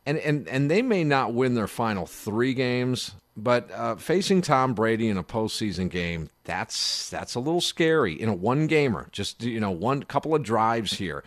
and 0.05 0.19
and 0.19 0.47
and 0.49 0.70
they 0.70 0.83
may 0.83 1.05
not 1.05 1.33
win 1.33 1.55
their 1.55 1.66
final 1.66 2.07
three 2.07 2.55
games, 2.55 3.12
but 3.37 3.70
uh, 3.73 3.97
facing 3.97 4.43
Tom 4.43 4.74
Brady 4.74 5.09
in 5.09 5.16
a 5.16 5.24
postseason 5.24 5.91
game 5.91 6.29
that's 6.45 7.09
that's 7.09 7.35
a 7.35 7.41
little 7.41 7.61
scary 7.61 8.12
in 8.12 8.29
a 8.29 8.35
one 8.35 8.66
gamer. 8.66 9.09
Just 9.12 9.43
you 9.43 9.61
know 9.61 9.70
one 9.70 10.03
couple 10.03 10.35
of 10.35 10.43
drives 10.43 10.95
here. 10.95 11.24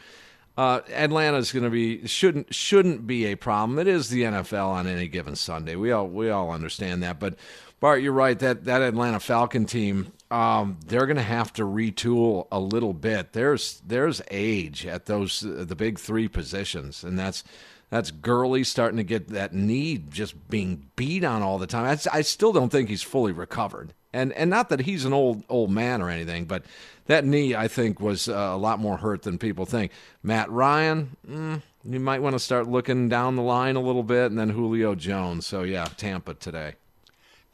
Uh, 0.56 0.82
Atlanta's 0.92 1.52
going 1.52 1.64
to 1.64 1.70
be 1.70 2.08
shouldn't 2.08 2.54
shouldn't 2.54 3.06
be 3.06 3.26
a 3.26 3.36
problem. 3.36 3.78
It 3.78 3.88
is 3.88 4.10
the 4.10 4.24
NFL 4.24 4.70
on 4.70 4.88
any 4.88 5.08
given 5.08 5.36
Sunday. 5.36 5.76
We 5.76 5.92
all 5.92 6.08
we 6.08 6.30
all 6.30 6.52
understand 6.52 7.04
that, 7.04 7.20
but 7.20 7.36
Bart, 7.80 8.02
you're 8.02 8.14
right. 8.14 8.38
That 8.40 8.66
that 8.66 8.82
Atlanta 8.82 9.20
Falcon 9.20 9.66
team, 9.66 10.12
um, 10.32 10.80
they're 10.86 11.06
going 11.06 11.18
to 11.18 11.22
have 11.22 11.54
to 11.54 11.64
retool 11.64 12.48
a 12.52 12.60
little 12.60 12.94
bit. 12.94 13.34
There's 13.34 13.82
there's 13.86 14.22
age 14.32 14.86
at 14.86 15.06
those 15.06 15.42
the 15.42 15.76
big 15.76 16.00
three 16.00 16.28
positions, 16.28 17.04
and 17.04 17.20
that's 17.20 17.44
that's 17.90 18.10
Gurley 18.10 18.64
starting 18.64 18.98
to 18.98 19.04
get 19.04 19.28
that 19.30 19.54
knee 19.54 19.98
just 19.98 20.50
being 20.50 20.90
beat 20.96 21.24
on 21.24 21.42
all 21.44 21.60
the 21.60 21.68
time. 21.68 21.86
I, 21.86 22.18
I 22.18 22.22
still 22.22 22.52
don't 22.52 22.70
think 22.70 22.90
he's 22.90 23.04
fully 23.04 23.32
recovered, 23.32 23.94
and 24.12 24.34
and 24.34 24.50
not 24.50 24.70
that 24.70 24.82
he's 24.82 25.06
an 25.06 25.14
old 25.14 25.44
old 25.48 25.70
man 25.70 26.02
or 26.02 26.10
anything, 26.10 26.46
but 26.46 26.66
that 27.06 27.26
knee 27.26 27.56
I 27.56 27.68
think 27.68 28.00
was 28.00 28.28
uh, 28.28 28.34
a 28.34 28.58
lot 28.58 28.80
more 28.80 28.98
hurt 28.98 29.22
than 29.22 29.38
people 29.38 29.66
think. 29.66 29.92
Matt 30.24 30.50
Ryan. 30.50 31.16
Mm, 31.30 31.62
you 31.90 32.00
might 32.02 32.22
want 32.22 32.34
to 32.34 32.40
start 32.40 32.68
looking 32.68 33.08
down 33.08 33.38
the 33.38 33.42
line 33.42 33.76
a 33.76 33.82
little 33.82 34.04
bit, 34.04 34.26
and 34.26 34.38
then 34.38 34.50
Julio 34.50 34.96
Jones. 34.96 35.46
So 35.46 35.62
yeah, 35.62 35.86
Tampa 35.96 36.34
today. 36.34 36.74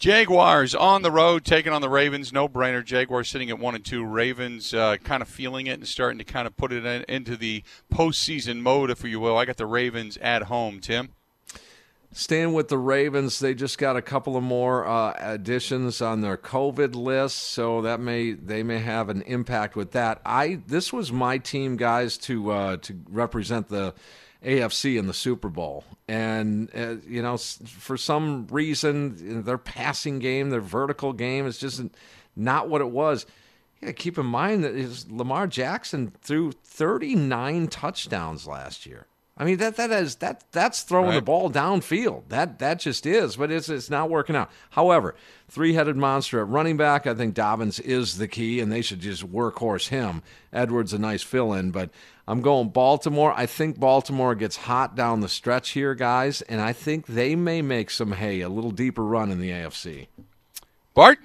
Jaguars 0.03 0.75
on 0.75 1.01
the 1.01 1.09
road 1.09 1.45
taking 1.45 1.71
on 1.71 1.81
the 1.81 1.87
Ravens. 1.87 2.33
No 2.33 2.49
brainer. 2.49 2.83
Jaguars 2.83 3.29
sitting 3.29 3.49
at 3.49 3.57
one 3.57 3.73
and 3.73 3.85
two. 3.85 4.03
Ravens 4.03 4.73
uh, 4.73 4.97
kind 4.97 5.21
of 5.21 5.29
feeling 5.29 5.67
it 5.67 5.79
and 5.79 5.87
starting 5.87 6.17
to 6.17 6.25
kind 6.25 6.45
of 6.45 6.57
put 6.57 6.73
it 6.73 6.85
in, 6.85 7.05
into 7.07 7.37
the 7.37 7.63
postseason 7.89 8.59
mode, 8.59 8.89
if 8.89 9.01
you 9.05 9.21
will. 9.21 9.37
I 9.37 9.45
got 9.45 9.55
the 9.55 9.65
Ravens 9.65 10.17
at 10.17 10.43
home. 10.43 10.81
Tim. 10.81 11.11
Staying 12.11 12.51
with 12.51 12.67
the 12.67 12.77
Ravens, 12.77 13.39
they 13.39 13.53
just 13.53 13.77
got 13.77 13.95
a 13.95 14.01
couple 14.01 14.35
of 14.35 14.43
more 14.43 14.85
uh, 14.85 15.13
additions 15.21 16.01
on 16.01 16.19
their 16.19 16.35
COVID 16.35 16.95
list, 16.95 17.37
so 17.37 17.81
that 17.83 18.01
may 18.01 18.33
they 18.33 18.61
may 18.61 18.79
have 18.79 19.07
an 19.07 19.21
impact 19.21 19.77
with 19.77 19.91
that. 19.91 20.19
I 20.25 20.59
this 20.67 20.91
was 20.91 21.13
my 21.13 21.37
team, 21.37 21.77
guys, 21.77 22.17
to 22.17 22.51
uh, 22.51 22.77
to 22.81 22.99
represent 23.07 23.69
the 23.69 23.93
AFC 24.43 24.97
in 24.97 25.07
the 25.07 25.13
Super 25.13 25.49
Bowl. 25.49 25.83
And, 26.07 26.69
uh, 26.75 26.95
you 27.07 27.21
know, 27.21 27.37
for 27.37 27.97
some 27.97 28.47
reason, 28.47 29.43
their 29.43 29.57
passing 29.57 30.19
game, 30.19 30.49
their 30.49 30.61
vertical 30.61 31.13
game 31.13 31.45
is 31.45 31.57
just 31.57 31.81
not 32.35 32.69
what 32.69 32.81
it 32.81 32.89
was. 32.89 33.25
You 33.79 33.87
got 33.87 33.97
to 33.97 34.01
keep 34.01 34.17
in 34.17 34.25
mind 34.25 34.63
that 34.63 35.05
Lamar 35.09 35.47
Jackson 35.47 36.13
threw 36.21 36.51
39 36.51 37.67
touchdowns 37.67 38.47
last 38.47 38.85
year. 38.85 39.07
I 39.35 39.45
mean 39.45 39.57
that 39.57 39.77
that 39.77 39.89
is 39.89 40.17
that 40.17 40.43
that's 40.51 40.83
throwing 40.83 41.09
right. 41.09 41.15
the 41.15 41.21
ball 41.23 41.49
downfield. 41.49 42.29
That 42.29 42.59
that 42.59 42.79
just 42.79 43.05
is, 43.07 43.35
but 43.35 43.49
it's 43.49 43.67
it's 43.67 43.89
not 43.89 44.11
working 44.11 44.35
out. 44.35 44.51
However, 44.69 45.15
three-headed 45.49 45.97
monster 45.97 46.39
at 46.39 46.47
running 46.47 46.77
back, 46.77 47.07
I 47.07 47.15
think 47.15 47.33
Dobbins 47.33 47.79
is 47.79 48.19
the 48.19 48.27
key, 48.27 48.59
and 48.59 48.71
they 48.71 48.83
should 48.83 48.99
just 48.99 49.29
workhorse 49.31 49.87
him. 49.87 50.21
Edwards 50.51 50.93
a 50.93 50.99
nice 50.99 51.23
fill-in, 51.23 51.71
but 51.71 51.89
I'm 52.27 52.41
going 52.41 52.69
Baltimore. 52.69 53.33
I 53.35 53.45
think 53.45 53.79
Baltimore 53.79 54.35
gets 54.35 54.55
hot 54.55 54.95
down 54.95 55.19
the 55.19 55.29
stretch 55.29 55.71
here, 55.71 55.93
guys, 55.93 56.41
and 56.43 56.61
I 56.61 56.71
think 56.71 57.05
they 57.07 57.35
may 57.35 57.61
make 57.61 57.89
some 57.89 58.13
hay, 58.13 58.41
a 58.41 58.49
little 58.49 58.71
deeper 58.71 59.03
run 59.03 59.29
in 59.29 59.39
the 59.39 59.51
AFC. 59.51 60.07
Bart, 60.93 61.19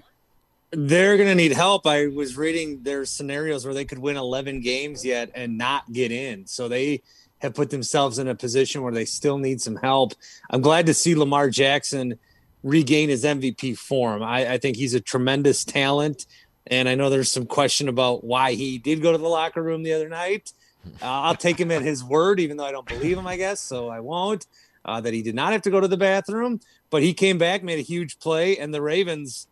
they're 0.71 1.17
going 1.17 1.29
to 1.29 1.35
need 1.35 1.53
help. 1.53 1.87
I 1.87 2.09
was 2.09 2.37
reading 2.37 2.83
their 2.83 3.05
scenarios 3.05 3.65
where 3.65 3.75
they 3.75 3.85
could 3.85 3.99
win 3.99 4.17
11 4.17 4.61
games 4.61 5.05
yet 5.05 5.31
and 5.35 5.57
not 5.57 5.91
get 5.93 6.11
in, 6.11 6.47
so 6.47 6.69
they 6.69 7.03
have 7.39 7.55
put 7.55 7.71
themselves 7.71 8.19
in 8.19 8.27
a 8.27 8.35
position 8.35 8.83
where 8.83 8.93
they 8.93 9.05
still 9.05 9.39
need 9.39 9.61
some 9.61 9.77
help. 9.77 10.15
I'm 10.51 10.61
glad 10.61 10.87
to 10.87 10.95
see 10.95 11.15
Lamar 11.15 11.49
Jackson 11.51 12.19
regain 12.63 13.09
his 13.09 13.25
MVP 13.25 13.79
form. 13.79 14.23
I, 14.23 14.55
I 14.55 14.59
think 14.59 14.77
he's 14.77 14.95
a 14.95 15.01
tremendous 15.01 15.65
talent. 15.65 16.27
And 16.67 16.89
I 16.89 16.95
know 16.95 17.09
there's 17.09 17.31
some 17.31 17.47
question 17.47 17.89
about 17.89 18.25
why 18.25 18.53
he 18.53 18.79
did 18.79 19.01
go 19.01 19.13
to 19.13 19.19
the 19.19 19.29
locker 19.29 19.63
room 19.63 19.83
the 19.83 19.95
other 19.95 20.09
night. 20.09 20.53
Uh, 21.01 21.07
I'll 21.07 21.35
take 21.35 21.59
him 21.59 21.71
at 21.71 21.83
his 21.83 22.05
word, 22.05 22.41
even 22.41 22.57
though 22.57 22.65
I 22.65 22.73
don't 22.73 22.87
believe 22.87 23.19
him, 23.19 23.27
I 23.27 23.37
guess. 23.37 23.61
So 23.61 23.89
I 23.89 24.01
won't. 24.01 24.47
Uh, 24.85 25.01
that 25.01 25.13
he 25.13 25.23
did 25.23 25.35
not 25.35 25.53
have 25.53 25.61
to 25.61 25.71
go 25.71 25.81
to 25.81 25.89
the 25.89 25.99
bathroom, 25.99 26.61
but 26.89 27.03
he 27.03 27.13
came 27.13 27.37
back, 27.37 27.63
made 27.63 27.79
a 27.79 27.83
huge 27.83 28.19
play. 28.21 28.57
And 28.57 28.73
the 28.73 28.81
Ravens, 28.81 29.47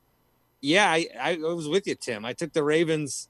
yeah, 0.63 0.89
I, 0.91 1.09
I 1.21 1.37
was 1.37 1.69
with 1.69 1.87
you, 1.87 1.95
Tim. 1.95 2.25
I 2.25 2.33
took 2.33 2.53
the 2.55 2.63
Ravens 2.63 3.29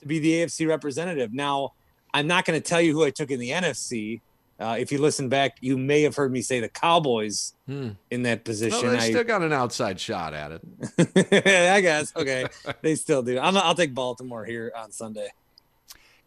to 0.00 0.06
be 0.06 0.20
the 0.20 0.34
AFC 0.34 0.68
representative. 0.68 1.32
Now, 1.32 1.72
I'm 2.14 2.26
not 2.26 2.44
going 2.44 2.60
to 2.60 2.66
tell 2.66 2.80
you 2.80 2.92
who 2.92 3.04
I 3.04 3.10
took 3.10 3.30
in 3.30 3.40
the 3.40 3.50
NFC. 3.50 4.20
Uh, 4.60 4.76
if 4.78 4.90
you 4.90 4.98
listen 4.98 5.28
back, 5.28 5.56
you 5.60 5.78
may 5.78 6.02
have 6.02 6.16
heard 6.16 6.32
me 6.32 6.42
say 6.42 6.58
the 6.58 6.68
Cowboys 6.68 7.54
hmm. 7.66 7.90
in 8.10 8.24
that 8.24 8.44
position. 8.44 8.90
They 8.90 9.10
still 9.10 9.24
got 9.24 9.42
an 9.42 9.52
outside 9.52 10.00
shot 10.00 10.34
at 10.34 10.52
it. 10.52 10.62
I 11.70 11.80
guess. 11.80 12.12
Okay, 12.16 12.46
they 12.82 12.96
still 12.96 13.22
do. 13.22 13.38
i 13.38 13.50
will 13.50 13.74
take 13.74 13.94
Baltimore 13.94 14.44
here 14.44 14.72
on 14.76 14.90
Sunday. 14.90 15.28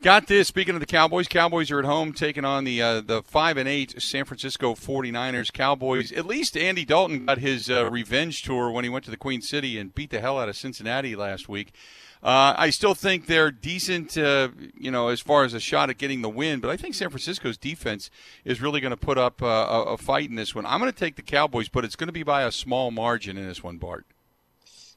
Got 0.01 0.25
this. 0.25 0.47
Speaking 0.47 0.73
of 0.73 0.79
the 0.79 0.87
Cowboys, 0.87 1.27
Cowboys 1.27 1.69
are 1.69 1.77
at 1.77 1.85
home 1.85 2.11
taking 2.11 2.43
on 2.43 2.63
the 2.63 2.81
uh, 2.81 3.01
the 3.01 3.21
five 3.21 3.55
and 3.55 3.69
eight 3.69 4.01
San 4.01 4.25
Francisco 4.25 4.73
49ers. 4.73 5.53
Cowboys. 5.53 6.11
At 6.11 6.25
least 6.25 6.57
Andy 6.57 6.85
Dalton 6.85 7.27
got 7.27 7.37
his 7.37 7.69
uh, 7.69 7.87
revenge 7.87 8.41
tour 8.41 8.71
when 8.71 8.83
he 8.83 8.89
went 8.89 9.05
to 9.05 9.11
the 9.11 9.17
Queen 9.17 9.43
City 9.43 9.77
and 9.77 9.93
beat 9.93 10.09
the 10.09 10.19
hell 10.19 10.39
out 10.39 10.49
of 10.49 10.55
Cincinnati 10.55 11.15
last 11.15 11.47
week. 11.47 11.75
Uh, 12.23 12.55
I 12.57 12.71
still 12.71 12.95
think 12.95 13.27
they're 13.27 13.51
decent, 13.51 14.17
uh, 14.17 14.49
you 14.75 14.89
know, 14.89 15.09
as 15.09 15.21
far 15.21 15.43
as 15.43 15.53
a 15.53 15.59
shot 15.59 15.91
at 15.91 15.99
getting 15.99 16.23
the 16.23 16.29
win. 16.29 16.61
But 16.61 16.71
I 16.71 16.77
think 16.77 16.95
San 16.95 17.11
Francisco's 17.11 17.57
defense 17.57 18.09
is 18.43 18.59
really 18.59 18.81
going 18.81 18.89
to 18.89 18.97
put 18.97 19.19
up 19.19 19.43
uh, 19.43 19.45
a, 19.45 19.83
a, 19.83 19.97
fight 19.97 20.31
in 20.31 20.35
this 20.35 20.55
one. 20.55 20.65
I'm 20.65 20.79
going 20.79 20.91
to 20.91 20.99
take 20.99 21.15
the 21.15 21.21
Cowboys, 21.21 21.69
but 21.69 21.85
it's 21.85 21.95
going 21.95 22.07
to 22.07 22.13
be 22.13 22.23
by 22.23 22.41
a 22.41 22.51
small 22.51 22.89
margin 22.89 23.37
in 23.37 23.47
this 23.47 23.61
one, 23.61 23.77
Bart. 23.77 24.07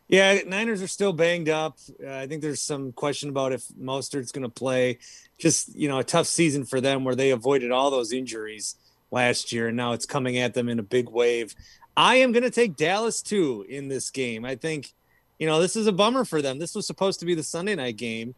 Yeah, 0.09 0.40
Niners 0.47 0.82
are 0.82 0.86
still 0.89 1.12
banged 1.12 1.48
up. 1.48 1.78
Uh, 2.02 2.12
I 2.12 2.26
think 2.26 2.43
there's 2.43 2.60
some 2.60 2.93
question 2.93 3.31
about 3.31 3.52
if 3.52 3.66
Mostert's 3.81 4.32
going 4.32 4.43
to 4.43 4.51
play. 4.51 4.98
Just 5.39 5.74
you 5.74 5.89
know, 5.89 5.98
a 5.98 6.05
tough 6.05 6.26
season 6.26 6.64
for 6.64 6.81
them 6.81 7.05
where 7.05 7.14
they 7.14 7.31
avoided 7.31 7.70
all 7.70 7.90
those 7.90 8.12
injuries 8.12 8.76
last 9.10 9.52
year, 9.52 9.68
and 9.68 9.76
now 9.76 9.93
it's 9.93 10.06
coming 10.06 10.39
at 10.39 10.55
them 10.55 10.68
in 10.68 10.78
a 10.78 10.82
big 10.82 11.09
wave. 11.09 11.55
I 11.97 12.16
am 12.16 12.32
going 12.32 12.43
to 12.43 12.51
take 12.51 12.76
Dallas 12.76 13.22
too 13.22 13.64
in 13.68 13.89
this 13.89 14.10
game. 14.10 14.44
I 14.44 14.56
think 14.56 14.93
you 15.39 15.47
know, 15.47 15.60
this 15.60 15.76
is 15.76 15.86
a 15.86 15.93
bummer 15.93 16.24
for 16.24 16.40
them. 16.40 16.59
This 16.59 16.74
was 16.74 16.86
supposed 16.86 17.20
to 17.20 17.26
be 17.26 17.35
the 17.35 17.43
Sunday 17.43 17.74
night 17.74 17.97
game. 17.97 18.35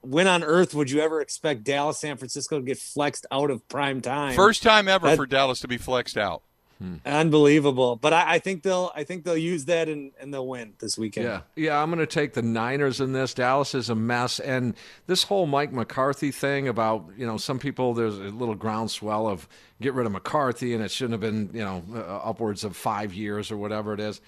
When 0.00 0.26
on 0.26 0.42
earth 0.42 0.74
would 0.74 0.90
you 0.90 1.00
ever 1.00 1.20
expect 1.20 1.62
Dallas, 1.62 1.98
San 1.98 2.16
Francisco 2.16 2.58
to 2.58 2.64
get 2.64 2.78
flexed 2.78 3.26
out 3.30 3.50
of 3.50 3.66
prime 3.68 4.00
time? 4.00 4.34
First 4.34 4.62
time 4.62 4.88
ever 4.88 5.06
that, 5.06 5.16
for 5.16 5.26
Dallas 5.26 5.60
to 5.60 5.68
be 5.68 5.78
flexed 5.78 6.16
out. 6.16 6.42
Hmm. 6.82 6.96
Unbelievable. 7.06 7.94
But 7.94 8.12
I, 8.12 8.34
I, 8.34 8.38
think 8.40 8.64
they'll 8.64 8.90
I 8.96 9.04
think 9.04 9.22
they'll 9.22 9.36
use 9.36 9.66
that 9.66 9.88
and, 9.88 10.10
and 10.20 10.34
they'll 10.34 10.48
win 10.48 10.74
this 10.80 10.98
weekend. 10.98 11.26
Yeah. 11.26 11.40
Yeah, 11.54 11.80
I'm 11.80 11.90
gonna 11.90 12.06
take 12.06 12.34
the 12.34 12.42
Niners 12.42 13.00
in 13.00 13.12
this. 13.12 13.34
Dallas 13.34 13.72
is 13.72 13.88
a 13.88 13.94
mess. 13.94 14.40
And 14.40 14.74
this 15.06 15.22
whole 15.22 15.46
Mike 15.46 15.72
McCarthy 15.72 16.32
thing 16.32 16.66
about, 16.66 17.08
you 17.16 17.24
know, 17.24 17.36
some 17.36 17.60
people 17.60 17.94
there's 17.94 18.18
a 18.18 18.22
little 18.22 18.56
groundswell 18.56 19.28
of 19.28 19.48
get 19.80 19.94
rid 19.94 20.06
of 20.06 20.12
McCarthy 20.12 20.74
and 20.74 20.82
it 20.82 20.90
shouldn't 20.90 21.12
have 21.12 21.20
been, 21.20 21.50
you 21.52 21.64
know, 21.64 21.84
uh, 21.94 22.28
upwards 22.28 22.64
of 22.64 22.76
five 22.76 23.14
years 23.14 23.52
or 23.52 23.56
whatever 23.56 23.94
it 23.94 24.00
is. 24.00 24.20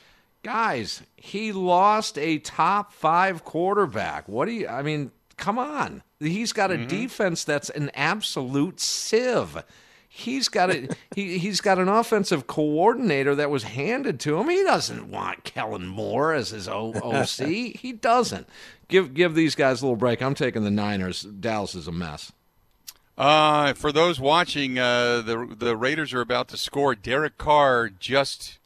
Guys, 0.45 1.03
he 1.17 1.51
lost 1.51 2.19
a 2.19 2.39
top 2.39 2.93
five 2.93 3.45
quarterback. 3.45 4.29
What 4.29 4.45
do 4.45 4.53
you, 4.53 4.69
I 4.69 4.83
mean, 4.83 5.11
come 5.37 5.59
on. 5.59 6.05
He's 6.21 6.53
got 6.53 6.71
a 6.71 6.75
mm-hmm. 6.75 6.87
defense 6.87 7.43
that's 7.43 7.71
an 7.71 7.91
absolute 7.95 8.79
sieve. 8.79 9.65
He's 10.17 10.49
got 10.49 10.71
a 10.71 10.89
he, 11.17 11.39
he's 11.39 11.61
got 11.61 11.81
an 11.81 11.89
offensive 11.89 12.47
coordinator 12.47 13.35
that 13.35 13.51
was 13.51 13.65
handed 13.65 14.21
to 14.21 14.39
him. 14.39 14.49
He 14.49 14.63
doesn't 14.63 15.11
want 15.11 15.43
Kellen 15.43 15.89
Moore 15.89 16.33
as 16.33 16.51
his 16.51 16.69
OC. 16.69 17.39
he 17.49 17.93
doesn't. 17.93 18.49
Give 18.87 19.13
give 19.13 19.35
these 19.35 19.57
guys 19.57 19.83
a 19.83 19.87
little 19.87 19.97
break. 19.97 20.23
I'm 20.23 20.37
taking 20.37 20.63
the 20.63 20.71
Niners. 20.71 21.23
Dallas 21.23 21.75
is 21.75 21.89
a 21.89 21.93
mess. 21.93 22.31
Uh, 23.19 23.73
for 23.73 23.91
those 23.91 24.21
watching, 24.21 24.79
uh, 24.79 25.21
the 25.21 25.53
the 25.59 25.77
Raiders 25.77 26.15
are 26.15 26.21
about 26.21 26.47
to 26.51 26.57
score. 26.57 26.95
Derek 26.95 27.37
Carr 27.37 27.89
just 27.89 28.61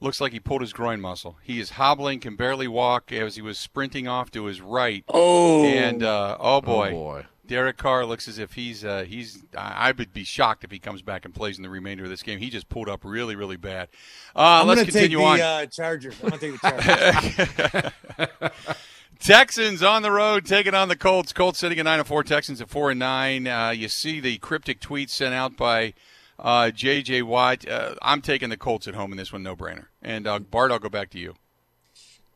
looks 0.00 0.20
like 0.20 0.32
he 0.32 0.38
pulled 0.38 0.60
his 0.60 0.74
groin 0.74 1.00
muscle. 1.00 1.38
He 1.42 1.60
is 1.60 1.70
hobbling, 1.70 2.20
can 2.20 2.36
barely 2.36 2.68
walk 2.68 3.10
as 3.10 3.36
he 3.36 3.42
was 3.42 3.58
sprinting 3.58 4.06
off 4.06 4.30
to 4.32 4.44
his 4.44 4.60
right. 4.60 5.02
Oh, 5.08 5.64
and 5.64 6.02
uh, 6.02 6.36
oh 6.38 6.60
boy, 6.60 6.88
oh 6.88 6.92
boy. 6.92 7.26
Derek 7.50 7.78
Carr 7.78 8.06
looks 8.06 8.28
as 8.28 8.38
if 8.38 8.52
he's 8.52 8.84
uh, 8.84 9.02
he's. 9.02 9.42
I 9.58 9.90
would 9.90 10.12
be 10.12 10.22
shocked 10.22 10.62
if 10.62 10.70
he 10.70 10.78
comes 10.78 11.02
back 11.02 11.24
and 11.24 11.34
plays 11.34 11.56
in 11.56 11.64
the 11.64 11.68
remainder 11.68 12.04
of 12.04 12.10
this 12.10 12.22
game. 12.22 12.38
He 12.38 12.48
just 12.48 12.68
pulled 12.68 12.88
up 12.88 13.00
really, 13.02 13.34
really 13.34 13.56
bad. 13.56 13.88
Uh, 14.36 14.62
let's 14.64 14.84
continue 14.84 15.18
take 15.18 15.38
the, 15.38 15.44
on. 15.44 15.62
Uh, 15.62 15.66
Chargers. 15.66 16.14
I'm 16.22 16.28
gonna 16.28 16.40
take 16.40 16.60
the 16.60 17.92
Chargers. 18.20 18.76
Texans 19.18 19.82
on 19.82 20.02
the 20.02 20.12
road 20.12 20.46
taking 20.46 20.74
on 20.74 20.86
the 20.86 20.94
Colts. 20.94 21.32
Colts 21.32 21.58
sitting 21.58 21.80
at 21.80 21.84
nine 21.84 21.98
and 21.98 22.06
four. 22.06 22.22
Texans 22.22 22.60
at 22.60 22.70
four 22.70 22.92
and 22.92 23.00
nine. 23.00 23.48
Uh, 23.48 23.70
you 23.70 23.88
see 23.88 24.20
the 24.20 24.38
cryptic 24.38 24.78
tweet 24.78 25.10
sent 25.10 25.34
out 25.34 25.56
by 25.56 25.92
uh, 26.38 26.70
J.J. 26.70 27.22
Watt. 27.22 27.68
Uh, 27.68 27.96
I'm 28.00 28.22
taking 28.22 28.50
the 28.50 28.56
Colts 28.56 28.86
at 28.86 28.94
home 28.94 29.10
in 29.10 29.18
this 29.18 29.32
one, 29.32 29.42
no 29.42 29.56
brainer. 29.56 29.86
And 30.00 30.28
uh, 30.28 30.38
Bart, 30.38 30.70
I'll 30.70 30.78
go 30.78 30.88
back 30.88 31.10
to 31.10 31.18
you. 31.18 31.34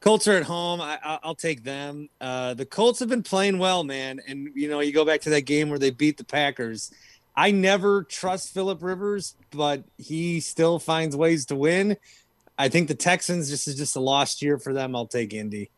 Colts 0.05 0.28
are 0.28 0.36
at 0.36 0.43
home. 0.43 0.82
I, 0.82 1.18
will 1.24 1.35
take 1.35 1.64
them. 1.64 2.10
Uh, 2.20 2.52
the 2.52 2.66
Colts 2.66 2.98
have 2.98 3.09
been 3.09 3.22
playing 3.22 3.56
well, 3.59 3.85
man. 3.85 4.20
And 4.28 4.51
you 4.55 4.68
know, 4.68 4.81
you 4.81 4.93
go 4.93 5.06
back 5.06 5.22
to 5.22 5.31
that 5.31 5.47
game 5.47 5.70
where 5.70 5.78
they 5.78 5.89
beat 5.89 6.18
the 6.18 6.24
Packers. 6.24 6.93
I 7.35 7.52
never 7.52 8.05
trust 8.05 8.52
Philip 8.52 8.82
Rivers, 8.82 9.35
but 9.51 9.82
he 9.97 10.40
still 10.40 10.78
finds 10.78 11.16
ways 11.16 11.47
to 11.47 11.56
win. 11.56 11.97
I 12.59 12.68
think 12.68 12.89
the 12.89 12.94
Texans 12.94 13.48
just 13.48 13.66
is 13.66 13.76
just 13.76 13.97
a 13.97 14.01
lost 14.01 14.43
year 14.43 14.59
for 14.59 14.74
them. 14.74 14.94
I'll 14.94 15.06
take 15.06 15.32
Indy. 15.32 15.70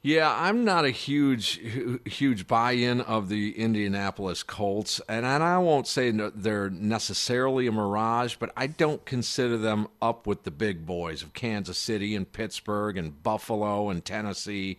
Yeah, 0.00 0.32
I'm 0.32 0.64
not 0.64 0.84
a 0.84 0.90
huge, 0.90 1.60
huge 2.04 2.46
buy-in 2.46 3.00
of 3.00 3.28
the 3.28 3.58
Indianapolis 3.58 4.44
Colts, 4.44 5.00
and 5.08 5.26
I 5.26 5.58
won't 5.58 5.88
say 5.88 6.12
they're 6.12 6.70
necessarily 6.70 7.66
a 7.66 7.72
mirage, 7.72 8.36
but 8.36 8.52
I 8.56 8.68
don't 8.68 9.04
consider 9.04 9.58
them 9.58 9.88
up 10.00 10.24
with 10.24 10.44
the 10.44 10.52
big 10.52 10.86
boys 10.86 11.22
of 11.22 11.34
Kansas 11.34 11.78
City 11.78 12.14
and 12.14 12.30
Pittsburgh 12.30 12.96
and 12.96 13.20
Buffalo 13.24 13.90
and 13.90 14.04
Tennessee. 14.04 14.78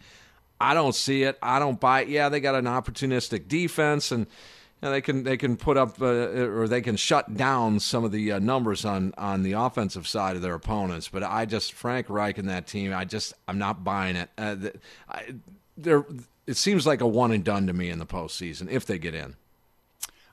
I 0.59 0.73
don't 0.73 0.95
see 0.95 1.23
it. 1.23 1.37
I 1.41 1.59
don't 1.59 1.81
buy 1.81 2.01
it. 2.01 2.07
Yeah, 2.07 2.29
they 2.29 2.39
got 2.39 2.55
an 2.55 2.65
opportunistic 2.65 3.49
defense 3.49 4.13
and 4.13 4.25
know, 4.81 4.91
they 4.91 5.01
can 5.01 5.23
they 5.23 5.37
can 5.37 5.57
put 5.57 5.77
up 5.77 6.01
uh, 6.01 6.05
or 6.05 6.67
they 6.67 6.81
can 6.81 6.95
shut 6.95 7.35
down 7.35 7.79
some 7.79 8.03
of 8.03 8.11
the 8.11 8.33
uh, 8.33 8.39
numbers 8.39 8.85
on 8.85 9.13
on 9.17 9.43
the 9.43 9.53
offensive 9.53 10.07
side 10.07 10.35
of 10.35 10.41
their 10.41 10.55
opponents. 10.55 11.09
But 11.09 11.23
I 11.23 11.45
just 11.45 11.73
Frank 11.73 12.09
Reich 12.09 12.37
and 12.37 12.49
that 12.49 12.67
team, 12.67 12.93
I 12.93 13.05
just 13.05 13.33
I'm 13.47 13.57
not 13.57 13.83
buying 13.83 14.15
it. 14.15 14.29
Uh, 14.37 14.55
they're 15.77 16.05
it 16.47 16.57
seems 16.57 16.87
like 16.87 16.99
a 16.99 17.07
one 17.07 17.31
and 17.31 17.43
done 17.43 17.67
to 17.67 17.73
me 17.73 17.89
in 17.89 17.99
the 17.99 18.07
postseason 18.07 18.71
if 18.71 18.85
they 18.85 18.97
get 18.97 19.13
in. 19.13 19.35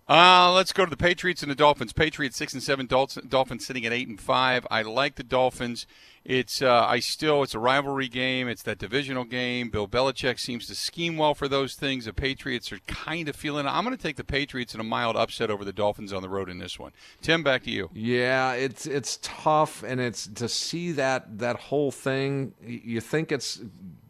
Uh, 0.08 0.52
let's 0.52 0.72
go 0.72 0.84
to 0.84 0.90
the 0.90 0.96
Patriots 0.96 1.42
and 1.42 1.50
the 1.50 1.56
Dolphins. 1.56 1.92
Patriots 1.92 2.36
six 2.36 2.52
and 2.52 2.62
seven, 2.62 2.86
Dolphins 2.86 3.66
sitting 3.66 3.84
at 3.84 3.92
eight 3.92 4.06
and 4.06 4.20
five. 4.20 4.66
I 4.70 4.82
like 4.82 5.16
the 5.16 5.24
Dolphins. 5.24 5.86
It's 6.24 6.60
uh, 6.60 6.84
I 6.84 6.98
still 7.00 7.42
it's 7.42 7.54
a 7.54 7.58
rivalry 7.58 8.08
game. 8.08 8.48
It's 8.48 8.62
that 8.62 8.78
divisional 8.78 9.24
game. 9.24 9.68
Bill 9.68 9.86
Belichick 9.86 10.38
seems 10.40 10.66
to 10.66 10.74
scheme 10.74 11.16
well 11.16 11.34
for 11.34 11.46
those 11.48 11.74
things. 11.74 12.04
The 12.04 12.12
Patriots 12.12 12.72
are 12.72 12.78
kind 12.86 13.28
of 13.28 13.36
feeling. 13.36 13.66
I'm 13.66 13.84
going 13.84 13.96
to 13.96 14.02
take 14.02 14.16
the 14.16 14.24
Patriots 14.24 14.74
in 14.74 14.80
a 14.80 14.84
mild 14.84 15.16
upset 15.16 15.50
over 15.50 15.64
the 15.64 15.72
Dolphins 15.72 16.12
on 16.12 16.22
the 16.22 16.28
road 16.28 16.48
in 16.48 16.58
this 16.58 16.78
one. 16.78 16.92
Tim, 17.22 17.44
back 17.44 17.62
to 17.64 17.70
you. 17.70 17.90
Yeah, 17.92 18.52
it's 18.52 18.86
it's 18.86 19.20
tough, 19.22 19.82
and 19.82 20.00
it's 20.00 20.26
to 20.28 20.48
see 20.48 20.92
that 20.92 21.38
that 21.38 21.56
whole 21.56 21.92
thing. 21.92 22.54
You 22.64 23.00
think 23.00 23.30
it's 23.32 23.60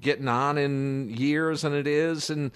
getting 0.01 0.29
on 0.29 0.57
in 0.59 1.11
years, 1.11 1.65
and 1.65 1.75
it 1.75 1.87
is, 1.87 2.31
and 2.31 2.51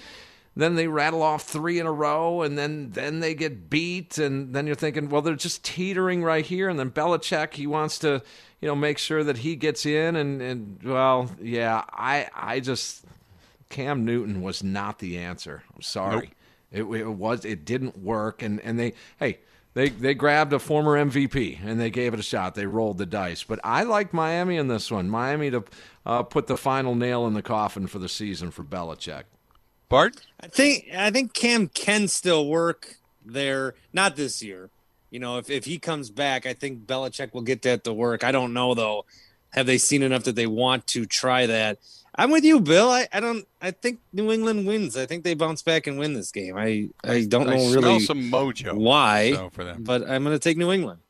then 0.57 0.75
they 0.75 0.89
rattle 0.89 1.23
off 1.23 1.45
three 1.45 1.79
in 1.79 1.87
a 1.87 1.93
row, 1.93 2.43
and 2.43 2.59
then 2.59 2.91
then 2.91 3.21
they 3.21 3.35
get 3.35 3.71
beat, 3.71 4.19
and 4.19 4.55
then 4.55 4.67
you're 4.67 4.75
thinking, 4.75 5.09
well, 5.09 5.23
they're 5.23 5.35
just 5.35 5.65
teetering 5.65 6.25
right 6.25 6.45
here, 6.45 6.69
and 6.69 6.79
then 6.79 6.91
Belichick 6.91 7.55
he 7.55 7.67
wants 7.67 7.99
to, 8.01 8.23
you 8.61 8.69
know, 8.69 8.75
make 8.75 8.99
sure 8.99 9.23
that 9.23 9.39
he 9.39 9.57
gets 9.57 9.87
in, 9.87 10.17
and 10.17 10.43
and 10.43 10.83
well, 10.83 11.31
yeah, 11.41 11.85
I 11.93 12.29
I 12.35 12.61
just 12.61 13.05
Cam 13.69 14.05
Newton 14.05 14.43
was 14.43 14.63
not 14.63 14.99
the 14.99 15.19
answer. 15.19 15.63
I'm 15.75 15.83
sorry, 15.83 16.33
it, 16.73 16.83
it 16.83 17.07
was 17.07 17.45
it 17.45 17.65
didn't 17.65 17.99
work, 17.99 18.43
and 18.43 18.61
and 18.61 18.79
they 18.79 18.95
hey. 19.19 19.39
They, 19.73 19.89
they 19.89 20.15
grabbed 20.15 20.53
a 20.53 20.59
former 20.59 20.97
MVP 20.97 21.65
and 21.65 21.81
they 21.81 21.91
gave 21.91 22.13
it 22.13 22.19
a 22.19 22.25
shot. 22.25 22.57
They 22.57 22.67
rolled 22.67 22.99
the 22.99 23.07
dice. 23.07 23.45
But 23.45 23.61
I 23.63 23.85
like 23.85 24.13
Miami 24.13 24.57
in 24.57 24.67
this 24.67 24.91
one. 24.91 25.09
Miami 25.09 25.49
to 25.53 25.65
uh, 26.05 26.25
put 26.25 26.49
the 26.49 26.57
final 26.57 26.97
nail 26.97 27.25
in 27.29 27.35
the 27.35 27.41
coffin 27.41 27.87
for 27.87 28.01
the 28.01 28.09
season 28.09 28.51
for 28.51 28.65
Belichick. 28.65 29.23
Bart? 29.91 30.25
I 30.41 30.47
think 30.47 30.87
I 30.97 31.11
think 31.11 31.35
Cam 31.35 31.69
can 31.69 32.09
still 32.09 32.47
work 32.47 32.97
there. 33.23 33.75
Not 33.93 34.17
this 34.17 34.43
year. 34.43 34.71
You 35.11 35.19
know, 35.19 35.37
if, 35.39 35.51
if 35.51 35.65
he 35.65 35.79
comes 35.79 36.11
back, 36.11 36.47
I 36.47 36.55
think 36.55 36.87
Belichick 36.87 37.35
will 37.35 37.43
get 37.43 37.63
that 37.63 37.85
to 37.85 37.93
work. 37.93 38.25
I 38.25 38.33
don't 38.33 38.55
know 38.55 38.73
though. 38.73 39.05
Have 39.51 39.67
they 39.67 39.79
seen 39.79 40.03
enough 40.03 40.23
that 40.25 40.37
they 40.37 40.47
want 40.47 40.87
to 40.87 41.05
try 41.05 41.45
that? 41.47 41.79
I'm 42.15 42.31
with 42.31 42.45
you, 42.45 42.61
Bill. 42.61 42.89
I, 42.89 43.09
I 43.13 43.19
don't. 43.19 43.47
I 43.61 43.73
think 43.73 43.99
New 44.13 44.31
England 44.31 44.67
wins. 44.67 44.97
I 44.97 45.07
think 45.07 45.25
they 45.25 45.35
bounce 45.35 45.63
back 45.63 45.87
and 45.89 45.99
win 45.99 46.15
this 46.15 46.31
game. 46.31 46.57
I 46.57 46.91
I 47.03 47.25
don't 47.25 47.49
I 47.49 47.57
know 47.57 47.69
smell 47.69 47.83
really 47.83 48.01
some 48.01 48.31
mojo 48.31 48.75
why 48.75 49.33
so, 49.33 49.51
for 49.51 49.65
them. 49.65 49.83
but 49.83 50.09
I'm 50.09 50.23
going 50.23 50.35
to 50.35 50.39
take 50.39 50.57
New 50.57 50.71
England. 50.71 51.01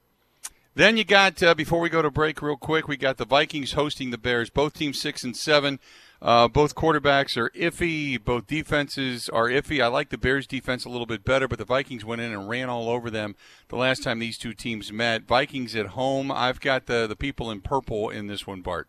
Then 0.74 0.96
you 0.96 1.04
got 1.04 1.42
uh, 1.42 1.54
before 1.54 1.80
we 1.80 1.90
go 1.90 2.00
to 2.00 2.10
break, 2.10 2.40
real 2.40 2.56
quick, 2.56 2.88
we 2.88 2.96
got 2.96 3.18
the 3.18 3.26
Vikings 3.26 3.72
hosting 3.72 4.10
the 4.10 4.18
Bears. 4.18 4.48
Both 4.48 4.74
teams 4.74 4.98
six 5.00 5.22
and 5.22 5.36
seven. 5.36 5.80
Uh, 6.22 6.46
both 6.48 6.74
quarterbacks 6.74 7.36
are 7.36 7.48
iffy. 7.50 8.22
Both 8.22 8.46
defenses 8.46 9.28
are 9.30 9.48
iffy. 9.48 9.82
I 9.82 9.86
like 9.86 10.10
the 10.10 10.18
Bears' 10.18 10.46
defense 10.46 10.84
a 10.84 10.90
little 10.90 11.06
bit 11.06 11.24
better, 11.24 11.48
but 11.48 11.58
the 11.58 11.64
Vikings 11.64 12.04
went 12.04 12.20
in 12.20 12.32
and 12.32 12.48
ran 12.48 12.68
all 12.68 12.90
over 12.90 13.10
them 13.10 13.36
the 13.68 13.76
last 13.76 14.02
time 14.02 14.18
these 14.18 14.36
two 14.36 14.52
teams 14.52 14.92
met. 14.92 15.22
Vikings 15.22 15.74
at 15.74 15.88
home. 15.88 16.30
I've 16.30 16.60
got 16.60 16.86
the 16.86 17.06
the 17.06 17.16
people 17.16 17.50
in 17.50 17.62
purple 17.62 18.10
in 18.10 18.26
this 18.26 18.46
one, 18.46 18.60
Bart. 18.60 18.88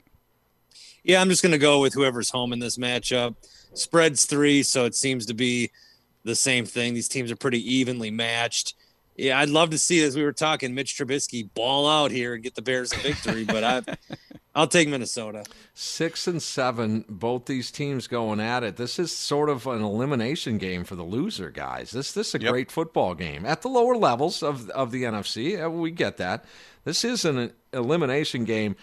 Yeah, 1.03 1.21
I'm 1.21 1.29
just 1.29 1.41
going 1.41 1.53
to 1.53 1.57
go 1.57 1.79
with 1.79 1.93
whoever's 1.93 2.29
home 2.29 2.53
in 2.53 2.59
this 2.59 2.77
matchup. 2.77 3.35
Spreads 3.73 4.25
three, 4.25 4.61
so 4.61 4.85
it 4.85 4.93
seems 4.93 5.25
to 5.25 5.33
be 5.33 5.71
the 6.23 6.35
same 6.35 6.65
thing. 6.65 6.93
These 6.93 7.07
teams 7.07 7.31
are 7.31 7.35
pretty 7.35 7.59
evenly 7.73 8.11
matched. 8.11 8.75
Yeah, 9.15 9.39
I'd 9.39 9.49
love 9.49 9.69
to 9.71 9.77
see, 9.77 10.01
as 10.03 10.15
we 10.15 10.23
were 10.23 10.31
talking, 10.33 10.73
Mitch 10.73 10.95
Trubisky 10.97 11.47
ball 11.53 11.87
out 11.87 12.11
here 12.11 12.33
and 12.33 12.41
get 12.43 12.55
the 12.55 12.61
Bears 12.61 12.93
a 12.93 12.97
victory, 12.97 13.43
but 13.43 13.63
I, 13.63 13.81
I'll 14.55 14.67
take 14.67 14.87
Minnesota. 14.87 15.43
Six 15.73 16.27
and 16.27 16.41
seven, 16.41 17.05
both 17.07 17.45
these 17.45 17.71
teams 17.71 18.07
going 18.07 18.39
at 18.39 18.63
it. 18.63 18.77
This 18.77 18.97
is 18.99 19.15
sort 19.15 19.49
of 19.49 19.67
an 19.67 19.81
elimination 19.81 20.57
game 20.57 20.83
for 20.85 20.95
the 20.95 21.03
loser, 21.03 21.49
guys. 21.51 21.91
This 21.91 22.11
this 22.13 22.29
is 22.29 22.35
a 22.35 22.41
Yep. 22.41 22.51
great 22.51 22.71
football 22.71 23.13
game 23.13 23.45
at 23.45 23.61
the 23.61 23.67
lower 23.69 23.95
levels 23.95 24.41
of 24.41 24.69
of 24.71 24.91
the 24.91 25.03
NFC. 25.03 25.61
uh, 25.63 25.69
We 25.69 25.91
get 25.91 26.17
that. 26.17 26.45
This 26.83 27.03
is 27.05 27.23
an 27.25 27.53
elimination 27.73 28.43
game. 28.45 28.75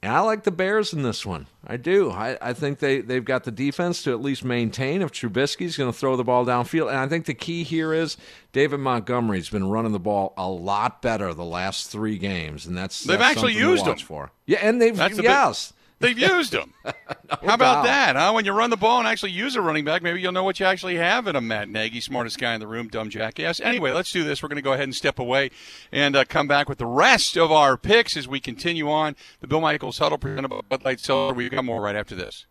And 0.00 0.12
I 0.12 0.20
like 0.20 0.44
the 0.44 0.52
Bears 0.52 0.92
in 0.92 1.02
this 1.02 1.26
one. 1.26 1.48
I 1.66 1.76
do. 1.76 2.10
I, 2.12 2.38
I 2.40 2.52
think 2.52 2.78
they, 2.78 3.00
they've 3.00 3.24
got 3.24 3.42
the 3.42 3.50
defense 3.50 4.04
to 4.04 4.12
at 4.12 4.22
least 4.22 4.44
maintain 4.44 5.02
if 5.02 5.10
Trubisky's 5.10 5.76
going 5.76 5.90
to 5.92 5.98
throw 5.98 6.14
the 6.14 6.22
ball 6.22 6.46
downfield. 6.46 6.88
And 6.88 6.98
I 6.98 7.08
think 7.08 7.26
the 7.26 7.34
key 7.34 7.64
here 7.64 7.92
is 7.92 8.16
David 8.52 8.78
Montgomery's 8.78 9.48
been 9.50 9.68
running 9.68 9.90
the 9.90 9.98
ball 9.98 10.34
a 10.36 10.48
lot 10.48 11.02
better 11.02 11.34
the 11.34 11.44
last 11.44 11.90
three 11.90 12.16
games, 12.16 12.64
and 12.64 12.78
that's 12.78 13.02
They've 13.02 13.18
that's 13.18 13.32
actually 13.36 13.54
used 13.54 13.86
him. 13.86 13.96
for. 13.96 14.30
Yeah, 14.46 14.58
and 14.62 14.80
they've 14.80 14.96
That's 14.96 15.16
big- 15.16 15.24
yes. 15.24 15.72
They've 16.00 16.18
used 16.18 16.52
them. 16.52 16.74
How 16.84 17.54
about 17.54 17.58
doubt. 17.58 17.84
that, 17.84 18.16
huh? 18.16 18.32
When 18.32 18.44
you 18.44 18.52
run 18.52 18.70
the 18.70 18.76
ball 18.76 18.98
and 19.00 19.08
actually 19.08 19.32
use 19.32 19.56
a 19.56 19.60
running 19.60 19.84
back, 19.84 20.02
maybe 20.02 20.20
you'll 20.20 20.32
know 20.32 20.44
what 20.44 20.60
you 20.60 20.66
actually 20.66 20.96
have 20.96 21.26
in 21.26 21.34
a 21.34 21.40
Matt 21.40 21.68
Nagy, 21.68 22.00
smartest 22.00 22.38
guy 22.38 22.54
in 22.54 22.60
the 22.60 22.68
room, 22.68 22.88
dumb 22.88 23.10
jackass. 23.10 23.58
Anyway, 23.60 23.90
let's 23.92 24.12
do 24.12 24.22
this. 24.22 24.42
We're 24.42 24.48
going 24.48 24.56
to 24.56 24.62
go 24.62 24.72
ahead 24.72 24.84
and 24.84 24.94
step 24.94 25.18
away 25.18 25.50
and 25.90 26.14
uh, 26.14 26.24
come 26.24 26.46
back 26.46 26.68
with 26.68 26.78
the 26.78 26.86
rest 26.86 27.36
of 27.36 27.50
our 27.50 27.76
picks 27.76 28.16
as 28.16 28.28
we 28.28 28.38
continue 28.38 28.88
on. 28.88 29.16
The 29.40 29.48
Bill 29.48 29.60
Michaels 29.60 29.98
Huddle 29.98 30.18
presented 30.18 30.48
by 30.48 30.60
Bud 30.68 30.84
Light 30.84 31.00
Silver. 31.00 31.34
We've 31.34 31.50
got 31.50 31.64
more 31.64 31.80
right 31.80 31.96
after 31.96 32.14
this. 32.14 32.46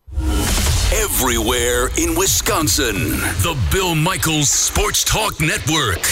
Everywhere 0.94 1.88
in 1.98 2.16
Wisconsin. 2.16 2.94
The 2.94 3.58
Bill 3.72 3.94
Michaels 3.94 4.50
Sports 4.50 5.04
Talk 5.04 5.40
Network. 5.40 6.02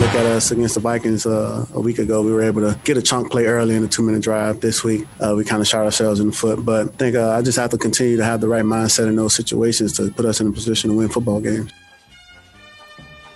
Look 0.00 0.14
at 0.14 0.24
us 0.24 0.50
against 0.50 0.76
the 0.76 0.80
Vikings 0.80 1.26
uh, 1.26 1.66
a 1.74 1.80
week 1.80 1.98
ago. 1.98 2.22
We 2.22 2.32
were 2.32 2.40
able 2.42 2.62
to 2.62 2.78
get 2.84 2.96
a 2.96 3.02
chunk 3.02 3.30
play 3.30 3.44
early 3.44 3.76
in 3.76 3.84
a 3.84 3.86
two-minute 3.86 4.22
drive. 4.22 4.60
This 4.60 4.82
week, 4.82 5.06
uh, 5.20 5.34
we 5.36 5.44
kind 5.44 5.60
of 5.60 5.68
shot 5.68 5.84
ourselves 5.84 6.20
in 6.20 6.28
the 6.28 6.32
foot. 6.32 6.64
But 6.64 6.88
I 6.88 6.90
think 6.92 7.16
uh, 7.16 7.32
I 7.32 7.42
just 7.42 7.58
have 7.58 7.68
to 7.70 7.76
continue 7.76 8.16
to 8.16 8.24
have 8.24 8.40
the 8.40 8.48
right 8.48 8.64
mindset 8.64 9.08
in 9.08 9.16
those 9.16 9.34
situations 9.34 9.92
to 9.98 10.10
put 10.10 10.24
us 10.24 10.40
in 10.40 10.46
a 10.46 10.52
position 10.52 10.88
to 10.88 10.96
win 10.96 11.10
football 11.10 11.42
games. 11.42 11.70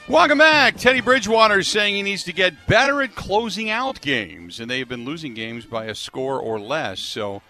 Welcome 0.08 0.38
back. 0.38 0.78
Teddy 0.78 1.02
Bridgewater 1.02 1.58
is 1.58 1.68
saying 1.68 1.96
he 1.96 2.02
needs 2.02 2.24
to 2.24 2.32
get 2.32 2.54
better 2.66 3.02
at 3.02 3.14
closing 3.14 3.68
out 3.68 4.00
games, 4.00 4.58
and 4.58 4.70
they've 4.70 4.88
been 4.88 5.04
losing 5.04 5.34
games 5.34 5.66
by 5.66 5.84
a 5.84 5.94
score 5.94 6.40
or 6.40 6.58
less. 6.58 6.98
So, 6.98 7.42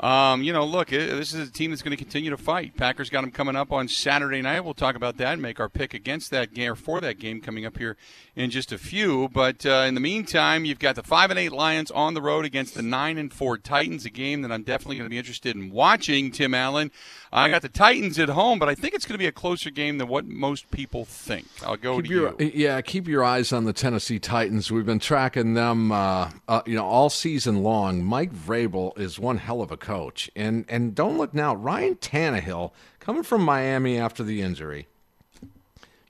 um, 0.00 0.42
you 0.42 0.52
know, 0.52 0.64
look, 0.64 0.88
this 0.88 1.34
is 1.34 1.48
a 1.48 1.52
team 1.52 1.70
that's 1.70 1.82
going 1.82 1.96
to 1.96 2.02
continue 2.02 2.30
to 2.30 2.38
fight. 2.38 2.76
Packers 2.76 3.10
got 3.10 3.20
them 3.20 3.30
coming 3.30 3.54
up 3.54 3.70
on 3.70 3.86
Saturday 3.86 4.40
night. 4.40 4.60
We'll 4.60 4.72
talk 4.72 4.96
about 4.96 5.18
that 5.18 5.34
and 5.34 5.42
make 5.42 5.60
our 5.60 5.68
pick 5.68 5.92
against 5.92 6.30
that 6.30 6.54
game 6.54 6.72
or 6.72 6.74
for 6.74 7.00
that 7.02 7.18
game 7.18 7.40
coming 7.40 7.66
up 7.66 7.76
here 7.76 7.96
in 8.34 8.50
just 8.50 8.72
a 8.72 8.78
few. 8.78 9.28
But 9.28 9.66
uh, 9.66 9.84
in 9.86 9.94
the 9.94 10.00
meantime, 10.00 10.64
you've 10.64 10.78
got 10.78 10.94
the 10.94 11.02
five 11.02 11.30
and 11.30 11.38
eight 11.38 11.52
Lions 11.52 11.90
on 11.90 12.14
the 12.14 12.22
road 12.22 12.46
against 12.46 12.74
the 12.74 12.82
nine 12.82 13.18
and 13.18 13.32
four 13.32 13.58
Titans, 13.58 14.06
a 14.06 14.10
game 14.10 14.40
that 14.42 14.50
I'm 14.50 14.62
definitely 14.62 14.96
going 14.96 15.06
to 15.06 15.10
be 15.10 15.18
interested 15.18 15.54
in 15.54 15.70
watching. 15.70 16.30
Tim 16.30 16.54
Allen, 16.54 16.90
I 17.30 17.50
got 17.50 17.60
the 17.60 17.68
Titans 17.68 18.18
at 18.18 18.30
home, 18.30 18.58
but 18.58 18.68
I 18.68 18.74
think 18.74 18.94
it's 18.94 19.04
going 19.04 19.14
to 19.14 19.18
be 19.18 19.26
a 19.26 19.32
closer 19.32 19.70
game 19.70 19.98
than 19.98 20.08
what 20.08 20.26
most 20.26 20.70
people 20.70 21.04
think. 21.04 21.46
I'll 21.64 21.76
go 21.76 21.96
Keep 21.96 22.06
to 22.06 22.10
your, 22.10 22.34
you. 22.38 22.52
Yeah, 22.54 22.80
keep 22.80 23.06
your 23.06 23.22
eyes 23.22 23.52
on 23.52 23.64
the 23.64 23.72
Tennessee 23.74 24.18
Titans. 24.18 24.72
We've 24.72 24.86
been 24.86 24.98
tracking 24.98 25.54
them, 25.54 25.92
uh, 25.92 26.30
uh, 26.48 26.62
you 26.64 26.74
know, 26.74 26.86
all 26.86 27.10
season 27.10 27.62
long. 27.62 28.02
Mike 28.02 28.32
Vrabel 28.32 28.98
is 28.98 29.18
one 29.18 29.36
hell 29.36 29.60
of 29.60 29.70
a 29.70 29.76
coach, 29.76 29.89
and 30.36 30.64
and 30.68 30.94
don't 30.94 31.18
look 31.18 31.34
now. 31.34 31.54
Ryan 31.54 31.96
Tannehill 31.96 32.72
coming 32.98 33.22
from 33.22 33.42
Miami 33.42 33.98
after 33.98 34.22
the 34.22 34.42
injury, 34.42 34.86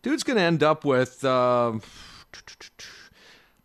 dude's 0.02 0.23
going 0.23 0.36
to 0.36 0.43
end 0.43 0.62
up 0.62 0.85
with 0.85 1.24
uh, 1.24 1.73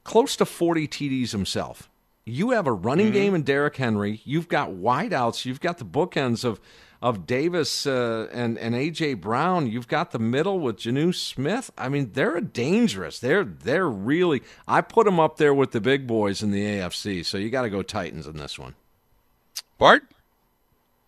close 0.04 0.36
to 0.38 0.46
forty 0.46 0.88
TDs 0.88 1.32
himself. 1.32 1.90
You 2.28 2.52
have 2.52 2.66
a 2.66 2.74
running 2.74 3.12
game 3.12 3.36
in 3.36 3.44
Derrick 3.44 3.76
Henry. 3.76 4.22
You've 4.24 4.48
got 4.48 4.72
wideouts. 4.72 5.46
You've 5.46 5.62
got 5.62 5.78
the 5.78 5.86
bookends 5.86 6.44
of 6.44 6.60
of 7.02 7.28
Davis 7.28 7.86
uh, 7.86 8.28
and 8.32 8.58
and 8.58 8.74
AJ 8.74 9.22
Brown. 9.22 9.68
You've 9.68 9.88
got 9.88 10.12
the 10.12 10.18
middle 10.18 10.60
with 10.60 10.78
Jonnu 10.78 11.14
Smith. 11.14 11.70
I 11.78 11.88
mean, 11.88 12.14
they're 12.14 12.42
dangerous. 12.42 13.20
They're 13.20 13.44
they're 13.44 13.88
really. 13.88 14.42
I 14.68 14.82
put 14.82 15.06
them 15.06 15.20
up 15.20 15.38
there 15.38 15.54
with 15.54 15.72
the 15.72 15.82
big 15.82 16.08
boys 16.08 16.42
in 16.42 16.50
the 16.52 16.64
AFC. 16.64 17.24
So 17.24 17.38
you 17.38 17.52
got 17.52 17.62
to 17.62 17.70
go 17.70 17.84
Titans 17.84 18.26
in 18.26 18.38
this 18.38 18.58
one. 18.58 18.74
Bart. 19.78 20.04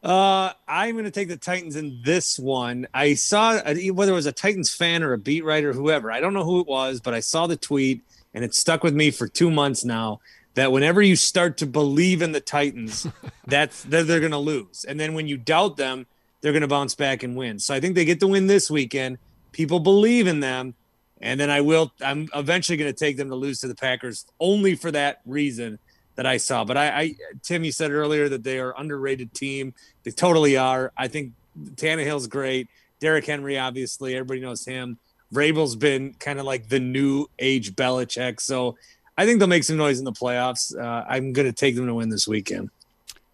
Uh, 0.04 0.52
I'm 0.68 0.94
going 0.94 1.06
to 1.06 1.12
take 1.12 1.28
the 1.28 1.38
Titans 1.38 1.76
in 1.76 2.02
this 2.04 2.38
one. 2.38 2.88
I 2.94 3.16
saw 3.16 3.52
uh, 3.52 3.76
whether 3.94 4.12
it 4.12 4.16
was 4.16 4.26
a 4.26 4.32
Titans 4.32 4.74
fan 4.74 5.04
or 5.04 5.14
a 5.14 5.18
beat 5.18 5.44
writer, 5.44 5.74
whoever. 5.74 6.12
I 6.12 6.20
don't 6.20 6.34
know 6.34 6.44
who 6.44 6.60
it 6.60 6.68
was, 6.68 7.00
but 7.00 7.14
I 7.14 7.20
saw 7.20 7.48
the 7.48 7.58
tweet 7.58 8.04
and 8.34 8.44
it 8.44 8.54
stuck 8.54 8.84
with 8.84 8.94
me 8.94 9.12
for 9.12 9.28
two 9.28 9.50
months 9.50 9.84
now. 9.84 10.20
That 10.54 10.72
whenever 10.72 11.04
you 11.04 11.16
start 11.16 11.58
to 11.58 11.68
believe 11.68 12.24
in 12.24 12.32
the 12.32 12.42
Titans, 12.42 13.06
that's 13.48 13.84
that 13.84 14.08
they're 14.08 14.20
going 14.20 14.32
to 14.32 14.40
lose, 14.40 14.86
and 14.88 15.00
then 15.00 15.14
when 15.14 15.28
you 15.28 15.38
doubt 15.38 15.78
them, 15.78 16.08
they're 16.42 16.52
going 16.52 16.62
to 16.62 16.68
bounce 16.68 16.96
back 16.96 17.22
and 17.22 17.36
win. 17.36 17.60
So 17.60 17.76
I 17.76 17.80
think 17.80 17.94
they 17.94 18.06
get 18.06 18.20
the 18.20 18.28
win 18.28 18.48
this 18.48 18.72
weekend. 18.72 19.20
People 19.52 19.80
believe 19.80 20.26
in 20.26 20.40
them, 20.40 20.74
and 21.22 21.40
then 21.40 21.52
I 21.52 21.62
will. 21.62 21.92
I'm 22.04 22.28
eventually 22.34 22.76
going 22.76 22.92
to 22.92 22.98
take 22.98 23.18
them 23.18 23.30
to 23.30 23.36
lose 23.36 23.60
to 23.60 23.68
the 23.68 23.76
Packers 23.76 24.26
only 24.40 24.74
for 24.74 24.90
that 24.90 25.22
reason 25.28 25.78
that 26.18 26.26
I 26.26 26.38
saw. 26.38 26.66
But 26.66 26.76
I, 26.76 26.88
I 26.90 27.16
Tim, 27.42 27.64
you 27.64 27.72
said 27.72 27.92
earlier 27.92 28.28
that 28.28 28.44
they 28.44 28.60
are 28.60 28.76
underrated 28.78 29.34
team. 29.34 29.74
They 30.04 30.12
totally 30.12 30.58
are. 30.58 30.92
I 30.98 31.08
think 31.08 31.32
Tannehill's 31.76 32.28
great. 32.28 32.68
Derrick 33.00 33.26
Henry, 33.26 33.58
obviously, 33.58 34.16
everybody 34.16 34.42
knows 34.42 34.66
him. 34.66 34.98
Vrabel's 35.34 35.76
been 35.76 36.14
kind 36.16 36.40
of 36.40 36.46
like 36.46 36.68
the 36.68 36.80
new 36.80 37.28
age 37.40 37.76
Belichick. 37.76 38.42
So 38.42 38.78
I 39.18 39.26
think 39.26 39.40
they'll 39.40 39.48
make 39.48 39.64
some 39.64 39.78
noise 39.78 40.00
in 40.00 40.06
the 40.06 40.12
playoffs. 40.12 40.78
Uh, 40.78 41.06
I'm 41.08 41.34
going 41.34 41.48
to 41.48 41.54
take 41.54 41.76
them 41.76 41.86
to 41.88 41.94
win 41.94 42.10
this 42.10 42.28
weekend. 42.28 42.70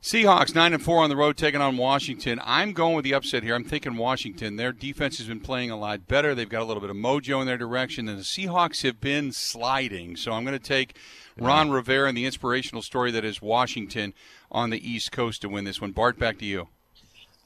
Seahawks 0.02 0.54
nine 0.54 0.74
and 0.74 0.84
four 0.84 1.02
on 1.02 1.10
the 1.10 1.16
road, 1.16 1.38
taking 1.38 1.62
on 1.62 1.78
Washington. 1.78 2.42
I'm 2.44 2.74
going 2.74 2.94
with 2.94 3.06
the 3.06 3.14
upset 3.14 3.42
here. 3.42 3.56
I'm 3.56 3.64
thinking 3.64 3.96
Washington. 3.96 4.58
Their 4.58 4.74
defense 4.74 5.18
has 5.20 5.28
been 5.28 5.40
playing 5.40 5.72
a 5.72 5.78
lot 5.78 6.10
better. 6.10 6.36
They've 6.36 6.50
got 6.50 6.62
a 6.62 6.66
little 6.66 6.82
bit 6.82 6.90
of 6.90 6.98
mojo 6.98 7.40
in 7.40 7.48
their 7.48 7.58
direction, 7.58 8.10
and 8.10 8.20
the 8.20 8.24
Seahawks 8.24 8.84
have 8.84 9.00
been 9.00 9.32
sliding. 9.32 10.18
So 10.18 10.34
I'm 10.34 10.44
going 10.44 10.60
to 10.60 10.64
take 10.64 10.98
Ron 11.40 11.72
Rivera 11.72 12.08
and 12.08 12.18
the 12.18 12.26
inspirational 12.26 12.82
story 12.82 13.12
that 13.12 13.26
is 13.26 13.42
Washington 13.42 14.14
on 14.52 14.70
the 14.70 14.90
East 14.90 15.12
Coast 15.12 15.42
to 15.42 15.50
win 15.50 15.66
this 15.66 15.82
one. 15.82 15.92
Bart, 15.92 16.20
back 16.20 16.38
to 16.40 16.46
you. 16.46 16.68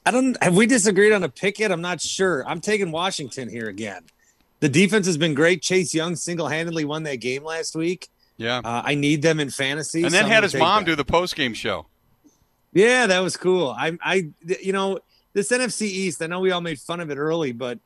I 0.04 0.10
don't. 0.10 0.42
Have 0.42 0.56
we 0.56 0.66
disagreed 0.66 1.12
on 1.12 1.22
a 1.22 1.28
pick 1.28 1.58
yet? 1.58 1.70
I'm 1.70 1.82
not 1.82 2.00
sure. 2.00 2.46
I'm 2.46 2.60
taking 2.60 2.90
Washington 2.90 3.48
here 3.48 3.68
again. 3.68 4.04
The 4.60 4.68
defense 4.68 5.06
has 5.06 5.16
been 5.16 5.34
great. 5.34 5.62
Chase 5.62 5.94
Young 5.94 6.16
single 6.16 6.48
handedly 6.48 6.84
won 6.84 7.02
that 7.04 7.16
game 7.16 7.44
last 7.44 7.76
week. 7.76 8.08
Yeah. 8.38 8.58
Uh, 8.58 8.82
I 8.84 8.94
need 8.94 9.22
them 9.22 9.40
in 9.40 9.50
fantasy. 9.50 10.04
and 10.04 10.12
then 10.12 10.24
I'm 10.24 10.30
had 10.30 10.42
his 10.44 10.54
mom 10.54 10.84
that. 10.84 10.90
do 10.90 10.96
the 10.96 11.04
post 11.04 11.36
game 11.36 11.54
show. 11.54 11.86
Yeah, 12.72 13.06
that 13.06 13.20
was 13.20 13.36
cool. 13.36 13.74
I, 13.76 13.98
I, 14.02 14.28
you 14.62 14.72
know, 14.72 15.00
this 15.32 15.50
NFC 15.50 15.82
East. 15.82 16.22
I 16.22 16.26
know 16.26 16.40
we 16.40 16.50
all 16.50 16.60
made 16.60 16.78
fun 16.78 17.00
of 17.00 17.10
it 17.10 17.16
early, 17.16 17.52
but 17.52 17.78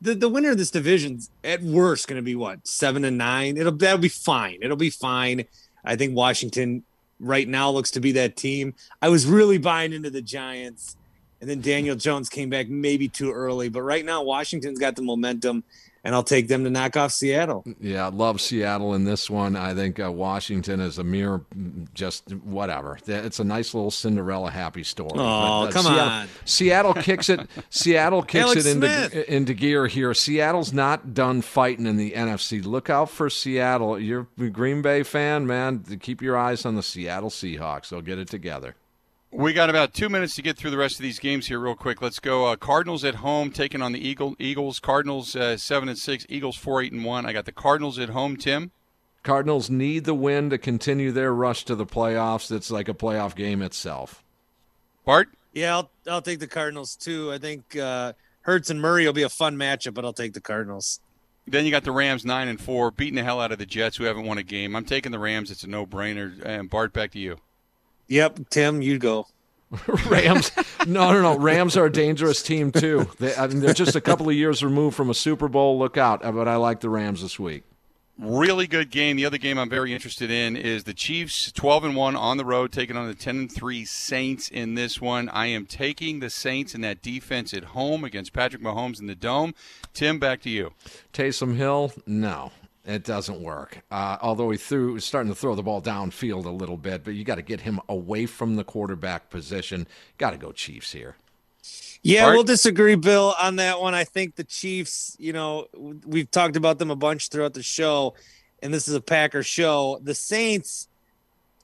the, 0.00 0.14
the 0.14 0.28
winner 0.28 0.50
of 0.50 0.58
this 0.58 0.70
division's 0.70 1.30
at 1.44 1.62
worst 1.62 2.08
going 2.08 2.18
to 2.18 2.22
be 2.22 2.34
what 2.34 2.66
seven 2.66 3.04
and 3.04 3.18
nine. 3.18 3.56
It'll 3.56 3.72
that'll 3.72 3.98
be 3.98 4.08
fine. 4.08 4.58
It'll 4.62 4.76
be 4.76 4.90
fine. 4.90 5.44
I 5.84 5.96
think 5.96 6.14
Washington 6.14 6.84
right 7.18 7.46
now 7.46 7.70
looks 7.70 7.90
to 7.92 8.00
be 8.00 8.12
that 8.12 8.36
team. 8.36 8.74
I 9.02 9.08
was 9.08 9.26
really 9.26 9.58
buying 9.58 9.92
into 9.92 10.10
the 10.10 10.22
Giants, 10.22 10.96
and 11.40 11.48
then 11.48 11.60
Daniel 11.60 11.96
Jones 11.96 12.28
came 12.28 12.50
back 12.50 12.68
maybe 12.68 13.08
too 13.08 13.30
early. 13.32 13.68
But 13.68 13.82
right 13.82 14.04
now, 14.04 14.22
Washington's 14.22 14.78
got 14.78 14.96
the 14.96 15.02
momentum 15.02 15.64
and 16.02 16.14
I'll 16.14 16.22
take 16.22 16.48
them 16.48 16.64
to 16.64 16.70
knock 16.70 16.96
off 16.96 17.12
Seattle. 17.12 17.64
Yeah, 17.80 18.06
I 18.06 18.08
love 18.08 18.40
Seattle 18.40 18.94
in 18.94 19.04
this 19.04 19.28
one. 19.28 19.56
I 19.56 19.74
think 19.74 20.00
uh, 20.00 20.10
Washington 20.10 20.80
is 20.80 20.98
a 20.98 21.04
mere 21.04 21.42
just 21.94 22.32
whatever. 22.36 22.98
It's 23.06 23.38
a 23.38 23.44
nice 23.44 23.74
little 23.74 23.90
Cinderella 23.90 24.50
happy 24.50 24.82
story. 24.82 25.10
Oh, 25.14 25.16
but, 25.16 25.68
uh, 25.68 25.70
come 25.70 25.84
Seattle, 25.84 26.00
on. 26.00 26.28
Seattle 26.44 26.94
kicks 26.94 27.28
it. 27.28 27.40
Seattle 27.68 28.22
kicks 28.30 28.44
Alex 28.44 28.66
it 28.66 28.70
into 28.70 29.32
into 29.34 29.54
gear 29.54 29.86
here. 29.86 30.14
Seattle's 30.14 30.72
not 30.72 31.12
done 31.14 31.42
fighting 31.42 31.86
in 31.86 31.96
the 31.96 32.12
NFC. 32.12 32.64
Look 32.64 32.88
out 32.88 33.10
for 33.10 33.28
Seattle. 33.28 33.98
You're 33.98 34.26
a 34.38 34.48
Green 34.48 34.82
Bay 34.82 35.02
fan, 35.02 35.46
man. 35.46 35.84
Keep 36.00 36.22
your 36.22 36.36
eyes 36.36 36.64
on 36.64 36.76
the 36.76 36.82
Seattle 36.82 37.30
Seahawks. 37.30 37.90
They'll 37.90 38.00
get 38.00 38.18
it 38.18 38.28
together. 38.28 38.74
We 39.32 39.52
got 39.52 39.70
about 39.70 39.94
two 39.94 40.08
minutes 40.08 40.34
to 40.34 40.42
get 40.42 40.56
through 40.56 40.72
the 40.72 40.76
rest 40.76 40.96
of 40.96 41.02
these 41.02 41.20
games 41.20 41.46
here, 41.46 41.60
real 41.60 41.76
quick. 41.76 42.02
Let's 42.02 42.18
go. 42.18 42.46
Uh, 42.46 42.56
Cardinals 42.56 43.04
at 43.04 43.16
home 43.16 43.52
taking 43.52 43.80
on 43.80 43.92
the 43.92 44.06
Eagle, 44.06 44.34
Eagles. 44.40 44.80
Cardinals 44.80 45.36
uh, 45.36 45.56
seven 45.56 45.88
and 45.88 45.96
six. 45.96 46.26
Eagles 46.28 46.56
four 46.56 46.82
eight 46.82 46.92
and 46.92 47.04
one. 47.04 47.24
I 47.24 47.32
got 47.32 47.44
the 47.44 47.52
Cardinals 47.52 47.98
at 47.98 48.08
home. 48.08 48.36
Tim. 48.36 48.72
Cardinals 49.22 49.70
need 49.70 50.04
the 50.04 50.14
win 50.14 50.50
to 50.50 50.58
continue 50.58 51.12
their 51.12 51.32
rush 51.32 51.64
to 51.66 51.76
the 51.76 51.86
playoffs. 51.86 52.50
It's 52.50 52.70
like 52.70 52.88
a 52.88 52.94
playoff 52.94 53.36
game 53.36 53.62
itself. 53.62 54.24
Bart. 55.04 55.28
Yeah, 55.52 55.76
I'll 55.76 55.90
I'll 56.08 56.22
take 56.22 56.40
the 56.40 56.46
Cardinals 56.46 56.96
too. 56.96 57.32
I 57.32 57.38
think 57.38 57.76
uh, 57.76 58.14
Hurts 58.42 58.70
and 58.70 58.80
Murray 58.80 59.06
will 59.06 59.12
be 59.12 59.22
a 59.22 59.28
fun 59.28 59.56
matchup, 59.56 59.94
but 59.94 60.04
I'll 60.04 60.12
take 60.12 60.32
the 60.32 60.40
Cardinals. 60.40 61.00
Then 61.46 61.64
you 61.64 61.70
got 61.70 61.84
the 61.84 61.92
Rams 61.92 62.24
nine 62.24 62.48
and 62.48 62.60
four, 62.60 62.90
beating 62.90 63.16
the 63.16 63.24
hell 63.24 63.40
out 63.40 63.52
of 63.52 63.58
the 63.58 63.66
Jets, 63.66 63.96
who 63.96 64.04
haven't 64.04 64.26
won 64.26 64.38
a 64.38 64.42
game. 64.42 64.74
I'm 64.74 64.84
taking 64.84 65.12
the 65.12 65.18
Rams. 65.18 65.50
It's 65.50 65.64
a 65.64 65.68
no 65.68 65.86
brainer. 65.86 66.40
And 66.44 66.68
Bart, 66.68 66.92
back 66.92 67.12
to 67.12 67.18
you. 67.18 67.38
Yep, 68.10 68.50
Tim, 68.50 68.82
you 68.82 68.98
go. 68.98 69.28
Rams. 70.08 70.50
No, 70.84 71.12
no, 71.12 71.22
no. 71.22 71.38
Rams 71.38 71.76
are 71.76 71.86
a 71.86 71.92
dangerous 71.92 72.42
team 72.42 72.72
too. 72.72 73.08
They, 73.20 73.34
I 73.36 73.46
mean, 73.46 73.60
they're 73.60 73.72
just 73.72 73.94
a 73.94 74.00
couple 74.00 74.28
of 74.28 74.34
years 74.34 74.64
removed 74.64 74.96
from 74.96 75.10
a 75.10 75.14
Super 75.14 75.46
Bowl. 75.46 75.78
Look 75.78 75.96
out! 75.96 76.22
But 76.22 76.48
I 76.48 76.56
like 76.56 76.80
the 76.80 76.90
Rams 76.90 77.22
this 77.22 77.38
week. 77.38 77.62
Really 78.18 78.66
good 78.66 78.90
game. 78.90 79.16
The 79.16 79.24
other 79.24 79.38
game 79.38 79.58
I'm 79.58 79.70
very 79.70 79.94
interested 79.94 80.28
in 80.28 80.56
is 80.56 80.84
the 80.84 80.92
Chiefs 80.92 81.52
12 81.52 81.84
and 81.84 81.96
1 81.96 82.16
on 82.16 82.36
the 82.36 82.44
road 82.44 82.72
taking 82.72 82.96
on 82.96 83.06
the 83.06 83.14
10 83.14 83.36
and 83.36 83.52
3 83.52 83.84
Saints 83.84 84.48
in 84.50 84.74
this 84.74 85.00
one. 85.00 85.28
I 85.30 85.46
am 85.46 85.64
taking 85.64 86.18
the 86.18 86.28
Saints 86.28 86.74
in 86.74 86.82
that 86.82 87.00
defense 87.00 87.54
at 87.54 87.64
home 87.64 88.04
against 88.04 88.32
Patrick 88.34 88.60
Mahomes 88.60 89.00
in 89.00 89.06
the 89.06 89.14
dome. 89.14 89.54
Tim, 89.94 90.18
back 90.18 90.42
to 90.42 90.50
you. 90.50 90.72
Taysom 91.14 91.56
Hill, 91.56 91.92
no. 92.06 92.52
It 92.90 93.04
doesn't 93.04 93.40
work. 93.40 93.82
Uh, 93.90 94.18
although 94.20 94.50
he 94.50 94.58
threw, 94.58 94.94
was 94.94 95.04
starting 95.04 95.32
to 95.32 95.38
throw 95.38 95.54
the 95.54 95.62
ball 95.62 95.80
downfield 95.80 96.44
a 96.44 96.50
little 96.50 96.76
bit, 96.76 97.04
but 97.04 97.14
you 97.14 97.22
got 97.22 97.36
to 97.36 97.42
get 97.42 97.60
him 97.60 97.80
away 97.88 98.26
from 98.26 98.56
the 98.56 98.64
quarterback 98.64 99.30
position. 99.30 99.86
Got 100.18 100.30
to 100.30 100.36
go 100.36 100.50
Chiefs 100.50 100.92
here. 100.92 101.16
Yeah, 102.02 102.24
Bart? 102.24 102.34
we'll 102.34 102.44
disagree, 102.44 102.96
Bill, 102.96 103.34
on 103.38 103.56
that 103.56 103.80
one. 103.80 103.94
I 103.94 104.04
think 104.04 104.34
the 104.34 104.44
Chiefs, 104.44 105.16
you 105.20 105.32
know, 105.32 105.68
we've 106.04 106.30
talked 106.30 106.56
about 106.56 106.78
them 106.78 106.90
a 106.90 106.96
bunch 106.96 107.28
throughout 107.28 107.54
the 107.54 107.62
show, 107.62 108.14
and 108.62 108.74
this 108.74 108.88
is 108.88 108.94
a 108.94 109.00
Packer 109.00 109.42
show. 109.42 110.00
The 110.02 110.14
Saints, 110.14 110.88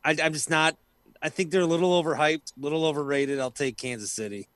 I, 0.04 0.16
I'm 0.22 0.32
just 0.32 0.50
not. 0.50 0.76
I 1.20 1.28
think 1.30 1.50
they're 1.50 1.62
a 1.62 1.66
little 1.66 2.02
overhyped, 2.02 2.52
a 2.56 2.60
little 2.60 2.84
overrated. 2.84 3.40
I'll 3.40 3.50
take 3.50 3.78
Kansas 3.78 4.12
City. 4.12 4.46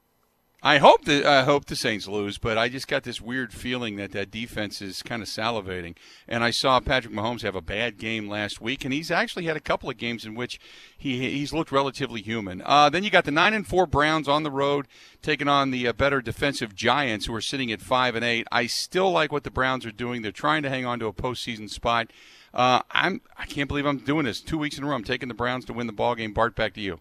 I 0.62 0.77
hope 0.77 1.07
the 1.07 1.27
I 1.27 1.43
hope 1.45 1.65
the 1.65 1.77
Saints 1.77 2.07
lose, 2.07 2.37
but 2.37 2.59
I 2.59 2.69
just 2.69 2.87
got 2.87 3.03
this 3.03 3.19
weird 3.19 3.51
feeling 3.55 3.97
that 3.97 4.12
that 4.12 4.31
defense 4.31 4.82
is 4.82 5.03
kind 5.03 5.23
of 5.23 5.28
salivating. 5.28 5.97
And 6.28 6.45
I 6.45 6.51
saw 6.51 6.81
Patrick 6.81 7.15
Mahomes 7.15 7.41
have 7.43 7.55
a 7.55 7.62
bad 7.62 7.97
game 7.97 8.28
last 8.28 8.61
week, 8.61 8.85
and 8.85 8.93
he's 8.93 9.11
actually 9.11 9.47
had 9.47 9.57
a 9.57 9.61
couple 9.61 9.89
of 9.89 9.97
games 9.97 10.27
in 10.27 10.35
which 10.35 10.61
he 10.99 11.31
he's 11.31 11.55
looked 11.55 11.73
relatively 11.73 12.20
human. 12.20 12.61
Uh, 12.66 12.91
then 12.91 13.05
you 13.05 13.11
got 13.11 13.24
the 13.24 13.31
nine 13.31 13.55
and 13.55 13.66
four 13.66 13.87
Browns 13.87 14.28
on 14.28 14.43
the 14.43 14.51
road 14.51 14.87
taking 15.23 15.49
on 15.49 15.70
the 15.70 15.89
uh, 15.89 15.95
better 15.95 16.20
defensive 16.20 16.74
Giants, 16.74 17.24
who 17.24 17.35
are 17.35 17.41
sitting 17.41 17.73
at 17.73 17.81
five 17.81 18.15
and 18.15 18.24
eight. 18.24 18.47
I 18.53 18.66
still 18.66 19.11
like 19.11 19.32
what 19.32 19.45
the 19.45 19.51
Browns 19.51 19.87
are 19.87 19.93
doing. 19.93 20.20
They're 20.20 20.31
trying 20.31 20.62
to 20.65 20.69
hang 20.69 20.85
on 20.85 20.99
to 20.99 21.07
a 21.07 21.12
postseason 21.15 21.70
spot. 21.70 22.12
Uh, 22.53 22.82
I'm 22.91 23.23
I 23.39 23.47
can't 23.47 23.69
believe 23.69 23.87
I'm 23.87 23.99
doing 23.99 24.27
this 24.27 24.43
two 24.43 24.59
weeks 24.59 24.77
in 24.77 24.85
a 24.85 24.87
row. 24.87 24.95
I'm 24.95 25.05
taking 25.05 25.28
the 25.28 25.35
Browns 25.35 25.65
to 25.66 25.73
win 25.73 25.87
the 25.87 25.93
ball 25.95 26.15
game. 26.16 26.35
Bart, 26.35 26.55
back 26.55 26.74
to 26.74 26.82
you. 26.82 27.01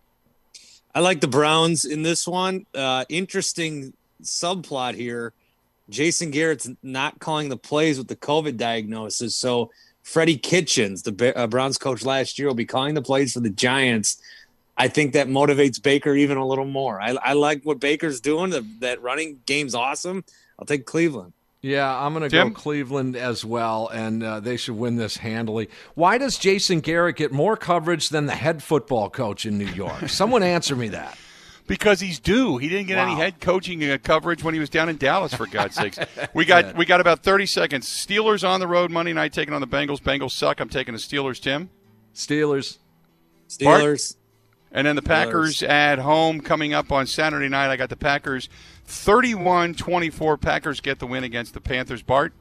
I 0.99 1.01
like 1.01 1.21
the 1.21 1.29
Browns 1.29 1.85
in 1.85 2.03
this 2.03 2.27
one. 2.27 2.65
Uh, 2.75 3.05
interesting 3.07 3.93
subplot 4.21 4.95
here. 4.95 5.31
Jason 5.89 6.29
Garrett's 6.29 6.69
not 6.83 7.19
calling 7.19 7.47
the 7.47 7.55
plays 7.55 7.97
with 7.97 8.09
the 8.09 8.17
COVID 8.17 8.57
diagnosis. 8.57 9.33
So 9.33 9.71
Freddie 10.03 10.35
Kitchens, 10.35 11.03
the 11.03 11.33
uh, 11.37 11.47
Browns 11.47 11.77
coach 11.77 12.03
last 12.03 12.37
year, 12.37 12.49
will 12.49 12.53
be 12.53 12.65
calling 12.65 12.95
the 12.95 13.01
plays 13.01 13.31
for 13.31 13.39
the 13.39 13.49
Giants. 13.49 14.21
I 14.77 14.89
think 14.89 15.13
that 15.13 15.29
motivates 15.29 15.81
Baker 15.81 16.15
even 16.15 16.35
a 16.35 16.45
little 16.45 16.65
more. 16.65 16.99
I, 16.99 17.11
I 17.23 17.31
like 17.31 17.63
what 17.63 17.79
Baker's 17.79 18.19
doing. 18.19 18.49
The, 18.49 18.67
that 18.79 19.01
running 19.01 19.39
game's 19.45 19.75
awesome. 19.75 20.25
I'll 20.59 20.65
take 20.65 20.85
Cleveland. 20.85 21.31
Yeah, 21.61 21.93
I'm 21.93 22.13
going 22.13 22.29
to 22.29 22.33
go 22.33 22.49
Cleveland 22.51 23.17
as 23.17 23.43
well, 23.43 23.89
and 23.89 24.23
uh, 24.23 24.39
they 24.39 24.55
should 24.55 24.77
win 24.77 24.95
this 24.95 25.17
handily. 25.17 25.69
Why 25.93 26.17
does 26.17 26.37
Jason 26.37 26.79
Garrett 26.79 27.17
get 27.17 27.33
more 27.33 27.57
coverage 27.57 28.09
than 28.09 28.27
the 28.27 28.35
head 28.35 28.63
football 28.63 29.09
coach 29.09 29.45
in 29.45 29.57
New 29.57 29.65
York? 29.65 30.07
Someone 30.07 30.41
answer 30.41 30.75
me 30.75 30.87
that. 30.89 31.17
Because 31.67 31.99
he's 31.99 32.17
due. 32.17 32.57
He 32.57 32.67
didn't 32.67 32.87
get 32.87 32.97
any 32.97 33.13
head 33.13 33.39
coaching 33.39 33.83
uh, 33.87 33.97
coverage 34.01 34.43
when 34.43 34.55
he 34.55 34.59
was 34.59 34.69
down 34.69 34.89
in 34.89 34.97
Dallas. 34.97 35.35
For 35.35 35.45
God's 35.45 35.75
sakes, 35.75 35.99
we 36.33 36.43
got 36.43 36.75
we 36.75 36.83
got 36.83 36.99
about 36.99 37.19
thirty 37.21 37.45
seconds. 37.45 37.87
Steelers 37.87 38.47
on 38.47 38.59
the 38.59 38.65
road 38.65 38.89
Monday 38.89 39.13
night 39.13 39.33
taking 39.33 39.53
on 39.53 39.61
the 39.61 39.67
Bengals. 39.67 40.01
Bengals 40.01 40.31
suck. 40.31 40.61
I'm 40.61 40.69
taking 40.69 40.95
the 40.95 40.99
Steelers. 40.99 41.39
Tim, 41.39 41.69
Steelers. 42.15 42.79
Bart? 43.61 43.81
Steelers. 43.83 44.15
and 44.71 44.87
then 44.87 44.95
the 44.95 45.03
Packers 45.03 45.61
at 45.61 45.99
home 45.99 46.41
coming 46.41 46.73
up 46.73 46.91
on 46.91 47.05
Saturday 47.05 47.49
night. 47.49 47.69
I 47.69 47.75
got 47.75 47.89
the 47.89 47.95
Packers 47.95 48.49
31-24. 48.89 50.41
Packers 50.41 50.81
get 50.81 50.99
the 50.99 51.07
win 51.07 51.23
against 51.23 51.53
the 51.53 51.61
Panthers. 51.61 52.01
Bart, 52.01 52.33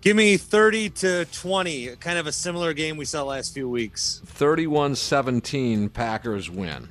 Give 0.00 0.14
me 0.14 0.36
30 0.36 0.90
to 0.90 1.24
20, 1.24 1.96
kind 1.96 2.18
of 2.18 2.26
a 2.26 2.32
similar 2.32 2.74
game 2.74 2.98
we 2.98 3.06
saw 3.06 3.22
last 3.22 3.54
few 3.54 3.66
weeks. 3.70 4.20
31 4.26 4.96
17, 4.96 5.88
Packers 5.88 6.50
win. 6.50 6.90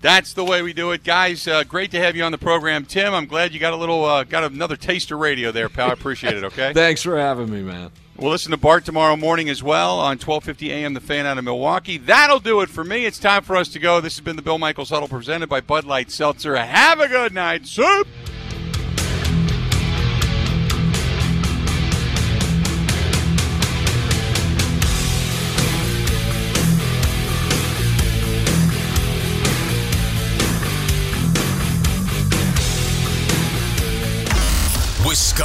that's 0.00 0.32
the 0.32 0.42
way 0.42 0.62
we 0.62 0.72
do 0.72 0.92
it, 0.92 1.04
guys. 1.04 1.46
Uh, 1.46 1.62
great 1.64 1.90
to 1.90 1.98
have 2.00 2.16
you 2.16 2.22
on 2.24 2.32
the 2.32 2.38
program, 2.38 2.86
Tim. 2.86 3.12
I'm 3.12 3.26
glad 3.26 3.52
you 3.52 3.60
got 3.60 3.74
a 3.74 3.76
little 3.76 4.02
uh, 4.02 4.24
got 4.24 4.44
another 4.50 4.76
taster 4.76 5.18
radio 5.18 5.52
there, 5.52 5.68
pal. 5.68 5.90
I 5.90 5.92
appreciate 5.92 6.38
it. 6.38 6.44
Okay. 6.44 6.72
Thanks 6.74 7.02
for 7.02 7.18
having 7.18 7.50
me, 7.50 7.60
man. 7.62 7.90
We'll 8.18 8.32
listen 8.32 8.50
to 8.50 8.56
Bart 8.56 8.84
tomorrow 8.84 9.14
morning 9.14 9.48
as 9.48 9.62
well 9.62 10.00
on 10.00 10.18
1250 10.18 10.72
AM 10.72 10.94
The 10.94 11.00
Fan 11.00 11.24
out 11.24 11.38
of 11.38 11.44
Milwaukee. 11.44 11.98
That'll 11.98 12.40
do 12.40 12.62
it 12.62 12.68
for 12.68 12.82
me. 12.82 13.06
It's 13.06 13.20
time 13.20 13.44
for 13.44 13.54
us 13.54 13.68
to 13.68 13.78
go. 13.78 14.00
This 14.00 14.16
has 14.16 14.24
been 14.24 14.34
the 14.34 14.42
Bill 14.42 14.58
Michaels 14.58 14.90
Huddle 14.90 15.06
presented 15.06 15.48
by 15.48 15.60
Bud 15.60 15.84
Light 15.84 16.10
Seltzer. 16.10 16.56
Have 16.56 16.98
a 16.98 17.06
good 17.06 17.32
night, 17.32 17.64
soup. 17.68 18.08